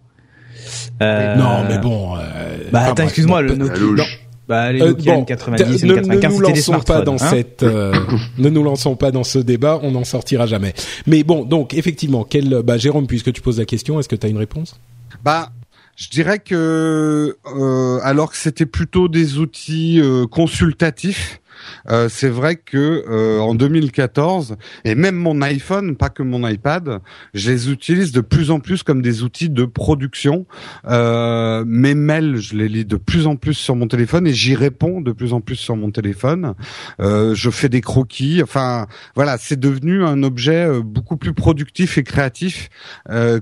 Euh, 1.02 1.36
Non, 1.36 1.64
mais 1.68 1.78
bon. 1.78 2.16
euh, 2.16 2.56
Bah, 2.72 2.80
attends, 2.86 3.04
excuse-moi, 3.04 3.42
le 3.42 3.54
Nokia. 3.54 4.04
Bah, 4.48 4.72
les 4.72 4.80
Euh, 4.80 4.88
Nokia 4.88 5.14
bon, 5.14 5.24
N90, 5.24 5.86
ne, 5.86 5.94
N95, 5.94 6.06
ne 6.06 6.28
nous 6.28 6.40
des 6.40 6.48
lançons 6.54 6.80
pas 6.80 7.02
dans 7.02 7.14
hein. 7.14 7.18
cette, 7.18 7.62
euh, 7.62 7.92
ne 8.38 8.48
nous 8.48 8.62
lançons 8.62 8.96
pas 8.96 9.10
dans 9.10 9.24
ce 9.24 9.38
débat, 9.38 9.80
on 9.82 9.90
n'en 9.92 10.04
sortira 10.04 10.46
jamais. 10.46 10.74
Mais 11.06 11.24
bon, 11.24 11.44
donc 11.44 11.74
effectivement, 11.74 12.24
quel, 12.24 12.62
bah 12.62 12.78
Jérôme, 12.78 13.06
puisque 13.06 13.32
tu 13.32 13.40
poses 13.40 13.58
la 13.58 13.64
question, 13.64 13.98
est-ce 13.98 14.08
que 14.08 14.16
tu 14.16 14.26
as 14.26 14.30
une 14.30 14.38
réponse? 14.38 14.78
Bah, 15.24 15.50
je 15.96 16.10
dirais 16.10 16.38
que 16.38 17.36
euh, 17.46 17.98
alors 18.02 18.30
que 18.30 18.36
c'était 18.36 18.66
plutôt 18.66 19.08
des 19.08 19.38
outils 19.38 20.00
euh, 20.00 20.26
consultatifs, 20.26 21.40
euh, 21.88 22.08
c'est 22.08 22.28
vrai 22.28 22.56
que 22.56 23.04
euh, 23.08 23.40
en 23.40 23.54
2014 23.54 24.56
et 24.84 24.94
même 24.94 25.16
mon 25.16 25.40
iPhone, 25.42 25.96
pas 25.96 26.08
que 26.08 26.22
mon 26.22 26.46
iPad, 26.46 27.00
je 27.34 27.50
les 27.50 27.70
utilise 27.70 28.12
de 28.12 28.20
plus 28.20 28.50
en 28.50 28.60
plus 28.60 28.82
comme 28.82 29.02
des 29.02 29.22
outils 29.22 29.50
de 29.50 29.64
production. 29.64 30.46
Euh, 30.88 31.64
mes 31.66 31.94
mails, 31.94 32.36
je 32.36 32.56
les 32.56 32.68
lis 32.68 32.84
de 32.84 32.96
plus 32.96 33.26
en 33.26 33.36
plus 33.36 33.54
sur 33.54 33.76
mon 33.76 33.88
téléphone 33.88 34.26
et 34.26 34.32
j'y 34.32 34.54
réponds 34.54 35.00
de 35.00 35.12
plus 35.12 35.32
en 35.32 35.40
plus 35.40 35.56
sur 35.56 35.76
mon 35.76 35.90
téléphone. 35.90 36.54
Euh, 37.00 37.34
je 37.34 37.50
fais 37.50 37.68
des 37.68 37.80
croquis. 37.80 38.42
Enfin, 38.42 38.86
voilà, 39.14 39.36
c'est 39.38 39.58
devenu 39.58 40.04
un 40.04 40.22
objet 40.22 40.66
euh, 40.66 40.82
beaucoup 40.82 41.16
plus 41.16 41.32
productif 41.32 41.98
et 41.98 42.02
créatif 42.02 42.68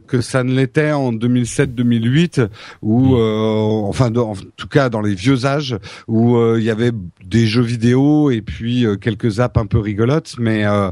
que 0.06 0.20
ça 0.20 0.44
ne 0.44 0.54
l'était 0.54 0.92
en 0.92 1.12
2007-2008, 1.12 2.48
où, 2.82 3.16
euh, 3.16 3.82
enfin, 3.86 4.14
en 4.14 4.34
tout 4.56 4.68
cas 4.68 4.88
dans 4.88 5.00
les 5.00 5.14
vieux 5.14 5.46
âges, 5.46 5.78
où 6.06 6.38
il 6.56 6.62
y 6.62 6.70
avait 6.70 6.92
des 7.24 7.46
jeux 7.46 7.62
vidéo 7.62 8.02
et 8.30 8.42
puis 8.42 8.86
euh, 8.86 8.96
quelques 8.96 9.40
apps 9.40 9.58
un 9.58 9.66
peu 9.66 9.78
rigolotes, 9.78 10.34
mais 10.38 10.64
euh, 10.64 10.90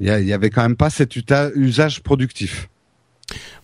il 0.00 0.08
y, 0.08 0.32
avait 0.32 0.50
quand 0.50 0.62
même 0.62 0.76
pas 0.76 0.90
cet 0.90 1.16
usage 1.16 2.02
productif. 2.02 2.68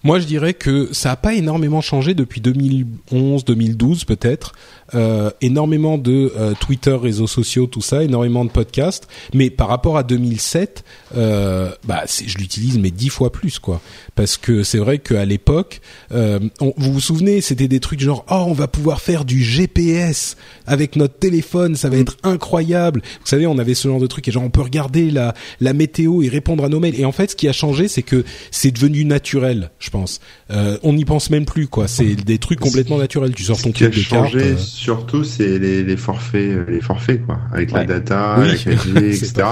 Moi, 0.04 0.18
je 0.20 0.26
dirais 0.26 0.54
que 0.54 0.92
ça 0.92 1.12
a 1.12 1.16
pas 1.16 1.34
énormément 1.34 1.80
changé 1.80 2.14
depuis 2.14 2.40
2011, 2.40 3.44
2012 3.44 4.04
peut-être. 4.04 4.52
Euh, 4.94 5.30
énormément 5.42 5.98
de 5.98 6.32
euh, 6.36 6.54
Twitter, 6.58 6.96
réseaux 7.00 7.26
sociaux, 7.26 7.66
tout 7.66 7.82
ça, 7.82 8.02
énormément 8.02 8.44
de 8.44 8.50
podcasts. 8.50 9.06
Mais 9.34 9.50
par 9.50 9.68
rapport 9.68 9.98
à 9.98 10.02
2007, 10.02 10.82
euh, 11.16 11.70
bah, 11.84 12.04
je 12.06 12.38
l'utilise 12.38 12.78
mais 12.78 12.90
dix 12.90 13.10
fois 13.10 13.30
plus 13.30 13.58
quoi. 13.58 13.80
Parce 14.14 14.36
que 14.36 14.62
c'est 14.62 14.78
vrai 14.78 14.98
qu'à 14.98 15.24
l'époque, 15.24 15.80
euh, 16.12 16.38
vous 16.60 16.92
vous 16.92 17.00
souvenez, 17.00 17.40
c'était 17.40 17.68
des 17.68 17.80
trucs 17.80 18.00
genre 18.00 18.24
oh 18.30 18.44
on 18.46 18.52
va 18.52 18.66
pouvoir 18.66 19.00
faire 19.00 19.24
du 19.24 19.42
GPS 19.42 20.36
avec 20.66 20.96
notre 20.96 21.18
téléphone, 21.18 21.76
ça 21.76 21.90
va 21.90 21.98
être 21.98 22.16
incroyable. 22.22 23.02
Vous 23.20 23.26
savez, 23.26 23.46
on 23.46 23.58
avait 23.58 23.74
ce 23.74 23.88
genre 23.88 24.00
de 24.00 24.06
truc 24.06 24.26
et 24.28 24.30
genre 24.30 24.44
on 24.44 24.50
peut 24.50 24.62
regarder 24.62 25.10
la 25.10 25.34
la 25.60 25.72
météo 25.72 26.22
et 26.22 26.28
répondre 26.28 26.64
à 26.64 26.68
nos 26.68 26.80
mails. 26.80 26.98
Et 26.98 27.04
en 27.04 27.12
fait, 27.12 27.32
ce 27.32 27.36
qui 27.36 27.48
a 27.48 27.52
changé, 27.52 27.88
c'est 27.88 28.02
que 28.02 28.24
c'est 28.50 28.70
devenu 28.70 29.04
naturel, 29.04 29.70
je 29.78 29.90
pense. 29.90 30.20
Euh, 30.50 30.78
on 30.82 30.94
n'y 30.94 31.04
pense 31.04 31.30
même 31.30 31.44
plus 31.44 31.68
quoi. 31.68 31.88
C'est 31.88 32.14
des 32.16 32.38
trucs 32.38 32.60
complètement 32.60 32.98
naturels. 32.98 33.34
Tu 33.34 33.44
sors 33.44 33.60
ton 33.60 33.72
truc 33.72 33.94
de 33.94 34.02
carte. 34.02 34.34
Euh, 34.78 34.84
surtout, 34.84 35.24
c'est 35.24 35.58
les, 35.58 35.82
les 35.84 35.96
forfaits, 35.96 36.40
euh, 36.50 36.64
les 36.68 36.80
forfaits 36.80 37.24
quoi, 37.26 37.38
avec 37.52 37.70
la 37.72 37.84
data, 37.84 38.36
Oui, 38.40 38.48
la 38.48 38.54
4G, 38.54 39.12
c'est 39.12 39.26
etc. 39.26 39.46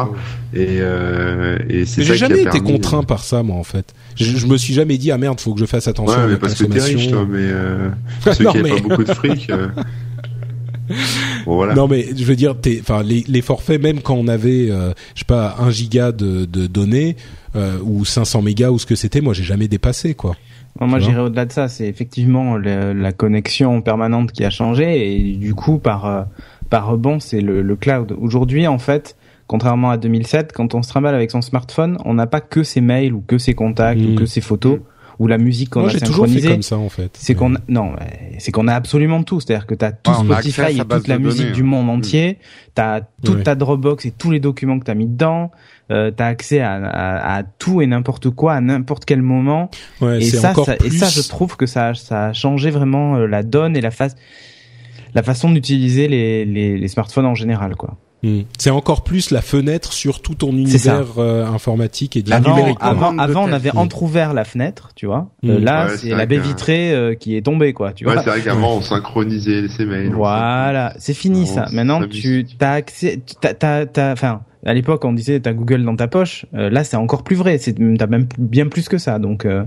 Et, 0.55 0.66
euh, 0.81 1.59
et 1.68 1.85
c'est 1.85 2.03
ça 2.05 2.12
j'ai 2.14 2.18
qui 2.18 2.24
a 2.24 2.29
jamais 2.29 2.43
été 2.43 2.61
contraint 2.61 3.03
par 3.03 3.22
ça, 3.24 3.43
moi, 3.43 3.57
en 3.57 3.64
fait. 3.64 3.95
Je, 4.14 4.24
je 4.37 4.47
me 4.47 4.57
suis 4.57 4.72
jamais 4.74 4.97
dit 4.99 5.11
ah 5.11 5.18
merde, 5.18 5.41
faut 5.41 5.53
que 5.55 5.61
je 5.61 5.66
fasse 5.66 5.89
attention 5.89 6.16
Ouais, 6.16 6.22
à 6.24 6.27
mais 6.27 6.33
ma 6.35 6.39
parce 6.39 6.55
que 6.55 6.64
t'es 6.64 6.79
consommation. 6.79 6.99
riche, 6.99 7.11
toi, 7.11 7.27
mais 7.29 7.39
euh, 7.41 7.89
ceux 8.33 8.45
Non, 8.45 8.53
qui 8.53 8.57
n'avaient 8.59 8.70
mais- 8.70 8.77
pas 8.81 8.89
beaucoup 8.89 9.05
de 9.05 9.12
fric. 9.14 9.51
euh, 9.51 9.68
Bon, 11.47 11.57
voilà. 11.57 11.74
Non 11.74 11.89
mais 11.89 12.07
je 12.16 12.24
veux 12.24 12.37
dire, 12.37 12.55
enfin 12.81 13.03
les, 13.03 13.24
les 13.27 13.43
forfaits, 13.43 13.83
même 13.83 14.01
quand 14.03 14.14
on 14.14 14.29
avait, 14.29 14.70
euh, 14.70 14.93
je 15.14 15.20
sais 15.20 15.24
pas, 15.27 15.57
1 15.59 15.70
giga 15.70 16.12
de, 16.12 16.45
de 16.45 16.68
données 16.68 17.16
euh, 17.57 17.79
ou 17.83 18.05
500 18.05 18.43
mégas 18.43 18.70
ou 18.70 18.79
ce 18.79 18.87
que 18.87 18.95
c'était, 18.95 19.20
moi 19.20 19.35
j'ai 19.35 19.43
jamais 19.43 19.66
dépassé 19.66 20.14
quoi. 20.14 20.37
Bon, 20.79 20.87
moi, 20.87 20.99
j'irais 20.99 21.20
au-delà 21.20 21.45
de 21.47 21.53
ça. 21.53 21.68
C'est 21.68 21.87
effectivement 21.89 22.57
le- 22.57 22.93
la 22.93 23.12
connexion 23.12 23.81
permanente 23.83 24.33
qui 24.33 24.45
a 24.45 24.51
changé 24.51 25.16
et 25.31 25.37
du 25.37 25.55
coup, 25.55 25.79
par 25.79 26.07
euh, 26.07 26.22
par 26.70 26.89
rebond, 26.89 27.20
c'est 27.20 27.41
le, 27.41 27.62
le 27.62 27.77
cloud. 27.77 28.14
Aujourd'hui, 28.20 28.66
en 28.66 28.79
fait, 28.79 29.16
contrairement 29.47 29.91
à 29.91 29.97
2007, 29.97 30.53
quand 30.53 30.74
on 30.74 30.83
se 30.83 30.89
trimballe 30.89 31.14
avec 31.14 31.31
son 31.31 31.41
smartphone, 31.43 31.97
on 32.05 32.14
n'a 32.14 32.27
pas 32.27 32.41
que 32.41 32.62
ses 32.64 32.81
mails 32.81 33.14
ou 33.14 33.22
que 33.27 33.39
ses 33.39 33.55
contacts 33.55 34.01
Mm. 34.01 34.12
ou 34.12 34.14
que 34.16 34.27
ses 34.27 34.41
photos 34.41 34.81
ou 35.18 35.29
la 35.29 35.39
musique 35.39 35.70
qu'on 35.70 35.81
Moi 35.81 35.89
a 35.89 35.93
j'ai 35.93 36.01
toujours 36.01 36.27
fait 36.27 36.33
synchronisée. 36.33 36.49
comme 36.53 36.62
ça 36.62 36.77
en 36.77 36.89
fait. 36.91 37.16
C'est 37.18 37.35
qu'on 37.35 37.55
a- 37.55 37.61
non, 37.68 37.93
ouais, 37.93 38.35
c'est 38.39 38.53
qu'on 38.53 38.68
a 38.68 38.74
absolument 38.74 39.22
tout. 39.22 39.41
C'est-à-dire 39.41 39.66
que 39.66 39.74
t'as 39.74 39.93
tout 39.93 40.11
Ouais, 40.11 40.24
Spotify 40.43 40.79
et 40.79 40.85
toute 40.85 41.09
la 41.09 41.18
musique 41.18 41.41
données, 41.43 41.53
du 41.53 41.62
hein. 41.62 41.66
monde 41.66 41.89
entier. 41.89 42.39
T'as 42.74 43.01
toute 43.24 43.37
Ouais. 43.37 43.43
ta 43.45 43.55
Dropbox 43.55 44.05
et 44.05 44.11
tous 44.11 44.31
les 44.31 44.41
documents 44.41 44.79
que 44.79 44.85
t'as 44.85 44.95
mis 44.95 45.07
dedans. 45.07 45.53
Euh, 45.93 46.11
t'as 46.11 46.26
accès 46.26 46.61
à, 46.61 46.74
à, 46.74 47.37
à 47.37 47.43
tout 47.45 47.80
et 47.80 47.87
n'importe 47.87 48.30
quoi 48.30 48.55
à 48.55 48.61
n'importe 48.61 49.05
quel 49.05 49.22
moment. 49.22 49.70
Ouais, 50.01 50.18
et 50.18 50.22
c'est 50.22 50.39
ça, 50.39 50.53
ça- 50.53 50.74
plus. 50.76 50.87
et 50.89 50.91
ça, 50.91 51.09
je 51.09 51.26
trouve 51.28 51.57
que 51.57 51.66
ça, 51.66 51.95
ça 51.95 52.26
a 52.26 52.32
changé 52.32 52.70
vraiment 52.70 53.16
euh, 53.16 53.26
la 53.26 53.45
donne 53.45 53.76
et 53.76 53.80
la 53.80 53.93
face, 53.93 54.16
la 55.14 55.22
façon 55.22 55.51
d'utiliser 55.51 56.09
les, 56.09 56.45
les, 56.45 56.76
les 56.76 56.89
smartphones 56.89 57.26
en 57.26 57.34
général, 57.37 57.76
quoi. 57.76 57.97
Hmm. 58.22 58.41
C'est 58.59 58.70
encore 58.70 59.05
plus 59.05 59.30
la 59.30 59.43
fenêtre 59.43 59.93
sur 59.93 60.22
tout 60.22 60.34
ton 60.34 60.49
univers 60.51 61.18
euh, 61.18 61.47
informatique 61.47 62.16
et 62.16 62.22
du 62.22 62.32
Avant, 62.32 62.57
numérique. 62.57 62.78
avant, 62.80 63.12
de 63.12 63.20
avant, 63.20 63.45
on 63.45 63.53
avait 63.53 63.70
Mm. 63.72 63.78
entrouvert 63.78 64.32
la 64.34 64.45
fenêtre, 64.45 64.91
tu 64.97 65.05
vois. 65.07 65.28
Euh, 65.45 65.61
Mm. 65.61 65.64
là, 65.64 65.87
Ouais, 65.87 65.97
c'est 65.99 66.09
la 66.14 66.24
baie 66.26 66.39
vitrée 66.39 66.93
euh, 66.95 67.14
qui 67.14 67.37
est 67.37 67.43
tombée, 67.43 67.74
quoi. 67.74 67.93
Tu 67.93 68.07
Ouais, 68.07 68.14
vois. 68.14 68.22
c'est 68.24 68.30
vrai 68.30 68.41
qu'avant 68.41 68.78
on 68.78 68.80
synchronisait 68.80 69.68
ses 69.68 69.84
mails. 69.84 70.12
Voilà, 70.14 70.95
c'est 70.99 71.14
fini 71.14 71.43
On 71.43 71.47
ça. 71.55 71.66
Maintenant, 71.72 72.09
tu 72.09 72.47
as 72.61 72.72
accès, 72.72 73.20
t'as, 73.41 73.53
t'as, 73.55 73.84
t'as, 73.87 74.12
enfin, 74.12 74.41
à 74.67 74.75
l'époque, 74.75 75.05
on 75.05 75.12
disait 75.12 75.41
t'as 75.41 75.53
Google 75.55 75.85
dans 75.85 75.97
ta 75.97 76.09
poche. 76.09 76.45
Euh, 76.55 76.69
là, 76.69 76.85
c'est 76.85 76.97
encore 76.97 77.23
plus 77.25 77.37
vrai. 77.37 77.57
C'est, 77.59 77.75
t'as 77.97 78.07
même 78.07 78.27
bien 78.39 78.67
plus 78.67 78.89
que 78.89 78.99
ça. 78.99 79.19
Donc, 79.19 79.45
euh, 79.47 79.62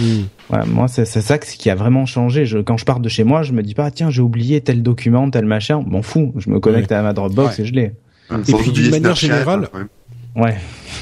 Hmm. 0.00 0.22
voilà, 0.48 0.64
moi, 0.64 0.88
c'est, 0.88 1.04
c'est 1.04 1.20
ça 1.20 1.38
qui 1.38 1.68
a 1.70 1.74
vraiment 1.74 2.06
changé. 2.06 2.46
Je, 2.46 2.58
quand 2.58 2.76
je 2.76 2.84
pars 2.84 3.00
de 3.00 3.08
chez 3.08 3.24
moi, 3.24 3.42
je 3.42 3.52
me 3.52 3.62
dis 3.62 3.74
pas, 3.74 3.90
tiens, 3.90 4.10
j'ai 4.10 4.22
oublié 4.22 4.60
tel 4.60 4.82
document, 4.82 5.28
tel 5.30 5.44
machin. 5.44 5.82
M'en 5.86 6.02
fous. 6.02 6.32
Je 6.38 6.48
me 6.50 6.60
connecte 6.60 6.90
à 6.92 7.02
ma 7.02 7.12
Dropbox 7.12 7.58
Ouais. 7.58 7.64
et 7.64 7.66
je 7.66 7.72
l'ai. 7.74 7.92
Et 8.48 8.52
puis, 8.54 8.72
d'une 8.72 8.90
manière 8.90 9.16
Snapchat, 9.16 9.26
générale- 9.26 9.68
hein. 9.74 9.88
Ouais. 10.36 10.56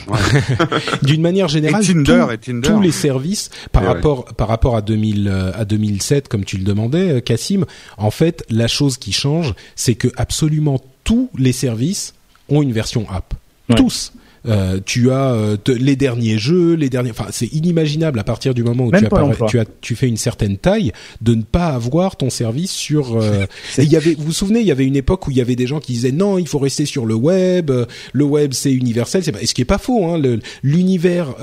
D'une 1.02 1.22
manière 1.22 1.46
Et 1.46 1.48
générale, 1.48 1.82
Tinder, 1.84 2.24
tout- 2.26 2.32
et 2.32 2.38
Tinder. 2.38 2.68
tous 2.68 2.80
les 2.80 2.90
services 2.92 3.50
par 3.70 3.82
Et 3.82 3.86
ouais. 3.86 3.92
rapport 3.94 4.24
par 4.34 4.48
rapport 4.48 4.76
à 4.76 4.82
2000 4.82 5.28
euh, 5.28 5.52
à 5.54 5.64
2007 5.64 6.28
comme 6.28 6.44
tu 6.44 6.58
le 6.58 6.64
demandais 6.64 7.22
Cassim 7.22 7.64
en 7.96 8.10
fait 8.10 8.44
la 8.50 8.66
chose 8.68 8.96
qui 8.98 9.12
change 9.12 9.54
c'est 9.74 9.94
que 9.94 10.08
absolument 10.16 10.80
tous 11.04 11.30
les 11.38 11.52
services 11.52 12.14
ont 12.48 12.62
une 12.62 12.72
version 12.72 13.06
app 13.10 13.32
Tous 13.76 14.12
Euh, 14.46 14.80
tu 14.84 15.10
as 15.12 15.32
euh, 15.34 15.56
te- 15.56 15.70
les 15.70 15.94
derniers 15.96 16.38
jeux, 16.38 16.74
les 16.74 16.90
derniers. 16.90 17.10
Enfin, 17.10 17.26
c'est 17.30 17.46
inimaginable 17.52 18.18
à 18.18 18.24
partir 18.24 18.54
du 18.54 18.64
moment 18.64 18.84
où 18.86 18.90
tu, 18.98 19.04
apparais- 19.06 19.36
tu 19.48 19.58
as 19.60 19.64
tu 19.80 19.94
fais 19.94 20.08
une 20.08 20.16
certaine 20.16 20.56
taille 20.58 20.92
de 21.20 21.34
ne 21.34 21.42
pas 21.42 21.66
avoir 21.68 22.16
ton 22.16 22.28
service 22.30 22.72
sur. 22.72 23.16
euh, 23.20 23.44
et 23.78 23.82
il 23.84 23.92
y 23.92 23.96
avait, 23.96 24.14
vous 24.14 24.24
vous 24.24 24.32
souvenez, 24.32 24.60
il 24.60 24.66
y 24.66 24.72
avait 24.72 24.84
une 24.84 24.96
époque 24.96 25.28
où 25.28 25.30
il 25.30 25.36
y 25.36 25.40
avait 25.40 25.54
des 25.56 25.66
gens 25.68 25.78
qui 25.80 25.92
disaient 25.92 26.10
non, 26.12 26.38
il 26.38 26.48
faut 26.48 26.58
rester 26.58 26.86
sur 26.86 27.06
le 27.06 27.14
web. 27.14 27.70
Le 28.12 28.24
web 28.24 28.52
c'est 28.52 28.72
universel. 28.72 29.22
C'est 29.22 29.46
ce 29.46 29.54
qui 29.54 29.62
est 29.62 29.66
pas 29.66 29.78
faux. 29.78 30.06
Hein, 30.06 30.18
le- 30.18 30.40
L'univers 30.62 31.34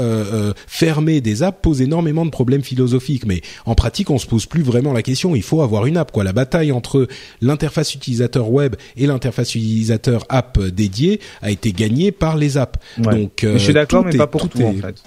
fermé 0.68 1.22
des 1.22 1.44
apps 1.44 1.60
pose 1.62 1.82
énormément 1.82 2.26
de 2.26 2.32
problèmes 2.32 2.64
philosophiques, 2.64 3.26
mais 3.26 3.42
en 3.66 3.76
pratique, 3.76 4.10
on 4.10 4.18
se 4.18 4.26
pose 4.28 4.46
plus 4.46 4.62
vraiment 4.64 4.94
la 4.94 5.02
question. 5.04 5.36
Il 5.36 5.44
faut 5.44 5.62
avoir 5.62 5.86
une 5.86 5.98
app. 5.98 6.12
Quoi. 6.12 6.24
La 6.24 6.34
bataille 6.34 6.72
entre 6.72 7.08
l'interface 7.42 7.96
utilisateur 7.96 8.50
web 8.52 8.76
et 8.98 9.08
l'interface 9.08 9.56
utilisateur 9.56 10.26
app 10.30 10.60
dédiée 10.60 11.20
a 11.42 11.52
été 11.52 11.72
gagnée 11.72 12.12
par 12.12 12.38
les 12.38 12.58
apps. 12.58 12.80
Ouais. 12.98 13.22
Donc, 13.22 13.44
euh, 13.44 13.54
mais 13.54 13.60
je 13.60 13.64
suis 13.64 13.74
d'accord, 13.74 14.02
tout 14.02 14.08
mais 14.10 14.16
est- 14.16 14.18
pas 14.18 14.28
pour 14.28 14.50
tout, 14.50 14.60
est- 14.60 14.66
en 14.66 14.74
fait. 14.74 15.04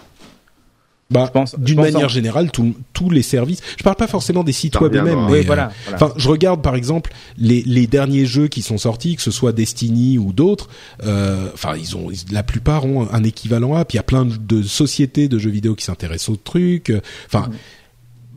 Bah, 1.11 1.31
d'une 1.59 1.79
manière 1.79 2.07
en- 2.07 2.09
générale, 2.09 2.51
tout- 2.51 2.75
tous 2.95 3.11
les 3.11 3.21
services. 3.21 3.61
Je 3.77 3.83
parle 3.83 3.97
pas 3.97 4.07
forcément 4.07 4.43
des 4.45 4.53
sites 4.53 4.81
web 4.81 4.95
eux-mêmes. 4.95 5.27
Oui, 5.27 5.33
mais, 5.41 5.43
voilà. 5.43 5.67
euh, 5.67 5.71
voilà. 5.91 5.97
Enfin, 6.07 6.15
je 6.17 6.27
regarde 6.31 6.63
par 6.63 6.75
exemple 6.75 7.13
les, 7.37 7.61
les 7.67 7.87
derniers 7.87 8.25
jeux 8.25 8.49
qui 8.49 8.63
sont 8.63 8.79
sortis, 8.79 9.17
que 9.17 9.21
ce 9.21 9.31
soit 9.31 9.53
Destiny 9.53 10.17
ou 10.17 10.33
d'autres. 10.33 10.71
euh, 11.05 11.51
Enfin, 11.53 11.77
ils 11.77 11.99
ont 11.99 12.09
la 12.31 12.43
plupart 12.43 12.87
ont 12.87 13.07
un 13.13 13.25
équivalent 13.25 13.75
app. 13.75 13.93
Il 13.93 13.97
y 13.97 13.99
a 13.99 14.03
plein 14.05 14.25
de, 14.25 14.37
de 14.37 14.63
sociétés 14.63 15.29
de 15.29 15.39
jeux 15.39 15.51
vidéo 15.51 15.75
qui 15.75 15.85
s'intéressent 15.85 16.31
au 16.31 16.37
truc. 16.37 16.89
euh, 16.89 17.03
Enfin, 17.27 17.51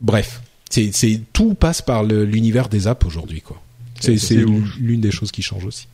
bref, 0.02 0.42
c'est 0.68 0.90
tout 1.32 1.54
passe 1.54 1.80
par 1.80 2.02
l'univers 2.04 2.68
des 2.68 2.88
apps 2.88 3.06
aujourd'hui, 3.06 3.40
quoi. 3.40 3.56
C'est 4.00 4.18
l'une 4.78 5.00
des 5.00 5.10
choses 5.10 5.32
qui 5.32 5.40
change 5.40 5.64
aussi. 5.64 5.88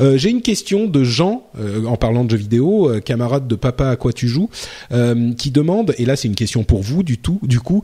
Euh, 0.00 0.16
J'ai 0.16 0.30
une 0.30 0.42
question 0.42 0.86
de 0.86 1.04
Jean, 1.04 1.46
euh, 1.58 1.84
en 1.86 1.96
parlant 1.96 2.24
de 2.24 2.30
jeux 2.30 2.36
vidéo, 2.36 2.90
euh, 2.90 3.00
camarade 3.00 3.46
de 3.48 3.54
Papa 3.54 3.88
à 3.88 3.96
quoi 3.96 4.12
tu 4.12 4.28
joues, 4.28 4.48
qui 5.36 5.50
demande, 5.50 5.94
et 5.98 6.04
là 6.06 6.16
c'est 6.16 6.28
une 6.28 6.34
question 6.34 6.64
pour 6.64 6.82
vous 6.82 7.02
du 7.02 7.18
tout, 7.18 7.38
du 7.42 7.60
coup, 7.60 7.82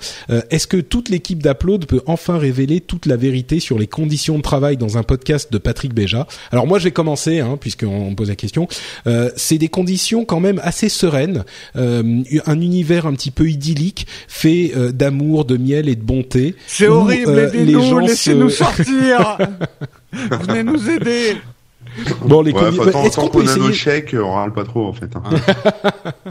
est-ce 0.51 0.67
que 0.67 0.77
toute 0.77 1.09
l'équipe 1.09 1.43
d'Upload 1.43 1.87
peut 1.87 2.03
enfin 2.07 2.39
révéler 2.39 2.81
toute 2.81 3.07
la 3.07 3.17
vérité 3.17 3.61
sur 3.61 3.79
les 3.79 3.87
conditions 3.87 4.37
de 4.39 4.43
travail 4.43 4.77
dans 4.77 4.99
un 4.99 5.03
podcast 5.03 5.53
de 5.53 5.59
Patrick 5.59 5.95
Béja? 5.95 6.27
Alors 6.53 6.67
moi 6.67 6.79
je 6.79 6.85
vais 6.85 6.91
commencer, 6.91 7.41
hein, 7.41 7.57
puisqu'on 7.61 8.11
me 8.11 8.15
pose 8.15 8.29
la 8.29 8.37
question. 8.37 8.69
C'est 9.37 9.59
des 9.59 9.69
conditions 9.69 10.25
quand 10.25 10.41
même 10.41 10.61
assez 10.63 10.89
sereines, 10.89 11.45
un 11.75 12.61
univers 12.61 13.07
un 13.07 13.13
petit 13.15 13.31
peu 13.31 13.49
idyllique, 13.49 14.07
fait 14.29 14.73
d'amour, 14.93 15.45
de 15.45 15.57
miel 15.57 15.89
et 15.89 15.97
de 15.97 16.03
bonté. 16.03 16.55
C'est 16.67 16.89
horrible, 16.89 17.35
les 17.53 17.61
aidez-nous, 17.63 17.81
gens 17.83 17.99
laissez-nous 17.99 18.51
se- 18.51 18.57
sortir 18.59 19.39
Venez 20.13 20.65
nous 20.65 20.91
aider 20.91 21.37
Bon, 22.25 22.43
les 22.43 22.53
Ouais, 22.53 22.61
enfin, 22.69 22.91
tant, 22.91 23.05
Est-ce 23.05 23.17
tant 23.17 23.23
qu'on 23.23 23.29
peut 23.29 23.43
qu'on 23.45 23.49
a 23.49 23.57
nos 23.57 23.65
essayer 23.69 23.73
chèques, 23.73 24.17
on 24.19 24.33
râle 24.33 24.53
pas 24.53 24.65
trop 24.65 24.87
en 24.87 24.93
fait. 24.93 25.11
hein. 25.17 25.23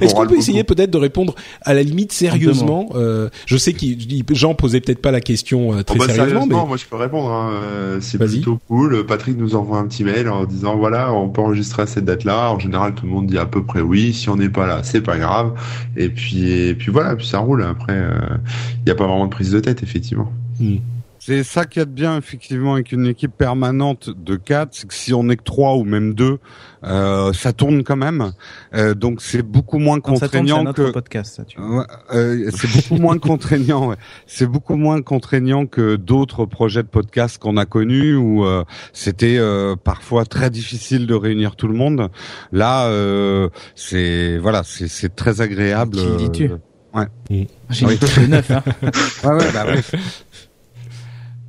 Est-ce 0.00 0.14
on 0.14 0.18
qu'on 0.18 0.26
peut 0.26 0.36
essayer 0.36 0.62
peut-être 0.64 0.90
de 0.90 0.98
répondre 0.98 1.34
à 1.62 1.74
la 1.74 1.82
limite 1.82 2.12
sérieusement 2.12 2.90
euh, 2.94 3.28
Je 3.46 3.56
sais 3.56 3.72
que 3.72 3.84
Jean 4.30 4.54
posait 4.54 4.80
peut-être 4.80 5.02
pas 5.02 5.10
la 5.10 5.20
question 5.20 5.72
euh, 5.72 5.82
très 5.82 5.96
Oh, 5.96 5.98
bah, 5.98 6.06
sérieusement, 6.06 6.46
mais 6.46 6.54
sérieusement, 6.54 6.66
moi 6.66 6.76
je 6.76 6.84
peux 6.84 6.96
répondre. 6.96 7.30
Hein. 7.30 7.50
euh, 7.54 7.98
C'est 8.00 8.18
plutôt 8.18 8.58
cool. 8.68 9.04
Patrick 9.04 9.36
nous 9.36 9.56
envoie 9.56 9.78
un 9.78 9.86
petit 9.86 10.04
mail 10.04 10.28
en 10.28 10.44
disant 10.44 10.76
voilà, 10.76 11.12
on 11.12 11.28
peut 11.28 11.40
enregistrer 11.40 11.82
à 11.82 11.86
cette 11.86 12.04
date-là. 12.04 12.52
En 12.52 12.58
général, 12.58 12.94
tout 12.94 13.04
le 13.04 13.12
monde 13.12 13.26
dit 13.26 13.38
à 13.38 13.46
peu 13.46 13.64
près 13.64 13.80
oui. 13.80 14.12
Si 14.14 14.28
on 14.28 14.36
n'est 14.36 14.48
pas 14.48 14.66
là, 14.66 14.80
c'est 14.84 15.02
pas 15.02 15.18
grave. 15.18 15.52
Et 15.96 16.08
puis, 16.08 16.50
et 16.52 16.74
puis 16.74 16.92
voilà, 16.92 17.16
puis 17.16 17.26
ça 17.26 17.38
roule. 17.38 17.64
Après, 17.64 17.94
il 17.96 18.84
n'y 18.84 18.92
a 18.92 18.94
pas 18.94 19.06
vraiment 19.06 19.26
de 19.26 19.30
prise 19.30 19.50
de 19.50 19.60
tête, 19.60 19.82
effectivement. 19.82 20.32
C'est 21.26 21.42
ça 21.42 21.64
qu'il 21.64 21.80
y 21.80 21.82
a 21.82 21.86
de 21.86 21.90
bien 21.90 22.18
effectivement 22.18 22.74
avec 22.74 22.92
une 22.92 23.06
équipe 23.06 23.32
permanente 23.34 24.10
de 24.10 24.36
quatre, 24.36 24.74
c'est 24.74 24.86
que 24.86 24.92
si 24.92 25.14
on 25.14 25.30
est 25.30 25.36
que 25.36 25.42
trois 25.42 25.74
ou 25.76 25.84
même 25.84 26.12
deux, 26.12 26.38
euh, 26.84 27.32
ça 27.32 27.54
tourne 27.54 27.82
quand 27.82 27.96
même. 27.96 28.32
Euh, 28.74 28.92
donc 28.92 29.22
c'est 29.22 29.40
beaucoup 29.40 29.78
moins 29.78 30.00
Quand 30.00 30.16
ça 30.16 30.28
tourne, 30.28 30.46
contraignant 30.46 30.72
que 30.74 30.90
podcast, 30.90 31.36
ça, 31.36 31.44
tu 31.44 31.58
vois. 31.58 31.78
Ouais, 31.78 31.84
euh, 32.14 32.50
c'est 32.54 32.70
beaucoup 32.70 33.00
moins 33.00 33.16
contraignant. 33.16 33.88
ouais. 33.88 33.96
C'est 34.26 34.46
beaucoup 34.46 34.76
moins 34.76 35.00
contraignant 35.00 35.64
que 35.64 35.96
d'autres 35.96 36.44
projets 36.44 36.82
de 36.82 36.88
podcast 36.88 37.38
qu'on 37.38 37.56
a 37.56 37.64
connus 37.64 38.14
où 38.16 38.44
euh, 38.44 38.62
c'était 38.92 39.38
euh, 39.38 39.76
parfois 39.76 40.26
très 40.26 40.50
difficile 40.50 41.06
de 41.06 41.14
réunir 41.14 41.56
tout 41.56 41.68
le 41.68 41.74
monde. 41.74 42.10
Là, 42.52 42.88
euh, 42.88 43.48
c'est 43.74 44.36
voilà, 44.36 44.60
c'est 44.62 44.88
c'est 44.88 45.16
très 45.16 45.40
agréable. 45.40 45.96
Qui 45.96 46.16
dis-tu? 46.18 46.50
euh, 46.50 46.58
Ouais. 46.94 47.06
J'ai 47.70 47.86
Oui. 47.86 47.92
mis 47.94 47.98
tous 47.98 48.20
les 48.20 48.28
neuf, 48.28 48.50
hein. 48.50 48.62
Ouais, 49.24 49.32
ouais, 49.32 49.52
bah 49.54 49.64
ouais. 49.66 49.80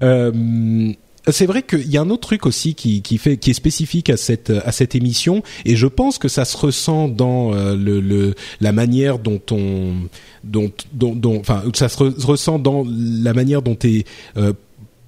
Euh, 0.03 0.91
c'est 1.27 1.45
vrai 1.45 1.63
qu'il 1.63 1.89
y 1.89 1.97
a 1.97 2.01
un 2.01 2.09
autre 2.09 2.27
truc 2.27 2.45
aussi 2.45 2.75
qui, 2.75 3.01
fait 3.17 3.37
qui 3.37 3.49
est 3.49 3.53
spécifique 3.53 4.09
à 4.09 4.17
cette 4.17 4.51
à 4.51 4.71
cette 4.71 4.93
émission 4.93 5.41
et 5.65 5.75
je 5.75 5.87
pense 5.87 6.17
que 6.17 6.27
ça 6.27 6.45
se 6.45 6.55
ressent 6.55 7.07
dans 7.07 7.53
euh, 7.53 7.75
le, 7.75 8.35
la 8.61 8.71
manière 8.71 9.17
dont 9.19 9.41
on 9.51 9.93
dont 10.43 10.71
dont, 10.93 11.39
enfin 11.39 11.63
ça 11.73 11.89
se 11.89 11.97
re- 11.97 12.23
ressent 12.23 12.59
dans 12.59 12.85
la 12.87 13.33
manière 13.33 13.61
dont 13.63 13.77
est 13.83 14.05
euh, 14.37 14.53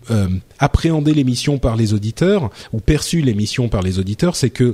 euh, 0.10 0.28
appréhender 0.58 1.14
l'émission 1.14 1.60
par 1.60 1.76
les 1.76 1.94
auditeurs 1.94 2.50
ou 2.74 2.80
perçu 2.80 3.22
l'émission 3.22 3.68
par 3.68 3.82
les 3.82 4.00
auditeurs, 4.00 4.36
c'est 4.36 4.50
que 4.50 4.74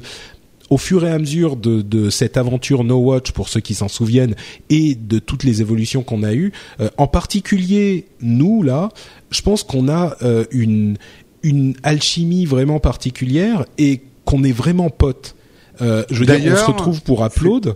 au 0.73 0.77
fur 0.77 1.05
et 1.05 1.11
à 1.11 1.19
mesure 1.19 1.55
de, 1.55 1.83
de 1.83 2.09
cette 2.09 2.35
aventure 2.35 2.83
No 2.83 2.97
Watch, 2.97 3.31
pour 3.31 3.47
ceux 3.47 3.59
qui 3.59 3.75
s'en 3.75 3.87
souviennent, 3.87 4.33
et 4.71 4.95
de 4.95 5.19
toutes 5.19 5.43
les 5.43 5.61
évolutions 5.61 6.01
qu'on 6.01 6.23
a 6.23 6.33
eues, 6.33 6.51
euh, 6.79 6.89
en 6.97 7.05
particulier 7.05 8.07
nous 8.21 8.63
là, 8.63 8.89
je 9.29 9.43
pense 9.43 9.61
qu'on 9.61 9.87
a 9.87 10.17
euh, 10.23 10.45
une 10.49 10.97
une 11.43 11.75
alchimie 11.83 12.45
vraiment 12.47 12.79
particulière 12.79 13.65
et 13.77 14.01
qu'on 14.25 14.43
est 14.43 14.51
vraiment 14.51 14.89
potes. 14.89 15.35
Euh, 15.81 16.05
je 16.09 16.19
veux 16.21 16.25
dire, 16.25 16.53
on 16.53 16.55
se 16.55 16.65
retrouve 16.65 17.03
pour 17.03 17.23
upload. 17.23 17.75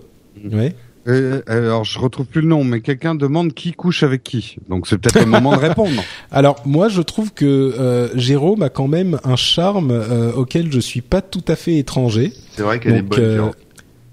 Ouais. 0.51 0.73
Euh, 1.07 1.41
alors 1.47 1.85
je 1.85 1.99
retrouve 1.99 2.25
plus 2.25 2.41
le 2.41 2.47
nom, 2.47 2.63
mais 2.65 2.81
quelqu'un 2.81 3.15
demande 3.15 3.53
qui 3.53 3.71
couche 3.71 4.03
avec 4.03 4.23
qui. 4.23 4.57
Donc 4.67 4.87
c'est 4.87 4.97
peut-être 4.97 5.19
le 5.23 5.25
moment 5.31 5.53
de 5.55 5.61
répondre. 5.61 6.03
Alors 6.31 6.61
moi, 6.65 6.89
je 6.89 7.01
trouve 7.01 7.33
que 7.33 7.45
euh, 7.45 8.09
Jérôme 8.15 8.61
a 8.61 8.69
quand 8.69 8.87
même 8.89 9.17
un 9.23 9.37
charme 9.37 9.91
euh, 9.91 10.33
auquel 10.33 10.71
je 10.71 10.79
suis 10.81 11.01
pas 11.01 11.21
tout 11.21 11.43
à 11.47 11.55
fait 11.55 11.77
étranger. 11.77 12.33
C'est 12.55 12.63
vrai 12.63 12.79
qu'elle 12.79 12.95
est 12.97 13.01
bonne. 13.01 13.19
euh, 13.21 13.49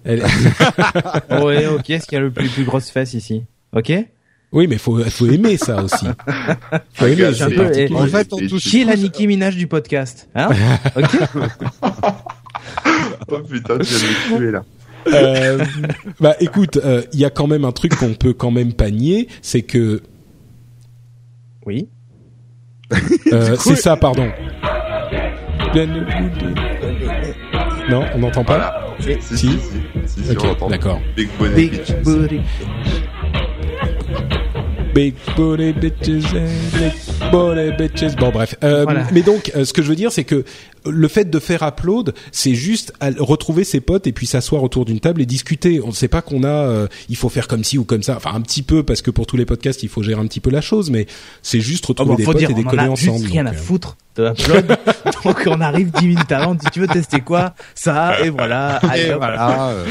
elle- 0.05 0.23
ouais, 1.43 1.67
ok, 1.67 1.91
est-ce 1.91 2.07
qu'il 2.07 2.15
y 2.17 2.21
a 2.21 2.25
le 2.25 2.31
plus, 2.31 2.49
plus 2.49 2.65
grosse 2.65 2.91
fesse 2.91 3.15
ici? 3.15 3.43
Ok? 3.75 3.93
Oui, 4.53 4.69
mais 4.69 4.79
faut 4.79 5.03
faut 5.11 5.27
aimer 5.27 5.57
ça 5.57 5.83
aussi. 5.83 6.07
Faut 6.95 7.07
aimer. 7.07 7.25
Un 7.25 7.51
peu- 7.51 7.77
et- 7.77 7.93
En 7.93 8.07
fait, 8.07 8.29
on 8.33 8.39
Et- 8.39 8.47
touche 8.47 8.63
Qui 8.63 8.83
est 8.83 8.85
la 8.85 8.95
Nicki 8.95 9.27
Minaj 9.27 9.57
du 9.57 9.67
podcast? 9.67 10.29
Hein? 10.37 10.51
Ok? 10.95 11.19
Oh 13.29 13.39
putain, 13.49 13.79
tu 13.79 13.85
viens 13.95 13.99
de 13.99 14.33
me 14.35 14.37
tuer 14.39 14.51
là. 14.53 14.65
Euh, 15.13 15.65
bah 16.21 16.35
écoute, 16.41 16.79
euh, 16.85 17.03
il 17.13 17.21
y 17.21 17.25
a 17.25 17.31
quand 17.31 17.47
même 17.47 17.65
un 17.65 17.73
truc 17.73 17.95
qu'on 17.97 18.15
peut 18.15 18.33
quand 18.33 18.51
même 18.51 18.73
pas 18.73 18.91
nier, 18.91 19.29
c'est 19.43 19.63
que 19.63 20.03
Oui. 21.67 21.89
euh, 23.33 23.57
c'est 23.61 23.77
ça, 23.77 23.97
pardon. 23.97 24.31
Non, 27.91 28.05
on 28.15 28.19
n'entend 28.19 28.45
pas. 28.45 28.57
Voilà. 28.57 29.21
Si, 29.21 29.37
Si. 29.37 29.37
si, 29.37 29.49
si, 29.49 29.59
si, 30.07 30.25
si, 30.25 30.31
Ok, 30.33 30.45
on 30.45 30.49
entend. 30.51 30.69
d'accord. 30.69 31.01
Big 31.17 31.29
Bonnet 31.39 31.55
Big 31.55 31.73
Bitches. 31.73 32.03
booty. 32.03 32.41
Big 34.95 35.15
booty 35.37 35.73
bitches, 35.73 36.25
and 36.35 36.49
big 36.79 37.31
booty 37.33 37.71
bitches. 37.77 38.15
Bon 38.17 38.31
bref. 38.31 38.55
Euh, 38.63 38.85
Voilà. 38.85 39.07
Mais 39.13 39.23
donc, 39.23 39.51
euh, 39.57 39.65
ce 39.65 39.73
que 39.73 39.83
je 39.83 39.89
veux 39.89 39.97
dire, 39.97 40.13
c'est 40.13 40.25
que 40.25 40.45
le 40.87 41.09
fait 41.09 41.31
de 41.31 41.39
faire 41.39 41.63
upload, 41.63 42.15
c'est 42.33 42.55
juste 42.55 42.93
à- 43.01 43.11
retrouver 43.19 43.65
ses 43.65 43.81
potes 43.81 44.07
et 44.07 44.13
puis 44.13 44.27
s'asseoir 44.27 44.63
autour 44.63 44.85
d'une 44.85 45.01
table 45.01 45.21
et 45.23 45.27
discuter. 45.27 45.81
On 45.83 45.89
ne 45.89 45.93
sait 45.93 46.09
pas 46.09 46.23
qu'on 46.23 46.43
a, 46.45 46.49
euh, 46.49 46.87
il 47.09 47.17
faut 47.17 47.29
faire 47.29 47.49
comme 47.49 47.65
ci 47.65 47.79
ou 47.79 47.85
comme 47.85 48.03
ça. 48.03 48.17
Enfin, 48.17 48.33
un 48.35 48.41
petit 48.41 48.63
peu 48.63 48.83
parce 48.83 49.03
que 49.03 49.11
pour 49.11 49.27
tous 49.27 49.37
les 49.37 49.47
podcasts, 49.47 49.83
il 49.83 49.89
faut 49.89 50.03
gérer 50.03 50.21
un 50.21 50.27
petit 50.27 50.41
peu 50.41 50.51
la 50.51 50.61
chose, 50.61 50.91
mais 50.91 51.07
c'est 51.43 51.61
juste 51.61 51.85
Oh, 51.87 51.89
retrouver 51.89 52.11
bon, 52.11 52.17
des 52.17 52.25
potes 52.25 52.37
dire, 52.37 52.51
et 52.51 52.55
on 52.55 52.69
en 52.69 52.79
a 52.79 52.89
ensemble. 52.89 53.19
juste 53.19 53.33
rien 53.33 53.45
donc, 53.45 53.53
à 53.55 53.57
euh. 53.57 53.61
foutre 53.61 53.97
de 54.17 54.27
upload. 54.29 54.77
Donc 55.25 55.43
on 55.47 55.61
arrive 55.61 55.91
10 55.91 56.07
minutes 56.07 56.31
avant, 56.33 56.53
on 56.53 56.55
dit 56.55 56.67
tu 56.73 56.81
veux 56.81 56.87
tester 56.87 57.21
quoi? 57.21 57.55
Ça, 57.75 58.21
et 58.25 58.29
voilà. 58.31 58.77
Allez, 58.89 59.07
Et 59.09 59.13
voilà. 59.15 59.71
euh. 59.71 59.85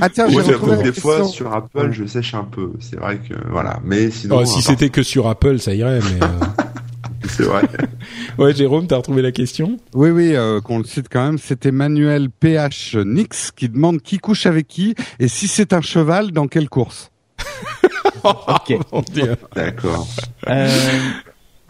Ah 0.00 0.08
tiens, 0.08 0.26
Moi, 0.28 0.42
des 0.82 0.92
fois, 0.92 1.24
sur 1.26 1.52
Apple, 1.52 1.90
je 1.92 2.06
sèche 2.06 2.32
un 2.34 2.44
peu. 2.44 2.70
C'est 2.80 2.96
vrai 2.98 3.18
que, 3.18 3.34
voilà. 3.50 3.80
Mais 3.84 4.10
sinon, 4.10 4.38
Oh, 4.40 4.44
si 4.46 4.62
c'était 4.62 4.88
que 4.88 5.02
sur 5.02 5.26
Apple, 5.28 5.58
ça 5.58 5.74
irait. 5.74 5.98
Mais 6.00 6.24
euh, 6.24 6.28
c'est 7.36 7.42
vrai. 7.44 7.62
ouais, 8.38 8.54
Jérôme, 8.54 8.86
t'as 8.86 8.96
retrouvé 8.96 9.22
la 9.22 9.32
question 9.32 9.76
Oui, 9.94 10.10
oui, 10.10 10.34
euh, 10.34 10.60
qu'on 10.60 10.78
le 10.78 10.84
cite 10.84 11.06
quand 11.10 11.24
même. 11.24 11.38
C'est 11.38 11.66
Emmanuel 11.66 12.30
PH 12.30 12.96
Nix 12.96 13.50
qui 13.54 13.68
demande 13.68 14.00
qui 14.02 14.18
couche 14.18 14.46
avec 14.46 14.66
qui 14.68 14.94
et 15.20 15.28
si 15.28 15.48
c'est 15.48 15.72
un 15.72 15.80
cheval, 15.80 16.32
dans 16.32 16.46
quelle 16.48 16.68
course. 16.68 17.10
Ok. 18.24 18.76
Mon 18.92 19.00
Dieu. 19.02 19.36
D'accord. 19.54 20.06
Euh, 20.48 20.68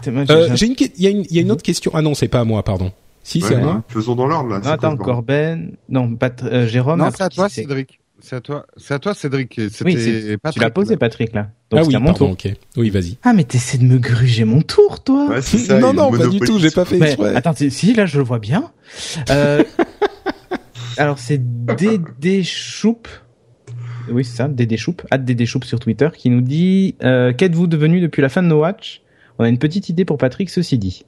moi, 0.06 0.24
Euh, 0.30 0.48
j'ai- 0.54 0.66
une, 0.66 0.74
il 0.78 1.02
y 1.02 1.06
a 1.06 1.10
une, 1.10 1.24
il 1.28 1.32
y 1.36 1.38
a 1.38 1.42
une 1.42 1.50
autre 1.52 1.62
question. 1.62 1.90
Ah 1.94 2.00
non, 2.00 2.14
c'est 2.14 2.28
pas 2.28 2.40
à 2.40 2.44
moi, 2.44 2.62
pardon. 2.62 2.90
Si, 3.22 3.42
c'est 3.42 3.56
à 3.56 3.58
moi. 3.58 3.74
ouais. 3.74 3.80
Faisons 3.88 4.14
dans 4.14 4.26
l'ordre, 4.26 4.48
là. 4.48 4.60
Attends, 4.64 4.96
Corben. 4.96 5.72
Non, 5.90 6.14
pas 6.16 6.30
euh, 6.44 6.66
Jérôme. 6.66 7.00
non, 7.00 7.10
c'est 7.14 7.22
à 7.24 7.28
toi, 7.28 7.48
c'est 7.50 7.62
Cédric. 7.62 8.00
C'est 8.20 8.36
à 8.36 8.40
toi, 8.40 8.66
c'est 8.76 8.94
à 8.94 8.98
toi, 8.98 9.14
Cédric. 9.14 9.60
Oui, 9.84 9.96
tu 10.52 10.60
l'as 10.60 10.70
posé. 10.70 10.96
Patrick, 10.96 11.32
là. 11.32 11.50
Donc 11.70 11.80
ah 11.80 11.84
oui, 11.86 11.94
mon 11.94 12.06
pardon. 12.06 12.18
tour. 12.18 12.30
Ok. 12.30 12.48
Oui, 12.76 12.90
vas-y. 12.90 13.16
Ah, 13.22 13.32
mais 13.32 13.44
t'essaies 13.44 13.78
de 13.78 13.84
me 13.84 13.98
gruger 13.98 14.44
mon 14.44 14.60
tour, 14.62 15.02
toi. 15.04 15.28
Ouais, 15.28 15.42
c'est 15.42 15.58
ça. 15.58 15.78
non, 15.78 15.92
non, 15.92 16.10
pas 16.10 16.26
du 16.26 16.40
tout. 16.40 16.58
J'ai 16.58 16.70
pas 16.70 16.84
fait 16.84 16.98
Mais, 16.98 17.06
exprès. 17.08 17.34
attends, 17.36 17.54
si, 17.54 17.94
là, 17.94 18.06
je 18.06 18.18
le 18.18 18.24
vois 18.24 18.38
bien. 18.40 18.72
Euh, 19.30 19.62
alors, 20.96 21.18
c'est 21.18 21.38
Dédé 21.64 22.42
Choup. 22.42 23.02
Oui, 24.10 24.24
c'est 24.24 24.36
ça, 24.36 24.48
Dédé 24.48 24.76
Choup. 24.76 24.96
At 25.10 25.18
Dédé 25.18 25.46
Choup 25.46 25.60
sur 25.64 25.78
Twitter, 25.78 26.08
qui 26.16 26.30
nous 26.30 26.40
dit, 26.40 26.96
euh, 27.02 27.32
qu'êtes-vous 27.32 27.66
devenu 27.66 28.00
depuis 28.00 28.22
la 28.22 28.28
fin 28.28 28.42
de 28.42 28.48
No 28.48 28.60
Watch? 28.60 29.02
On 29.38 29.44
a 29.44 29.48
une 29.48 29.58
petite 29.58 29.88
idée 29.88 30.04
pour 30.04 30.18
Patrick, 30.18 30.50
ceci 30.50 30.78
dit. 30.78 31.04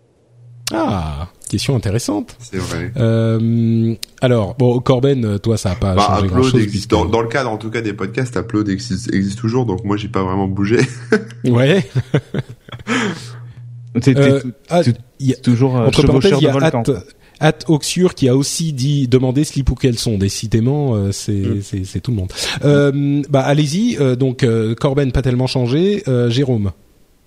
Ah, 0.72 1.28
question 1.48 1.74
intéressante. 1.76 2.36
C'est 2.38 2.58
vrai. 2.58 2.92
Euh, 2.96 3.94
alors, 4.20 4.54
bon, 4.56 4.78
Corben, 4.80 5.38
toi, 5.40 5.56
ça 5.56 5.72
a 5.72 5.74
pas 5.74 5.94
Bah, 5.94 6.06
changé 6.16 6.28
grand 6.28 6.42
chose. 6.42 6.62
existe. 6.62 6.90
Dans, 6.90 7.04
dans 7.04 7.20
le 7.22 7.28
cadre, 7.28 7.50
en 7.50 7.56
tout 7.58 7.70
cas, 7.70 7.80
des 7.80 7.92
podcasts, 7.92 8.36
Upload 8.36 8.68
existe, 8.68 9.12
existe 9.12 9.38
toujours. 9.38 9.66
Donc, 9.66 9.84
moi, 9.84 9.96
j'ai 9.96 10.08
pas 10.08 10.22
vraiment 10.22 10.46
bougé. 10.48 10.78
Ouais. 11.44 11.88
C'est 14.00 14.16
Euh, 14.16 14.40
ah, 14.68 14.84
tout- 14.84 14.92
il 15.18 15.26
y 15.28 15.32
a- 15.32 15.36
toujours 15.36 15.76
euh, 15.76 15.86
entre 15.86 16.02
parenthèses, 16.06 16.34
il 16.40 16.44
y 16.44 16.46
a 16.46 16.52
volcan. 16.52 16.82
At, 17.40 17.48
At 17.48 17.58
Oxure 17.68 18.14
qui 18.14 18.28
a 18.28 18.36
aussi 18.36 18.72
dit 18.72 19.08
demander 19.08 19.42
slip 19.44 19.70
ou 19.70 19.74
quels 19.74 19.98
sont. 19.98 20.16
Décidément, 20.18 20.94
euh, 20.94 21.10
c'est 21.12 21.32
Mm. 21.32 21.62
c'est 21.62 21.84
c'est 21.84 22.00
tout 22.00 22.10
le 22.12 22.18
monde. 22.18 22.32
Euh, 22.64 23.22
bah 23.30 23.40
allez-y. 23.40 23.96
euh, 23.98 24.14
donc 24.14 24.42
euh, 24.44 24.74
Corben 24.74 25.10
pas 25.10 25.22
tellement 25.22 25.46
changé. 25.48 26.02
Euh, 26.06 26.30
Jérôme. 26.30 26.70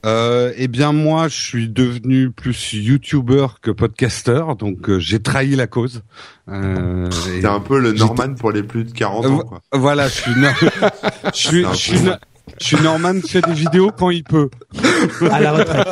Euh, 0.06 0.52
eh 0.58 0.68
bien 0.68 0.92
moi, 0.92 1.30
je 1.30 1.36
suis 1.42 1.70
devenu 1.70 2.30
plus 2.30 2.74
YouTuber 2.74 3.48
que 3.62 3.72
podcasteur, 3.72 4.56
donc 4.58 4.90
euh, 4.90 5.00
j'ai 5.00 5.22
trahi 5.22 5.56
la 5.56 5.68
cause. 5.68 6.04
Euh, 6.50 7.10
C'est 7.12 7.46
un 7.46 7.62
peu 7.62 7.80
le 7.80 7.94
Norman 7.94 8.34
pour 8.36 8.52
les 8.52 8.64
plus 8.64 8.84
de 8.84 8.92
40 8.92 9.26
ans, 9.26 9.38
quoi. 9.40 9.62
Voilà, 9.72 10.10
je 10.10 10.14
suis, 10.14 10.32
no- 10.36 10.48
je 11.34 11.38
suis, 11.40 11.64
je 11.72 11.76
suis, 11.76 11.98
je 12.60 12.66
suis 12.66 12.82
Norman 12.82 13.22
qui 13.22 13.30
fait 13.32 13.42
des 13.46 13.54
vidéos 13.54 13.92
quand 13.98 14.10
il 14.10 14.26
peut. 14.26 14.50
À 15.32 15.40
la 15.40 15.54
retraite. 15.54 15.88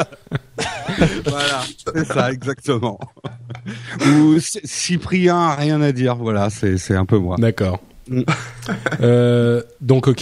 Voilà, 1.25 1.61
c'est 1.95 2.05
ça 2.05 2.31
exactement. 2.31 2.99
Ou 4.05 4.35
Cyprien 4.39 5.37
a 5.37 5.55
rien 5.55 5.81
à 5.81 5.91
dire. 5.93 6.15
Voilà, 6.17 6.49
c'est 6.49 6.77
c'est 6.77 6.95
un 6.95 7.05
peu 7.05 7.17
moi. 7.17 7.37
D'accord. 7.39 7.79
Euh, 9.01 9.61
donc 9.79 10.07
ok, 10.07 10.19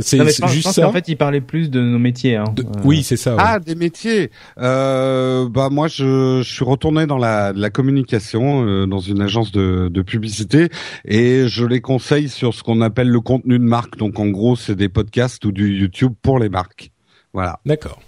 c'est 0.00 0.18
je 0.18 0.40
pense, 0.40 0.52
juste 0.52 0.64
pense 0.64 0.74
ça. 0.74 0.82
qu'en 0.82 0.92
fait, 0.92 1.08
il 1.08 1.16
parlait 1.16 1.40
plus 1.40 1.70
de 1.70 1.80
nos 1.80 1.98
métiers. 1.98 2.36
Hein. 2.36 2.44
De- 2.54 2.62
Euh, 2.62 2.66
Oui, 2.84 3.02
c'est 3.02 3.16
ça. 3.16 3.34
ouais. 3.34 3.42
Ah, 3.44 3.58
des 3.60 3.74
métiers. 3.74 4.30
Euh, 4.58 5.48
bah 5.48 5.68
moi, 5.70 5.88
je, 5.88 6.40
je 6.44 6.52
suis 6.52 6.64
retourné 6.64 7.06
dans 7.06 7.18
la, 7.18 7.52
la 7.54 7.70
communication, 7.70 8.64
euh, 8.66 8.86
dans 8.86 8.98
une 9.00 9.20
agence 9.20 9.52
de, 9.52 9.88
de 9.88 10.02
publicité, 10.02 10.68
et 11.04 11.44
je 11.48 11.64
les 11.64 11.80
conseille 11.80 12.28
sur 12.28 12.54
ce 12.54 12.62
qu'on 12.62 12.80
appelle 12.80 13.08
le 13.08 13.20
contenu 13.20 13.58
de 13.58 13.64
marque. 13.64 13.96
Donc 13.96 14.18
en 14.18 14.26
gros, 14.28 14.56
c'est 14.56 14.76
des 14.76 14.88
podcasts 14.88 15.44
ou 15.44 15.52
du 15.52 15.76
YouTube 15.78 16.12
pour 16.22 16.38
les 16.38 16.48
marques. 16.48 16.90
Voilà. 17.32 17.60
D'accord. 17.66 18.00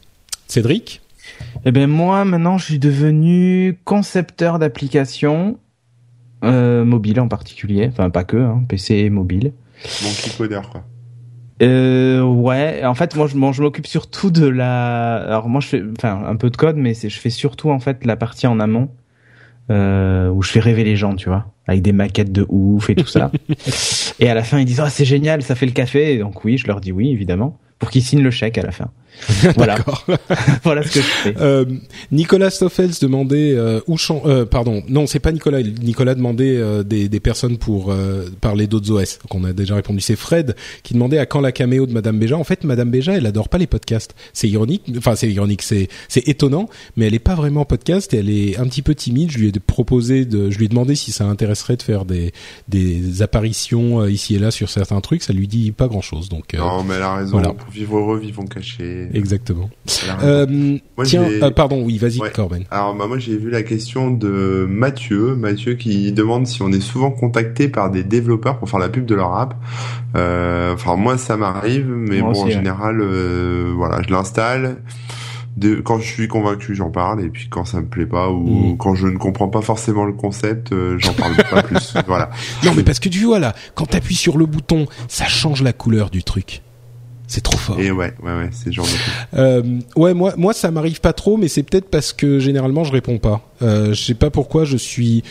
Cédric? 0.48 1.00
Eh 1.64 1.70
ben 1.70 1.88
moi, 1.88 2.24
maintenant, 2.24 2.58
je 2.58 2.64
suis 2.64 2.78
devenu 2.80 3.78
concepteur 3.84 4.58
d'applications 4.58 5.58
euh, 6.44 6.84
mobiles 6.84 7.20
en 7.20 7.28
particulier. 7.28 7.88
Enfin, 7.90 8.10
pas 8.10 8.24
que, 8.24 8.36
hein, 8.36 8.62
PC 8.68 8.96
et 8.96 9.10
mobile. 9.10 9.52
Mon 10.02 10.36
codeur, 10.36 10.68
quoi. 10.70 10.84
Euh, 11.62 12.22
ouais, 12.22 12.84
en 12.84 12.94
fait, 12.94 13.14
moi, 13.14 13.28
je, 13.28 13.36
bon, 13.36 13.52
je 13.52 13.62
m'occupe 13.62 13.86
surtout 13.86 14.30
de 14.30 14.46
la. 14.46 15.16
Alors, 15.16 15.48
moi, 15.48 15.60
je 15.60 15.68
fais, 15.68 15.82
enfin, 15.96 16.22
un 16.26 16.36
peu 16.36 16.50
de 16.50 16.56
code, 16.56 16.76
mais 16.76 16.94
c'est, 16.94 17.08
je 17.08 17.18
fais 17.18 17.30
surtout 17.30 17.70
en 17.70 17.78
fait 17.78 18.04
la 18.04 18.16
partie 18.16 18.46
en 18.46 18.58
amont 18.58 18.88
euh, 19.70 20.28
où 20.30 20.42
je 20.42 20.50
fais 20.50 20.60
rêver 20.60 20.82
les 20.82 20.96
gens, 20.96 21.14
tu 21.14 21.28
vois, 21.28 21.46
avec 21.66 21.82
des 21.82 21.92
maquettes 21.92 22.32
de 22.32 22.44
ouf 22.48 22.90
et 22.90 22.96
tout 22.96 23.06
ça. 23.06 23.30
et 24.18 24.28
à 24.28 24.34
la 24.34 24.42
fin, 24.42 24.58
ils 24.58 24.64
disent, 24.64 24.80
ah, 24.80 24.90
c'est 24.90 25.04
génial, 25.04 25.42
ça 25.42 25.54
fait 25.54 25.66
le 25.66 25.72
café. 25.72 26.14
Et 26.14 26.18
donc 26.18 26.44
oui, 26.44 26.58
je 26.58 26.66
leur 26.66 26.80
dis 26.80 26.90
oui, 26.90 27.10
évidemment, 27.10 27.58
pour 27.78 27.90
qu'ils 27.90 28.02
signent 28.02 28.22
le 28.22 28.30
chèque 28.30 28.58
à 28.58 28.62
la 28.62 28.72
fin. 28.72 28.90
Voilà. 29.56 29.76
D'accord. 29.76 30.04
voilà 30.64 30.82
ce 30.82 30.88
que 30.92 31.00
je 31.00 31.04
fais. 31.06 31.34
Euh, 31.40 31.64
Nicolas 32.10 32.50
Stoffels 32.50 32.90
demandait 33.00 33.52
euh, 33.54 33.80
où 33.86 33.96
chan- 33.96 34.22
euh, 34.26 34.44
pardon 34.44 34.82
non 34.88 35.06
c'est 35.06 35.20
pas 35.20 35.32
Nicolas 35.32 35.62
Nicolas 35.62 36.14
demandait 36.14 36.56
euh, 36.56 36.82
des, 36.82 37.08
des 37.08 37.20
personnes 37.20 37.56
pour 37.58 37.92
euh, 37.92 38.28
parler 38.40 38.66
d'autres 38.66 38.90
OS 38.90 39.18
qu'on 39.28 39.44
a 39.44 39.52
déjà 39.52 39.74
répondu 39.76 40.00
c'est 40.00 40.16
Fred 40.16 40.56
qui 40.82 40.94
demandait 40.94 41.18
à 41.18 41.26
quand 41.26 41.40
la 41.40 41.52
caméo 41.52 41.86
de 41.86 41.92
Madame 41.92 42.18
Béja 42.18 42.36
en 42.36 42.44
fait 42.44 42.64
Madame 42.64 42.90
Béja 42.90 43.14
elle 43.16 43.26
adore 43.26 43.48
pas 43.48 43.58
les 43.58 43.66
podcasts 43.66 44.14
c'est 44.32 44.48
ironique 44.48 44.84
enfin 44.98 45.14
c'est 45.14 45.30
ironique 45.30 45.62
c'est 45.62 45.88
c'est 46.08 46.26
étonnant 46.28 46.68
mais 46.96 47.06
elle 47.06 47.14
est 47.14 47.18
pas 47.20 47.34
vraiment 47.34 47.64
podcast 47.64 48.12
et 48.14 48.18
elle 48.18 48.30
est 48.30 48.58
un 48.58 48.64
petit 48.66 48.82
peu 48.82 48.94
timide 48.94 49.30
je 49.30 49.38
lui 49.38 49.48
ai 49.48 49.52
proposé 49.52 50.24
de 50.24 50.50
je 50.50 50.58
lui 50.58 50.64
ai 50.64 50.68
demandé 50.68 50.94
si 50.96 51.12
ça 51.12 51.24
l'intéresserait 51.24 51.76
de 51.76 51.82
faire 51.82 52.04
des 52.04 52.32
des 52.68 53.22
apparitions 53.22 54.00
euh, 54.00 54.10
ici 54.10 54.34
et 54.34 54.38
là 54.38 54.50
sur 54.50 54.68
certains 54.70 55.00
trucs 55.00 55.22
ça 55.22 55.32
lui 55.32 55.46
dit 55.48 55.70
pas 55.72 55.86
grand 55.88 56.00
chose 56.02 56.28
donc 56.28 56.54
euh, 56.54 56.58
Non, 56.58 56.82
mais 56.84 56.94
elle 56.94 57.02
a 57.02 57.14
raison. 57.16 57.30
voilà. 57.32 57.52
Pour 57.52 57.70
vivre 57.70 57.96
heureux, 57.98 58.18
vivons 58.18 58.46
cachés. 58.46 59.01
Exactement 59.14 59.70
euh, 60.22 60.46
Moi, 60.96 61.04
tiens 61.06 61.22
euh, 61.24 61.50
pardon 61.50 61.82
oui 61.84 61.98
vas-y 61.98 62.18
Ouais. 62.20 62.30
Corben 62.30 62.64
Alors 62.70 62.94
bah, 62.94 63.06
moi 63.06 63.18
j'ai 63.18 63.36
vu 63.36 63.50
la 63.50 63.62
question 63.62 64.10
de 64.10 64.66
Mathieu, 64.68 65.34
Mathieu 65.34 65.74
qui 65.74 66.12
demande 66.12 66.46
si 66.46 66.62
on 66.62 66.70
est 66.72 66.80
souvent 66.80 67.10
contacté 67.10 67.68
par 67.68 67.90
des 67.90 68.04
développeurs 68.04 68.58
pour 68.58 68.68
faire 68.70 68.80
la 68.80 68.88
pub 68.88 69.04
de 69.06 69.14
leur 69.14 69.34
app. 69.34 69.54
Euh, 70.16 70.74
Enfin 70.74 70.96
moi 70.96 71.18
ça 71.18 71.36
m'arrive, 71.36 71.86
mais 71.88 72.20
Moi 72.20 72.32
bon 72.32 72.42
en 72.42 72.44
ouais. 72.46 72.50
général 72.52 73.00
euh, 73.00 73.72
voilà 73.76 74.00
je 74.02 74.12
l'installe. 74.12 74.76
De, 75.54 75.74
quand 75.76 75.98
je 75.98 76.06
suis 76.06 76.28
convaincu 76.28 76.74
j'en 76.74 76.88
parle 76.90 77.22
et 77.22 77.28
puis 77.28 77.48
quand 77.50 77.66
ça 77.66 77.78
me 77.82 77.86
plaît 77.86 78.06
pas 78.06 78.30
ou 78.30 78.72
Mm. 78.72 78.76
quand 78.78 78.94
je 78.94 79.06
ne 79.06 79.18
comprends 79.18 79.48
pas 79.48 79.60
forcément 79.60 80.06
le 80.06 80.14
concept 80.14 80.72
euh, 80.72 80.96
j'en 80.98 81.12
parle 81.12 81.36
pas 81.50 81.62
plus. 81.62 81.92
Voilà. 82.06 82.30
Non, 82.64 82.72
mais 82.74 82.82
parce 82.82 82.98
que 83.00 83.10
tu 83.10 83.24
vois 83.24 83.38
là, 83.38 83.54
quand 83.74 83.84
t'appuies 83.84 84.14
sur 84.14 84.38
le 84.38 84.46
bouton, 84.46 84.86
ça 85.08 85.26
change 85.26 85.62
la 85.62 85.74
couleur 85.74 86.08
du 86.08 86.24
truc. 86.24 86.62
C'est 87.32 87.40
trop 87.40 87.56
fort. 87.56 87.80
Et 87.80 87.90
ouais 87.90 88.12
ouais 88.22 88.32
ouais 88.32 88.50
c'est 88.52 88.70
genre 88.70 88.84
de. 88.84 89.38
Euh, 89.38 89.62
ouais, 89.96 90.12
moi, 90.12 90.34
moi, 90.36 90.52
ça 90.52 90.70
m'arrive 90.70 91.00
pas 91.00 91.14
trop, 91.14 91.38
mais 91.38 91.48
c'est 91.48 91.62
peut-être 91.62 91.88
parce 91.88 92.12
que 92.12 92.38
généralement 92.38 92.84
je 92.84 92.92
réponds 92.92 93.16
pas. 93.16 93.40
Euh, 93.62 93.94
je 93.94 94.04
sais 94.04 94.12
pas 94.12 94.28
pourquoi 94.28 94.66
je 94.66 94.76
suis. 94.76 95.24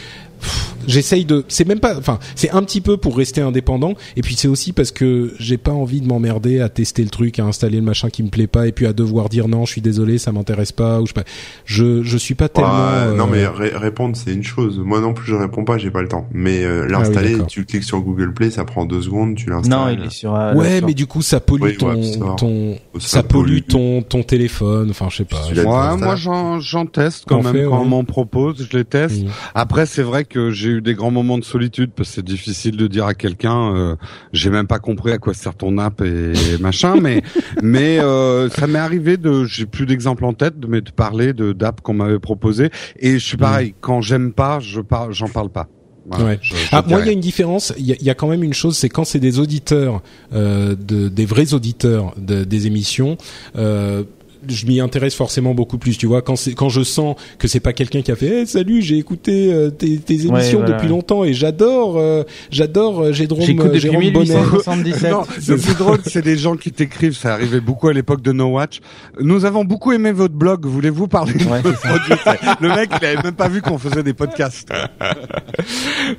J'essaye 0.88 1.26
de. 1.26 1.46
C'est 1.48 1.68
même 1.68 1.80
pas. 1.80 1.96
Enfin, 1.98 2.18
c'est 2.36 2.50
un 2.50 2.64
petit 2.64 2.82
peu 2.82 2.98
pour 2.98 3.16
rester 3.16 3.42
indépendant, 3.42 3.94
et 4.16 4.22
puis 4.22 4.36
c'est 4.36 4.48
aussi 4.48 4.74
parce 4.74 4.92
que 4.92 5.32
j'ai 5.40 5.58
pas 5.58 5.72
envie 5.72 6.02
de 6.02 6.08
m'emmerder 6.08 6.60
à 6.60 6.70
tester 6.70 7.04
le 7.04 7.10
truc, 7.10 7.38
à 7.40 7.46
installer 7.46 7.78
le 7.78 7.84
machin 7.84 8.10
qui 8.10 8.24
me 8.24 8.30
plaît 8.30 8.48
pas, 8.48 8.68
et 8.68 8.72
puis 8.72 8.88
à 8.88 8.94
devoir 8.94 9.30
dire 9.30 9.48
non, 9.48 9.66
je 9.66 9.72
suis 9.74 9.82
désolé, 9.82 10.18
ça 10.18 10.32
m'intéresse 10.32 10.72
pas, 10.72 11.00
ou 11.00 11.06
je 11.06 11.10
sais 11.10 11.14
pas. 11.14 11.24
Je, 11.66 12.02
je 12.02 12.18
suis 12.18 12.34
pas 12.34 12.50
tellement. 12.50 12.72
Ouais, 12.72 13.16
Non 13.16 13.26
euh, 13.28 13.32
mais 13.32 13.46
ré- 13.46 13.76
répondre 13.78 14.16
c'est 14.16 14.34
une 14.34 14.44
chose. 14.44 14.80
Moi 14.84 15.02
non 15.02 15.14
plus 15.14 15.28
je 15.30 15.36
réponds 15.36 15.64
pas, 15.66 15.78
j'ai 15.78 15.92
pas 15.92 16.02
le 16.02 16.08
temps. 16.08 16.28
Mais 16.32 16.64
euh, 16.64 16.82
Ah 16.82 16.86
oui, 16.88 16.92
l'installer, 16.94 17.38
tu 17.48 17.66
cliques 17.66 17.84
sur 17.84 18.02
Google 18.02 18.34
Play, 18.34 18.50
ça 18.50 18.66
prend 18.66 18.86
deux 18.86 19.04
secondes, 19.04 19.36
tu 19.36 19.50
l'installes. 19.52 19.72
Non, 19.80 19.90
il 19.90 20.08
est 20.08 20.10
sur. 20.10 20.34
euh, 20.36 20.56
Ouais, 20.56 20.82
mais 20.82 20.96
du 20.96 21.06
coup, 21.06 21.22
ça 21.22 21.40
pollue 21.40 21.62
Oui, 21.62 21.78
ton, 21.78 21.94
ouais, 21.94 22.36
ton, 22.38 22.76
Ça 23.00 23.08
ça 23.22 23.24
pollue 23.24 23.60
pollue. 23.62 23.68
ton, 23.70 24.02
ton 24.02 24.24
téléphone. 24.24 24.90
Enfin, 24.90 25.08
je 25.12 25.18
sais 25.18 25.26
pas. 25.26 25.42
Ouais, 25.48 25.98
moi 25.98 26.16
j'en 26.16 26.60
j'en 26.60 26.88
teste 26.88 27.26
quand 27.28 27.44
même 27.44 27.54
quand 27.54 27.78
ouais. 27.78 27.84
on 27.84 27.86
m'en 27.86 28.04
propose, 28.04 28.68
je 28.72 28.78
les 28.78 28.86
teste. 28.86 29.22
Après 29.54 29.86
c'est 29.86 30.02
vrai 30.02 30.24
que 30.26 30.31
j'ai 30.52 30.70
eu 30.70 30.82
des 30.82 30.94
grands 30.94 31.12
moments 31.12 31.38
de 31.38 31.44
solitude 31.44 31.92
parce 31.96 32.10
que 32.10 32.16
c'est 32.16 32.26
difficile 32.26 32.78
de 32.78 32.88
dire 32.88 33.06
à 33.06 33.14
quelqu'un 33.14 33.76
euh, 33.76 33.96
j'ai 34.34 34.50
même 34.50 34.68
pas 34.68 34.80
compris 34.80 35.12
à 35.12 35.18
quoi 35.18 35.34
sert 35.34 35.56
ton 35.56 35.78
app 35.78 36.02
et 36.02 36.34
machin 36.60 36.96
mais 37.02 37.22
mais 37.62 38.00
euh, 38.00 38.50
ça 38.50 38.68
m'est 38.68 38.80
arrivé 38.80 39.18
de 39.18 39.44
j'ai 39.46 39.66
plus 39.66 39.86
d'exemples 39.86 40.26
en 40.26 40.34
tête 40.34 40.60
de 40.60 40.68
mais 40.68 40.82
de 40.82 40.92
parler 40.92 41.34
de 41.34 41.54
d'app 41.54 41.82
qu'on 41.82 41.94
m'avait 41.94 42.20
proposé 42.20 42.70
et 43.00 43.14
je 43.14 43.26
suis 43.26 43.38
pareil 43.38 43.74
quand 43.82 44.02
j'aime 44.02 44.32
pas 44.34 44.60
je 44.60 44.82
parle 44.82 45.14
j'en 45.14 45.28
parle 45.30 45.50
pas. 45.50 45.68
Voilà, 46.10 46.26
Ouais. 46.26 46.40
je- 46.42 46.56
je 46.56 46.68
Ah, 46.72 46.84
moi, 46.88 47.00
il 47.02 47.06
y 47.06 47.10
a 47.10 47.12
une 47.12 47.20
différence. 47.20 47.74
Il 47.78 47.86
y 47.86 47.94
a, 47.94 47.96
il 48.00 48.06
y 48.06 48.10
a 48.10 48.16
quand 48.16 48.28
même 48.28 48.44
une 48.44 48.56
chose, 48.56 48.76
c'est 48.76 48.90
quand 48.90 49.04
c'est 49.06 49.20
des 49.20 49.38
auditeurs, 49.38 50.02
euh, 50.34 50.76
de, 50.76 51.08
des 51.10 51.26
vrais 51.28 51.54
auditeurs 51.54 52.16
de, 52.18 52.44
des 52.44 52.66
émissions. 52.66 53.18
Euh, 53.56 54.04
je 54.48 54.66
m'y 54.66 54.80
intéresse 54.80 55.16
forcément 55.16 55.54
beaucoup 55.54 55.78
plus, 55.78 55.98
tu 55.98 56.06
vois. 56.08 56.22
Quand 56.22 56.36
c'est 56.36 56.54
quand 56.54 56.70
je 56.70 56.82
sens 56.84 57.16
que 57.38 57.48
c'est 57.48 57.60
pas 57.60 57.74
quelqu'un 57.74 58.02
qui 58.02 58.12
a 58.12 58.16
fait 58.16 58.28
hey, 58.42 58.48
salut, 58.48 58.82
j'ai 58.82 58.98
écouté 58.98 59.52
euh, 59.54 59.70
tes, 59.70 59.98
tes 59.98 60.14
émissions 60.14 60.32
Ouais, 60.60 60.66
voilà. 60.66 60.74
depuis 60.74 60.88
longtemps 60.88 61.24
et 61.24 61.34
j'adore, 61.34 61.98
euh, 61.98 62.24
j'adore 62.50 63.02
euh, 63.02 63.12
Jérôme, 63.14 63.42
J'écoute 63.42 63.68
depuis 63.68 63.80
Jérôme 63.80 64.12
Bonnet. 64.12 64.34
1877. 64.36 65.12
Non, 65.12 65.24
le 65.48 65.58
plus 65.58 65.74
drôle, 65.76 66.00
c'est 66.06 66.22
des 66.22 66.38
gens 66.38 66.56
qui 66.56 66.72
t'écrivent. 66.72 67.18
Ça 67.18 67.34
arrivait 67.34 67.60
beaucoup 67.60 67.88
à 67.90 67.94
l'époque 67.94 68.22
de 68.22 68.32
No 68.32 68.48
Watch. 68.48 68.80
Nous 69.20 69.46
avons 69.46 69.66
beaucoup 69.66 69.92
aimé 69.92 70.12
votre 70.12 70.34
blog. 70.34 70.66
Voulez-vous 70.66 71.08
parler 71.08 71.34
de 71.34 71.44
votre 71.44 71.80
produit 71.80 72.14
Le 72.62 72.70
mec, 72.70 72.90
il 73.00 73.06
avait 73.06 73.22
même 73.24 73.34
pas 73.34 73.50
vu 73.50 73.62
qu'on 73.62 73.78
faisait 73.78 74.04
des 74.04 74.14
podcasts. 74.14 74.70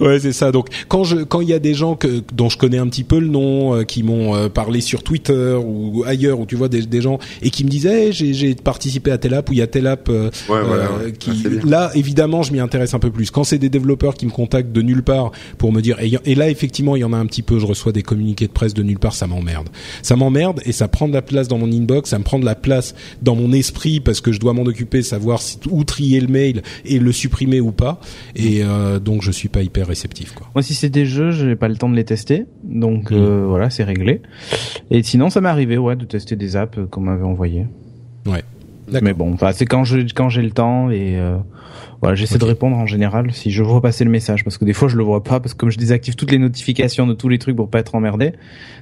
Ouais, 0.00 0.18
c'est 0.20 0.32
ça. 0.32 0.52
Donc 0.52 0.68
quand 0.88 1.04
je 1.04 1.16
quand 1.18 1.40
il 1.40 1.48
y 1.48 1.52
a 1.52 1.58
des 1.58 1.74
gens 1.74 1.94
que 1.96 2.22
dont 2.32 2.48
je 2.48 2.56
connais 2.58 2.78
un 2.78 2.86
petit 2.88 3.04
peu 3.04 3.18
le 3.18 3.26
nom, 3.28 3.74
euh, 3.74 3.82
qui 3.84 4.02
m'ont 4.02 4.34
euh, 4.34 4.48
parlé 4.48 4.80
sur 4.80 5.02
Twitter 5.02 5.54
ou 5.62 6.04
ailleurs, 6.06 6.40
ou 6.40 6.46
tu 6.46 6.56
vois 6.56 6.68
des, 6.68 6.82
des 6.82 7.00
gens 7.00 7.18
et 7.42 7.50
qui 7.50 7.64
me 7.64 7.68
disaient 7.68 8.06
hey, 8.06 8.11
j'ai 8.12 8.34
j'ai 8.34 8.54
participé 8.54 9.10
à 9.10 9.18
telle 9.18 9.34
app 9.34 9.48
ou 9.50 9.52
il 9.52 9.58
y 9.58 9.62
a 9.62 9.66
telle 9.66 9.86
app 9.86 10.08
euh, 10.08 10.30
Ouais, 10.48 10.62
voilà, 10.62 10.84
euh, 10.84 11.04
ouais. 11.06 11.12
qui 11.12 11.44
Ah, 11.46 11.48
là 11.66 11.90
évidemment 11.94 12.42
je 12.42 12.52
m'y 12.52 12.60
intéresse 12.60 12.94
un 12.94 12.98
peu 12.98 13.10
plus. 13.10 13.30
Quand 13.30 13.44
c'est 13.44 13.58
des 13.58 13.68
développeurs 13.68 14.14
qui 14.14 14.26
me 14.26 14.30
contactent 14.30 14.72
de 14.72 14.82
nulle 14.82 15.02
part 15.02 15.32
pour 15.58 15.72
me 15.72 15.80
dire 15.80 15.96
et 16.00 16.34
là 16.34 16.48
effectivement 16.50 16.96
il 16.96 17.00
y 17.00 17.04
en 17.04 17.12
a 17.12 17.16
un 17.16 17.26
petit 17.26 17.42
peu, 17.42 17.58
je 17.58 17.66
reçois 17.66 17.92
des 17.92 18.02
communiqués 18.02 18.46
de 18.46 18.52
presse 18.52 18.74
de 18.74 18.82
nulle 18.82 18.98
part, 18.98 19.14
ça 19.14 19.26
m'emmerde. 19.26 19.68
Ça 20.02 20.16
m'emmerde 20.16 20.60
et 20.64 20.72
ça 20.72 20.88
prend 20.88 21.08
de 21.08 21.12
la 21.12 21.22
place 21.22 21.48
dans 21.48 21.58
mon 21.58 21.70
inbox, 21.70 22.10
ça 22.10 22.18
me 22.18 22.24
prend 22.24 22.38
de 22.38 22.44
la 22.44 22.54
place 22.54 22.94
dans 23.22 23.34
mon 23.36 23.52
esprit 23.52 24.00
parce 24.00 24.20
que 24.20 24.32
je 24.32 24.40
dois 24.40 24.52
m'en 24.52 24.62
occuper, 24.62 25.02
savoir 25.02 25.40
si, 25.42 25.58
où 25.70 25.84
trier 25.84 26.20
le 26.20 26.28
mail 26.28 26.62
et 26.84 26.98
le 26.98 27.12
supprimer 27.12 27.60
ou 27.60 27.72
pas. 27.72 28.00
Et 28.36 28.62
euh, 28.62 28.98
donc 28.98 29.22
je 29.22 29.30
suis 29.30 29.48
pas 29.48 29.62
hyper 29.62 29.86
réceptif 29.86 30.32
quoi. 30.34 30.48
Moi, 30.54 30.62
si 30.62 30.74
c'est 30.74 30.90
des 30.90 31.06
jeux, 31.06 31.30
j'ai 31.30 31.56
pas 31.56 31.68
le 31.68 31.76
temps 31.76 31.88
de 31.88 31.96
les 31.96 32.04
tester, 32.04 32.44
donc 32.64 33.10
Mm. 33.10 33.14
euh, 33.14 33.44
voilà, 33.48 33.70
c'est 33.70 33.84
réglé. 33.84 34.20
Et 34.90 35.02
sinon, 35.02 35.30
ça 35.30 35.40
m'est 35.40 35.48
arrivé, 35.48 35.78
ouais, 35.78 35.96
de 35.96 36.04
tester 36.04 36.36
des 36.36 36.56
apps 36.56 36.78
euh, 36.78 36.86
qu'on 36.86 37.00
m'avait 37.00 37.24
envoyées. 37.24 37.66
Ouais. 38.26 38.42
D'accord. 38.88 39.02
Mais 39.02 39.14
bon, 39.14 39.36
c'est 39.52 39.64
quand 39.66 39.84
je 39.84 39.98
quand 40.14 40.28
j'ai 40.28 40.42
le 40.42 40.50
temps 40.50 40.90
et 40.90 41.18
euh, 41.18 41.36
voilà, 42.00 42.16
j'essaie 42.16 42.36
de 42.38 42.44
répondre 42.44 42.76
en 42.76 42.84
général 42.84 43.32
si 43.32 43.50
je 43.52 43.62
vois 43.62 43.80
passer 43.80 44.04
le 44.04 44.10
message, 44.10 44.42
parce 44.44 44.58
que 44.58 44.64
des 44.64 44.72
fois 44.72 44.88
je 44.88 44.96
le 44.96 45.04
vois 45.04 45.22
pas, 45.22 45.38
parce 45.40 45.54
que 45.54 45.58
comme 45.58 45.70
je 45.70 45.78
désactive 45.78 46.16
toutes 46.16 46.32
les 46.32 46.38
notifications 46.38 47.06
de 47.06 47.14
tous 47.14 47.28
les 47.28 47.38
trucs 47.38 47.54
pour 47.56 47.70
pas 47.70 47.78
être 47.78 47.94
emmerdé, 47.94 48.32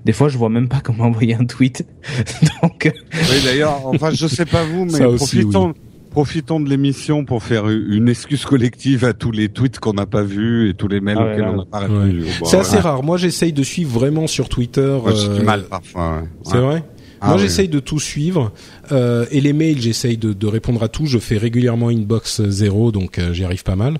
des 0.07 0.13
fois 0.13 0.29
je 0.29 0.39
vois 0.39 0.49
même 0.49 0.69
pas 0.69 0.81
comment 0.83 1.05
envoyer 1.05 1.35
un 1.35 1.45
tweet. 1.45 1.87
donc 2.63 2.87
euh, 2.87 2.91
Oui, 3.13 3.37
d'ailleurs, 3.45 3.87
enfin, 3.87 4.11
je 4.11 4.27
sais 4.27 4.47
pas 4.47 4.65
vous, 4.65 4.85
mais 4.87 4.91
Ça 4.93 5.09
aussi, 5.09 5.41
profitons, 5.43 5.75
profitons 6.11 6.61
de 6.61 6.69
l'émission 6.71 7.25
pour 7.27 7.43
faire 7.43 7.69
une 7.69 8.09
excuse 8.09 8.45
collective 8.47 9.05
à 9.05 9.13
tous 9.13 9.31
les 9.31 9.49
tweets 9.51 9.79
qu'on 9.79 9.93
n'a 9.93 10.07
pas 10.07 10.23
vus 10.23 10.71
et 10.71 10.75
tous 10.75 10.89
les 10.89 11.01
mails 11.01 11.19
Ah 11.21 11.25
ouais, 11.25 11.33
auxquels 11.33 11.45
là, 11.45 11.53
on 11.53 11.57
n'a 11.59 11.65
pas 11.67 11.79
répondu. 11.81 12.25
Bon, 12.41 12.47
c'est 12.47 12.57
ouais. 12.57 12.63
assez 12.63 12.79
rare. 12.79 13.03
Moi, 13.05 13.19
j'essaye 13.19 13.53
de 13.53 13.63
suivre 13.63 13.93
vraiment 14.01 14.27
sur 14.27 14.49
Twitter. 14.49 14.99
Moi, 15.03 15.13
j'ai 15.15 15.29
euh, 15.29 15.39
du 15.39 15.45
mal 15.45 15.65
parfois. 15.65 16.17
ouais. 16.23 16.29
C'est 16.43 16.55
Ouais. 16.55 16.61
vrai? 16.63 16.83
Ah 17.21 17.27
Moi, 17.29 17.37
oui. 17.37 17.43
j'essaye 17.43 17.69
de 17.69 17.81
tout 17.81 18.01
suivre. 18.01 18.53
Euh, 18.93 19.27
et 19.31 19.41
les 19.41 19.53
mails, 19.53 19.81
j'essaye 19.81 20.17
de, 20.17 20.33
de 20.33 20.47
répondre 20.47 20.83
à 20.83 20.89
tout. 20.89 21.07
Je 21.07 21.19
fais 21.19 21.37
régulièrement 21.39 21.89
inbox 21.89 22.43
zéro, 22.49 22.93
donc 22.93 23.19
euh, 23.19 23.33
j'y 23.33 23.45
arrive 23.45 23.63
pas 23.63 23.77
mal. 23.77 23.99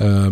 Euh, 0.00 0.30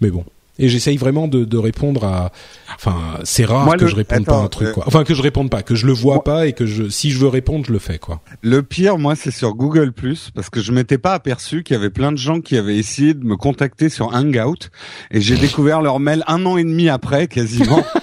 mais 0.00 0.10
bon. 0.10 0.24
Et 0.62 0.68
j'essaye 0.68 0.98
vraiment 0.98 1.26
de, 1.26 1.44
de 1.46 1.56
répondre 1.56 2.04
à. 2.04 2.32
Enfin, 2.74 2.94
c'est 3.24 3.46
rare 3.46 3.64
Moi, 3.64 3.76
que 3.78 3.84
le- 3.84 3.90
je 3.90 3.96
réponde 3.96 4.26
pas 4.26 4.36
à 4.36 4.42
un 4.42 4.48
truc, 4.48 4.68
euh, 4.68 4.72
quoi. 4.72 4.84
Enfin, 4.86 5.04
que 5.04 5.14
je 5.14 5.22
réponde 5.22 5.48
pas, 5.48 5.62
que 5.62 5.74
je 5.74 5.86
le 5.86 5.92
vois 5.94 6.16
Moi- 6.16 6.24
pas 6.24 6.46
et 6.48 6.52
que 6.52 6.66
je, 6.66 6.90
si 6.90 7.10
je 7.12 7.18
veux 7.18 7.28
répondre, 7.28 7.64
je 7.66 7.72
le 7.72 7.78
fais, 7.78 7.98
quoi. 7.98 8.20
Le 8.42 8.62
pire, 8.62 8.98
moi, 8.98 9.16
c'est 9.16 9.30
sur 9.30 9.54
Google 9.54 9.92
parce 10.34 10.50
que 10.50 10.60
je 10.60 10.72
m'étais 10.72 10.98
pas 10.98 11.14
aperçu 11.14 11.62
qu'il 11.62 11.74
y 11.74 11.78
avait 11.78 11.88
plein 11.88 12.12
de 12.12 12.18
gens 12.18 12.42
qui 12.42 12.58
avaient 12.58 12.76
essayé 12.76 13.14
de 13.14 13.24
me 13.24 13.36
contacter 13.38 13.88
sur 13.88 14.14
Hangout 14.14 14.68
et 15.10 15.22
j'ai 15.22 15.36
découvert 15.38 15.80
leur 15.80 15.98
mail 15.98 16.24
un 16.26 16.44
an 16.44 16.58
et 16.58 16.64
demi 16.64 16.90
après, 16.90 17.26
quasiment. 17.26 17.82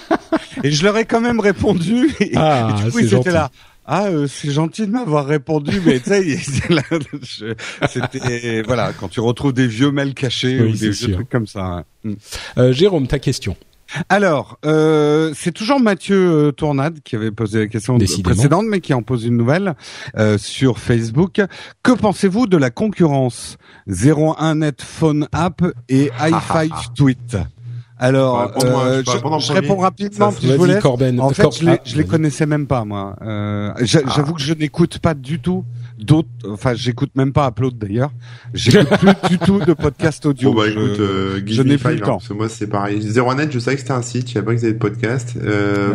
et 0.64 0.70
je 0.70 0.82
leur 0.84 0.96
ai 0.96 1.04
quand 1.04 1.20
même 1.20 1.40
répondu. 1.40 2.10
Et, 2.20 2.32
Ah, 2.36 2.68
et 2.80 2.84
du 2.84 2.90
coup, 2.90 2.98
ils 3.00 3.14
étaient 3.14 3.30
là. 3.30 3.50
Ah, 3.90 4.04
euh, 4.08 4.26
c'est 4.26 4.50
gentil 4.50 4.86
de 4.86 4.92
m'avoir 4.92 5.24
répondu, 5.24 5.80
mais 5.86 5.98
tu 5.98 6.10
sais, 6.10 6.36
c'était 7.90 8.62
voilà, 8.62 8.92
quand 8.92 9.08
tu 9.08 9.20
retrouves 9.20 9.52
des 9.52 9.66
vieux 9.66 9.90
mails 9.90 10.14
cachés 10.14 10.60
Oui, 10.60 10.72
ou 10.72 10.76
des 10.76 10.90
vieux 10.90 11.12
trucs 11.14 11.30
comme 11.30 11.46
ça. 11.46 11.64
hein. 11.64 11.84
Mm. 12.04 12.12
Euh, 12.58 12.72
Jérôme, 12.72 13.06
ta 13.06 13.18
question. 13.18 13.56
Alors, 14.10 14.58
euh, 14.66 15.32
c'est 15.34 15.52
toujours 15.52 15.80
Mathieu 15.80 16.16
euh, 16.48 16.52
Tournade 16.52 16.98
qui 17.02 17.16
avait 17.16 17.30
posé 17.30 17.60
la 17.60 17.66
question 17.68 17.96
Décidément. 17.96 18.34
précédente, 18.34 18.66
mais 18.68 18.80
qui 18.80 18.92
en 18.92 19.00
pose 19.02 19.24
une 19.24 19.38
nouvelle 19.38 19.74
euh, 20.18 20.36
sur 20.36 20.78
Facebook. 20.78 21.40
Que 21.82 21.92
pensez-vous 21.92 22.46
de 22.46 22.58
la 22.58 22.68
concurrence? 22.68 23.56
01net 23.88 24.82
Phone 24.82 25.26
App 25.32 25.62
et 25.88 26.10
i5 26.20 26.68
Tweet 26.94 27.38
Alors, 28.00 28.52
euh, 28.64 29.02
je 29.04 29.52
réponds 29.52 29.76
rapidement, 29.78 30.30
Ça, 30.30 30.36
puis 30.38 30.48
je. 30.48 30.80
Corben. 30.80 31.20
En 31.20 31.30
fait, 31.30 31.42
Cor- 31.42 31.52
je 31.52 31.64
les, 31.64 31.72
ah, 31.72 31.78
je 31.84 31.96
les 31.96 32.04
connaissais 32.04 32.46
même 32.46 32.66
pas, 32.66 32.84
moi. 32.84 33.16
Euh, 33.22 33.70
Ah. 33.74 33.84
J'avoue 33.84 34.34
que 34.34 34.40
je 34.40 34.54
n'écoute 34.54 34.98
pas 34.98 35.14
du 35.14 35.40
tout 35.40 35.64
d'autres. 35.98 36.28
Enfin, 36.48 36.74
j'écoute 36.74 37.10
même 37.16 37.32
pas 37.32 37.48
Upload 37.48 37.76
d'ailleurs. 37.76 38.12
J'écoute 38.54 38.88
plus 38.98 39.28
du 39.30 39.38
tout 39.38 39.58
de 39.58 39.72
podcast 39.72 40.24
audio. 40.26 40.52
Bon 40.52 40.58
bah 40.60 40.66
Je- 40.66 40.70
écoute, 40.72 41.00
euh, 41.00 41.40
je 41.44 41.62
n'ai 41.62 41.76
plus 41.76 41.96
le 41.96 42.02
hein, 42.02 42.06
temps. 42.06 42.12
parce 42.18 42.28
que 42.28 42.34
moi 42.34 42.48
c'est 42.48 42.68
pareil. 42.68 43.00
01net, 43.00 43.50
je 43.50 43.58
savais 43.58 43.74
que 43.76 43.80
c'était 43.82 43.92
un 43.92 44.02
site, 44.02 44.28
je 44.28 44.34
savais 44.34 44.46
pas 44.46 44.54
qu'ils 44.54 44.64
avaient 44.64 44.74
de 44.74 44.78
podcast. 44.78 45.34
Euh, 45.42 45.92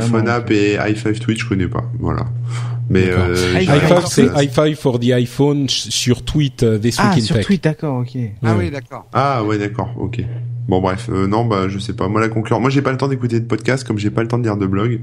et 0.50 0.76
i5 0.78 1.20
Twitch, 1.20 1.44
je 1.44 1.48
connais 1.50 1.68
pas. 1.68 1.84
Voilà. 2.00 2.26
Mais 2.90 3.10
euh, 3.10 3.16
Ah, 3.18 3.34
j'ai 3.34 3.64
il 3.64 3.64
High 3.64 3.68
y 3.68 3.70
a 3.70 3.74
rien 3.74 3.82
five, 3.88 3.92
encore 3.98 4.08
c'est 4.12 4.28
ça. 4.28 4.44
high 4.44 4.52
five 4.52 4.76
for 4.78 5.00
the 5.00 5.12
iPhone 5.12 5.70
sur 5.70 6.22
tweet 6.24 6.64
euh, 6.64 6.78
Week 6.80 6.94
ah 6.98 7.18
sur 7.22 7.40
tweet, 7.40 7.64
d'accord, 7.64 8.00
ok. 8.02 8.10
Ah 8.44 8.52
Ouais. 8.56 8.66
oui, 8.66 8.72
d'accord. 8.72 9.06
Ah 9.14 9.44
ouais, 9.46 9.58
d'accord, 9.58 9.90
ok. 9.98 10.22
Bon 10.68 10.80
bref, 10.80 11.10
euh, 11.12 11.28
non 11.28 11.44
bah 11.44 11.68
je 11.68 11.78
sais 11.78 11.92
pas. 11.94 12.08
Moi 12.08 12.22
la 12.22 12.30
concurrence, 12.30 12.62
moi 12.62 12.70
j'ai 12.70 12.82
pas 12.82 12.92
le 12.92 12.98
temps 12.98 13.10
d'écouter 13.10 13.40
de 13.40 13.46
podcast 13.46 13.84
comme 13.86 13.98
j'ai 14.00 14.10
pas 14.10 14.22
le 14.22 14.30
temps 14.30 14.38
de 14.38 14.44
lire 14.44 14.56
de 14.56 14.66
blog. 14.66 15.02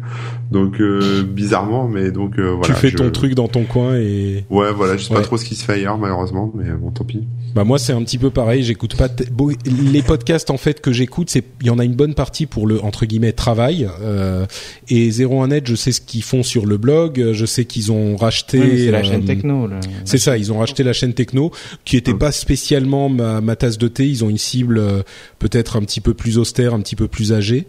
Donc 0.51 0.81
euh, 0.81 1.23
bizarrement, 1.23 1.87
mais 1.87 2.11
donc 2.11 2.39
euh, 2.39 2.53
voilà. 2.57 2.62
tu 2.74 2.81
fais 2.81 2.89
je- 2.89 2.97
ton 2.97 3.11
truc 3.11 3.35
dans 3.35 3.49
ton 3.49 3.65
coin 3.65 3.95
et 3.97 4.45
Ouais 4.49 4.73
voilà, 4.73 4.97
je 4.97 5.05
sais 5.05 5.11
Ouais. 5.12 5.19
pas 5.19 5.23
trop 5.24 5.37
ce 5.37 5.45
qui 5.45 5.55
se 5.55 5.65
fait 5.65 5.74
ailleurs 5.74 5.99
malheureusement, 5.99 6.51
mais 6.55 6.70
bon 6.70 6.91
tant 6.91 7.05
pis. 7.05 7.24
bah 7.55 7.65
moi 7.65 7.78
c'est 7.78 7.93
un 7.93 8.03
petit 8.03 8.16
peu 8.16 8.31
pareil. 8.31 8.62
J'écoute 8.62 8.97
pas 8.97 9.09
t- 9.11 9.24
beau- 9.31 9.53
les 9.66 10.03
podcasts 10.03 10.51
en 10.51 10.57
fait 10.57 10.81
que 10.81 10.93
j'écoute. 10.93 11.28
C'est 11.31 11.45
il 11.61 11.66
y 11.66 11.70
en 11.70 11.78
a 11.78 11.85
une 11.85 11.95
bonne 11.95 12.15
partie 12.15 12.47
pour 12.47 12.66
le 12.66 12.82
entre 12.82 13.05
guillemets 13.05 13.32
travail 13.32 13.87
euh, 14.01 14.47
et 14.89 15.11
01net. 15.11 15.62
Je 15.66 15.74
sais 15.74 15.93
ce 15.93 16.01
qu'ils 16.01 16.23
font 16.23 16.43
sur 16.43 16.65
le 16.65 16.78
blog. 16.78 17.32
Je 17.32 17.45
sais 17.47 17.66
qu'ils 17.66 17.93
ont 17.93 18.16
racheté. 18.16 18.61
Oui, 18.61 18.85
c'est 18.87 18.91
la 18.91 19.01
euh, 19.01 19.03
chaîne 19.03 19.24
techno. 19.27 19.66
là. 19.66 19.78
C'est 20.07 20.16
ça, 20.19 20.39
ils 20.39 20.53
ont 20.53 20.59
racheté 20.59 20.82
la 20.85 20.95
chaîne 20.95 21.12
techno, 21.12 21.51
qui 21.85 21.97
était 21.99 22.15
pas 22.15 22.32
spécialement 22.32 23.09
ma, 23.11 23.41
ma 23.43 23.57
tasse 23.57 23.77
de 23.77 23.89
thé. 23.89 24.07
Ils 24.09 24.24
ont 24.24 24.31
une 24.31 24.39
cible 24.39 24.78
euh, 24.78 25.03
peut-être 25.51 25.77
un 25.77 25.82
petit 25.82 26.01
peu 26.01 26.14
plus 26.14 26.39
austère, 26.39 26.74
un 26.74 26.81
petit 26.81 26.97
peu 26.97 27.09
plus 27.09 27.32
âgée. 27.32 27.66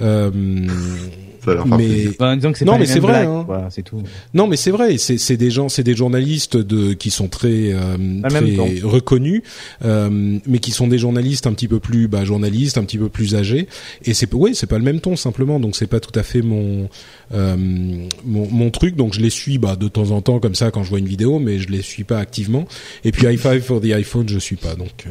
Euh, 0.00 0.30
mais 1.66 2.36
disons 2.36 2.52
que 2.52 2.58
c'est 2.58 2.64
Non, 2.64 2.72
pas 2.72 2.78
mais 2.78 2.86
c'est 2.86 3.00
vrai, 3.00 3.24
hein. 3.24 3.46
c'est 3.70 3.82
tout. 3.82 4.02
non, 4.32 4.46
mais 4.46 4.56
c'est 4.56 4.70
vrai. 4.70 4.96
C'est 4.98 5.18
c'est 5.18 5.36
des 5.36 5.50
gens, 5.50 5.68
c'est 5.68 5.82
des 5.82 5.94
journalistes 5.94 6.56
de 6.56 6.92
qui 6.92 7.10
sont 7.10 7.28
très 7.28 7.72
euh, 7.72 7.96
très 8.28 8.80
reconnus, 8.82 9.42
euh, 9.84 10.38
mais 10.46 10.58
qui 10.58 10.70
sont 10.70 10.88
des 10.88 10.98
journalistes 10.98 11.46
un 11.46 11.52
petit 11.52 11.68
peu 11.68 11.80
plus 11.80 12.08
bah, 12.08 12.24
journalistes, 12.24 12.78
un 12.78 12.84
petit 12.84 12.98
peu 12.98 13.08
plus 13.08 13.34
âgés. 13.34 13.68
Et 14.04 14.14
c'est 14.14 14.32
oui, 14.32 14.54
c'est 14.54 14.66
pas 14.66 14.78
le 14.78 14.84
même 14.84 15.00
ton 15.00 15.16
simplement. 15.16 15.60
Donc 15.60 15.76
c'est 15.76 15.86
pas 15.86 16.00
tout 16.00 16.18
à 16.18 16.22
fait 16.22 16.42
mon 16.42 16.88
euh, 17.34 17.56
mon, 18.24 18.48
mon 18.50 18.70
truc. 18.70 18.96
Donc 18.96 19.14
je 19.14 19.20
les 19.20 19.30
suis 19.30 19.58
bah 19.58 19.76
de 19.76 19.88
temps 19.88 20.10
en 20.10 20.22
temps 20.22 20.38
comme 20.40 20.54
ça 20.54 20.70
quand 20.70 20.82
je 20.82 20.90
vois 20.90 20.98
une 20.98 21.08
vidéo, 21.08 21.38
mais 21.38 21.58
je 21.58 21.68
les 21.68 21.82
suis 21.82 22.04
pas 22.04 22.18
activement. 22.18 22.66
Et 23.04 23.12
puis 23.12 23.26
i 23.26 23.36
five 23.36 23.60
for 23.60 23.80
the 23.80 23.92
iPhone, 23.92 24.28
je 24.28 24.38
suis 24.38 24.56
pas. 24.56 24.74
Donc 24.74 25.04
euh, 25.06 25.10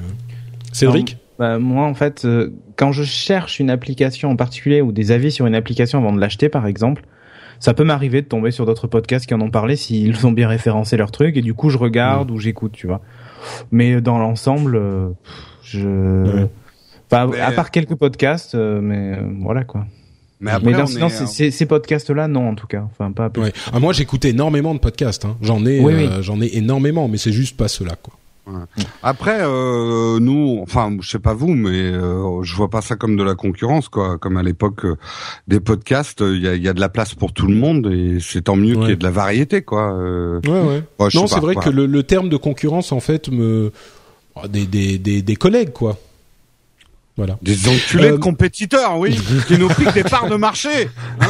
Cédric? 0.71 1.17
Bah, 1.43 1.59
moi, 1.59 1.85
en 1.85 1.93
fait, 1.93 2.23
euh, 2.23 2.51
quand 2.77 2.93
je 2.93 3.03
cherche 3.03 3.59
une 3.59 3.69
application 3.69 4.31
en 4.31 4.37
particulier 4.37 4.79
ou 4.79 4.93
des 4.93 5.11
avis 5.11 5.29
sur 5.29 5.45
une 5.45 5.55
application 5.55 5.99
avant 5.99 6.13
de 6.13 6.19
l'acheter, 6.21 6.47
par 6.47 6.65
exemple, 6.67 7.03
ça 7.59 7.73
peut 7.73 7.83
m'arriver 7.83 8.21
de 8.21 8.27
tomber 8.27 8.51
sur 8.51 8.65
d'autres 8.65 8.87
podcasts 8.87 9.25
qui 9.25 9.33
en 9.33 9.41
ont 9.41 9.49
parlé 9.51 9.75
s'ils 9.75 10.25
ont 10.25 10.31
bien 10.31 10.47
référencé 10.47 10.95
leur 10.95 11.11
truc 11.11 11.35
et 11.35 11.41
du 11.41 11.53
coup 11.53 11.69
je 11.69 11.77
regarde 11.77 12.31
ou 12.31 12.39
j'écoute, 12.39 12.71
tu 12.71 12.87
vois. 12.87 13.01
Mais 13.73 13.99
dans 13.99 14.19
l'ensemble, 14.19 14.77
euh, 14.77 15.09
je, 15.63 16.45
enfin, 17.11 17.27
Mais- 17.29 17.41
à 17.41 17.51
part 17.51 17.71
quelques 17.71 17.95
podcasts, 17.95 18.55
euh, 18.55 18.79
mais 18.81 19.17
euh, 19.17 19.21
voilà 19.41 19.65
quoi. 19.65 19.85
Mais 20.39 20.51
après, 20.51 20.71
mais 20.71 20.77
dans, 20.77 20.83
on 20.83 20.87
sinon, 20.87 21.07
est, 21.07 21.09
c'est- 21.09 21.23
euh, 21.23 21.27
c'est- 21.27 21.51
ces 21.51 21.65
podcasts-là, 21.65 22.29
non, 22.29 22.47
en 22.51 22.55
tout 22.55 22.67
cas. 22.67 22.85
Enfin, 22.89 23.11
pas. 23.11 23.29
plus. 23.29 23.43
Ouais. 23.43 23.51
Ah, 23.73 23.81
moi, 23.81 23.91
j'écoute 23.91 24.23
énormément 24.23 24.73
de 24.73 24.79
podcasts. 24.79 25.25
Hein. 25.25 25.35
J'en 25.41 25.65
ai, 25.65 25.81
Oui, 25.81 25.93
euh, 25.93 26.21
j'en 26.21 26.39
ai 26.41 26.55
énormément, 26.57 27.09
mais 27.09 27.17
c'est 27.17 27.33
juste 27.33 27.57
pas 27.57 27.67
ceux-là, 27.67 27.95
quoi. 28.01 28.13
Après, 29.01 29.37
euh, 29.41 30.19
nous, 30.19 30.59
enfin, 30.61 30.95
je 30.99 31.09
sais 31.09 31.19
pas 31.19 31.33
vous, 31.33 31.53
mais 31.53 31.69
euh, 31.91 32.43
je 32.43 32.55
vois 32.55 32.69
pas 32.69 32.81
ça 32.81 32.95
comme 32.95 33.15
de 33.15 33.23
la 33.23 33.35
concurrence, 33.35 33.87
quoi. 33.89 34.17
Comme 34.17 34.35
à 34.37 34.43
l'époque 34.43 34.83
euh, 34.85 34.97
des 35.47 35.59
podcasts, 35.59 36.19
il 36.21 36.41
y 36.41 36.47
a, 36.47 36.55
y 36.55 36.67
a 36.67 36.73
de 36.73 36.79
la 36.81 36.89
place 36.89 37.15
pour 37.15 37.31
tout 37.33 37.47
le 37.47 37.55
monde 37.55 37.87
et 37.91 38.17
c'est 38.19 38.41
tant 38.43 38.55
mieux 38.57 38.75
qu'il 38.75 38.89
y 38.89 38.91
ait 38.91 38.95
de 38.97 39.03
la 39.03 39.11
variété, 39.11 39.61
quoi. 39.61 39.93
Euh, 39.93 40.41
Ouais, 40.45 40.83
ouais. 40.99 41.07
non, 41.15 41.27
c'est 41.27 41.39
vrai 41.39 41.53
quoi. 41.53 41.63
que 41.63 41.69
le, 41.69 41.85
le 41.85 42.03
terme 42.03 42.27
de 42.29 42.37
concurrence, 42.37 42.91
en 42.91 42.99
fait, 42.99 43.29
me 43.29 43.71
des, 44.49 44.65
des, 44.65 44.97
des, 44.97 45.21
des 45.21 45.35
collègues, 45.35 45.71
quoi. 45.71 45.97
Voilà. 47.15 47.37
Des 47.43 47.67
enculés 47.69 48.05
Euh, 48.07 48.11
de 48.13 48.17
compétiteurs, 48.17 48.97
oui, 48.97 49.15
qui 49.47 49.57
nous 49.59 49.67
piquent 49.67 49.93
des 49.93 50.03
parts 50.03 50.27
de 50.29 50.35
marché. 50.35 50.89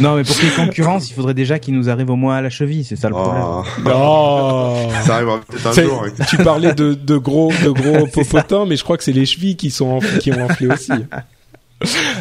Non, 0.00 0.14
mais 0.16 0.22
pour 0.22 0.36
qu'il 0.36 0.44
y 0.48 0.52
ait 0.52 0.54
concurrence, 0.54 1.10
il 1.10 1.14
faudrait 1.14 1.34
déjà 1.34 1.58
qu'il 1.58 1.74
nous 1.74 1.88
arrive 1.90 2.10
au 2.10 2.14
moins 2.16 2.36
à 2.36 2.40
la 2.42 2.50
cheville. 2.50 2.84
C'est 2.84 2.94
ça 2.94 3.08
le 3.08 3.14
problème. 3.14 3.42
Oh, 3.46 3.62
Oh 3.86 4.88
ça 5.04 5.16
arrivera 5.16 5.40
peut-être 5.40 5.66
un 5.66 5.72
jour. 5.82 6.04
hein. 6.06 6.24
tu 6.28 6.36
parlais 6.36 6.72
de, 6.72 6.94
de 6.94 7.16
gros 7.16 7.52
de 7.64 7.70
gros 7.70 8.06
popotins, 8.12 8.64
mais 8.66 8.76
je 8.76 8.84
crois 8.84 8.96
que 8.96 9.02
c'est 9.02 9.12
les 9.12 9.26
chevilles 9.26 9.56
qui 9.56 9.70
sont 9.70 9.98
enf- 9.98 10.18
qui 10.18 10.30
ont 10.32 10.44
enflé 10.44 10.68
aussi. 10.68 10.92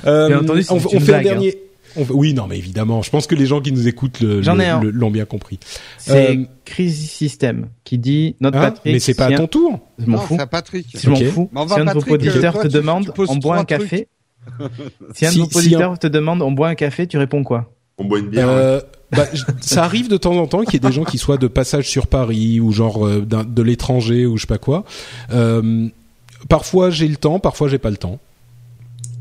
Euh, 0.08 0.40
entendu, 0.40 0.66
on, 0.70 0.80
fait 0.80 0.96
un 0.98 1.00
blague, 1.02 1.24
dernier. 1.24 1.58
On 1.98 2.06
oui, 2.14 2.34
non, 2.34 2.48
mais 2.48 2.58
évidemment. 2.58 3.02
Je 3.02 3.10
pense 3.10 3.28
que 3.28 3.36
les 3.36 3.46
gens 3.46 3.62
qui 3.62 3.72
nous 3.72 3.88
écoutent 3.88 4.22
l'ont 4.22 5.12
bien 5.12 5.26
compris. 5.26 5.60
C'est 5.98 6.38
Euh, 6.38 6.44
Crisis 6.66 7.12
System 7.12 7.68
qui 7.84 7.98
dit 7.98 8.36
notre 8.40 8.58
Hein 8.58 8.62
Patrick. 8.62 8.94
mais 8.94 9.00
c'est 9.00 9.14
pas 9.14 9.28
si 9.28 9.34
à 9.34 9.38
ton 9.38 9.48
tour. 9.48 9.80
Je 10.00 10.06
m'en 10.06 10.18
fous. 10.20 10.38
c'est 10.40 10.50
Patrick. 10.50 10.88
Je 10.94 11.10
m'en 11.10 11.16
fous. 11.16 11.50
Si 11.52 11.66
va, 11.66 11.76
un 11.76 11.86
de 11.86 12.00
vos 12.00 12.14
auditeurs 12.14 12.60
te 12.60 12.68
demande, 12.68 13.14
on 13.18 13.36
boit 13.38 13.58
un 13.58 13.66
café. 13.66 14.08
si 15.14 15.26
un 15.26 15.32
de 15.32 15.38
vos 15.40 15.50
si 15.52 15.58
auditeurs 15.58 16.00
te 16.00 16.08
demande, 16.08 16.42
on 16.42 16.52
boit 16.52 16.70
un 16.70 16.76
café, 16.76 17.08
tu 17.08 17.18
réponds 17.18 17.44
quoi? 17.44 17.72
On 17.98 18.06
boit 18.06 18.20
une 18.20 18.28
bière. 18.28 18.48
ouais. 18.48 18.54
Euh, 18.54 18.82
bah, 19.12 19.26
ça 19.62 19.84
arrive 19.84 20.10
de 20.10 20.18
temps 20.18 20.36
en 20.36 20.48
temps 20.48 20.64
qu'il 20.64 20.74
y 20.74 20.76
ait 20.78 20.90
des 20.90 20.92
gens 20.92 21.06
qui 21.06 21.18
soient 21.18 21.38
de 21.38 21.48
passage 21.48 21.88
sur 21.88 22.08
Paris 22.08 22.60
ou 22.60 22.72
genre 22.72 23.08
euh, 23.08 23.26
de 23.26 23.62
l'étranger 23.62 24.26
ou 24.26 24.36
je 24.38 24.42
sais 24.42 24.48
pas 24.48 24.58
quoi. 24.58 24.84
Euh, 25.32 25.88
parfois 26.50 26.90
j'ai 26.90 27.08
le 27.08 27.16
temps, 27.16 27.40
parfois 27.40 27.70
j'ai 27.70 27.78
pas 27.78 27.90
le 27.90 27.98
temps. 27.98 28.20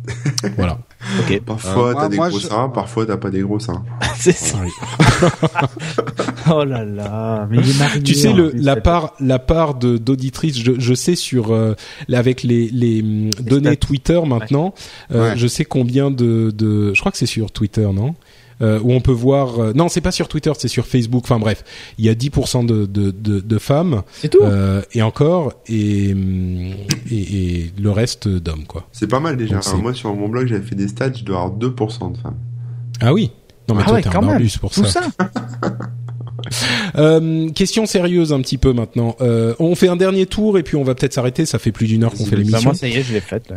voilà. 0.56 0.78
Ok. 1.20 1.40
Parfois 1.44 1.90
Euh, 1.90 1.94
t'as 1.94 2.08
des 2.08 2.16
moi, 2.16 2.28
gros 2.28 2.38
je- 2.40 2.46
seins, 2.46 2.68
parfois 2.68 3.06
t'as 3.06 3.16
pas 3.16 3.30
des 3.30 3.40
gros 3.40 3.58
seins. 3.58 3.82
c'est 4.18 4.32
ça. 4.32 4.58
oh 6.50 6.64
là 6.64 6.84
là. 6.84 7.46
Mais 7.50 7.58
il 7.58 7.70
est 7.70 7.78
marié, 7.78 8.02
Tu 8.02 8.14
sais 8.14 8.32
le, 8.32 8.50
plus, 8.50 8.60
la 8.60 8.76
part 8.76 9.12
la 9.20 9.38
part 9.38 9.74
de 9.74 9.96
d'auditrices, 9.98 10.58
je, 10.58 10.72
je 10.78 10.94
sais 10.94 11.14
sur 11.14 11.52
euh, 11.52 11.74
avec 12.12 12.42
les 12.42 12.68
les 12.68 13.02
hum, 13.02 13.30
données 13.40 13.72
stats. 13.74 13.86
Twitter 13.86 14.20
maintenant, 14.26 14.74
euh, 15.12 15.30
Ouais. 15.30 15.36
je 15.36 15.46
sais 15.46 15.64
combien 15.64 16.10
de 16.10 16.50
de 16.54 16.92
je 16.94 17.00
crois 17.00 17.12
que 17.12 17.18
c'est 17.18 17.26
sur 17.26 17.50
Twitter 17.50 17.88
non? 17.92 18.14
Euh, 18.62 18.80
où 18.82 18.92
on 18.92 19.00
peut 19.00 19.12
voir 19.12 19.58
euh, 19.60 19.72
non 19.74 19.88
c'est 19.88 20.00
pas 20.00 20.12
sur 20.12 20.28
Twitter 20.28 20.52
c'est 20.56 20.68
sur 20.68 20.86
Facebook 20.86 21.24
enfin 21.24 21.38
bref 21.38 21.62
il 21.98 22.04
y 22.04 22.08
a 22.08 22.14
10% 22.14 22.64
de 22.66 22.86
de 22.86 23.10
de, 23.10 23.40
de 23.40 23.58
femmes 23.58 24.02
C'est 24.12 24.28
tout. 24.30 24.38
euh, 24.42 24.82
et 24.92 25.02
encore 25.02 25.52
et, 25.68 26.12
hum, 26.12 26.72
et 27.10 27.16
et 27.64 27.72
le 27.78 27.90
reste 27.90 28.28
d'hommes 28.28 28.64
quoi 28.66 28.86
C'est 28.92 29.08
pas 29.08 29.20
mal 29.20 29.36
déjà. 29.36 29.60
Donc. 29.60 29.82
Moi 29.82 29.94
sur 29.94 30.14
mon 30.14 30.28
blog 30.28 30.46
j'avais 30.48 30.64
fait 30.64 30.74
des 30.74 30.88
stats, 30.88 31.12
je 31.12 31.24
dois 31.24 31.42
avoir 31.42 31.58
2% 31.58 32.12
de 32.12 32.18
femmes. 32.18 32.36
ah 33.00 33.12
oui 33.12 33.30
non 33.68 33.74
mais 33.74 33.82
Ah 33.84 33.88
toi 33.88 33.94
ouais, 33.96 34.02
t'es 34.02 34.08
un 34.08 34.12
quand 34.12 34.20
même. 34.22 34.30
barbus 34.30 34.58
pour 34.60 34.70
Tout 34.72 34.84
ça, 34.84 35.02
ça. 35.02 35.28
Euh, 36.96 37.50
question 37.50 37.86
sérieuse 37.86 38.32
un 38.32 38.40
petit 38.40 38.58
peu 38.58 38.72
maintenant 38.72 39.16
euh, 39.20 39.54
on 39.58 39.74
fait 39.74 39.88
un 39.88 39.96
dernier 39.96 40.26
tour 40.26 40.58
et 40.58 40.62
puis 40.62 40.76
on 40.76 40.84
va 40.84 40.94
peut-être 40.94 41.14
s'arrêter 41.14 41.44
ça 41.44 41.58
fait 41.58 41.72
plus 41.72 41.86
d'une 41.86 42.04
heure 42.04 42.12
qu'on 42.12 42.24
fait 42.24 42.32
Bah, 42.32 42.36
l'émission 42.36 42.60
moi, 42.70 42.74
ça 42.74 42.86
y 42.88 42.92
est, 42.94 43.02
je 43.02 43.12
l'ai 43.12 43.20
faite 43.20 43.48
là. 43.50 43.56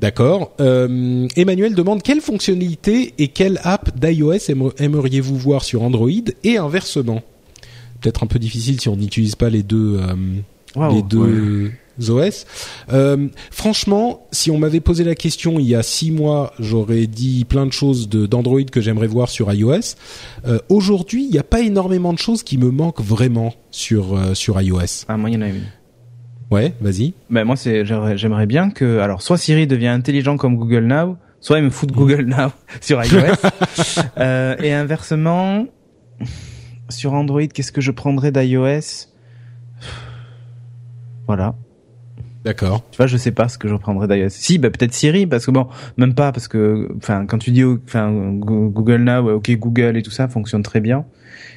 D'accord. 0.00 0.52
Euh, 0.60 1.26
Emmanuel 1.36 1.74
demande 1.74 2.02
quelle 2.02 2.20
fonctionnalité 2.20 3.14
et 3.18 3.28
quelle 3.28 3.60
app 3.64 3.98
d'iOS 3.98 4.50
aime- 4.50 4.70
aimeriez-vous 4.78 5.36
voir 5.36 5.64
sur 5.64 5.82
Android 5.82 6.10
et 6.44 6.58
inversement? 6.58 7.22
Peut-être 8.00 8.22
un 8.22 8.26
peu 8.26 8.38
difficile 8.38 8.80
si 8.80 8.88
on 8.88 8.96
n'utilise 8.96 9.36
pas 9.36 9.48
les 9.48 9.62
deux 9.62 9.98
euh, 9.98 10.14
les 10.94 11.02
deux 11.02 11.70
OS. 12.10 12.44
Euh, 12.92 13.28
franchement, 13.50 14.26
si 14.32 14.50
on 14.50 14.58
m'avait 14.58 14.80
posé 14.80 15.02
la 15.02 15.14
question 15.14 15.58
il 15.58 15.66
y 15.66 15.74
a 15.74 15.82
six 15.82 16.10
mois, 16.10 16.52
j'aurais 16.58 17.06
dit 17.06 17.46
plein 17.46 17.64
de 17.64 17.72
choses 17.72 18.10
de- 18.10 18.26
d'Android 18.26 18.60
que 18.70 18.82
j'aimerais 18.82 19.06
voir 19.06 19.30
sur 19.30 19.50
iOS. 19.50 19.94
Euh, 20.46 20.58
Aujourd'hui, 20.68 21.24
il 21.24 21.30
n'y 21.30 21.38
a 21.38 21.42
pas 21.42 21.62
énormément 21.62 22.12
de 22.12 22.18
choses 22.18 22.42
qui 22.42 22.58
me 22.58 22.70
manquent 22.70 23.00
vraiment 23.00 23.54
sur 23.70 24.14
euh, 24.14 24.34
sur 24.34 24.60
iOS. 24.60 25.06
Ah, 25.08 25.16
moi, 25.16 25.30
il 25.30 25.34
y 25.34 25.36
en 25.38 25.42
a 25.42 25.48
une. 25.48 25.62
Ouais, 26.50 26.74
vas-y. 26.80 27.14
Ben 27.28 27.44
moi 27.44 27.56
c'est 27.56 27.84
j'aimerais 27.84 28.46
bien 28.46 28.70
que 28.70 28.98
alors 28.98 29.20
soit 29.22 29.36
Siri 29.36 29.66
devient 29.66 29.88
intelligent 29.88 30.36
comme 30.36 30.56
Google 30.56 30.84
Now, 30.84 31.16
soit 31.40 31.58
il 31.58 31.64
me 31.64 31.70
fout 31.70 31.88
de. 31.88 31.94
Google 31.94 32.22
Now 32.26 32.50
sur 32.80 33.02
iOS. 33.04 33.34
euh, 34.18 34.54
et 34.62 34.72
inversement 34.72 35.66
sur 36.88 37.14
Android, 37.14 37.46
qu'est-ce 37.46 37.72
que 37.72 37.80
je 37.80 37.90
prendrais 37.90 38.30
d'iOS? 38.30 39.08
Voilà. 41.26 41.54
D'accord. 42.44 42.84
Tu 42.92 42.98
vois, 42.98 43.08
je 43.08 43.16
sais 43.16 43.32
pas 43.32 43.48
ce 43.48 43.58
que 43.58 43.66
je 43.66 43.74
prendrais 43.74 44.06
d'iOS. 44.06 44.28
Si, 44.30 44.58
bah 44.58 44.70
peut-être 44.70 44.94
Siri 44.94 45.26
parce 45.26 45.46
que 45.46 45.50
bon, 45.50 45.66
même 45.96 46.14
pas 46.14 46.30
parce 46.30 46.46
que 46.46 46.88
enfin 46.96 47.26
quand 47.26 47.38
tu 47.38 47.50
dis 47.50 47.64
enfin 47.64 48.12
Go- 48.34 48.68
Google 48.68 49.02
Now, 49.02 49.28
OK 49.32 49.50
Google 49.50 49.96
et 49.96 50.02
tout 50.02 50.12
ça 50.12 50.28
fonctionne 50.28 50.62
très 50.62 50.80
bien. 50.80 51.04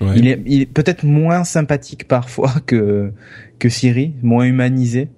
Ouais. 0.01 0.13
Il 0.15 0.27
est, 0.27 0.41
il 0.45 0.61
est 0.61 0.65
peut-être 0.65 1.03
moins 1.03 1.43
sympathique 1.43 2.07
parfois 2.07 2.53
que 2.65 3.11
que 3.59 3.69
Siri, 3.69 4.13
moins 4.23 4.45
humanisé. 4.45 5.09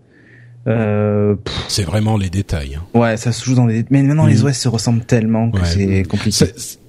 Euh, 0.67 1.35
C'est 1.67 1.83
vraiment 1.83 2.17
les 2.17 2.29
détails. 2.29 2.75
hein. 2.75 2.99
ouais, 2.99 3.17
ça 3.17 3.31
se 3.31 3.43
joue 3.43 3.55
dans 3.55 3.65
les. 3.65 3.83
Mais 3.89 4.03
maintenant, 4.03 4.25
les 4.27 4.43
OS 4.43 4.53
se 4.57 4.69
ressemblent 4.69 5.03
tellement 5.05 5.49
que 5.51 5.59
Ouais. 5.59 5.65
c'est 5.65 6.03
compliqué. 6.03 6.45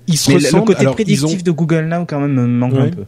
Ils 0.09 0.19
se 0.19 0.31
Mais 0.32 0.39
le- 0.39 0.61
côté 0.65 0.81
alors, 0.81 0.94
prédictif 0.94 1.40
ont- 1.40 1.43
de 1.43 1.51
Google 1.53 1.86
Now 1.86 2.05
quand 2.07 2.20
même 2.20 2.32
me 2.35 2.47
manque 2.47 2.74
un 2.74 2.89
peu. 2.89 3.05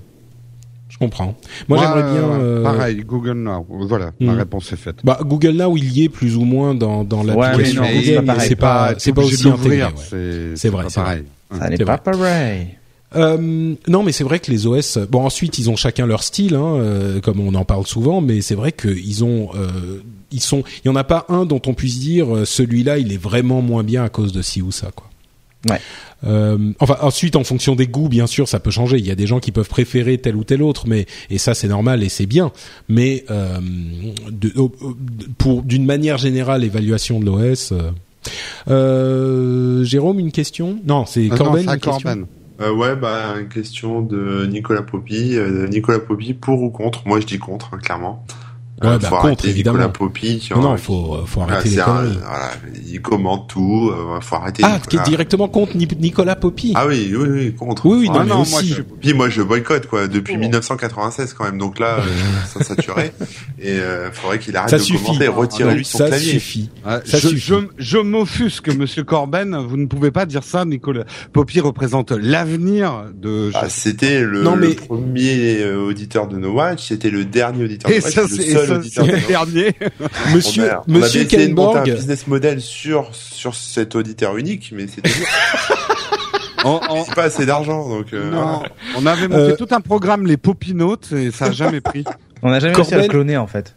Je 0.88 0.96
comprends. 0.96 1.34
Moi, 1.68 1.78
j'aimerais 1.78 2.02
bien. 2.02 2.22
euh, 2.22 2.60
euh, 2.60 2.62
Pareil, 2.62 3.02
Google 3.04 3.32
Now. 3.42 3.66
Voilà, 3.68 4.12
ma 4.20 4.32
Hmm. 4.32 4.36
réponse 4.36 4.72
est 4.72 4.76
faite. 4.76 4.96
Bah, 5.02 5.18
Google 5.22 5.50
Now, 5.56 5.76
il 5.76 5.90
y 5.92 6.04
est 6.04 6.08
plus 6.08 6.36
ou 6.36 6.44
moins 6.44 6.72
dans 6.74 7.02
dans 7.04 7.24
Ouais, 7.26 7.34
l'application 7.48 7.82
mais 7.82 7.94
non, 7.94 8.00
Google, 8.22 8.40
c'est 8.40 8.56
pas 8.56 8.94
c'est 8.96 9.10
pas 9.12 9.20
pas 9.20 9.26
obligé 9.26 9.34
aussi 9.34 9.48
intégré. 9.48 9.82
ouais. 9.82 9.90
C'est 9.96 10.56
C'est 10.56 10.68
vrai, 10.68 10.84
pas 10.84 10.88
c'est 10.90 11.00
vrai. 11.00 11.08
pareil. 11.50 11.60
Ça 11.60 11.68
n'est 11.68 11.78
pas 11.84 11.98
pareil. 11.98 12.68
Euh, 13.16 13.74
non, 13.88 14.02
mais 14.02 14.12
c'est 14.12 14.24
vrai 14.24 14.38
que 14.40 14.50
les 14.50 14.66
OS. 14.66 14.98
Bon, 15.10 15.24
ensuite, 15.24 15.58
ils 15.58 15.70
ont 15.70 15.76
chacun 15.76 16.06
leur 16.06 16.22
style, 16.22 16.54
hein, 16.54 16.76
euh, 16.76 17.20
comme 17.20 17.40
on 17.40 17.54
en 17.54 17.64
parle 17.64 17.86
souvent. 17.86 18.20
Mais 18.20 18.40
c'est 18.40 18.54
vrai 18.54 18.72
qu'ils 18.72 19.24
ont, 19.24 19.50
euh, 19.54 20.00
ils 20.32 20.40
sont. 20.40 20.64
Il 20.84 20.88
y 20.88 20.90
en 20.90 20.96
a 20.96 21.04
pas 21.04 21.26
un 21.28 21.44
dont 21.46 21.62
on 21.66 21.74
puisse 21.74 21.98
dire 22.00 22.34
euh, 22.34 22.44
celui-là, 22.44 22.98
il 22.98 23.12
est 23.12 23.20
vraiment 23.22 23.62
moins 23.62 23.82
bien 23.82 24.04
à 24.04 24.08
cause 24.08 24.32
de 24.32 24.42
ci 24.42 24.62
ou 24.62 24.72
ça, 24.72 24.90
quoi. 24.94 25.08
Ouais. 25.70 25.80
Euh, 26.26 26.72
enfin, 26.78 26.96
ensuite, 27.00 27.36
en 27.36 27.44
fonction 27.44 27.74
des 27.74 27.86
goûts, 27.86 28.08
bien 28.08 28.26
sûr, 28.26 28.48
ça 28.48 28.60
peut 28.60 28.70
changer. 28.70 28.98
Il 28.98 29.06
y 29.06 29.10
a 29.10 29.14
des 29.14 29.26
gens 29.26 29.40
qui 29.40 29.50
peuvent 29.50 29.68
préférer 29.68 30.18
tel 30.18 30.36
ou 30.36 30.44
tel 30.44 30.62
autre, 30.62 30.84
mais 30.86 31.06
et 31.30 31.38
ça, 31.38 31.54
c'est 31.54 31.68
normal 31.68 32.02
et 32.02 32.08
c'est 32.10 32.26
bien. 32.26 32.52
Mais 32.88 33.24
euh, 33.30 33.58
de, 34.30 34.52
pour 35.38 35.62
d'une 35.62 35.86
manière 35.86 36.18
générale, 36.18 36.62
l'évaluation 36.62 37.20
de 37.20 37.26
l'OS. 37.26 37.72
Euh, 37.72 37.90
euh, 38.68 39.84
Jérôme, 39.84 40.18
une 40.18 40.32
question? 40.32 40.78
Non, 40.86 41.04
c'est 41.06 41.28
Ah 41.30 41.36
Corben. 41.36 41.68
une 41.68 41.80
question? 41.80 42.26
Euh, 42.60 42.72
ouais, 42.72 42.94
bah 42.94 43.34
une 43.40 43.48
question 43.48 44.00
de 44.00 44.46
Nicolas 44.46 44.82
Poppy. 44.82 45.36
Euh, 45.36 45.66
Nicolas 45.66 45.98
Poppy, 45.98 46.34
pour 46.34 46.62
ou 46.62 46.70
contre 46.70 47.06
Moi, 47.06 47.20
je 47.20 47.26
dis 47.26 47.38
contre, 47.38 47.74
hein, 47.74 47.78
clairement. 47.78 48.24
Ouais, 48.82 48.88
Euh, 48.88 48.98
bah, 48.98 49.08
faut 49.08 49.14
contre, 49.14 49.26
arrêter 49.26 49.48
évidemment. 49.50 49.78
Nicolas 49.78 49.92
Poppy. 49.92 50.38
tu 50.40 50.52
Non, 50.52 50.60
vois, 50.60 50.70
non, 50.70 50.76
faut 50.76 51.16
faut 51.26 51.40
Voilà, 51.40 51.52
arrêter 51.54 51.68
les 51.70 51.74
c'est 51.76 51.80
un- 51.82 52.02
voilà, 52.02 52.50
il 52.90 53.00
commente 53.00 53.48
tout. 53.48 53.90
Euh, 53.92 54.20
faut 54.20 54.34
arrêter. 54.34 54.62
Ah, 54.66 54.78
qui 54.80 54.96
est 54.96 54.98
Nicolas. 54.98 55.04
directement 55.04 55.48
contre 55.48 55.76
Ni- 55.76 55.88
Nicolas 56.00 56.34
Poppy. 56.34 56.72
Ah 56.74 56.86
oui, 56.88 57.14
oui, 57.16 57.28
oui, 57.30 57.54
contre. 57.54 57.86
Oui, 57.86 57.98
oui, 58.00 58.06
Faut 58.08 58.12
non, 58.14 58.18
Ah 58.18 58.24
mais 58.24 58.30
non, 58.30 58.40
aussi. 58.42 58.50
moi, 58.52 58.62
je 58.62 58.74
suis- 58.74 58.82
Puis 59.00 59.14
moi 59.14 59.28
je 59.28 59.42
boycotte 59.42 59.86
quoi 59.86 60.08
depuis 60.08 60.34
Oh. 60.36 60.40
1996 60.40 61.34
quand 61.34 61.44
même 61.44 61.58
donc 61.58 61.78
là 61.78 61.98
euh, 62.00 62.02
ça 62.52 62.64
saturé 62.64 63.12
et 63.60 63.70
euh, 63.78 64.10
faudrait 64.10 64.40
qu'il 64.40 64.56
arrête 64.56 64.70
ça 64.70 64.78
de 64.78 64.82
suffit. 64.82 65.04
commenter 65.04 65.28
retirez 65.28 65.74
lui 65.76 65.84
son 65.84 65.98
ça 65.98 66.06
clavier 66.08 66.32
suffit. 66.32 66.70
Ouais, 66.84 66.98
Ça 67.04 67.18
je, 67.18 67.28
suffit. 67.28 67.40
je, 67.40 67.54
je 67.78 67.98
m'offusque, 67.98 68.68
Monsieur 68.74 69.04
Corben. 69.04 69.56
Vous 69.68 69.76
ne 69.76 69.86
pouvez 69.86 70.10
pas 70.10 70.26
dire 70.26 70.42
ça, 70.42 70.64
Nicolas. 70.64 71.04
Poppy 71.32 71.60
représente 71.60 72.10
l'avenir 72.10 73.04
de. 73.14 73.50
Ah, 73.54 73.68
c'était 73.68 74.20
le, 74.20 74.42
Non, 74.42 74.56
mais- 74.56 74.68
le 74.68 74.74
premier 74.74 75.58
euh, 75.62 75.86
auditeur 75.86 76.26
de 76.26 76.36
No 76.38 76.50
Watch 76.54 76.88
c'était 76.88 77.10
le 77.10 77.24
dernier 77.24 77.64
auditeur 77.64 77.88
de 77.90 77.96
No 77.96 78.02
Watch 78.02 78.63
le 78.66 79.26
dernier. 79.28 79.74
Monsieur 80.34 80.64
On 80.64 80.66
a- 80.66 80.82
on 80.86 80.92
avait 80.94 81.00
Monsieur 81.00 81.20
essayé 81.22 81.48
de 81.48 81.54
monter 81.54 81.78
un 81.78 81.82
Kenborg. 81.82 81.96
business 81.98 82.26
model 82.26 82.60
sur 82.60 83.08
sur 83.14 83.54
cet 83.54 83.94
auditeur 83.94 84.36
unique 84.36 84.72
mais 84.74 84.86
c'était. 84.86 85.10
On- 86.64 86.80
on- 86.90 87.04
pas 87.14 87.24
assez 87.24 87.44
d'argent 87.46 87.88
donc 87.88 88.12
euh, 88.12 88.30
non, 88.30 88.42
voilà. 88.42 88.62
on 88.96 89.06
avait 89.06 89.28
monté 89.28 89.52
Euh, 89.52 89.56
tout 89.56 89.68
un 89.70 89.80
programme, 89.80 90.26
les 90.26 90.36
Poppinotes, 90.38 91.12
et 91.12 91.30
ça 91.30 91.46
a 91.46 91.50
jamais 91.52 91.80
pris. 91.80 92.04
On 92.42 92.50
n'a 92.50 92.58
jamais 92.60 92.74
réussi 92.74 92.94
à 92.94 92.96
Corben- 92.98 93.02
le 93.06 93.08
cloner 93.10 93.36
en 93.36 93.46
fait. 93.46 93.76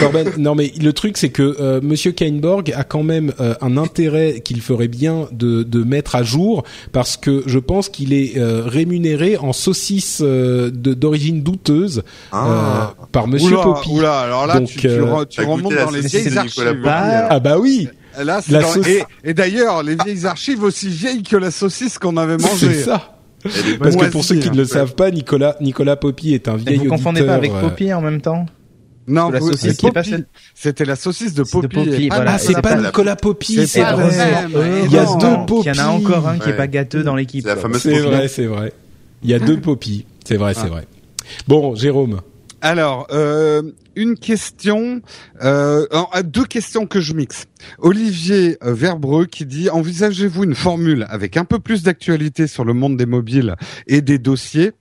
Corben, 0.00 0.32
non 0.38 0.54
mais 0.54 0.72
le 0.82 0.92
truc 0.92 1.16
c'est 1.16 1.28
que 1.28 1.56
euh, 1.60 1.80
Monsieur 1.82 2.10
Kainborg 2.12 2.72
a 2.76 2.82
quand 2.84 3.02
même 3.02 3.32
euh, 3.40 3.54
un 3.60 3.76
intérêt 3.76 4.40
qu'il 4.40 4.60
ferait 4.60 4.88
bien 4.88 5.28
de, 5.32 5.62
de 5.62 5.84
mettre 5.84 6.16
à 6.16 6.22
jour 6.22 6.64
parce 6.92 7.16
que 7.16 7.42
je 7.46 7.58
pense 7.58 7.88
qu'il 7.88 8.12
est 8.12 8.36
euh, 8.36 8.62
rémunéré 8.66 9.36
en 9.36 9.52
saucisse 9.52 10.20
euh, 10.22 10.70
de- 10.74 10.94
d'origine 10.94 11.42
douteuse 11.42 12.02
Ah. 12.32 12.92
euh, 13.00 13.04
par 13.12 13.28
Monsieur 13.28 13.54
oula, 13.54 13.62
Poppy. 13.62 13.88
oula, 13.90 14.18
alors 14.20 14.46
là, 14.46 14.58
Donc, 14.58 14.68
tu, 14.68 14.78
tu 14.78 14.88
euh, 14.88 15.04
re- 15.04 15.26
tu 15.28 15.40
T'as 15.40 15.46
remontes 15.46 15.74
dans 15.74 15.90
les 15.90 16.00
vieilles 16.00 16.36
archives. 16.36 16.64
Poppy, 16.64 16.88
alors. 16.88 17.28
Ah 17.30 17.40
bah 17.40 17.58
oui, 17.58 17.88
Là, 18.22 18.40
c'est 18.42 18.52
La 18.52 18.62
dans- 18.62 18.82
Et, 18.82 19.02
et 19.24 19.34
d'ailleurs, 19.34 19.82
les 19.82 19.94
vieilles 19.94 20.24
archives 20.26 20.62
aussi 20.62 20.88
vieilles 20.88 21.22
que 21.22 21.36
la 21.36 21.50
saucisse 21.50 21.98
qu'on 21.98 22.16
avait 22.16 22.38
c'est 22.38 22.66
mangée. 22.66 22.82
ça. 22.82 23.12
Elle 23.44 23.74
est 23.74 23.78
Parce 23.78 23.94
que 23.94 24.06
pour 24.06 24.24
ceux 24.24 24.36
qui 24.36 24.50
ne 24.50 24.56
le 24.56 24.64
savent 24.64 24.94
pas, 24.94 25.10
Nicolas 25.10 25.54
Nicolas 25.60 25.96
Poppy 25.96 26.32
est 26.34 26.48
un 26.48 26.56
Et 26.56 26.62
vieil 26.62 26.78
vous 26.78 26.86
confondez 26.86 27.22
pas 27.22 27.34
avec 27.34 27.52
Poppy 27.52 27.92
en 27.92 28.00
même 28.00 28.20
temps? 28.22 28.46
Non, 29.08 29.30
La 29.30 29.38
vous- 29.38 29.52
saucisse 29.52 29.70
c'est 29.70 29.76
qui 29.76 29.86
est 29.86 29.90
pas 29.92 30.00
Poppy. 30.02 30.10
celle- 30.10 30.26
C'était 30.54 30.84
la 30.84 30.96
saucisse 30.96 31.34
de 31.34 31.42
Poppy. 31.44 31.68
Poppy. 31.68 32.08
Ah, 32.10 32.24
la- 32.24 32.38
c'est 32.38 32.60
pas 32.60 32.74
Nicolas 32.76 33.14
Poppy, 33.16 33.66
C'est 33.66 33.82
vrai. 33.82 34.16
même. 34.16 34.50
Il 34.84 34.92
y 34.92 34.98
a 34.98 35.04
deux 35.04 35.12
Il 35.18 35.24
y 35.24 35.26
en 35.26 35.44
Poppy. 35.46 35.68
a 35.78 35.90
encore 35.90 36.28
un 36.28 36.38
qui 36.38 36.48
est 36.50 36.56
pas 36.56 36.66
gâteux 36.66 37.02
dans 37.04 37.14
l'équipe. 37.14 37.46
C'est 37.46 37.60
Poppy. 37.60 37.98
vrai, 38.00 38.28
c'est 38.28 38.46
vrai. 38.46 38.72
Il 39.22 39.30
y 39.30 39.34
a 39.34 39.38
deux 39.38 39.60
Poppy. 39.60 40.06
C'est 40.24 40.36
vrai, 40.36 40.54
c'est 40.54 40.60
Ah. 40.64 40.68
vrai. 40.68 40.86
Bon, 41.46 41.74
Jérôme. 41.74 42.20
Alors, 42.66 43.06
euh, 43.12 43.62
une 43.94 44.16
question, 44.16 45.00
euh, 45.40 45.86
deux 46.24 46.44
questions 46.44 46.88
que 46.88 47.00
je 47.00 47.14
mixe. 47.14 47.46
Olivier 47.78 48.58
euh, 48.64 48.74
Verbreux 48.74 49.26
qui 49.26 49.46
dit 49.46 49.70
envisagez-vous 49.70 50.42
une 50.42 50.56
formule 50.56 51.06
avec 51.08 51.36
un 51.36 51.44
peu 51.44 51.60
plus 51.60 51.84
d'actualité 51.84 52.48
sur 52.48 52.64
le 52.64 52.72
monde 52.72 52.96
des 52.96 53.06
mobiles 53.06 53.54
et 53.86 54.02
des 54.02 54.18
dossiers, 54.18 54.72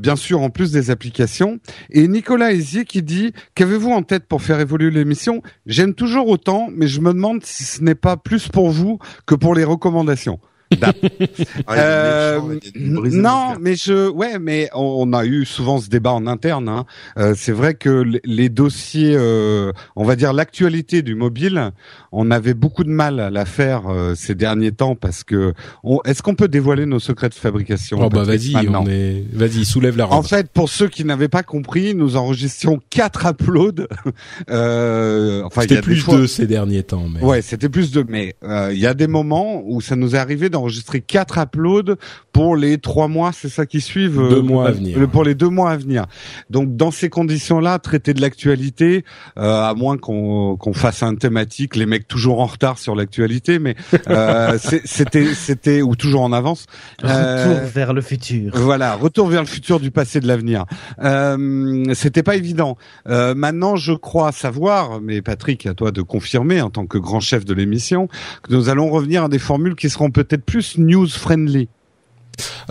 bien 0.00 0.16
sûr 0.16 0.42
en 0.42 0.50
plus 0.50 0.70
des 0.70 0.90
applications. 0.90 1.60
Et 1.88 2.08
Nicolas 2.08 2.52
Hézier 2.52 2.84
qui 2.84 3.02
dit 3.02 3.32
qu'avez-vous 3.54 3.90
en 3.90 4.02
tête 4.02 4.26
pour 4.28 4.42
faire 4.42 4.60
évoluer 4.60 4.90
l'émission? 4.90 5.40
J'aime 5.64 5.94
toujours 5.94 6.28
autant, 6.28 6.68
mais 6.70 6.88
je 6.88 7.00
me 7.00 7.14
demande 7.14 7.42
si 7.42 7.64
ce 7.64 7.82
n'est 7.82 7.94
pas 7.94 8.18
plus 8.18 8.48
pour 8.48 8.68
vous 8.68 8.98
que 9.24 9.34
pour 9.34 9.54
les 9.54 9.64
recommandations. 9.64 10.40
Ah, 11.66 11.74
Euh, 11.76 12.40
non, 12.74 13.54
mais 13.60 13.76
je, 13.76 14.08
ouais, 14.08 14.38
mais 14.38 14.68
on, 14.74 15.08
on 15.08 15.12
a 15.12 15.24
eu 15.24 15.44
souvent 15.44 15.78
ce 15.80 15.88
débat 15.88 16.12
en 16.12 16.26
interne. 16.26 16.68
Hein. 16.68 16.84
Euh, 17.18 17.34
c'est 17.36 17.52
vrai 17.52 17.74
que 17.74 17.90
les- 18.02 18.20
les 18.24 18.48
dossiers, 18.48 19.14
euh, 19.16 19.72
on 19.96 20.04
va 20.04 20.16
dire 20.16 20.32
l'actualité 20.32 21.02
du 21.02 21.14
mobile, 21.14 21.72
on 22.16 22.30
avait 22.30 22.54
beaucoup 22.54 22.84
de 22.84 22.90
mal 22.90 23.20
à 23.20 23.30
la 23.30 23.44
faire 23.44 23.82
euh, 23.88 24.14
ces 24.14 24.34
derniers 24.34 24.72
temps 24.72 24.94
parce 24.94 25.24
que, 25.24 25.52
on- 25.82 26.00
est-ce 26.04 26.22
qu'on 26.22 26.34
peut 26.34 26.48
dévoiler 26.48 26.86
nos 26.86 26.98
secrets 27.00 27.28
de 27.28 27.34
fabrication 27.34 27.98
Oh 28.00 28.08
bah 28.08 28.22
vas-y, 28.24 28.54
on 28.68 28.86
est, 28.86 29.24
vas-y, 29.32 29.64
soulève 29.64 29.96
la 29.96 30.06
en 30.06 30.16
robe. 30.16 30.26
fait, 30.26 30.48
pour 30.50 30.68
ceux 30.68 30.88
qui 30.88 31.04
n'avaient 31.04 31.28
pas 31.28 31.42
compris, 31.42 31.94
nous 31.94 32.16
enregistrions 32.16 32.80
quatre 32.90 33.26
uploads. 33.26 33.86
Euh, 34.50 35.42
enfin, 35.44 35.62
C'était 35.62 35.80
plus 35.80 35.96
fois- 35.96 36.18
de 36.18 36.26
ces 36.26 36.46
derniers 36.46 36.82
temps, 36.82 37.04
mais. 37.12 37.20
Ouais, 37.22 37.42
c'était 37.42 37.68
plus 37.68 37.90
de. 37.90 38.04
Mais 38.08 38.34
euh, 38.44 38.70
il 38.72 38.78
y 38.78 38.86
a 38.86 38.94
des 38.94 39.06
moments 39.06 39.62
où 39.64 39.80
ça 39.80 39.96
nous 39.96 40.14
est 40.14 40.18
arrivé 40.18 40.48
d'enregistrer 40.48 41.00
quatre 41.00 41.38
uploads 41.38 41.96
pour 42.32 42.56
les 42.56 42.78
trois 42.78 43.08
mois, 43.08 43.32
c'est 43.32 43.48
ça 43.48 43.66
qui 43.66 43.80
suivent. 43.80 44.16
Deux 44.28 44.42
mois 44.42 44.68
à 44.68 44.70
venir. 44.72 44.98
le- 44.98 45.08
Pour 45.08 45.24
les 45.24 45.34
deux 45.34 45.48
mois 45.48 45.70
à 45.70 45.76
venir. 45.76 46.06
Donc 46.50 46.76
dans 46.76 46.90
ces 46.90 47.08
conditions-là, 47.08 47.78
traiter 47.78 48.14
de 48.14 48.20
l'actualité, 48.20 49.04
euh, 49.38 49.62
à 49.62 49.74
moins 49.74 49.96
qu'on 49.98 50.56
qu'on 50.56 50.72
fasse 50.72 51.02
un 51.02 51.14
thématique, 51.14 51.76
les 51.76 51.86
mecs 51.86 52.03
toujours 52.08 52.40
en 52.40 52.46
retard 52.46 52.78
sur 52.78 52.94
l'actualité, 52.94 53.58
mais 53.58 53.74
euh, 54.08 54.58
c'était 54.84 55.34
c'était 55.34 55.82
ou 55.82 55.96
toujours 55.96 56.22
en 56.22 56.32
avance. 56.32 56.66
Euh, 57.04 57.44
Retour 57.54 57.68
vers 57.68 57.92
le 57.92 58.00
futur. 58.02 58.52
voilà, 58.54 58.94
retour 58.94 59.26
vers 59.28 59.40
le 59.40 59.46
futur 59.46 59.80
du 59.80 59.90
passé 59.90 60.20
de 60.20 60.26
l'avenir. 60.26 60.64
Euh, 61.02 61.92
C'était 61.94 62.22
pas 62.22 62.36
évident. 62.36 62.76
Euh, 63.08 63.34
maintenant, 63.34 63.76
je 63.76 63.92
crois 63.92 64.32
savoir, 64.32 65.00
mais 65.00 65.22
Patrick, 65.22 65.66
à 65.66 65.74
toi 65.74 65.90
de 65.92 66.02
confirmer 66.02 66.60
en 66.60 66.70
tant 66.70 66.86
que 66.86 66.98
grand 66.98 67.20
chef 67.20 67.44
de 67.44 67.54
l'émission, 67.54 68.08
que 68.42 68.52
nous 68.52 68.68
allons 68.68 68.88
revenir 68.90 69.24
à 69.24 69.28
des 69.28 69.38
formules 69.38 69.74
qui 69.74 69.90
seront 69.90 70.10
peut-être 70.10 70.44
plus 70.44 70.78
news 70.78 71.08
friendly. 71.08 71.68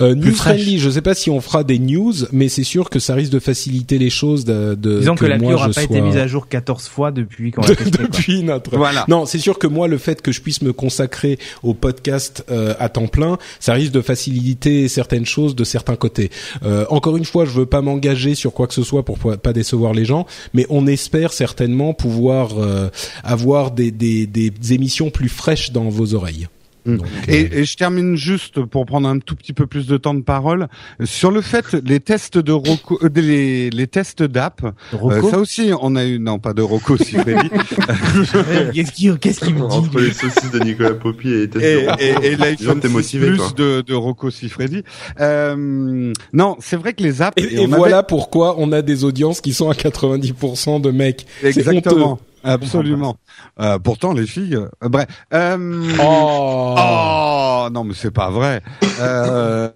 Euh, 0.02 0.16
news 0.16 0.34
friendly, 0.34 0.80
je 0.80 0.90
sais 0.90 1.02
pas 1.02 1.14
si 1.14 1.30
on 1.30 1.40
fera 1.40 1.64
des 1.64 1.78
news, 1.78 2.14
mais 2.32 2.50
c'est 2.50 2.64
sûr 2.64 2.90
que 2.90 2.98
ça 3.00 3.14
risque 3.14 3.32
de 3.32 3.40
faciliter 3.40 4.00
les 4.00 4.10
choses 4.10 4.44
de, 4.44 4.74
de 4.76 5.00
Disons 5.00 5.14
que, 5.16 5.26
l'appli 5.26 5.46
moi, 5.46 5.54
aura 5.54 5.68
pas 5.68 5.74
sois- 5.74 5.84
été 5.84 6.02
mise 6.02 6.18
à 6.18 6.26
jour 6.26 6.48
14 6.48 6.88
fois 6.88 7.12
depuis 7.12 7.52
qu'on 7.52 7.62
l'a 7.68 7.76
testé. 7.76 7.92
quoi. 7.92 8.08
depuis 8.08 8.44
notre 8.44 8.76
Voilà. 8.76 9.06
Non, 9.08 9.26
c'est 9.28 9.38
sûr 9.38 9.60
que 9.60 9.68
moi, 9.68 9.88
le 9.88 9.98
fait 10.00 10.22
que 10.22 10.32
je 10.32 10.42
puisse 10.42 10.62
me 10.64 10.74
consacrer 10.74 11.38
au 11.62 11.74
podcast 11.76 12.44
euh, 12.50 12.74
à 12.80 12.90
temps 12.90 13.08
plein, 13.08 13.38
ça 13.60 13.74
risque 13.74 13.92
de 13.92 14.02
faciliter 14.02 14.88
certaines 14.88 15.26
choses 15.28 15.56
de 15.56 15.64
certains 15.64 15.96
côtés. 15.96 16.32
Euh, 16.64 16.86
encore 16.90 17.16
une 17.16 17.26
fois, 17.26 17.46
je 17.46 17.52
veux 17.52 17.68
pas 17.68 17.82
m'engager 17.82 18.34
sur 18.34 18.52
quoi 18.54 18.66
que 18.68 18.74
ce 18.74 18.84
soit 18.84 19.04
pour 19.06 19.20
pas 19.20 19.38
pas 19.38 19.54
décevoir 19.54 19.94
les 19.94 20.06
gens, 20.06 20.26
mais 20.54 20.66
on 20.70 20.88
espère 20.88 21.34
certainement 21.34 21.94
pouvoir 21.94 22.58
euh, 22.58 22.90
avoir 23.24 23.72
des, 23.72 23.92
des, 23.92 24.26
des 24.26 24.52
émissions 24.74 25.10
plus 25.12 25.30
fraîches 25.30 25.72
dans 25.72 25.90
vos 25.90 26.14
oreilles. 26.16 26.48
Mm. 26.86 26.98
Donc, 26.98 27.08
Et, 27.28 27.44
euh, 27.46 27.48
et 27.60 27.64
je 27.66 27.78
termine 27.78 28.16
juste 28.18 28.64
pour 28.66 28.86
prendre 28.86 29.08
un 29.08 29.20
tout 29.20 29.36
petit 29.36 29.54
peu 29.54 29.68
plus 29.68 29.88
de 29.88 29.96
temps 29.98 30.14
de 30.14 30.22
parole 30.22 30.68
sur 31.04 31.32
le 31.32 31.42
fait 31.42 31.66
les 31.86 32.00
tests 32.00 32.38
de 32.38 32.52
Rocco, 32.52 33.00
euh, 33.04 33.10
les, 33.16 33.70
les 33.70 33.88
tests 33.88 34.22
d'app. 34.24 34.62
euh, 34.66 34.72
Rocco 34.98 35.30
ça 35.30 35.40
aussi, 35.40 35.72
on 35.82 35.96
a 35.96 36.06
eu 36.06 36.20
non 36.20 36.40
pas 36.40 36.54
de 36.54 36.62
Rocco 36.62 36.98
Siffredi. 36.98 37.50
Qu'est-ce 38.74 38.92
qu'il 38.92 39.18
qu'est-ce 39.18 39.40
qu'il 39.42 39.56
me 39.56 39.64
Entre 39.64 39.90
dit 40.00 40.06
les 40.08 40.14
saucisses 40.14 40.52
de 40.52 40.60
Nicolas 40.60 40.94
Poppy 40.94 41.30
et 41.30 41.40
les 41.42 41.50
tests 41.50 41.64
et, 41.66 41.84
de 41.84 41.90
Rocco. 41.90 42.02
et, 42.02 42.08
et 42.28 42.30
Disons 42.32 42.44
l'iPhone 42.44 42.76
que 42.76 42.82
t'es 42.82 42.88
6 42.88 42.94
motivé, 42.94 43.28
Plus 43.28 43.38
toi. 43.38 43.52
de, 43.56 43.82
de 43.82 43.94
Rocco 43.94 44.30
Siffredi. 44.30 44.84
Euh, 45.20 46.14
non, 46.34 46.58
c'est 46.60 46.76
vrai 46.78 46.94
que 46.94 47.04
les 47.04 47.22
apps. 47.22 47.42
et, 47.42 47.56
et 47.56 47.60
on 47.60 47.66
avait- 47.66 47.78
voilà 47.78 48.04
pourquoi 48.04 48.56
on 48.58 48.72
a 48.72 48.82
des 48.82 49.04
audiences 49.04 49.42
qui 49.42 49.54
sont 49.54 49.70
à 49.70 49.74
90% 49.74 50.82
de 50.82 50.92
mecs. 50.92 51.26
Exactement. 51.44 52.20
Absolument. 52.44 53.18
Euh, 53.60 53.80
pourtant, 53.80 54.14
les 54.14 54.28
filles. 54.28 54.56
euh, 54.56 54.90
bref. 54.90 55.08
Euh, 55.34 55.94
Oh. 56.00 56.76
Oh 56.78 57.70
non, 57.72 57.84
mais 57.86 57.94
c'est 57.94 58.12
pas 58.12 58.30
vrai. 58.30 58.62
Euh, 59.00 59.70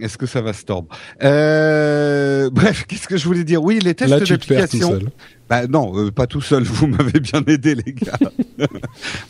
Est-ce 0.00 0.18
que 0.18 0.26
ça 0.26 0.40
va 0.40 0.52
se 0.52 0.64
tordre? 0.64 0.88
Euh, 1.22 2.50
Bref, 2.50 2.84
qu'est-ce 2.86 3.06
que 3.08 3.16
je 3.16 3.24
voulais 3.24 3.44
dire? 3.44 3.62
Oui, 3.62 3.78
les 3.78 3.94
tests 3.94 4.10
d'application. 4.58 4.98
Bah 5.50 5.66
non, 5.66 5.92
euh, 5.96 6.12
pas 6.12 6.28
tout 6.28 6.40
seul. 6.40 6.62
Vous 6.70 6.86
m'avez 6.86 7.18
bien 7.18 7.42
aidé, 7.48 7.74
les 7.74 7.92
gars. 7.92 8.16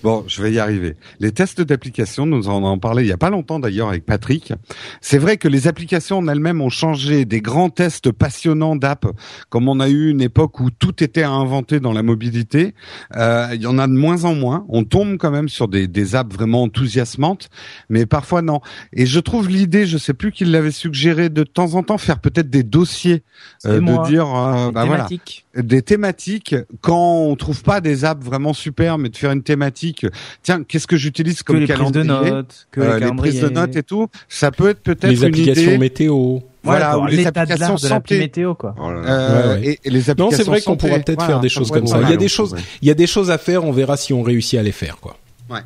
bon, 0.03 0.23
je 0.27 0.43
vais 0.43 0.53
y 0.53 0.59
arriver. 0.59 0.97
Les 1.19 1.33
tests 1.33 1.63
d'application, 1.63 2.27
nous 2.27 2.51
en 2.51 2.59
avons 2.59 2.79
parlé 2.79 3.05
il 3.05 3.09
y 3.09 3.13
a 3.13 3.17
pas 3.17 3.31
longtemps 3.31 3.59
d'ailleurs 3.59 3.89
avec 3.89 4.05
Patrick. 4.05 4.53
C'est 5.01 5.17
vrai 5.17 5.39
que 5.39 5.49
les 5.49 5.67
applications 5.67 6.19
en 6.19 6.29
elles-mêmes 6.29 6.61
ont 6.61 6.69
changé. 6.69 7.25
Des 7.25 7.41
grands 7.41 7.71
tests 7.71 8.13
passionnants 8.13 8.77
d'app, 8.77 9.07
comme 9.49 9.67
on 9.67 9.81
a 9.81 9.89
eu 9.89 10.11
une 10.11 10.21
époque 10.21 10.61
où 10.61 10.71
tout 10.71 11.03
était 11.03 11.23
à 11.23 11.31
inventer 11.31 11.81
dans 11.81 11.95
la 11.95 12.03
mobilité. 12.03 12.75
Euh, 13.17 13.49
il 13.55 13.63
y 13.63 13.67
en 13.67 13.79
a 13.79 13.87
de 13.87 13.93
moins 13.95 14.25
en 14.25 14.35
moins. 14.35 14.67
On 14.69 14.85
tombe 14.85 15.17
quand 15.17 15.31
même 15.31 15.49
sur 15.49 15.69
des, 15.69 15.89
des 15.89 16.17
apps 16.17 16.35
vraiment 16.35 16.65
enthousiasmantes, 16.65 17.49
mais 17.89 18.05
parfois 18.05 18.43
non. 18.43 18.61
Et 18.93 19.07
je 19.07 19.21
trouve 19.21 19.49
l'idée, 19.49 19.87
je 19.87 19.97
sais 19.97 20.13
plus 20.13 20.33
qui 20.33 20.45
l'avait 20.45 20.71
suggéré, 20.71 21.31
de 21.31 21.45
temps 21.45 21.77
en 21.77 21.83
temps 21.83 21.97
faire 21.97 22.21
peut-être 22.21 22.51
des 22.51 22.63
dossiers, 22.63 23.23
euh, 23.65 23.81
moi. 23.81 24.03
de 24.03 24.09
dire, 24.11 24.27
euh, 24.27 24.71
bah 24.71 24.85
voilà, 24.85 25.09
des 25.57 25.81
thématiques 25.81 26.10
thématique 26.11 26.55
quand 26.81 27.19
on 27.19 27.37
trouve 27.37 27.63
pas 27.63 27.81
des 27.81 28.05
apps 28.05 28.25
vraiment 28.25 28.53
super, 28.53 28.99
mais 28.99 29.09
de 29.09 29.17
faire 29.17 29.31
une 29.33 29.43
thématique. 29.43 30.07
Tiens, 30.43 30.63
qu'est-ce 30.65 30.87
que 30.87 30.97
j'utilise 30.97 31.43
Que 31.43 31.53
comme 31.53 31.61
les 31.61 31.67
prises 31.67 31.79
de 31.93 32.03
calendrier 32.03 32.31
notes, 32.33 32.67
que 32.71 32.81
Euh, 32.81 32.99
les 32.99 33.13
prises 33.17 33.41
de 33.41 33.49
notes 33.49 33.77
et 33.77 33.83
tout, 33.83 34.09
ça 34.29 34.51
peut 34.51 34.71
être 34.71 34.81
peut-être 34.81 35.07
Les 35.09 35.21
une 35.21 35.27
applications 35.27 35.63
idée. 35.71 35.79
météo. 35.79 36.39
Voilà, 36.63 36.99
ou 36.99 37.07
les 37.07 37.17
l'état 37.19 37.31
de 37.31 37.39
applications 37.39 37.67
l'art 37.75 37.81
de 37.81 37.89
l'appli 37.89 38.15
santé. 38.15 38.19
météo, 38.19 38.55
quoi. 38.55 38.75
Oh. 38.79 38.91
Euh, 38.91 39.55
Ouais, 39.57 39.61
ouais. 39.61 39.67
Et, 39.69 39.79
et 39.85 39.91
les 39.91 40.03
Non, 40.19 40.31
c'est 40.31 40.43
vrai 40.45 40.61
qu'on 40.61 40.77
pourra 40.77 40.99
peut-être 40.99 41.15
Voilà, 41.19 41.27
faire 41.35 41.41
des 41.41 41.49
choses 41.49 41.71
comme 41.71 41.87
ça. 41.87 42.01
Il 42.03 42.11
y 42.11 42.13
a 42.13 42.17
des 42.17 42.29
choses, 42.29 42.55
il 42.83 42.89
y 42.89 42.91
a 42.91 42.95
des 42.95 43.07
choses 43.07 43.31
à 43.31 43.39
faire. 43.39 43.65
On 43.65 43.73
verra 43.73 43.97
si 43.97 44.13
on 44.13 44.23
réussit 44.23 44.59
à 44.59 44.63
les 44.63 44.73
faire, 44.73 44.99
quoi. 45.01 45.17
Ouais. 45.49 45.61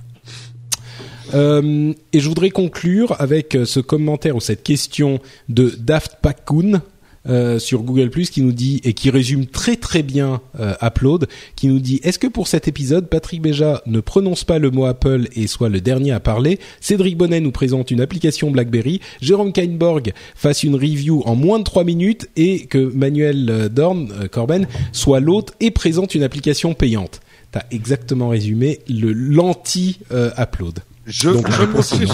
Euh, 1.34 1.92
et 2.12 2.20
je 2.20 2.28
voudrais 2.28 2.50
conclure 2.50 3.16
avec 3.20 3.56
ce 3.64 3.80
commentaire 3.80 4.36
ou 4.36 4.40
cette 4.40 4.62
question 4.62 5.18
de 5.48 5.72
Daft 5.78 6.18
Pakun 6.22 6.80
euh, 7.28 7.58
sur 7.58 7.82
Google 7.82 8.10
Plus 8.10 8.30
qui 8.30 8.42
nous 8.42 8.52
dit 8.52 8.80
et 8.84 8.92
qui 8.92 9.10
résume 9.10 9.46
très 9.46 9.76
très 9.76 10.02
bien 10.02 10.40
euh, 10.60 10.74
Upload, 10.82 11.26
qui 11.56 11.68
nous 11.68 11.78
dit 11.78 12.00
est-ce 12.02 12.18
que 12.18 12.26
pour 12.26 12.48
cet 12.48 12.68
épisode 12.68 13.08
Patrick 13.08 13.42
Béja 13.42 13.82
ne 13.86 14.00
prononce 14.00 14.44
pas 14.44 14.58
le 14.58 14.70
mot 14.70 14.84
Apple 14.84 15.28
et 15.34 15.46
soit 15.46 15.68
le 15.68 15.80
dernier 15.80 16.12
à 16.12 16.20
parler? 16.20 16.58
Cédric 16.80 17.16
Bonnet 17.16 17.40
nous 17.40 17.52
présente 17.52 17.90
une 17.90 18.00
application 18.00 18.50
BlackBerry, 18.50 19.00
Jérôme 19.20 19.52
Kainborg 19.52 20.12
fasse 20.34 20.62
une 20.62 20.74
review 20.74 21.22
en 21.26 21.34
moins 21.34 21.58
de 21.58 21.64
3 21.64 21.84
minutes 21.84 22.28
et 22.36 22.66
que 22.66 22.78
Manuel 22.78 23.48
euh, 23.50 23.68
Dorn 23.68 24.12
euh, 24.12 24.28
Corben 24.28 24.66
soit 24.92 25.20
l'hôte 25.20 25.54
et 25.60 25.70
présente 25.70 26.14
une 26.14 26.22
application 26.22 26.74
payante. 26.74 27.20
T'as 27.52 27.62
exactement 27.70 28.28
résumé 28.28 28.80
le 28.88 29.12
l'anti 29.12 30.00
Upload. 30.10 30.80
Je, 31.06 31.30
Donc, 31.30 31.50
je 31.50 31.62
me 31.64 31.82
suis. 31.82 32.10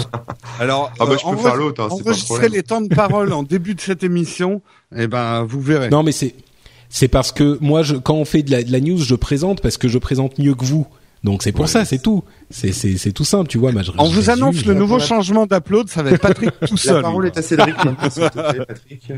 Alors, 0.59 0.91
Ah 0.99 1.05
bah, 1.05 1.11
euh, 1.13 1.17
je 1.17 1.23
peux 1.23 1.29
enre- 1.35 1.41
faire 1.41 1.55
l'autre, 1.55 1.81
hein, 1.83 1.87
enregistrer 1.89 2.49
les 2.49 2.63
temps 2.63 2.81
de 2.81 2.93
parole 2.93 3.31
en 3.33 3.43
début 3.43 3.73
de 3.75 3.81
cette 3.81 4.03
émission, 4.03 4.61
eh 4.95 5.07
ben, 5.07 5.43
vous 5.43 5.61
verrez. 5.61 5.89
Non, 5.89 6.03
mais 6.03 6.11
c'est 6.11 6.35
c'est 6.89 7.07
parce 7.07 7.31
que 7.31 7.57
moi, 7.61 7.83
je, 7.83 7.95
quand 7.95 8.15
on 8.15 8.25
fait 8.25 8.43
de 8.43 8.51
la, 8.51 8.63
de 8.63 8.71
la 8.71 8.81
news, 8.81 8.97
je 8.97 9.15
présente 9.15 9.61
parce 9.61 9.77
que 9.77 9.87
je 9.87 9.97
présente 9.97 10.37
mieux 10.39 10.53
que 10.55 10.65
vous. 10.65 10.87
Donc 11.23 11.43
c'est 11.43 11.51
pour 11.51 11.61
Ouais. 11.65 11.67
ça, 11.67 11.85
c'est 11.85 11.99
tout. 12.01 12.23
C'est 12.49 12.71
c'est 12.71 12.97
c'est 12.97 13.11
tout 13.11 13.23
simple, 13.23 13.47
tu 13.47 13.59
vois. 13.59 13.71
moi, 13.71 13.83
je- 13.83 13.91
On 13.97 14.05
je 14.05 14.09
vous 14.09 14.15
résume. 14.17 14.33
annonce 14.33 14.65
le 14.65 14.73
la 14.73 14.79
nouveau 14.79 14.95
parole. 14.97 15.07
changement 15.07 15.45
d'upload, 15.45 15.87
ça 15.87 16.01
va 16.01 16.11
être 16.11 16.19
Patrick 16.21 16.49
tout 16.49 16.57
La 16.71 16.77
seul. 16.77 17.01
parole 17.03 17.27
est 17.27 17.37
à 17.37 17.41
Cédric 17.43 17.75
maintenant, 17.85 18.09
s'il 18.09 18.23
te 18.29 18.51
plaît, 18.51 18.65
Patrick. 18.65 19.11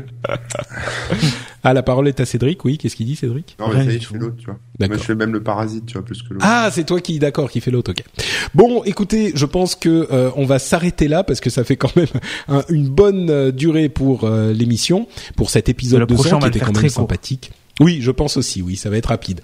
Ah, 1.62 1.72
la 1.72 1.82
parole 1.82 2.08
est 2.08 2.20
à 2.20 2.26
Cédric. 2.26 2.62
Oui, 2.64 2.76
qu'est-ce 2.78 2.94
qu'il 2.96 3.06
dit, 3.06 3.16
Cédric? 3.16 3.56
Non, 3.58 3.68
mais 3.68 3.84
ça 3.86 3.90
y 3.92 3.94
est, 3.94 3.98
du 3.98 4.04
je 4.04 4.08
fais 4.10 4.18
l'autre, 4.18 4.36
tu 4.38 4.44
vois. 4.44 4.58
D'accord. 4.78 4.96
Moi, 4.96 5.02
je 5.02 5.06
fais 5.06 5.14
même 5.14 5.32
le 5.32 5.42
parasite, 5.42 5.86
tu 5.86 5.94
vois, 5.94 6.04
plus 6.04 6.22
que 6.22 6.34
l'autre. 6.34 6.44
Ah, 6.46 6.68
c'est 6.72 6.84
toi 6.84 7.00
qui, 7.00 7.18
d'accord, 7.18 7.50
qui 7.50 7.60
fait 7.60 7.70
l'autre. 7.70 7.92
Ok. 7.92 8.02
Bon, 8.54 8.84
écoutez, 8.84 9.32
je 9.34 9.46
pense 9.46 9.74
que 9.74 10.06
euh, 10.12 10.30
on 10.36 10.44
va 10.44 10.58
s'arrêter 10.58 11.08
là 11.08 11.24
parce 11.24 11.40
que 11.40 11.48
ça 11.50 11.64
fait 11.64 11.76
quand 11.76 11.94
même 11.96 12.06
un- 12.48 12.64
une 12.68 12.88
bonne 12.88 13.30
euh, 13.30 13.50
durée 13.50 13.88
pour 13.88 14.24
euh, 14.24 14.52
l'émission, 14.52 15.08
pour 15.36 15.48
cet 15.50 15.68
épisode 15.70 16.00
Le 16.00 16.06
200 16.06 16.20
prochain, 16.22 16.36
on 16.36 16.40
qui 16.40 16.48
était 16.48 16.60
quand 16.60 16.72
très 16.72 16.82
même 16.82 16.92
court. 16.92 17.08
Oui, 17.80 17.98
je 18.00 18.10
pense 18.10 18.36
aussi. 18.36 18.62
Oui, 18.62 18.76
ça 18.76 18.88
va 18.90 18.96
être 18.98 19.06
rapide. 19.06 19.40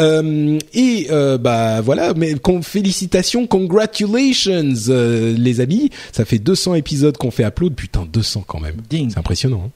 Euh, 0.00 0.58
et 0.72 1.08
euh, 1.10 1.36
bah 1.38 1.80
voilà, 1.82 2.14
mais 2.14 2.34
con- 2.34 2.62
félicitations, 2.62 3.46
congratulations, 3.46 4.72
euh, 4.88 5.34
les 5.36 5.60
amis. 5.60 5.90
Ça 6.12 6.24
fait 6.24 6.38
200 6.38 6.74
épisodes 6.74 7.16
qu'on 7.16 7.30
fait 7.30 7.44
upload. 7.44 7.74
Putain, 7.74 8.06
200 8.10 8.44
quand 8.46 8.60
même. 8.60 8.76
Ding. 8.88 9.10
C'est 9.10 9.18
impressionnant. 9.18 9.64
Hein 9.66 9.70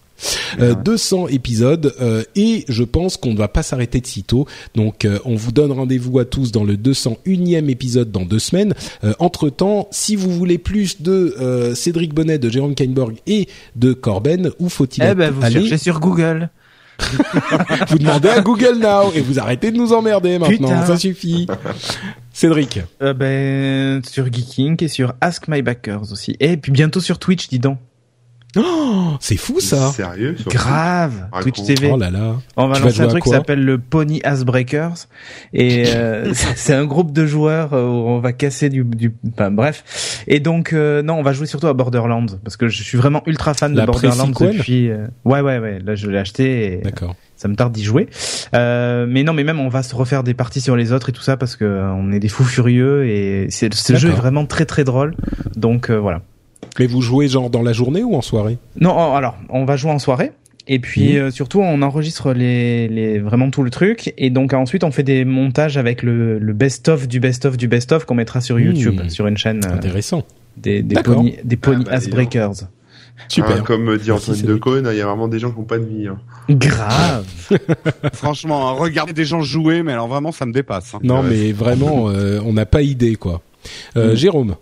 euh, 0.59 0.75
200 0.75 1.29
épisodes 1.29 1.95
euh, 2.01 2.25
et 2.35 2.65
je 2.69 2.83
pense 2.83 3.17
qu'on 3.17 3.33
ne 3.35 3.39
va 3.39 3.47
pas 3.47 3.63
s'arrêter 3.63 4.01
de 4.01 4.07
sitôt. 4.07 4.47
Donc 4.75 5.05
euh, 5.05 5.19
on 5.25 5.37
vous 5.37 5.53
donne 5.53 5.71
rendez-vous 5.71 6.19
à 6.19 6.25
tous 6.25 6.51
dans 6.51 6.65
le 6.65 6.77
201e 6.77 7.69
épisode 7.69 8.11
dans 8.11 8.25
deux 8.25 8.41
semaines. 8.41 8.75
entre 9.21 9.49
temps, 9.49 9.87
si 9.93 10.17
vous 10.17 10.31
voulez 10.33 10.59
plus 10.59 11.03
de 11.03 11.37
euh, 11.41 11.75
Cédric 11.77 12.15
Bonnet, 12.15 12.39
de 12.39 12.49
Jérôme 12.49 12.75
Kainborg 12.75 13.15
et 13.29 13.47
de 13.77 13.93
Corben, 13.93 14.51
où 14.59 14.69
faut-il 14.69 15.05
Eh 15.09 15.15
ben, 15.15 15.31
vous 15.31 15.45
aller 15.45 15.61
cherchez 15.61 15.79
sur 15.79 16.01
Google. 16.01 16.51
Vous 17.89 17.99
demandez 17.99 18.29
à 18.29 18.41
Google 18.41 18.79
Now 18.79 19.13
et 19.15 19.21
vous 19.21 19.39
arrêtez 19.39 19.71
de 19.71 19.77
nous 19.77 19.93
emmerder 19.93 20.39
maintenant. 20.39 20.69
Putain. 20.69 20.87
Ça 20.87 20.97
suffit. 20.97 21.47
Cédric. 22.33 22.81
Euh, 23.03 23.15
ben, 23.15 24.03
sur 24.05 24.33
Geeking 24.33 24.83
et 24.83 24.89
sur 24.89 25.15
Ask 25.21 25.49
My 25.49 25.63
Backers 25.63 26.13
aussi. 26.13 26.37
Et 26.41 26.57
puis 26.57 26.73
bientôt 26.73 27.01
sur 27.01 27.19
Twitch, 27.19 27.49
dis 27.49 27.59
donc. 27.59 27.79
Oh, 28.57 29.17
c'est 29.21 29.37
fou 29.37 29.61
ça. 29.61 29.91
Sérieux 29.93 30.35
Grave. 30.47 31.29
Twitch. 31.43 31.63
TV. 31.63 31.91
Oh 31.93 31.99
là 31.99 32.11
là. 32.11 32.37
On 32.57 32.67
va 32.67 32.77
Tu 32.77 32.83
lancer 32.83 33.01
un 33.03 33.09
truc 33.09 33.25
qui 33.25 33.31
s'appelle 33.31 33.63
le 33.63 33.79
Pony 33.79 34.21
Ass 34.25 34.45
Breakers 34.45 35.07
et 35.53 35.85
euh, 35.89 36.33
c'est 36.57 36.73
un 36.75 36.87
groupe 36.87 37.13
de 37.13 37.27
joueurs 37.27 37.75
euh, 37.75 37.85
où 37.85 38.09
on 38.09 38.21
va 38.21 38.33
casser 38.33 38.71
du, 38.71 38.85
du 38.85 39.13
enfin 39.33 39.51
bref 39.51 40.25
et 40.27 40.41
donc 40.41 40.73
euh, 40.73 41.03
non 41.03 41.15
on 41.15 41.23
va 41.23 41.33
jouer 41.33 41.47
surtout 41.47 41.67
à 41.67 41.75
Borderlands 41.75 42.27
parce 42.43 42.57
que 42.57 42.69
je 42.69 42.83
suis 42.83 42.97
vraiment 42.97 43.23
ultra 43.27 43.53
fan 43.55 43.75
La 43.75 43.83
de 43.83 43.87
Borderlands 43.87 44.29
depuis 44.29 44.91
euh, 44.91 45.07
ouais 45.25 45.41
ouais 45.41 45.59
ouais 45.59 45.79
là 45.85 45.95
je 45.95 46.09
l'ai 46.09 46.19
acheté 46.19 46.73
et 46.73 46.77
D'accord. 46.79 47.15
ça 47.37 47.49
me 47.49 47.55
tarde 47.55 47.73
d'y 47.73 47.85
jouer 47.85 48.09
euh, 48.55 49.07
mais 49.09 49.25
non 49.25 49.35
mais 49.35 49.45
même 49.45 49.61
on 49.61 49.69
va 49.69 49.83
se 49.83 49.95
refaire 49.95 50.23
des 50.25 50.35
parties 50.35 50.61
sur 50.61 50.75
les 50.75 50.93
autres 50.93 51.11
et 51.11 51.13
tout 51.13 51.23
ça 51.23 51.37
parce 51.37 51.57
que 51.57 51.65
euh, 51.65 51.93
on 51.93 52.13
est 52.13 52.21
des 52.21 52.29
fous 52.29 52.45
furieux 52.45 53.07
et 53.07 53.47
c'est 53.51 53.73
ce 53.75 53.97
jeu 53.97 54.09
est 54.09 54.13
vraiment 54.13 54.47
très 54.47 54.65
très 54.65 54.85
drôle 54.85 55.15
donc 55.57 55.91
euh, 55.91 55.99
voilà 55.99 56.23
Mais 56.79 56.87
vous 56.87 57.01
jouez 57.03 57.29
genre 57.29 57.51
dans 57.51 57.63
la 57.63 57.73
journée 57.73 58.03
ou 58.05 58.15
en 58.15 58.23
soirée 58.23 58.59
non, 58.81 58.95
oh, 58.97 59.17
alors, 59.17 59.37
on 59.51 59.65
va 59.65 59.77
jouer 59.77 59.91
en 59.91 59.99
soirée. 59.99 60.33
Et 60.71 60.79
puis 60.81 61.15
Mhm. 61.15 61.19
euh, 61.23 61.31
surtout, 61.31 61.61
on 61.61 61.81
enregistre 61.83 62.33
les, 62.35 62.89
les 62.89 63.19
vraiment 63.19 63.51
tout 63.51 63.63
le 63.63 63.71
truc. 63.71 64.13
Et 64.19 64.29
donc 64.31 64.53
ensuite, 64.53 64.85
on 64.85 64.91
fait 64.91 65.03
des 65.03 65.25
montages 65.25 65.77
avec 65.79 66.03
le, 66.03 66.39
le 66.39 66.53
best-of 66.53 67.09
du 67.09 67.21
best-of 67.21 67.57
du 67.57 67.69
best-of 67.69 68.05
qu'on 68.05 68.15
mettra 68.15 68.41
sur 68.41 68.57
Mhm. 68.57 68.63
YouTube, 68.65 69.01
sur 69.09 69.27
une 69.27 69.37
chaîne 69.39 69.63
euh, 69.67 69.75
Intéressant. 69.75 70.25
des, 70.57 70.83
des 70.83 71.03
pony, 71.03 71.37
des 71.43 71.57
pony 71.57 71.85
Ah 71.87 71.91
bah, 71.91 71.97
ass 71.97 72.09
breakers. 72.11 72.53
Super. 73.29 73.51
Hein, 73.57 73.63
comme 73.67 73.85
dit 73.85 73.89
Merci, 74.09 74.11
Antoine 74.13 74.37
Cédric. 74.37 74.55
Decaune, 74.57 74.89
il 74.93 74.97
y 74.97 75.01
a 75.01 75.07
vraiment 75.07 75.27
des 75.27 75.39
gens 75.41 75.51
qui 75.51 75.59
n'ont 75.59 75.65
pas 75.65 75.79
de 75.79 75.85
vie. 75.87 76.07
hein. 76.07 76.19
Grave. 76.51 77.27
Franchement, 78.13 78.69
hein, 78.69 78.73
regarder 78.73 79.13
des 79.13 79.25
gens 79.25 79.41
jouer, 79.41 79.83
mais 79.83 79.93
alors 79.93 80.07
vraiment, 80.09 80.31
ça 80.33 80.47
me 80.47 80.53
dépasse. 80.53 80.95
hein. 80.95 81.01
Non, 81.03 81.23
mais 81.23 81.51
vraiment, 81.53 82.11
euh, 82.11 82.41
on 82.45 82.53
n'a 82.53 82.67
pas 82.67 82.83
idée 82.83 83.17
quoi. 83.17 83.41
Euh, 83.97 84.13
Mm. 84.13 84.17
Jérôme. 84.17 84.55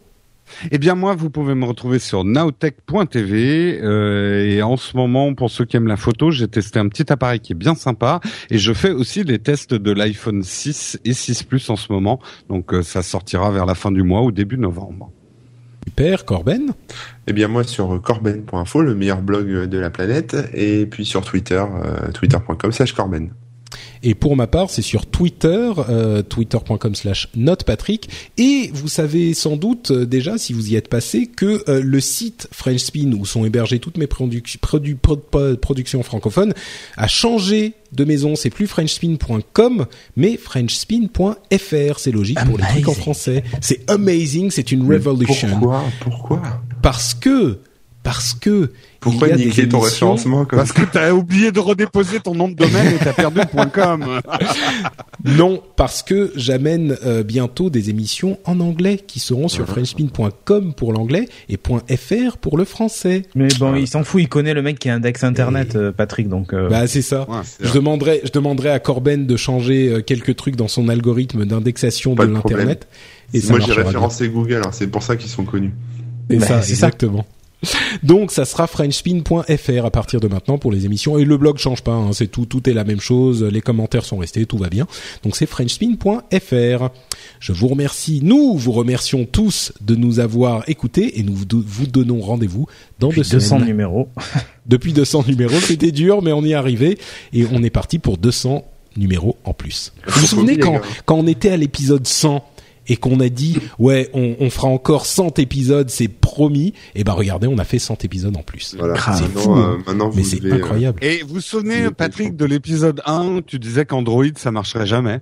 Eh 0.70 0.78
bien 0.78 0.94
moi, 0.94 1.14
vous 1.14 1.30
pouvez 1.30 1.54
me 1.54 1.64
retrouver 1.64 1.98
sur 1.98 2.24
nowtech.tv 2.24 3.80
euh, 3.82 4.44
et 4.44 4.62
en 4.62 4.76
ce 4.76 4.96
moment, 4.96 5.34
pour 5.34 5.50
ceux 5.50 5.64
qui 5.64 5.76
aiment 5.76 5.86
la 5.86 5.96
photo, 5.96 6.30
j'ai 6.30 6.48
testé 6.48 6.78
un 6.78 6.88
petit 6.88 7.10
appareil 7.12 7.40
qui 7.40 7.52
est 7.52 7.56
bien 7.56 7.74
sympa 7.74 8.20
et 8.50 8.58
je 8.58 8.72
fais 8.72 8.90
aussi 8.90 9.24
des 9.24 9.38
tests 9.38 9.74
de 9.74 9.92
l'iPhone 9.92 10.42
6 10.42 11.00
et 11.04 11.12
6 11.12 11.44
Plus 11.44 11.70
en 11.70 11.76
ce 11.76 11.92
moment. 11.92 12.20
Donc 12.48 12.72
euh, 12.72 12.82
ça 12.82 13.02
sortira 13.02 13.50
vers 13.50 13.66
la 13.66 13.74
fin 13.74 13.92
du 13.92 14.02
mois 14.02 14.22
ou 14.22 14.32
début 14.32 14.58
novembre. 14.58 15.10
Super. 15.86 16.24
Corben? 16.24 16.72
Eh 17.26 17.32
bien 17.32 17.48
moi 17.48 17.62
sur 17.62 18.00
corben.info, 18.02 18.82
le 18.82 18.94
meilleur 18.94 19.22
blog 19.22 19.66
de 19.66 19.78
la 19.78 19.90
planète, 19.90 20.36
et 20.52 20.86
puis 20.86 21.04
sur 21.04 21.24
Twitter, 21.24 21.62
euh, 21.84 22.10
twitter.com 22.12 22.72
slash 22.72 22.92
corben. 22.92 23.30
Et 24.02 24.14
pour 24.14 24.36
ma 24.36 24.46
part, 24.46 24.70
c'est 24.70 24.82
sur 24.82 25.06
Twitter, 25.06 25.72
euh, 25.88 26.22
twitter.com 26.22 26.94
slash 26.94 27.28
notepatrick. 27.34 28.08
Et 28.38 28.70
vous 28.72 28.88
savez 28.88 29.34
sans 29.34 29.56
doute 29.56 29.90
euh, 29.90 30.06
déjà, 30.06 30.38
si 30.38 30.52
vous 30.52 30.70
y 30.70 30.76
êtes 30.76 30.88
passé, 30.88 31.26
que 31.26 31.64
euh, 31.68 31.80
le 31.82 32.00
site 32.00 32.48
French 32.52 32.80
Spin, 32.80 33.12
où 33.18 33.26
sont 33.26 33.44
hébergées 33.44 33.78
toutes 33.80 33.98
mes 33.98 34.06
produc- 34.06 34.58
produ- 34.60 34.96
pro- 34.96 35.16
pro- 35.16 35.56
productions 35.56 36.02
francophones, 36.02 36.54
a 36.96 37.08
changé 37.08 37.72
de 37.92 38.04
maison. 38.04 38.36
C'est 38.36 38.50
plus 38.50 38.66
frenchspin.com, 38.66 39.86
mais 40.16 40.36
frenchspin.fr. 40.36 41.98
C'est 41.98 42.12
logique 42.12 42.38
pour 42.44 42.58
les 42.58 42.64
trucs 42.64 42.88
en 42.88 42.92
Amazing. 42.92 42.94
français. 43.02 43.44
C'est 43.60 43.90
amazing, 43.90 44.50
c'est 44.50 44.72
une 44.72 44.86
revolution. 44.90 45.48
Pourquoi? 45.58 45.84
Pourquoi? 46.00 46.42
Parce 46.82 47.14
que, 47.14 47.58
parce 48.06 48.34
que, 48.34 48.70
Pourquoi 49.00 49.30
niquer 49.30 49.68
ton 49.68 49.80
référencement 49.80 50.44
comme 50.44 50.60
Parce 50.60 50.70
que 50.70 50.82
t'as 50.84 51.10
oublié 51.10 51.50
de 51.50 51.58
redéposer 51.58 52.20
ton 52.20 52.36
nom 52.36 52.48
de 52.48 52.54
domaine 52.54 52.94
et 52.94 52.98
t'as 52.98 53.12
perdu 53.12 53.40
.com. 53.72 54.20
Non, 55.24 55.60
parce 55.74 56.04
que 56.04 56.30
j'amène 56.36 56.96
euh, 57.04 57.24
bientôt 57.24 57.68
des 57.68 57.90
émissions 57.90 58.38
en 58.44 58.60
anglais 58.60 59.00
qui 59.04 59.18
seront 59.18 59.48
sur 59.48 59.66
frenchspin.com 59.66 60.72
pour 60.74 60.92
l'anglais 60.92 61.28
et 61.48 61.56
.fr 61.96 62.36
pour 62.36 62.56
le 62.56 62.64
français. 62.64 63.22
Mais 63.34 63.48
bon, 63.58 63.74
il 63.74 63.88
s'en 63.88 64.04
fout, 64.04 64.22
il 64.22 64.28
connaît 64.28 64.54
le 64.54 64.62
mec 64.62 64.78
qui 64.78 64.88
indexe 64.88 65.24
internet, 65.24 65.74
euh, 65.74 65.90
Patrick. 65.90 66.28
Donc 66.28 66.52
euh, 66.52 66.68
Bah 66.68 66.86
c'est 66.86 67.02
ça. 67.02 67.28
Ouais, 67.28 67.38
Je 67.60 67.72
demanderai, 67.72 68.20
je 68.22 68.30
demanderai 68.30 68.70
à 68.70 68.78
Corben 68.78 69.26
de 69.26 69.36
changer 69.36 69.88
euh, 69.88 70.00
quelques 70.00 70.36
trucs 70.36 70.54
dans 70.54 70.68
son 70.68 70.88
algorithme 70.88 71.44
d'indexation 71.44 72.14
de 72.14 72.22
l'internet. 72.22 72.86
Et 73.34 73.40
ça 73.40 73.50
Moi 73.50 73.58
j'ai 73.66 73.72
bien. 73.74 73.82
référencé 73.82 74.28
Google, 74.28 74.62
hein, 74.64 74.70
c'est 74.70 74.86
pour 74.86 75.02
ça 75.02 75.16
qu'ils 75.16 75.30
sont 75.30 75.44
connus. 75.44 75.74
C'est 76.30 76.36
Bah, 76.36 76.46
ça, 76.46 76.62
c'est 76.62 76.74
ça. 76.76 76.86
exactement. 76.86 77.26
Donc 78.02 78.30
ça 78.30 78.44
sera 78.44 78.66
frenchspin.fr 78.66 79.84
à 79.84 79.90
partir 79.90 80.20
de 80.20 80.28
maintenant 80.28 80.58
pour 80.58 80.72
les 80.72 80.84
émissions 80.84 81.18
et 81.18 81.24
le 81.24 81.36
blog 81.36 81.58
change 81.58 81.82
pas, 81.82 81.92
hein, 81.92 82.12
c'est 82.12 82.26
tout, 82.26 82.46
tout 82.46 82.68
est 82.68 82.72
la 82.72 82.84
même 82.84 83.00
chose, 83.00 83.42
les 83.42 83.60
commentaires 83.60 84.04
sont 84.04 84.18
restés, 84.18 84.46
tout 84.46 84.58
va 84.58 84.68
bien. 84.68 84.86
Donc 85.22 85.36
c'est 85.36 85.46
frenchspin.fr. 85.46 86.88
Je 87.40 87.52
vous 87.52 87.68
remercie, 87.68 88.20
nous 88.22 88.56
vous 88.56 88.72
remercions 88.72 89.24
tous 89.24 89.72
de 89.80 89.94
nous 89.94 90.20
avoir 90.20 90.68
écoutés 90.68 91.18
et 91.18 91.22
nous 91.22 91.34
vous, 91.34 91.86
donnons 91.86 92.20
rendez-vous 92.20 92.66
dans 92.98 93.08
depuis 93.08 93.22
deux 93.22 93.30
200 93.38 93.48
semaines. 93.48 93.68
numéros. 93.68 94.08
Depuis 94.66 94.92
200 94.92 95.26
numéros, 95.28 95.60
c'était 95.60 95.92
dur 95.92 96.22
mais 96.22 96.32
on 96.32 96.42
y 96.42 96.50
est 96.50 96.54
arrivé 96.54 96.98
et 97.32 97.46
on 97.52 97.62
est 97.62 97.70
parti 97.70 98.00
pour 98.00 98.18
200 98.18 98.64
numéros 98.96 99.36
en 99.44 99.52
plus. 99.52 99.92
Vous 100.06 100.20
vous 100.22 100.26
souvenez 100.26 100.58
quand, 100.58 100.72
gars. 100.72 100.82
quand 101.04 101.14
on 101.14 101.26
était 101.26 101.50
à 101.50 101.56
l'épisode 101.56 102.06
100 102.06 102.44
et 102.88 102.96
qu'on 102.96 103.20
a 103.20 103.28
dit 103.28 103.58
ouais 103.78 104.08
on, 104.14 104.36
on 104.40 104.50
fera 104.50 104.68
encore 104.68 105.06
100 105.06 105.38
épisodes, 105.38 105.88
c'est 105.90 106.08
promis. 106.08 106.72
Et 106.94 107.04
ben 107.04 107.12
regardez, 107.12 107.46
on 107.46 107.58
a 107.58 107.64
fait 107.64 107.78
100 107.78 108.04
épisodes 108.04 108.36
en 108.36 108.42
plus. 108.42 108.74
Voilà. 108.78 108.94
C'est 109.16 109.24
fou, 109.38 109.54
euh, 109.54 109.58
hein. 109.60 109.78
maintenant, 109.86 110.08
vous 110.08 110.16
Mais 110.18 110.24
c'est 110.24 110.44
euh, 110.44 110.54
incroyable. 110.54 110.98
Et 111.02 111.22
vous 111.22 111.34
vous 111.34 111.40
souvenez, 111.40 111.90
Patrick, 111.90 112.36
de 112.36 112.44
l'épisode 112.44 113.02
1 113.06 113.26
où 113.26 113.40
tu 113.42 113.58
disais 113.58 113.84
qu'Android 113.86 114.24
ça 114.36 114.50
marcherait 114.50 114.86
jamais 114.86 115.20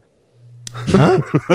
Hein 0.98 1.18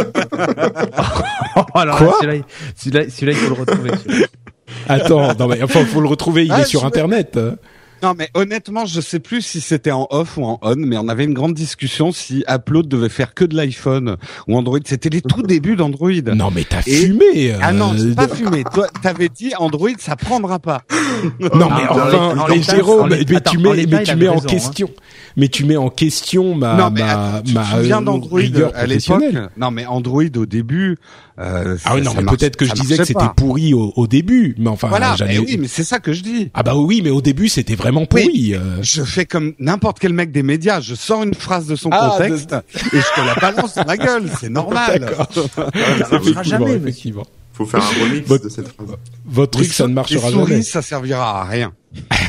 Oh, 1.56 1.61
alors 1.73 1.98
Quoi 1.98 2.26
là, 2.26 2.34
celui-là, 2.76 3.03
celui-là, 3.10 3.10
celui-là, 3.10 3.31
il 3.34 3.38
faut 3.38 3.56
le 3.56 3.60
retrouver. 3.61 3.91
Attends, 4.88 5.34
non 5.36 5.48
mais 5.48 5.61
enfin 5.64 5.84
faut 5.86 5.99
le 6.02 6.07
retrouver, 6.07 6.45
il 6.45 6.52
Ah, 6.52 6.61
est 6.61 6.65
sur 6.65 6.86
internet. 6.86 7.38
Non, 8.01 8.13
mais 8.17 8.30
honnêtement, 8.34 8.85
je 8.85 9.01
sais 9.01 9.19
plus 9.19 9.41
si 9.41 9.61
c'était 9.61 9.91
en 9.91 10.07
off 10.09 10.38
ou 10.38 10.45
en 10.45 10.59
on, 10.61 10.76
mais 10.77 10.97
on 10.97 11.07
avait 11.09 11.26
une 11.26 11.34
grande 11.34 11.53
discussion 11.53 12.11
si 12.11 12.43
Upload 12.49 12.88
devait 12.88 13.09
faire 13.09 13.34
que 13.34 13.43
de 13.45 13.55
l'iPhone 13.55 14.15
ou 14.47 14.57
Android. 14.57 14.80
C'était 14.85 15.09
les 15.09 15.21
tout 15.21 15.41
débuts 15.41 15.76
d'Android. 15.76 16.09
Non 16.34 16.49
mais 16.53 16.63
t'as 16.63 16.81
Et- 16.88 17.05
fumé. 17.07 17.53
Ah 17.61 17.73
non, 17.73 17.93
euh, 17.93 17.97
c'est 18.09 18.15
pas 18.15 18.27
fumé. 18.27 18.63
Toi, 18.73 18.88
t'avais 19.01 19.30
dit 19.30 19.51
Android, 19.57 19.89
ça 19.97 20.15
prendra 20.15 20.59
pas. 20.59 20.84
Non 21.53 21.69
mais 21.69 21.84
Ah, 21.89 21.93
en 21.93 21.97
enfin, 21.99 22.39
en 22.39 22.47
mais 22.47 22.55
l'état- 22.57 22.76
Jérôme, 22.76 23.01
en 23.01 23.07
mais 23.07 23.26
tu 23.26 23.35
en 23.35 23.59
mets, 23.59 23.69
mais 23.76 23.81
il 23.84 24.03
tu 24.03 24.15
mets 24.15 24.27
en 24.30 24.34
raison, 24.35 24.45
hein. 24.45 24.51
question, 24.51 24.89
mais 25.35 25.47
tu 25.49 25.65
mets 25.65 25.76
en 25.77 25.89
question 25.89 26.55
ma 26.55 26.76
non, 26.76 26.89
mais 26.91 27.01
ma 27.01 27.11
attends, 27.35 27.43
tu 27.45 27.53
ma 27.53 27.76
euh, 27.76 28.01
d'Android 28.01 28.39
rigueur 28.39 28.71
à 28.76 28.85
l'époque? 28.85 29.05
professionnelle. 29.17 29.49
Non, 29.57 29.71
mais 29.71 29.85
Android 29.85 30.23
au 30.38 30.45
début. 30.45 30.97
Euh, 31.40 31.78
Ah 31.86 31.95
oui, 31.95 32.02
non, 32.02 32.14
mais 32.16 32.24
peut-être 32.24 32.57
que 32.57 32.66
je 32.66 32.74
disais 32.74 32.98
que 32.98 33.06
c'était 33.06 33.24
pourri 33.38 33.74
au, 33.74 33.94
au 33.95 34.07
début, 34.07 34.56
mais 34.57 34.70
enfin, 34.70 34.90
Voilà, 34.90 35.16
j'avais- 35.16 35.34
mais 35.34 35.40
oui, 35.40 35.57
mais 35.57 35.68
c'est 35.70 35.84
ça 35.86 35.99
que 35.99 36.11
je 36.11 36.22
dis. 36.22 36.52
Ah 36.53 36.64
bah 36.64 36.76
oui, 36.76 36.99
mais 37.03 37.11
au 37.11 37.22
début 37.22 37.48
c'était 37.48 37.76
vraiment 37.76 38.06
pourri. 38.06 38.53
euh. 38.56 38.60
Je 38.82 39.03
fais 39.03 39.26
comme 39.26 39.53
n'importe 39.60 39.99
quel 39.99 40.11
mec 40.14 40.32
des 40.34 40.44
médias. 40.44 40.82
Je 40.82 40.95
sors 40.95 41.24
une 41.24 41.34
phrase 41.34 41.66
de 41.68 41.76
son 41.78 41.90
Ah, 41.94 42.10
contexte 42.18 42.52
et 42.76 42.98
je 42.99 43.22
te 43.22 43.26
la 43.26 43.36
balance 43.36 43.76
dans 43.76 43.84
la 43.86 43.95
gueule. 43.98 44.30
C'est 44.40 44.49
normal. 44.49 45.16
Ça 45.56 46.07
marchera 46.11 46.44
jamais, 46.44 46.74
effectivement. 46.74 47.26
Faut 47.53 47.66
faire 47.66 47.82
un 47.84 48.03
remix 48.03 48.28
Votre- 48.28 48.44
de 48.45 48.49
cette 48.49 48.68
phrase. 48.70 48.90
Votre 49.26 49.52
truc, 49.52 49.72
ça 49.74 49.88
ne 49.88 49.94
marchera 49.94 50.28
les 50.28 50.34
souris, 50.34 50.52
jamais. 50.52 50.61
ça 50.64 50.82
servira 50.82 51.41
à 51.41 51.44
rien. 51.45 51.72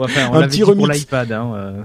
Enfin, 0.00 0.28
on 0.32 0.34
Un 0.36 0.42
petit 0.46 0.58
dit 0.58 0.62
pour 0.62 0.70
remix. 0.76 0.98
l'iPad. 1.00 1.32
Hein, 1.32 1.52
euh. 1.56 1.82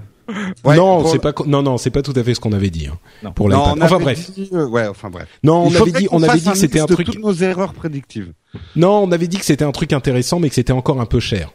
Ouais, 0.64 0.76
non, 0.78 1.02
pour- 1.02 1.10
c'est 1.12 1.20
pas, 1.20 1.34
non, 1.46 1.62
non, 1.62 1.78
c'est 1.78 1.90
pas 1.90 2.02
tout 2.02 2.14
à 2.16 2.24
fait 2.24 2.34
ce 2.34 2.40
qu'on 2.40 2.54
avait 2.54 2.70
dit 2.70 2.88
hein, 2.88 2.98
Non. 3.24 3.32
pour 3.34 3.50
l'iPad. 3.50 3.64
on 3.78 3.82
Enfin 3.82 3.96
avait 3.96 4.04
bref. 4.04 4.32
dit, 4.32 4.50
euh, 4.54 4.68
ouais, 4.68 4.88
enfin 4.88 5.10
bref. 5.10 5.28
Non, 5.44 5.64
on 5.68 5.76
avait 5.76 5.92
dit, 5.92 6.08
on 6.12 6.24
avait 6.24 6.40
dit 6.40 6.50
que 6.50 6.58
c'était 6.58 6.80
un 6.80 6.86
de 6.86 6.94
truc. 6.94 7.08
toutes 7.08 7.20
nos 7.20 7.34
erreurs 7.34 7.74
prédictives. 7.74 8.32
Non, 8.76 9.04
on 9.04 9.12
avait 9.12 9.28
dit 9.28 9.38
que 9.38 9.46
c'était 9.46 9.66
un 9.66 9.72
truc 9.72 9.94
intéressant, 9.94 10.40
mais 10.40 10.50
que 10.50 10.56
c'était 10.56 10.74
encore 10.74 11.02
un 11.02 11.06
peu 11.06 11.20
cher. 11.20 11.52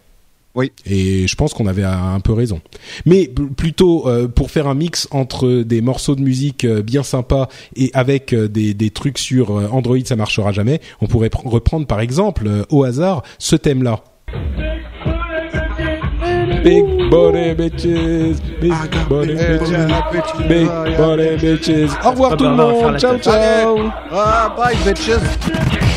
Oui. 0.55 0.73
Et 0.87 1.29
je 1.29 1.37
pense 1.37 1.55
qu'on 1.55 1.67
avait 1.67 1.85
un 1.85 2.19
peu 2.21 2.33
raison. 2.33 2.61
Mais 3.07 3.31
plutôt 3.57 4.09
euh, 4.09 4.27
pour 4.27 4.51
faire 4.51 4.67
un 4.67 4.75
mix 4.75 5.07
entre 5.13 5.63
des 5.63 5.81
morceaux 5.81 6.17
de 6.17 6.23
musique 6.23 6.65
euh, 6.65 6.83
bien 6.83 7.03
sympas 7.05 7.49
et 7.77 7.91
avec 7.95 8.33
euh, 8.33 8.49
des, 8.49 8.75
des 8.75 8.91
trucs 8.91 9.19
sur 9.19 9.57
euh, 9.57 9.69
Android, 9.71 9.99
ça 10.05 10.17
marchera 10.17 10.51
jamais. 10.51 10.81
On 11.01 11.07
pourrait 11.07 11.29
pr- 11.29 11.47
reprendre 11.49 11.87
par 11.87 12.01
exemple 12.01 12.47
euh, 12.49 12.65
au 12.71 12.83
hasard 12.83 13.23
ce 13.39 13.55
thème-là. 13.57 14.03
Big 16.63 17.11
body 17.11 17.55
bitches, 17.55 18.41
big 18.61 18.73
body 19.09 19.35
bitches, 19.35 20.49
big 20.49 20.67
body 20.97 21.37
bitches. 21.37 21.91
Au 22.05 22.11
revoir 22.11 22.37
tout 22.37 22.45
bah, 22.45 22.51
le 22.51 22.63
on 22.63 22.67
va 22.67 22.75
faire 22.75 22.83
monde, 22.83 22.93
la 22.93 22.99
ciao 22.99 23.19
ciao. 23.19 23.93
Ah, 24.13 24.55
bye 24.57 24.77
bitches. 24.85 25.88